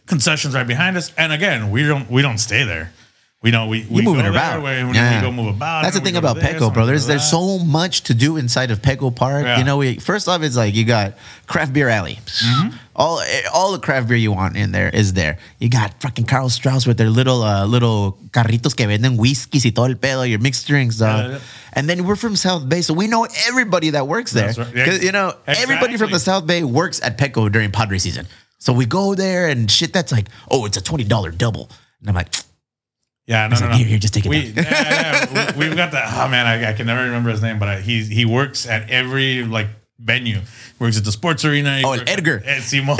concessions 0.06 0.54
right 0.54 0.66
behind 0.66 0.96
us. 0.96 1.12
And 1.18 1.34
again, 1.34 1.70
we 1.70 1.82
don't 1.86 2.10
we 2.10 2.22
don't 2.22 2.38
stay 2.38 2.64
there. 2.64 2.94
We 3.42 3.50
know 3.50 3.66
we 3.68 3.86
we 3.90 3.98
You 3.98 4.02
moving 4.02 4.24
go 4.24 4.32
there, 4.32 4.58
about. 4.58 4.62
we, 4.62 4.84
we 4.90 4.94
Yeah. 4.96 5.20
go 5.20 5.30
move 5.30 5.54
about. 5.54 5.82
That's 5.82 5.94
the 5.94 6.02
thing 6.02 6.16
about 6.16 6.36
this, 6.36 6.44
Petco, 6.44 6.72
bro. 6.72 6.86
There's 6.86 7.06
there's 7.06 7.28
so 7.30 7.58
much 7.58 8.02
to 8.04 8.14
do 8.14 8.38
inside 8.38 8.70
of 8.70 8.80
Petco 8.80 9.14
Park. 9.14 9.44
Yeah. 9.44 9.58
You 9.58 9.64
know, 9.64 9.76
we, 9.76 9.96
first 9.98 10.26
off, 10.26 10.42
it's 10.42 10.56
like 10.56 10.74
you 10.74 10.84
got 10.84 11.14
craft 11.46 11.74
beer 11.74 11.88
alley. 11.90 12.18
Mm-hmm. 12.42 12.76
All 12.96 13.22
all 13.52 13.72
the 13.72 13.78
craft 13.78 14.08
beer 14.08 14.16
you 14.16 14.32
want 14.32 14.56
in 14.56 14.72
there 14.72 14.88
is 14.88 15.12
there. 15.12 15.36
You 15.60 15.68
got 15.68 16.00
fucking 16.00 16.24
Karl 16.24 16.48
Strauss 16.48 16.86
with 16.86 16.96
their 16.96 17.10
little 17.10 17.42
uh, 17.42 17.66
little 17.66 18.18
carritos 18.30 18.74
que 18.74 18.86
venden 18.86 19.18
whiskeys 19.18 19.64
y 19.66 19.70
todo 19.70 19.84
el 19.90 19.96
pedo, 19.96 20.26
your 20.28 20.38
mixed 20.40 20.66
drinks. 20.66 20.98
Yeah, 20.98 21.28
yeah. 21.28 21.38
And 21.74 21.90
then 21.90 22.06
we're 22.06 22.16
from 22.16 22.36
South 22.36 22.66
Bay, 22.70 22.80
so 22.80 22.94
we 22.94 23.06
know 23.06 23.28
everybody 23.46 23.90
that 23.90 24.08
works 24.08 24.32
there. 24.32 24.54
Right. 24.56 24.74
Yeah, 24.74 24.92
You 24.94 25.12
know, 25.12 25.34
everybody 25.46 25.98
from 25.98 26.10
the 26.10 26.18
South 26.18 26.46
Bay 26.46 26.64
works 26.64 27.02
at 27.02 27.18
Petco 27.18 27.52
during 27.52 27.70
Padre 27.70 27.98
season. 27.98 28.26
So 28.58 28.72
we 28.72 28.86
go 28.86 29.14
there 29.14 29.46
and 29.48 29.70
shit. 29.70 29.92
That's 29.92 30.10
like, 30.10 30.28
oh, 30.50 30.64
it's 30.64 30.78
a 30.78 30.82
twenty 30.82 31.04
dollar 31.04 31.30
double, 31.30 31.68
and 32.00 32.08
I'm 32.08 32.14
like, 32.16 32.32
Yeah, 33.26 33.48
no, 33.48 33.56
no, 33.56 33.60
like, 33.62 33.70
no. 33.70 33.76
"Here, 33.78 33.86
here, 33.86 33.98
just 33.98 34.14
take 34.14 34.24
it 34.26 34.28
We, 34.28 34.52
down." 34.52 34.64
yeah, 34.64 35.26
yeah, 35.32 35.52
we- 35.58 35.66
we've 35.68 35.76
got 35.76 35.90
that. 35.92 36.12
Oh 36.14 36.28
man, 36.28 36.46
I, 36.46 36.70
I 36.70 36.72
can 36.74 36.86
never 36.86 37.02
remember 37.02 37.30
his 37.30 37.42
name, 37.42 37.58
but 37.58 37.68
I, 37.68 37.80
he 37.80 38.04
he 38.04 38.24
works 38.24 38.66
at 38.68 38.88
every 38.90 39.42
like 39.44 39.66
venue. 39.98 40.40
Works 40.78 40.98
at 40.98 41.04
the 41.04 41.10
sports 41.12 41.44
arena. 41.44 41.80
Oh, 41.84 41.88
works 41.90 42.02
at- 42.02 42.08
Edgar. 42.18 42.42
eh, 42.44 42.58
Simón. 42.60 42.98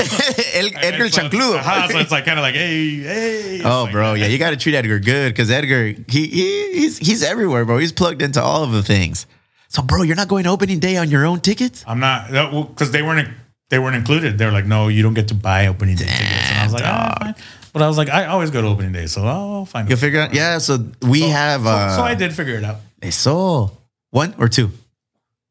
El- 0.53 0.83
Edgar 0.83 1.09
So- 1.09 1.21
chancludo. 1.21 1.59
Ajá, 1.59 1.89
so 1.91 1.99
it's 1.99 2.11
like 2.11 2.25
kind 2.25 2.39
of 2.39 2.43
like 2.43 2.55
hey 2.55 2.97
hey. 2.97 3.61
Oh, 3.63 3.83
like- 3.83 3.91
bro, 3.93 4.13
yeah, 4.15 4.25
you 4.27 4.37
got 4.37 4.49
to 4.49 4.57
treat 4.57 4.75
Edgar 4.75 4.99
good 4.99 5.29
because 5.33 5.49
Edgar, 5.49 5.85
he, 6.07 6.27
he 6.27 6.71
he's 6.73 6.97
he's 6.97 7.23
everywhere, 7.23 7.63
bro. 7.65 7.77
He's 7.77 7.93
plugged 7.93 8.21
into 8.21 8.41
all 8.41 8.63
of 8.63 8.71
the 8.73 8.83
things. 8.83 9.27
So, 9.69 9.81
bro, 9.83 10.01
you're 10.01 10.15
not 10.15 10.27
going 10.29 10.43
to 10.45 10.49
opening 10.49 10.79
day 10.79 10.95
on 10.97 11.09
your 11.09 11.25
own 11.25 11.39
tickets? 11.41 11.83
I'm 11.87 11.99
not 11.99 12.31
because 12.71 12.91
they 12.91 13.01
weren't 13.01 13.29
they 13.69 13.79
weren't 13.79 13.95
included. 13.97 14.37
They're 14.37 14.51
like, 14.51 14.65
no, 14.65 14.87
you 14.87 15.03
don't 15.03 15.13
get 15.13 15.27
to 15.29 15.35
buy 15.35 15.67
opening 15.67 15.95
day 15.97 16.05
tickets. 16.05 16.49
And 16.51 16.59
I 16.59 16.63
was 16.63 16.73
like, 16.73 16.83
oh, 16.83 17.13
fine. 17.23 17.35
But 17.77 17.85
I 17.85 17.87
was 17.87 17.97
like, 17.97 18.09
I 18.09 18.25
always 18.25 18.49
go 18.49 18.61
to 18.61 18.67
opening 18.67 18.91
day, 18.91 19.05
so 19.05 19.21
I'll 19.25 19.65
find. 19.65 19.87
You'll 19.87 19.97
it. 19.97 20.01
figure 20.01 20.21
out. 20.21 20.33
Yeah, 20.33 20.57
so 20.57 20.79
we 21.01 21.21
have. 21.29 21.61
So, 21.61 21.69
Uh, 21.69 21.95
so 21.97 22.01
I 22.03 22.15
did 22.15 22.33
figure 22.33 22.55
it 22.55 22.63
out. 22.63 22.77
Eso. 23.01 23.71
One 24.09 24.33
or 24.39 24.47
two? 24.49 24.71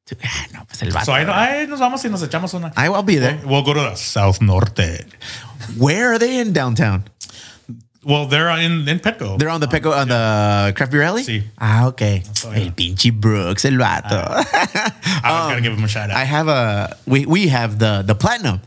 Two. 0.06 0.16
Ah, 0.24 0.46
no, 0.52 0.64
pues 0.66 0.82
el 0.82 0.90
vato. 0.90 1.04
So 1.06 1.12
I, 1.12 1.22
I 1.62 1.66
nos 1.66 1.78
vamos 1.78 2.04
y 2.04 2.08
nos 2.10 2.22
echamos 2.22 2.54
una. 2.54 2.72
I 2.76 2.88
will 2.88 3.02
be 3.02 3.16
there. 3.16 3.38
We'll 3.44 3.62
go 3.62 3.74
to 3.74 3.80
the 3.80 3.94
South 3.96 4.40
Norte. 4.40 5.04
Where 5.78 6.12
are 6.14 6.18
they 6.18 6.38
in 6.38 6.52
downtown? 6.52 7.04
Well, 8.04 8.26
they're 8.26 8.48
in 8.62 8.88
in 8.88 9.00
Petco. 9.00 9.36
They're 9.36 9.48
on 9.50 9.60
the 9.60 9.66
Petco 9.66 9.90
on 9.92 10.06
the 10.08 10.72
Craft 10.76 10.92
Beer 10.92 11.02
Alley? 11.02 11.22
Sí. 11.24 11.42
Ah, 11.58 11.86
okay. 11.88 12.22
So, 12.34 12.50
El 12.52 12.62
yeah. 12.66 12.70
pinche 12.70 13.10
Brooks, 13.12 13.64
el 13.64 13.72
vato. 13.78 14.14
I 14.22 15.30
was 15.32 15.48
gonna 15.50 15.60
give 15.60 15.72
him 15.76 15.82
a 15.84 15.88
shout 15.88 16.10
out. 16.10 16.16
I 16.16 16.22
have 16.24 16.46
a 16.46 16.96
we 17.06 17.26
we 17.26 17.48
have 17.48 17.78
the 17.80 18.02
the 18.06 18.14
platinum, 18.14 18.60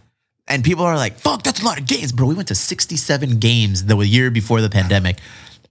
and 0.50 0.64
people 0.64 0.84
are 0.84 0.96
like, 0.96 1.20
"Fuck, 1.20 1.44
that's 1.44 1.62
a 1.62 1.66
lot 1.66 1.80
of 1.80 1.86
games, 1.86 2.12
bro." 2.12 2.28
We 2.28 2.36
went 2.36 2.48
to 2.50 2.56
sixty 2.56 2.98
seven 2.98 3.38
games 3.40 3.86
the 3.86 3.98
year 4.00 4.30
before 4.32 4.62
the 4.62 4.70
pandemic. 4.70 5.18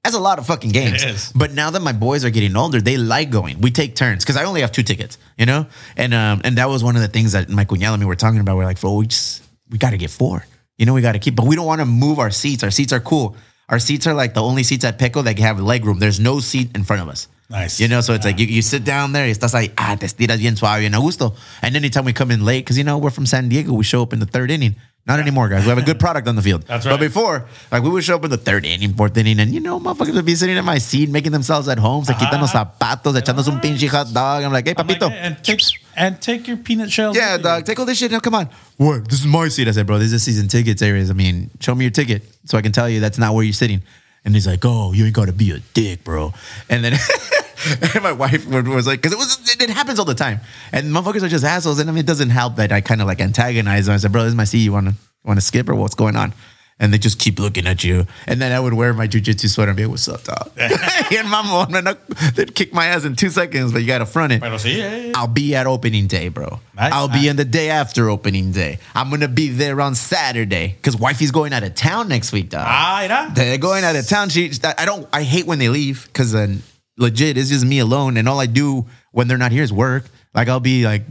That's 0.05 0.14
a 0.14 0.20
lot 0.20 0.39
of 0.39 0.47
fucking 0.47 0.70
games. 0.70 1.03
But 1.35 1.53
now 1.53 1.70
that 1.70 1.83
my 1.83 1.93
boys 1.93 2.24
are 2.24 2.31
getting 2.31 2.57
older, 2.57 2.81
they 2.81 2.97
like 2.97 3.31
going. 3.31 3.61
We 3.61 3.70
take 3.70 3.97
turns 3.97 4.24
because 4.24 4.37
I 4.37 4.45
only 4.45 4.61
have 4.61 4.72
two 4.72 4.85
tickets, 4.85 5.18
you 5.37 5.45
know, 5.45 5.66
and 5.97 6.14
um 6.14 6.41
and 6.45 6.57
that 6.59 6.68
was 6.68 6.83
one 6.85 6.97
of 6.97 7.03
the 7.03 7.09
things 7.09 7.33
that 7.33 7.49
my 7.49 7.64
cuñada 7.64 7.93
and 7.95 8.01
me 8.01 8.07
were 8.07 8.16
talking 8.16 8.41
about. 8.41 8.57
We're 8.57 8.64
like, 8.64 8.81
"Bro, 8.81 8.95
we 8.95 9.07
just 9.09 9.43
we 9.70 9.79
got 9.79 9.91
to 9.91 9.99
get 9.99 10.11
four. 10.11 10.47
You 10.79 10.87
know, 10.87 10.95
we 10.95 11.03
got 11.03 11.12
to 11.12 11.18
keep, 11.18 11.35
but 11.35 11.47
we 11.47 11.57
don't 11.57 11.66
want 11.66 11.81
to 11.81 11.87
move 11.87 12.18
our 12.18 12.31
seats. 12.31 12.62
Our 12.62 12.70
seats 12.70 12.93
are 12.93 13.01
cool. 13.01 13.37
Our 13.68 13.79
seats 13.79 14.07
are 14.07 14.14
like 14.14 14.35
the 14.35 14.43
only 14.43 14.62
seats 14.62 14.85
at 14.85 14.99
Petco 14.99 15.22
that 15.24 15.39
have 15.41 15.61
leg 15.61 15.85
room. 15.85 15.99
There's 15.99 16.20
no 16.20 16.41
seat 16.41 16.74
in 16.74 16.85
front 16.85 17.03
of 17.03 17.09
us. 17.09 17.29
Nice. 17.51 17.80
You 17.80 17.88
know, 17.88 18.03
so 18.03 18.12
it's 18.12 18.26
like 18.26 18.38
you, 18.38 18.46
you 18.46 18.61
sit 18.61 18.84
down 18.84 19.12
there, 19.12 19.26
estás 19.26 19.55
ahí, 19.55 19.72
ah, 19.78 19.96
te 19.96 20.07
estiras 20.07 20.38
bien 20.38 20.55
suave, 20.55 20.80
bien 20.80 20.94
a 20.94 20.99
gusto. 21.01 21.34
And 21.62 21.74
anytime 21.76 22.05
we 22.05 22.12
come 22.12 22.30
in 22.30 22.44
late, 22.44 22.64
because 22.64 22.76
you 22.76 22.84
know, 22.84 22.99
we're 22.99 23.11
from 23.11 23.24
San 23.24 23.49
Diego, 23.49 23.72
we 23.72 23.84
show 23.84 24.03
up 24.03 24.12
in 24.12 24.18
the 24.18 24.26
third 24.26 24.51
inning. 24.51 24.76
Not 25.07 25.20
anymore, 25.20 25.49
guys. 25.49 25.62
We 25.62 25.70
have 25.70 25.78
a 25.78 25.82
good 25.82 25.99
product 26.05 26.28
on 26.28 26.36
the 26.36 26.42
field. 26.42 26.64
That's 26.66 26.84
right. 26.84 26.92
But 26.92 27.01
before, 27.01 27.46
like 27.72 27.82
we 27.82 27.88
would 27.88 28.05
show 28.05 28.16
up 28.16 28.24
in 28.24 28.30
the 28.30 28.36
third 28.36 28.66
inning, 28.66 28.92
fourth 28.92 29.16
inning, 29.16 29.40
and 29.40 29.55
you 29.55 29.61
know, 29.61 29.80
motherfuckers 29.80 30.12
would 30.14 30.26
be 30.26 30.34
sitting 30.34 30.59
in 30.59 30.64
my 30.66 30.76
seat, 30.76 31.09
making 31.09 31.32
themselves 31.32 31.66
at 31.68 31.78
home, 31.78 32.05
se 32.05 32.12
quitan 32.12 32.38
los 32.42 32.53
zapatos, 32.53 33.18
echándose 33.18 33.49
un 33.49 33.59
pinche 33.61 33.88
hot 33.88 34.12
dog. 34.12 34.44
I'm 34.44 34.53
like, 34.53 34.66
hey, 34.66 34.74
I'm 34.76 34.86
like, 34.86 34.99
papito. 34.99 35.09
"Hey, 35.09 35.16
and 35.16 35.42
take 35.42 35.61
and 35.96 36.20
take 36.20 36.46
your 36.46 36.59
peanut 36.59 36.90
shells. 36.90 37.16
Yeah, 37.16 37.32
with 37.32 37.40
you." 37.40 37.44
dog, 37.44 37.64
take 37.64 37.78
all 37.78 37.86
this 37.86 37.96
shit 37.96 38.12
now. 38.12 38.20
Come 38.20 38.34
on. 38.34 38.51
What? 38.76 39.09
This 39.09 39.20
is 39.20 39.26
my 39.26 39.49
seat. 39.49 39.66
I 39.66 39.70
said, 39.70 39.86
bro, 39.86 39.96
this 39.96 40.12
is 40.12 40.22
season 40.22 40.46
tickets 40.46 40.82
areas. 40.82 41.09
I 41.09 41.14
mean, 41.14 41.51
show 41.59 41.74
me 41.74 41.86
your 41.86 41.90
ticket 41.90 42.22
so 42.44 42.59
I 42.59 42.61
can 42.62 42.72
tell 42.72 42.86
you 42.86 43.01
that's 43.01 43.16
not 43.16 43.32
where 43.34 43.44
you're 43.44 43.55
sitting. 43.55 43.82
And 44.25 44.35
he's 44.35 44.47
like, 44.47 44.61
oh, 44.64 44.93
you 44.93 45.07
ain't 45.07 45.14
got 45.14 45.27
to 45.27 45.33
be 45.33 45.53
a 45.53 45.61
dick, 45.75 46.05
bro. 46.05 46.33
And 46.69 46.85
then 46.85 46.95
and 47.95 48.03
my 48.03 48.12
wife 48.12 48.47
was 48.47 48.87
like, 48.87 49.01
because 49.01 49.12
it 49.12 49.19
was 49.19 49.55
it, 49.55 49.62
it 49.62 49.71
happens 49.71 49.99
all 49.99 50.05
the 50.05 50.14
time. 50.14 50.41
And 50.73 50.89
motherfuckers 50.89 51.23
are 51.23 51.29
just 51.29 51.45
assholes. 51.45 51.79
And 51.79 51.89
I 51.89 51.93
mean, 51.93 52.01
it 52.01 52.07
doesn't 52.07 52.31
help 52.31 52.57
that 52.57 52.73
I 52.73 52.81
kind 52.81 53.01
of 53.01 53.07
like 53.07 53.21
antagonize 53.21 53.87
them. 53.87 53.95
I 53.95 53.99
said, 53.99 54.12
bro, 54.12 54.23
this 54.23 54.31
is 54.31 54.37
my 54.37 54.45
seat. 54.45 54.59
You 54.59 54.73
want 54.73 54.89
to 54.89 54.95
want 55.25 55.39
to 55.39 55.45
skip 55.45 55.69
or 55.69 55.75
what's 55.75 55.95
going 55.95 56.16
on? 56.16 56.33
And 56.81 56.93
they 56.93 56.99
just 56.99 57.18
keep 57.18 57.41
looking 57.41 57.66
at 57.66 57.83
you. 57.83 58.07
And 58.26 58.41
then 58.41 58.53
I 58.53 58.61
would 58.61 58.72
wear 58.72 58.95
my 58.95 59.09
jujitsu 59.09 59.49
sweater 59.49 59.70
and 59.70 59.76
be 59.76 59.85
like, 59.85 59.91
what's 59.91 60.09
up, 60.09 60.22
dog? 60.22 60.53
and 60.57 61.29
mama, 61.29 61.66
man, 61.70 61.97
they'd 62.37 62.55
kick 62.55 62.72
my 62.72 62.87
ass 62.87 63.05
in 63.05 63.16
two 63.16 63.31
seconds, 63.31 63.72
but 63.72 63.81
you 63.81 63.89
got 63.89 63.99
to 63.99 64.07
front 64.07 64.33
it. 64.33 64.43
Sí, 64.43 64.81
eh, 64.81 65.12
I'll 65.14 65.26
be 65.26 65.55
at 65.55 65.66
opening 65.66 66.07
day, 66.07 66.29
bro. 66.29 66.61
Nice, 66.76 66.93
I'll 66.93 67.09
be 67.09 67.26
in 67.26 67.37
the 67.37 67.45
day 67.45 67.70
after 67.70 68.09
opening 68.09 68.53
day. 68.53 68.79
I'm 68.95 69.11
gonna 69.11 69.26
be 69.29 69.49
there 69.49 69.81
on 69.81 69.95
Saturday 69.97 70.74
because 70.76 70.97
wifey's 70.97 71.31
going 71.33 71.53
out 71.53 71.64
of 71.64 71.74
town 71.74 72.09
next 72.09 72.33
week, 72.33 72.51
dog. 72.51 72.64
Ah, 72.64 73.05
mira. 73.09 73.33
They're 73.35 73.59
going 73.59 73.83
out 73.85 73.97
of 73.97 74.07
town. 74.07 74.29
She, 74.29 74.53
I 74.62 74.85
don't. 74.85 75.09
I 75.12 75.22
hate 75.24 75.47
when 75.47 75.59
they 75.59 75.68
leave 75.68 76.07
because 76.07 76.33
then 76.33 76.62
legit, 76.97 77.37
it's 77.37 77.49
just 77.49 77.64
me 77.64 77.79
alone, 77.81 78.16
and 78.16 78.29
all 78.29 78.39
I 78.39 78.47
do 78.47 78.87
when 79.12 79.26
they're 79.29 79.39
not 79.39 79.53
here 79.53 79.62
is 79.62 79.72
work. 79.72 80.05
Like 80.35 80.49
I'll 80.49 80.61
be 80.61 80.85
like, 80.85 81.03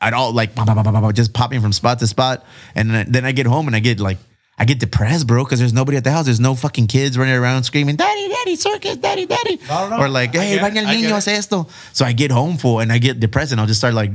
I'd 0.00 0.12
all 0.14 0.32
like 0.32 0.54
just 1.14 1.32
popping 1.32 1.60
from 1.60 1.72
spot 1.72 1.98
to 2.00 2.06
spot, 2.06 2.44
and 2.74 2.90
then 2.90 3.24
I 3.24 3.32
get 3.32 3.46
home 3.46 3.66
and 3.66 3.76
I 3.76 3.80
get 3.80 4.00
like. 4.00 4.18
I 4.58 4.64
get 4.64 4.80
depressed, 4.80 5.26
bro, 5.26 5.44
because 5.44 5.60
there's 5.60 5.72
nobody 5.72 5.96
at 5.96 6.04
the 6.04 6.10
house. 6.10 6.24
There's 6.24 6.40
no 6.40 6.54
fucking 6.54 6.88
kids 6.88 7.16
running 7.16 7.34
around 7.34 7.62
screaming, 7.62 7.96
"Daddy, 7.96 8.28
daddy, 8.28 8.56
circus, 8.56 8.96
daddy, 8.96 9.24
daddy," 9.24 9.60
or 9.70 10.08
like, 10.08 10.34
"Hey, 10.34 10.58
baña 10.58 10.78
el 10.78 10.86
niño, 10.86 11.10
hace 11.10 11.28
esto." 11.28 11.68
So 11.92 12.04
I 12.04 12.12
get 12.12 12.32
home 12.32 12.56
full 12.56 12.80
and 12.80 12.92
I 12.92 12.98
get 12.98 13.20
depressed, 13.20 13.52
and 13.52 13.60
I'll 13.60 13.68
just 13.68 13.78
start 13.80 13.94
like 13.94 14.12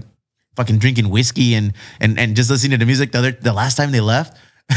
fucking 0.56 0.80
drinking 0.80 1.10
whiskey 1.10 1.56
and 1.56 1.74
and 2.02 2.20
and 2.20 2.36
just 2.36 2.50
listening 2.50 2.72
to 2.72 2.78
the 2.78 2.86
music. 2.86 3.14
The 3.14 3.20
other 3.20 3.32
the 3.32 3.54
last 3.54 3.76
time 3.76 3.92
they 3.92 4.02
left, 4.02 4.38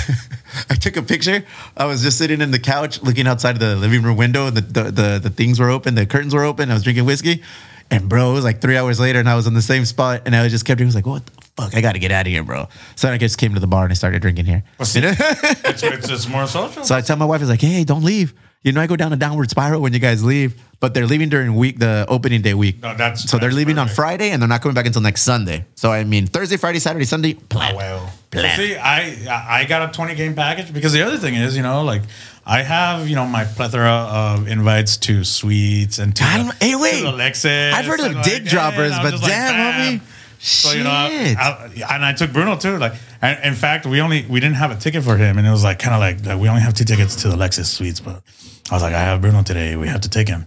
I 0.71 0.75
took 0.75 0.97
a 0.97 1.03
picture. 1.03 1.45
I 1.77 1.87
was 1.87 2.03
just 2.03 2.17
sitting 2.19 2.41
in 2.41 2.53
the 2.53 2.61
couch 2.61 3.03
looking 3.03 3.27
outside 3.27 3.59
the 3.59 3.75
living 3.75 4.03
room 4.03 4.17
window. 4.17 4.51
The 4.51 4.61
the 4.61 4.83
the, 4.85 5.21
the 5.25 5.31
things 5.31 5.59
were 5.59 5.71
open, 5.71 5.97
the 5.97 6.07
curtains 6.07 6.33
were 6.35 6.45
open. 6.45 6.71
I 6.71 6.75
was 6.75 6.85
drinking 6.85 7.07
whiskey. 7.07 7.43
And 7.89 8.09
bro, 8.09 8.31
it 8.31 8.35
was 8.35 8.45
like 8.45 8.61
three 8.61 8.77
hours 8.77 8.99
later, 8.99 9.21
and 9.21 9.29
I 9.29 9.37
was 9.37 9.47
on 9.47 9.55
the 9.55 9.63
same 9.63 9.85
spot, 9.85 10.23
and 10.27 10.35
I 10.35 10.43
was 10.43 10.51
just 10.51 10.65
kept. 10.65 10.79
drinking. 10.79 10.97
I 10.97 10.99
was 10.99 11.07
like, 11.07 11.07
"What 11.07 11.23
fuck? 11.57 11.75
I 11.75 11.81
got 11.81 11.93
to 11.93 11.99
get 11.99 12.13
out 12.13 12.27
of 12.27 12.33
here, 12.33 12.43
bro." 12.43 12.69
So 12.95 13.07
then 13.07 13.15
I 13.15 13.19
just 13.19 13.39
came 13.39 13.55
to 13.55 13.61
the 13.61 13.67
bar 13.67 13.85
and 13.85 13.93
I 13.93 13.95
started 13.95 14.23
drinking 14.23 14.47
here. 14.47 14.63
Well, 14.79 14.87
see, 14.87 15.01
it's, 15.03 15.83
it's, 15.83 16.09
it's 16.09 16.29
more 16.29 16.47
social. 16.47 16.85
So 16.85 16.95
I 16.95 17.01
tell 17.01 17.17
my 17.17 17.25
wife, 17.25 17.43
"Is 17.43 17.49
like, 17.49 17.61
hey, 17.61 17.85
don't 17.85 18.05
leave. 18.05 18.35
You 18.63 18.73
know, 18.73 18.81
I 18.81 18.87
go 18.89 18.97
down 18.97 19.13
a 19.13 19.17
downward 19.17 19.51
spiral 19.51 19.81
when 19.81 19.93
you 19.93 19.99
guys 19.99 20.25
leave." 20.25 20.61
But 20.79 20.93
they're 20.93 21.07
leaving 21.07 21.31
during 21.31 21.55
week 21.55 21.79
the 21.79 22.05
opening 22.07 22.43
day 22.43 22.53
week. 22.53 22.83
No, 22.83 22.95
that's- 22.95 23.23
so 23.31 23.39
they're 23.39 23.49
that's 23.49 23.57
leaving 23.57 23.79
on. 23.79 23.89
Friday, 23.89 24.31
and 24.31 24.43
they're 24.43 24.49
not 24.49 24.61
coming 24.61 24.75
back 24.75 24.85
until 24.85 25.01
next 25.01 25.23
Sunday. 25.23 25.65
So 25.75 25.91
I 25.91 26.05
mean, 26.05 26.27
Thursday, 26.27 26.59
Friday, 26.59 26.81
Saturday, 26.81 27.07
Sunday. 27.07 27.33
Plan. 27.33 27.73
Oh, 27.75 27.77
well. 27.79 28.13
Plan. 28.31 28.57
See, 28.59 28.77
I 28.77 29.61
I 29.63 29.65
got 29.65 29.89
a 29.89 29.93
20 29.93 30.15
game 30.17 30.35
package 30.35 30.75
because 30.75 30.93
the 30.93 31.01
other 31.03 31.17
thing 31.17 31.35
is, 31.35 31.57
you 31.57 31.63
know, 31.63 31.83
like 31.83 32.03
I 32.45 32.63
have, 32.63 33.09
you 33.09 33.17
know, 33.17 33.25
my 33.25 33.45
plethora 33.45 33.89
of 33.91 34.49
invites 34.49 34.99
to 34.99 35.25
suites 35.25 35.99
and 35.99 36.15
to, 36.15 36.23
the, 36.23 36.57
hey, 36.61 36.75
wait. 36.77 36.99
to 37.01 37.07
the 37.07 37.13
Lexus. 37.13 37.73
I've 37.73 37.87
heard 37.87 38.01
of 38.01 38.13
like, 38.15 38.45
droppers, 38.45 38.93
I'm 38.93 39.03
but 39.03 39.15
like, 39.15 39.23
damn, 39.23 39.55
bam. 39.55 40.01
homie. 40.01 40.03
So 40.39 40.73
you 40.73 40.85
know, 40.85 40.91
I-. 40.91 41.37
I- 41.39 41.95
and 41.97 42.05
I 42.05 42.13
took 42.13 42.33
Bruno 42.33 42.57
too. 42.57 42.77
Like, 42.79 42.95
and 43.23 43.43
in 43.45 43.55
fact, 43.55 43.87
we 43.87 44.01
only 44.01 44.25
we 44.29 44.41
didn't 44.41 44.57
have 44.57 44.71
a 44.71 44.77
ticket 44.77 45.03
for 45.05 45.17
him, 45.17 45.39
and 45.39 45.47
it 45.47 45.51
was 45.51 45.65
like 45.65 45.79
kind 45.79 45.95
of 45.95 46.01
like, 46.01 46.25
like 46.27 46.41
we 46.41 46.49
only 46.49 46.63
have 46.63 46.75
two 46.75 46.85
tickets 46.85 47.17
to 47.23 47.29
the 47.29 47.37
Lexus 47.37 47.67
suites. 47.67 48.01
But 48.01 48.23
I 48.71 48.75
was 48.75 48.83
like, 48.83 48.95
I 48.95 49.01
have 49.01 49.21
Bruno 49.21 49.43
today. 49.43 49.77
We 49.77 49.89
have 49.89 50.03
to 50.03 50.11
take 50.11 50.29
him. 50.29 50.47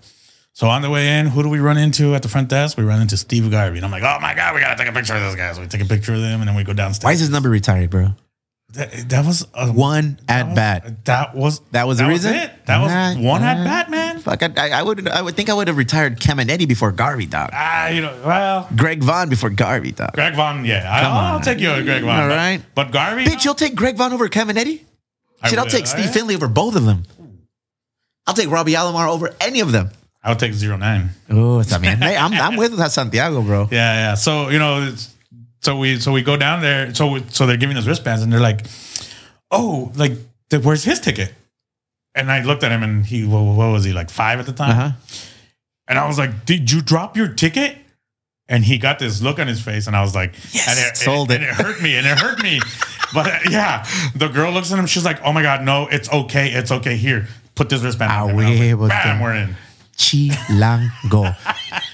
So 0.53 0.67
on 0.67 0.81
the 0.81 0.89
way 0.89 1.19
in, 1.19 1.27
who 1.27 1.41
do 1.41 1.47
we 1.49 1.59
run 1.59 1.77
into 1.77 2.15
at 2.15 2.21
the 2.21 2.27
front 2.27 2.49
desk? 2.49 2.77
We 2.77 2.83
run 2.83 3.01
into 3.01 3.15
Steve 3.15 3.49
Garvey, 3.49 3.77
and 3.77 3.85
I'm 3.85 3.91
like, 3.91 4.03
oh 4.03 4.17
my 4.21 4.33
god, 4.35 4.53
we 4.55 4.61
gotta 4.61 4.77
take 4.77 4.89
a 4.89 4.93
picture 4.93 5.15
of 5.15 5.21
this 5.21 5.35
guy. 5.35 5.53
So 5.53 5.61
we 5.61 5.67
take 5.67 5.81
a 5.81 5.85
picture 5.85 6.13
of 6.13 6.19
him, 6.19 6.41
and 6.41 6.47
then 6.47 6.55
we 6.55 6.63
go 6.63 6.73
downstairs. 6.73 7.05
Why 7.05 7.13
is 7.13 7.19
his 7.21 7.29
number 7.29 7.49
retired, 7.49 7.89
bro? 7.89 8.13
That, 8.73 9.09
that 9.09 9.25
was 9.25 9.47
a, 9.55 9.71
One 9.71 10.19
that 10.27 10.41
at 10.41 10.45
was- 10.47 10.55
bat. 10.55 11.05
That 11.05 11.35
was 11.35 11.59
That 11.71 11.87
was 11.87 11.97
the 11.97 12.05
reason? 12.05 12.35
it. 12.35 12.51
That 12.67 12.79
was 12.81 12.91
Alright, 12.91 13.17
one 13.17 13.41
at 13.41 13.63
bat, 13.63 13.89
man. 13.89 14.19
Fuck, 14.19 14.43
I, 14.43 14.51
I, 14.57 14.69
I 14.79 14.83
would 14.83 15.07
I 15.07 15.21
would 15.23 15.35
think 15.35 15.49
I 15.49 15.53
would 15.55 15.67
have 15.67 15.77
retired 15.77 16.19
Caminiti 16.19 16.67
before 16.67 16.91
Garvey, 16.91 17.25
dog. 17.25 17.49
Ah, 17.51 17.87
you 17.87 18.01
know, 18.01 18.15
well, 18.23 18.69
Greg 18.75 19.01
Vaughn 19.01 19.27
before 19.27 19.49
Garvey, 19.49 19.91
dog. 19.91 20.13
Greg 20.13 20.35
Vaughn, 20.35 20.65
yeah, 20.65 20.85
I, 20.87 21.01
Come 21.01 21.13
I'll 21.13 21.39
take 21.39 21.59
you, 21.59 21.69
over 21.71 21.81
Greg 21.83 22.03
Vaughn. 22.03 22.19
All 22.19 22.27
right, 22.27 22.61
but- 22.75 22.85
but, 22.85 22.93
Garvey, 22.93 23.25
Bitch, 23.25 23.43
you'll 23.43 23.55
take 23.55 23.73
Greg 23.75 23.97
Vaughn 23.97 24.13
over 24.13 24.27
Caminiti? 24.29 24.81
I 25.41 25.49
Shit, 25.49 25.57
I'll 25.57 25.65
take 25.65 25.87
Steve 25.87 26.05
Yeah. 26.05 26.11
Finley 26.11 26.35
over 26.35 26.47
both 26.47 26.75
of 26.75 26.85
them. 26.85 27.03
I'll 28.27 28.33
take 28.35 28.51
Robbie 28.51 28.73
Alomar 28.73 29.07
over 29.09 29.33
any 29.41 29.61
of 29.61 29.71
them. 29.71 29.89
I'll 30.23 30.35
take 30.35 30.53
zero 30.53 30.77
nine. 30.77 31.09
Oh, 31.29 31.63
también. 31.65 31.97
Hey, 31.97 32.15
I'm, 32.17 32.33
I'm 32.33 32.55
with 32.57 32.75
that 32.77 32.91
Santiago, 32.91 33.41
bro. 33.41 33.63
Yeah, 33.71 33.93
yeah. 33.95 34.13
So 34.15 34.49
you 34.49 34.59
know, 34.59 34.83
it's, 34.83 35.15
so 35.61 35.77
we 35.77 35.99
so 35.99 36.11
we 36.11 36.21
go 36.21 36.37
down 36.37 36.61
there. 36.61 36.93
So 36.93 37.11
we, 37.11 37.23
so 37.29 37.45
they're 37.45 37.57
giving 37.57 37.77
us 37.77 37.85
wristbands, 37.85 38.23
and 38.23 38.31
they're 38.31 38.39
like, 38.39 38.65
"Oh, 39.51 39.91
like 39.95 40.13
th- 40.49 40.63
where's 40.63 40.83
his 40.83 40.99
ticket?" 40.99 41.33
And 42.15 42.31
I 42.31 42.41
looked 42.43 42.63
at 42.63 42.71
him, 42.71 42.83
and 42.83 43.05
he 43.05 43.25
what, 43.25 43.41
what 43.41 43.71
was 43.71 43.83
he 43.83 43.93
like 43.93 44.09
five 44.09 44.39
at 44.39 44.45
the 44.45 44.53
time? 44.53 44.71
Uh-huh. 44.71 44.91
And 45.87 45.99
I 45.99 46.07
was 46.07 46.17
like, 46.17 46.45
"Did 46.45 46.71
you 46.71 46.81
drop 46.81 47.17
your 47.17 47.27
ticket?" 47.27 47.77
And 48.47 48.65
he 48.65 48.79
got 48.79 48.97
this 48.97 49.21
look 49.21 49.37
on 49.37 49.47
his 49.47 49.61
face, 49.61 49.85
and 49.85 49.95
I 49.95 50.01
was 50.01 50.15
like, 50.15 50.33
Yes, 50.51 50.67
and 50.69 50.79
it, 50.79 50.97
sold 50.97 51.29
and 51.29 51.43
it. 51.43 51.49
it 51.49 51.53
hurt 51.53 51.83
me, 51.83 51.95
and 51.97 52.07
it 52.07 52.17
hurt 52.17 52.41
me. 52.41 52.59
But 53.11 53.25
uh, 53.25 53.39
yeah, 53.49 53.87
the 54.15 54.27
girl 54.27 54.51
looks 54.51 54.71
at 54.71 54.77
him. 54.77 54.85
She's 54.85 55.03
like, 55.03 55.19
"Oh 55.23 55.33
my 55.33 55.41
god, 55.41 55.63
no, 55.63 55.87
it's 55.87 56.07
okay, 56.11 56.49
it's 56.51 56.71
okay. 56.71 56.95
Here, 56.95 57.27
put 57.55 57.67
this 57.67 57.81
wristband." 57.81 58.11
Ah, 58.13 58.25
on 58.25 58.29
him." 58.29 58.37
And 58.39 58.47
I 58.47 58.51
was 58.51 58.59
huevo, 58.59 58.79
like, 58.81 58.89
Bam, 59.03 59.19
we're 59.19 59.33
in. 59.33 59.55
Chilango. 59.99 61.35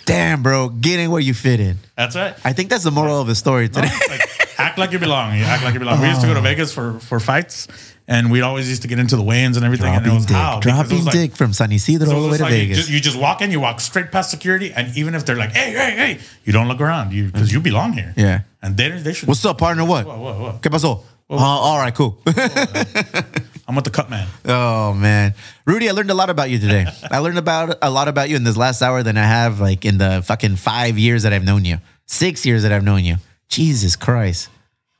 Damn, 0.05 0.43
bro. 0.43 0.69
Get 0.69 0.99
in 0.99 1.09
where 1.11 1.19
you 1.21 1.33
fit 1.33 1.59
in. 1.59 1.77
That's 1.97 2.15
right. 2.15 2.35
I 2.45 2.53
think 2.53 2.69
that's 2.69 2.83
the 2.83 2.91
moral 2.91 3.19
of 3.19 3.27
the 3.27 3.33
story 3.35 3.67
today. 3.67 3.89
It's 3.91 4.09
like, 4.09 4.59
act 4.59 4.77
like 4.77 4.91
you 4.91 4.99
belong. 4.99 5.35
You 5.37 5.43
act 5.43 5.63
like 5.63 5.73
you 5.73 5.79
belong. 5.79 5.99
We 6.01 6.07
used 6.07 6.21
to 6.21 6.27
go 6.27 6.35
to 6.35 6.41
Vegas 6.41 6.71
for 6.71 6.99
for 6.99 7.19
fights, 7.19 7.67
and 8.07 8.29
we 8.31 8.41
always 8.41 8.69
used 8.69 8.83
to 8.83 8.87
get 8.87 8.99
into 8.99 9.15
the 9.15 9.23
weigh-ins 9.23 9.57
and 9.57 9.65
everything. 9.65 9.87
and 9.93 10.05
it 10.05 10.13
was 10.13 10.25
dick. 10.27 10.35
how 10.37 10.59
Dropping 10.59 10.97
was 10.97 11.05
like- 11.07 11.13
dick 11.15 11.35
from 11.35 11.51
San 11.51 11.71
Ysidro 11.71 12.07
So 12.07 12.15
all 12.15 12.21
the 12.23 12.29
way 12.29 12.37
to 12.37 12.43
like 12.43 12.53
you 12.53 12.59
Vegas. 12.59 12.77
just, 12.77 12.89
you 12.91 12.99
just 12.99 13.17
walk 13.17 13.41
in, 13.41 13.49
you 13.49 13.59
walk 13.59 13.79
straight 13.81 14.11
past 14.11 14.29
security, 14.29 14.71
and 14.71 14.95
even 14.95 15.15
if 15.15 15.25
they're 15.25 15.35
like, 15.35 15.51
"Hey, 15.53 15.71
hey, 15.71 15.91
hey," 15.97 16.19
you 16.45 16.53
don't 16.53 16.67
look 16.67 16.81
around, 16.81 17.11
you 17.11 17.25
because 17.31 17.51
you 17.51 17.59
belong 17.59 17.93
here. 17.93 18.13
Yeah. 18.15 18.41
and 18.61 18.77
they 18.77 18.89
they 18.91 19.13
should. 19.13 19.27
What's 19.27 19.43
up, 19.45 19.57
partner? 19.57 19.83
What? 19.83 20.05
Whoa, 20.05 20.19
whoa, 20.19 20.33
whoa. 20.41 20.59
¿Qué 20.61 20.69
pasó? 20.69 21.01
Uh, 21.27 21.37
all 21.37 21.79
right, 21.79 21.95
cool. 21.95 22.21
I'm 23.67 23.75
with 23.75 23.85
the 23.85 23.91
cut 23.91 24.09
man. 24.09 24.27
oh 24.45 24.93
man, 24.93 25.33
Rudy, 25.65 25.89
I 25.89 25.91
learned 25.93 26.11
a 26.11 26.13
lot 26.13 26.29
about 26.29 26.49
you 26.49 26.59
today. 26.59 26.85
I 27.11 27.17
learned 27.19 27.37
about 27.39 27.77
a 27.81 27.89
lot 27.89 28.07
about 28.07 28.29
you 28.29 28.35
in 28.35 28.43
this 28.43 28.57
last 28.57 28.81
hour 28.81 29.01
than 29.03 29.17
I 29.17 29.23
have 29.23 29.59
like 29.59 29.85
in 29.85 29.97
the 29.97 30.23
fucking 30.25 30.57
five 30.57 30.97
years 30.99 31.23
that 31.23 31.33
I've 31.33 31.43
known 31.43 31.65
you, 31.65 31.77
six 32.05 32.45
years 32.45 32.63
that 32.63 32.71
I've 32.71 32.83
known 32.83 33.03
you. 33.03 33.15
Jesus 33.49 33.95
Christ, 33.95 34.49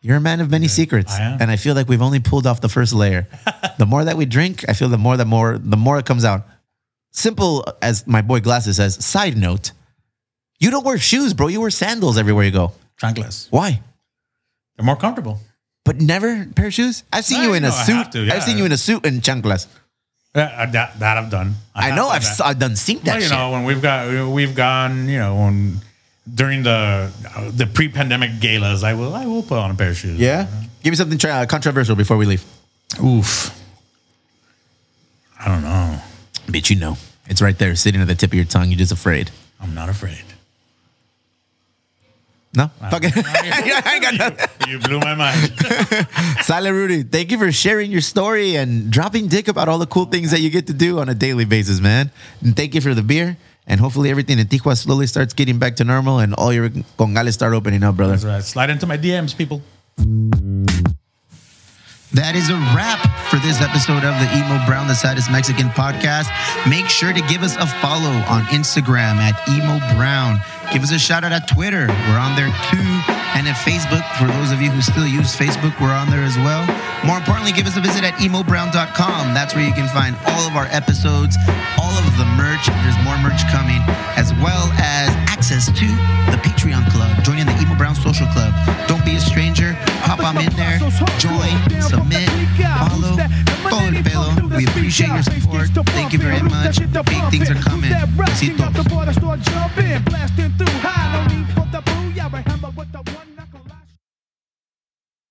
you're 0.02 0.18
a 0.18 0.22
man 0.22 0.40
of 0.40 0.50
many 0.50 0.68
secrets, 0.68 1.14
I 1.14 1.38
and 1.40 1.52
I 1.52 1.58
feel 1.58 1.76
like 1.76 1.88
we've 1.88 2.02
only 2.02 2.20
pulled 2.20 2.48
off 2.48 2.62
the 2.62 2.70
first 2.70 2.94
layer. 2.94 3.28
the 3.78 3.86
more 3.86 4.04
that 4.04 4.18
we 4.18 4.26
drink, 4.26 4.66
I 4.68 4.74
feel 4.74 4.90
the 4.90 4.98
more 4.98 5.16
the 5.18 5.26
more 5.26 5.58
the 5.58 5.78
more 5.78 6.00
it 6.00 6.06
comes 6.06 6.26
out. 6.26 6.48
Simple 7.12 7.66
as 7.82 8.06
my 8.08 8.22
boy 8.22 8.40
Glasses 8.40 8.78
says. 8.78 9.04
Side 9.04 9.38
note: 9.38 9.72
You 10.60 10.72
don't 10.72 10.86
wear 10.86 10.98
shoes, 10.98 11.34
bro. 11.34 11.48
You 11.48 11.62
wear 11.62 11.70
sandals 11.70 12.18
everywhere 12.18 12.46
you 12.46 12.52
go. 12.52 12.72
Trankless. 13.00 13.48
Why? 13.52 13.82
They're 14.76 14.86
more 14.86 14.96
comfortable. 14.96 15.40
But 15.86 16.02
never 16.02 16.42
a 16.42 16.46
pair 16.48 16.68
of 16.68 16.74
shoes. 16.74 17.04
I've 17.14 17.24
seen 17.26 17.44
you 17.44 17.54
in 17.54 17.64
a 17.64 17.68
I 17.70 17.72
suit. 17.86 17.94
have 17.96 18.10
to, 18.12 18.24
yeah. 18.24 18.34
I've 18.34 18.44
seen 18.44 18.58
you 18.58 18.66
in 18.66 18.72
a 18.74 18.78
suit 18.78 19.06
and 19.06 19.22
chanclas. 19.22 19.68
Yeah, 20.36 20.52
uh, 20.58 20.66
that 20.72 21.00
that 21.00 21.18
I've 21.18 21.30
done. 21.30 21.54
I, 21.74 21.84
have 21.88 21.96
know. 21.96 22.08
done 22.08 22.16
I've, 22.16 22.22
that. 22.24 22.42
I've 22.46 22.60
done 22.60 22.76
seen 22.76 22.98
that 23.00 23.06
Well, 23.06 23.16
you 23.22 23.22
shit. 23.30 23.38
know, 23.38 23.52
when 23.52 23.64
we've 23.64 23.82
got 23.82 24.30
we've 24.30 24.54
gone, 24.56 25.08
you 25.08 25.20
know, 25.20 25.36
when 25.36 25.80
during 26.34 26.64
the 26.64 27.10
the 27.56 27.68
pre-pandemic 27.68 28.40
galas, 28.42 28.84
I 28.84 28.96
will 28.96 29.14
I 29.16 29.26
will 29.28 29.44
put 29.44 29.60
on 29.60 29.72
a 29.72 29.76
pair 29.76 29.92
of 29.92 29.98
shoes. 29.98 30.20
yeah. 30.20 30.48
Give 30.84 30.92
me 30.92 30.98
something 30.98 31.18
tra- 31.18 31.46
controversial 31.48 31.96
before 31.96 32.18
we 32.18 32.26
leave. 32.26 32.44
Oof. 33.02 33.52
I 35.40 35.48
don't 35.48 35.62
know. 35.64 36.00
Bitch, 36.48 36.70
you 36.70 36.76
know. 36.76 36.98
It's 37.28 37.42
right 37.42 37.58
there, 37.58 37.76
sitting 37.76 38.02
at 38.02 38.08
the 38.08 38.16
tip 38.16 38.32
of 38.32 38.36
your 38.36 38.46
tongue. 38.46 38.70
You're 38.70 38.78
just 38.78 38.92
afraid. 38.92 39.32
I'm 39.62 39.74
not 39.74 39.90
afraid. 39.90 40.24
No? 42.56 42.72
Ah, 42.82 42.90
Fuck 42.90 43.04
it. 43.06 43.14
I 43.16 43.94
ain't 43.96 44.04
got 44.04 44.14
nothing. 44.16 44.70
You 44.70 44.80
blew 44.80 45.00
my 45.00 45.14
mind. 45.16 45.52
Silent 46.42 46.74
Rudy, 46.76 47.04
thank 47.04 47.32
you 47.32 47.38
for 47.38 47.52
sharing 47.52 47.92
your 47.92 48.02
story 48.02 48.56
and 48.56 48.90
dropping 48.92 49.28
dick 49.28 49.48
about 49.48 49.68
all 49.70 49.78
the 49.78 49.86
cool 49.88 50.06
things 50.06 50.32
that 50.32 50.40
you 50.40 50.50
get 50.50 50.68
to 50.68 50.74
do 50.74 51.00
on 51.00 51.10
a 51.10 51.14
daily 51.16 51.46
basis, 51.46 51.80
man. 51.82 52.12
And 52.42 52.56
thank 52.56 52.74
you 52.76 52.82
for 52.82 52.94
the 52.94 53.04
beer. 53.04 53.38
And 53.68 53.80
hopefully 53.80 54.10
everything 54.12 54.38
in 54.40 54.48
Tijuana 54.48 54.78
slowly 54.78 55.08
starts 55.08 55.34
getting 55.34 55.58
back 55.58 55.76
to 55.78 55.84
normal 55.84 56.20
and 56.20 56.34
all 56.36 56.54
your 56.54 56.70
congales 56.70 57.34
start 57.34 57.54
opening 57.54 57.84
up, 57.84 57.96
brother. 57.96 58.14
That's 58.14 58.24
right. 58.26 58.44
Slide 58.44 58.70
into 58.70 58.86
my 58.86 58.98
DMs, 58.98 59.36
people. 59.36 59.62
That 62.14 62.36
is 62.36 62.50
a 62.50 62.56
wrap 62.72 63.02
for 63.28 63.36
this 63.44 63.60
episode 63.62 64.06
of 64.08 64.16
the 64.24 64.30
Emo 64.38 64.64
Brown, 64.66 64.88
the 64.88 64.96
saddest 64.96 65.30
Mexican 65.30 65.68
podcast. 65.76 66.30
Make 66.70 66.88
sure 66.88 67.12
to 67.12 67.20
give 67.28 67.44
us 67.44 67.58
a 67.58 67.68
follow 67.68 68.12
on 68.32 68.44
Instagram 68.56 69.18
at 69.20 69.36
Emo 69.50 69.80
Brown. 69.98 70.40
Give 70.74 70.84
us 70.84 70.92
a 70.92 71.00
shout 71.00 71.24
out 71.24 71.32
at 71.32 71.48
Twitter. 71.48 71.88
We're 71.88 72.20
on 72.20 72.36
there 72.36 72.52
too. 72.70 73.15
And 73.36 73.52
at 73.52 73.60
Facebook, 73.60 74.08
for 74.16 74.32
those 74.40 74.56
of 74.56 74.62
you 74.64 74.72
who 74.72 74.80
still 74.82 75.06
use 75.06 75.36
Facebook, 75.36 75.76
we're 75.84 75.92
on 75.92 76.10
there 76.10 76.24
as 76.24 76.40
well. 76.40 76.64
More 77.04 77.20
importantly, 77.20 77.52
give 77.52 77.68
us 77.68 77.76
a 77.76 77.84
visit 77.84 78.08
at 78.08 78.16
emobrown.com. 78.24 79.36
That's 79.36 79.54
where 79.54 79.68
you 79.68 79.76
can 79.76 79.92
find 79.92 80.16
all 80.32 80.48
of 80.48 80.56
our 80.56 80.72
episodes, 80.72 81.36
all 81.76 81.92
of 82.00 82.08
the 82.16 82.24
merch. 82.40 82.72
There's 82.88 82.96
more 83.04 83.20
merch 83.20 83.44
coming, 83.52 83.84
as 84.16 84.32
well 84.40 84.72
as 84.80 85.12
access 85.28 85.68
to 85.68 85.88
the 86.32 86.40
Patreon 86.48 86.88
Club. 86.96 87.12
Joining 87.28 87.46
the 87.46 87.60
Emo 87.60 87.76
Brown 87.76 87.94
Social 87.94 88.26
Club. 88.32 88.56
Don't 88.88 89.04
be 89.04 89.20
a 89.20 89.22
stranger. 89.22 89.76
Hop 90.08 90.24
on 90.24 90.40
in 90.40 90.56
there. 90.56 90.80
Join, 91.20 91.60
submit, 91.84 92.32
follow. 92.88 93.20
Todo 93.68 93.92
el 93.92 94.00
pedo. 94.00 94.32
We 94.56 94.64
appreciate 94.64 95.12
your 95.12 95.28
support. 95.28 95.68
Thank 95.92 96.14
you 96.14 96.20
very 96.20 96.42
much. 96.42 96.80
Big 96.80 97.24
things 97.36 97.52
are 97.52 97.60
coming. 97.60 97.92
Besitos. 98.16 98.72
Abraham, 102.26 102.60
but 102.60 102.76
with 102.76 102.92
the 102.92 102.98
one. 103.12 103.35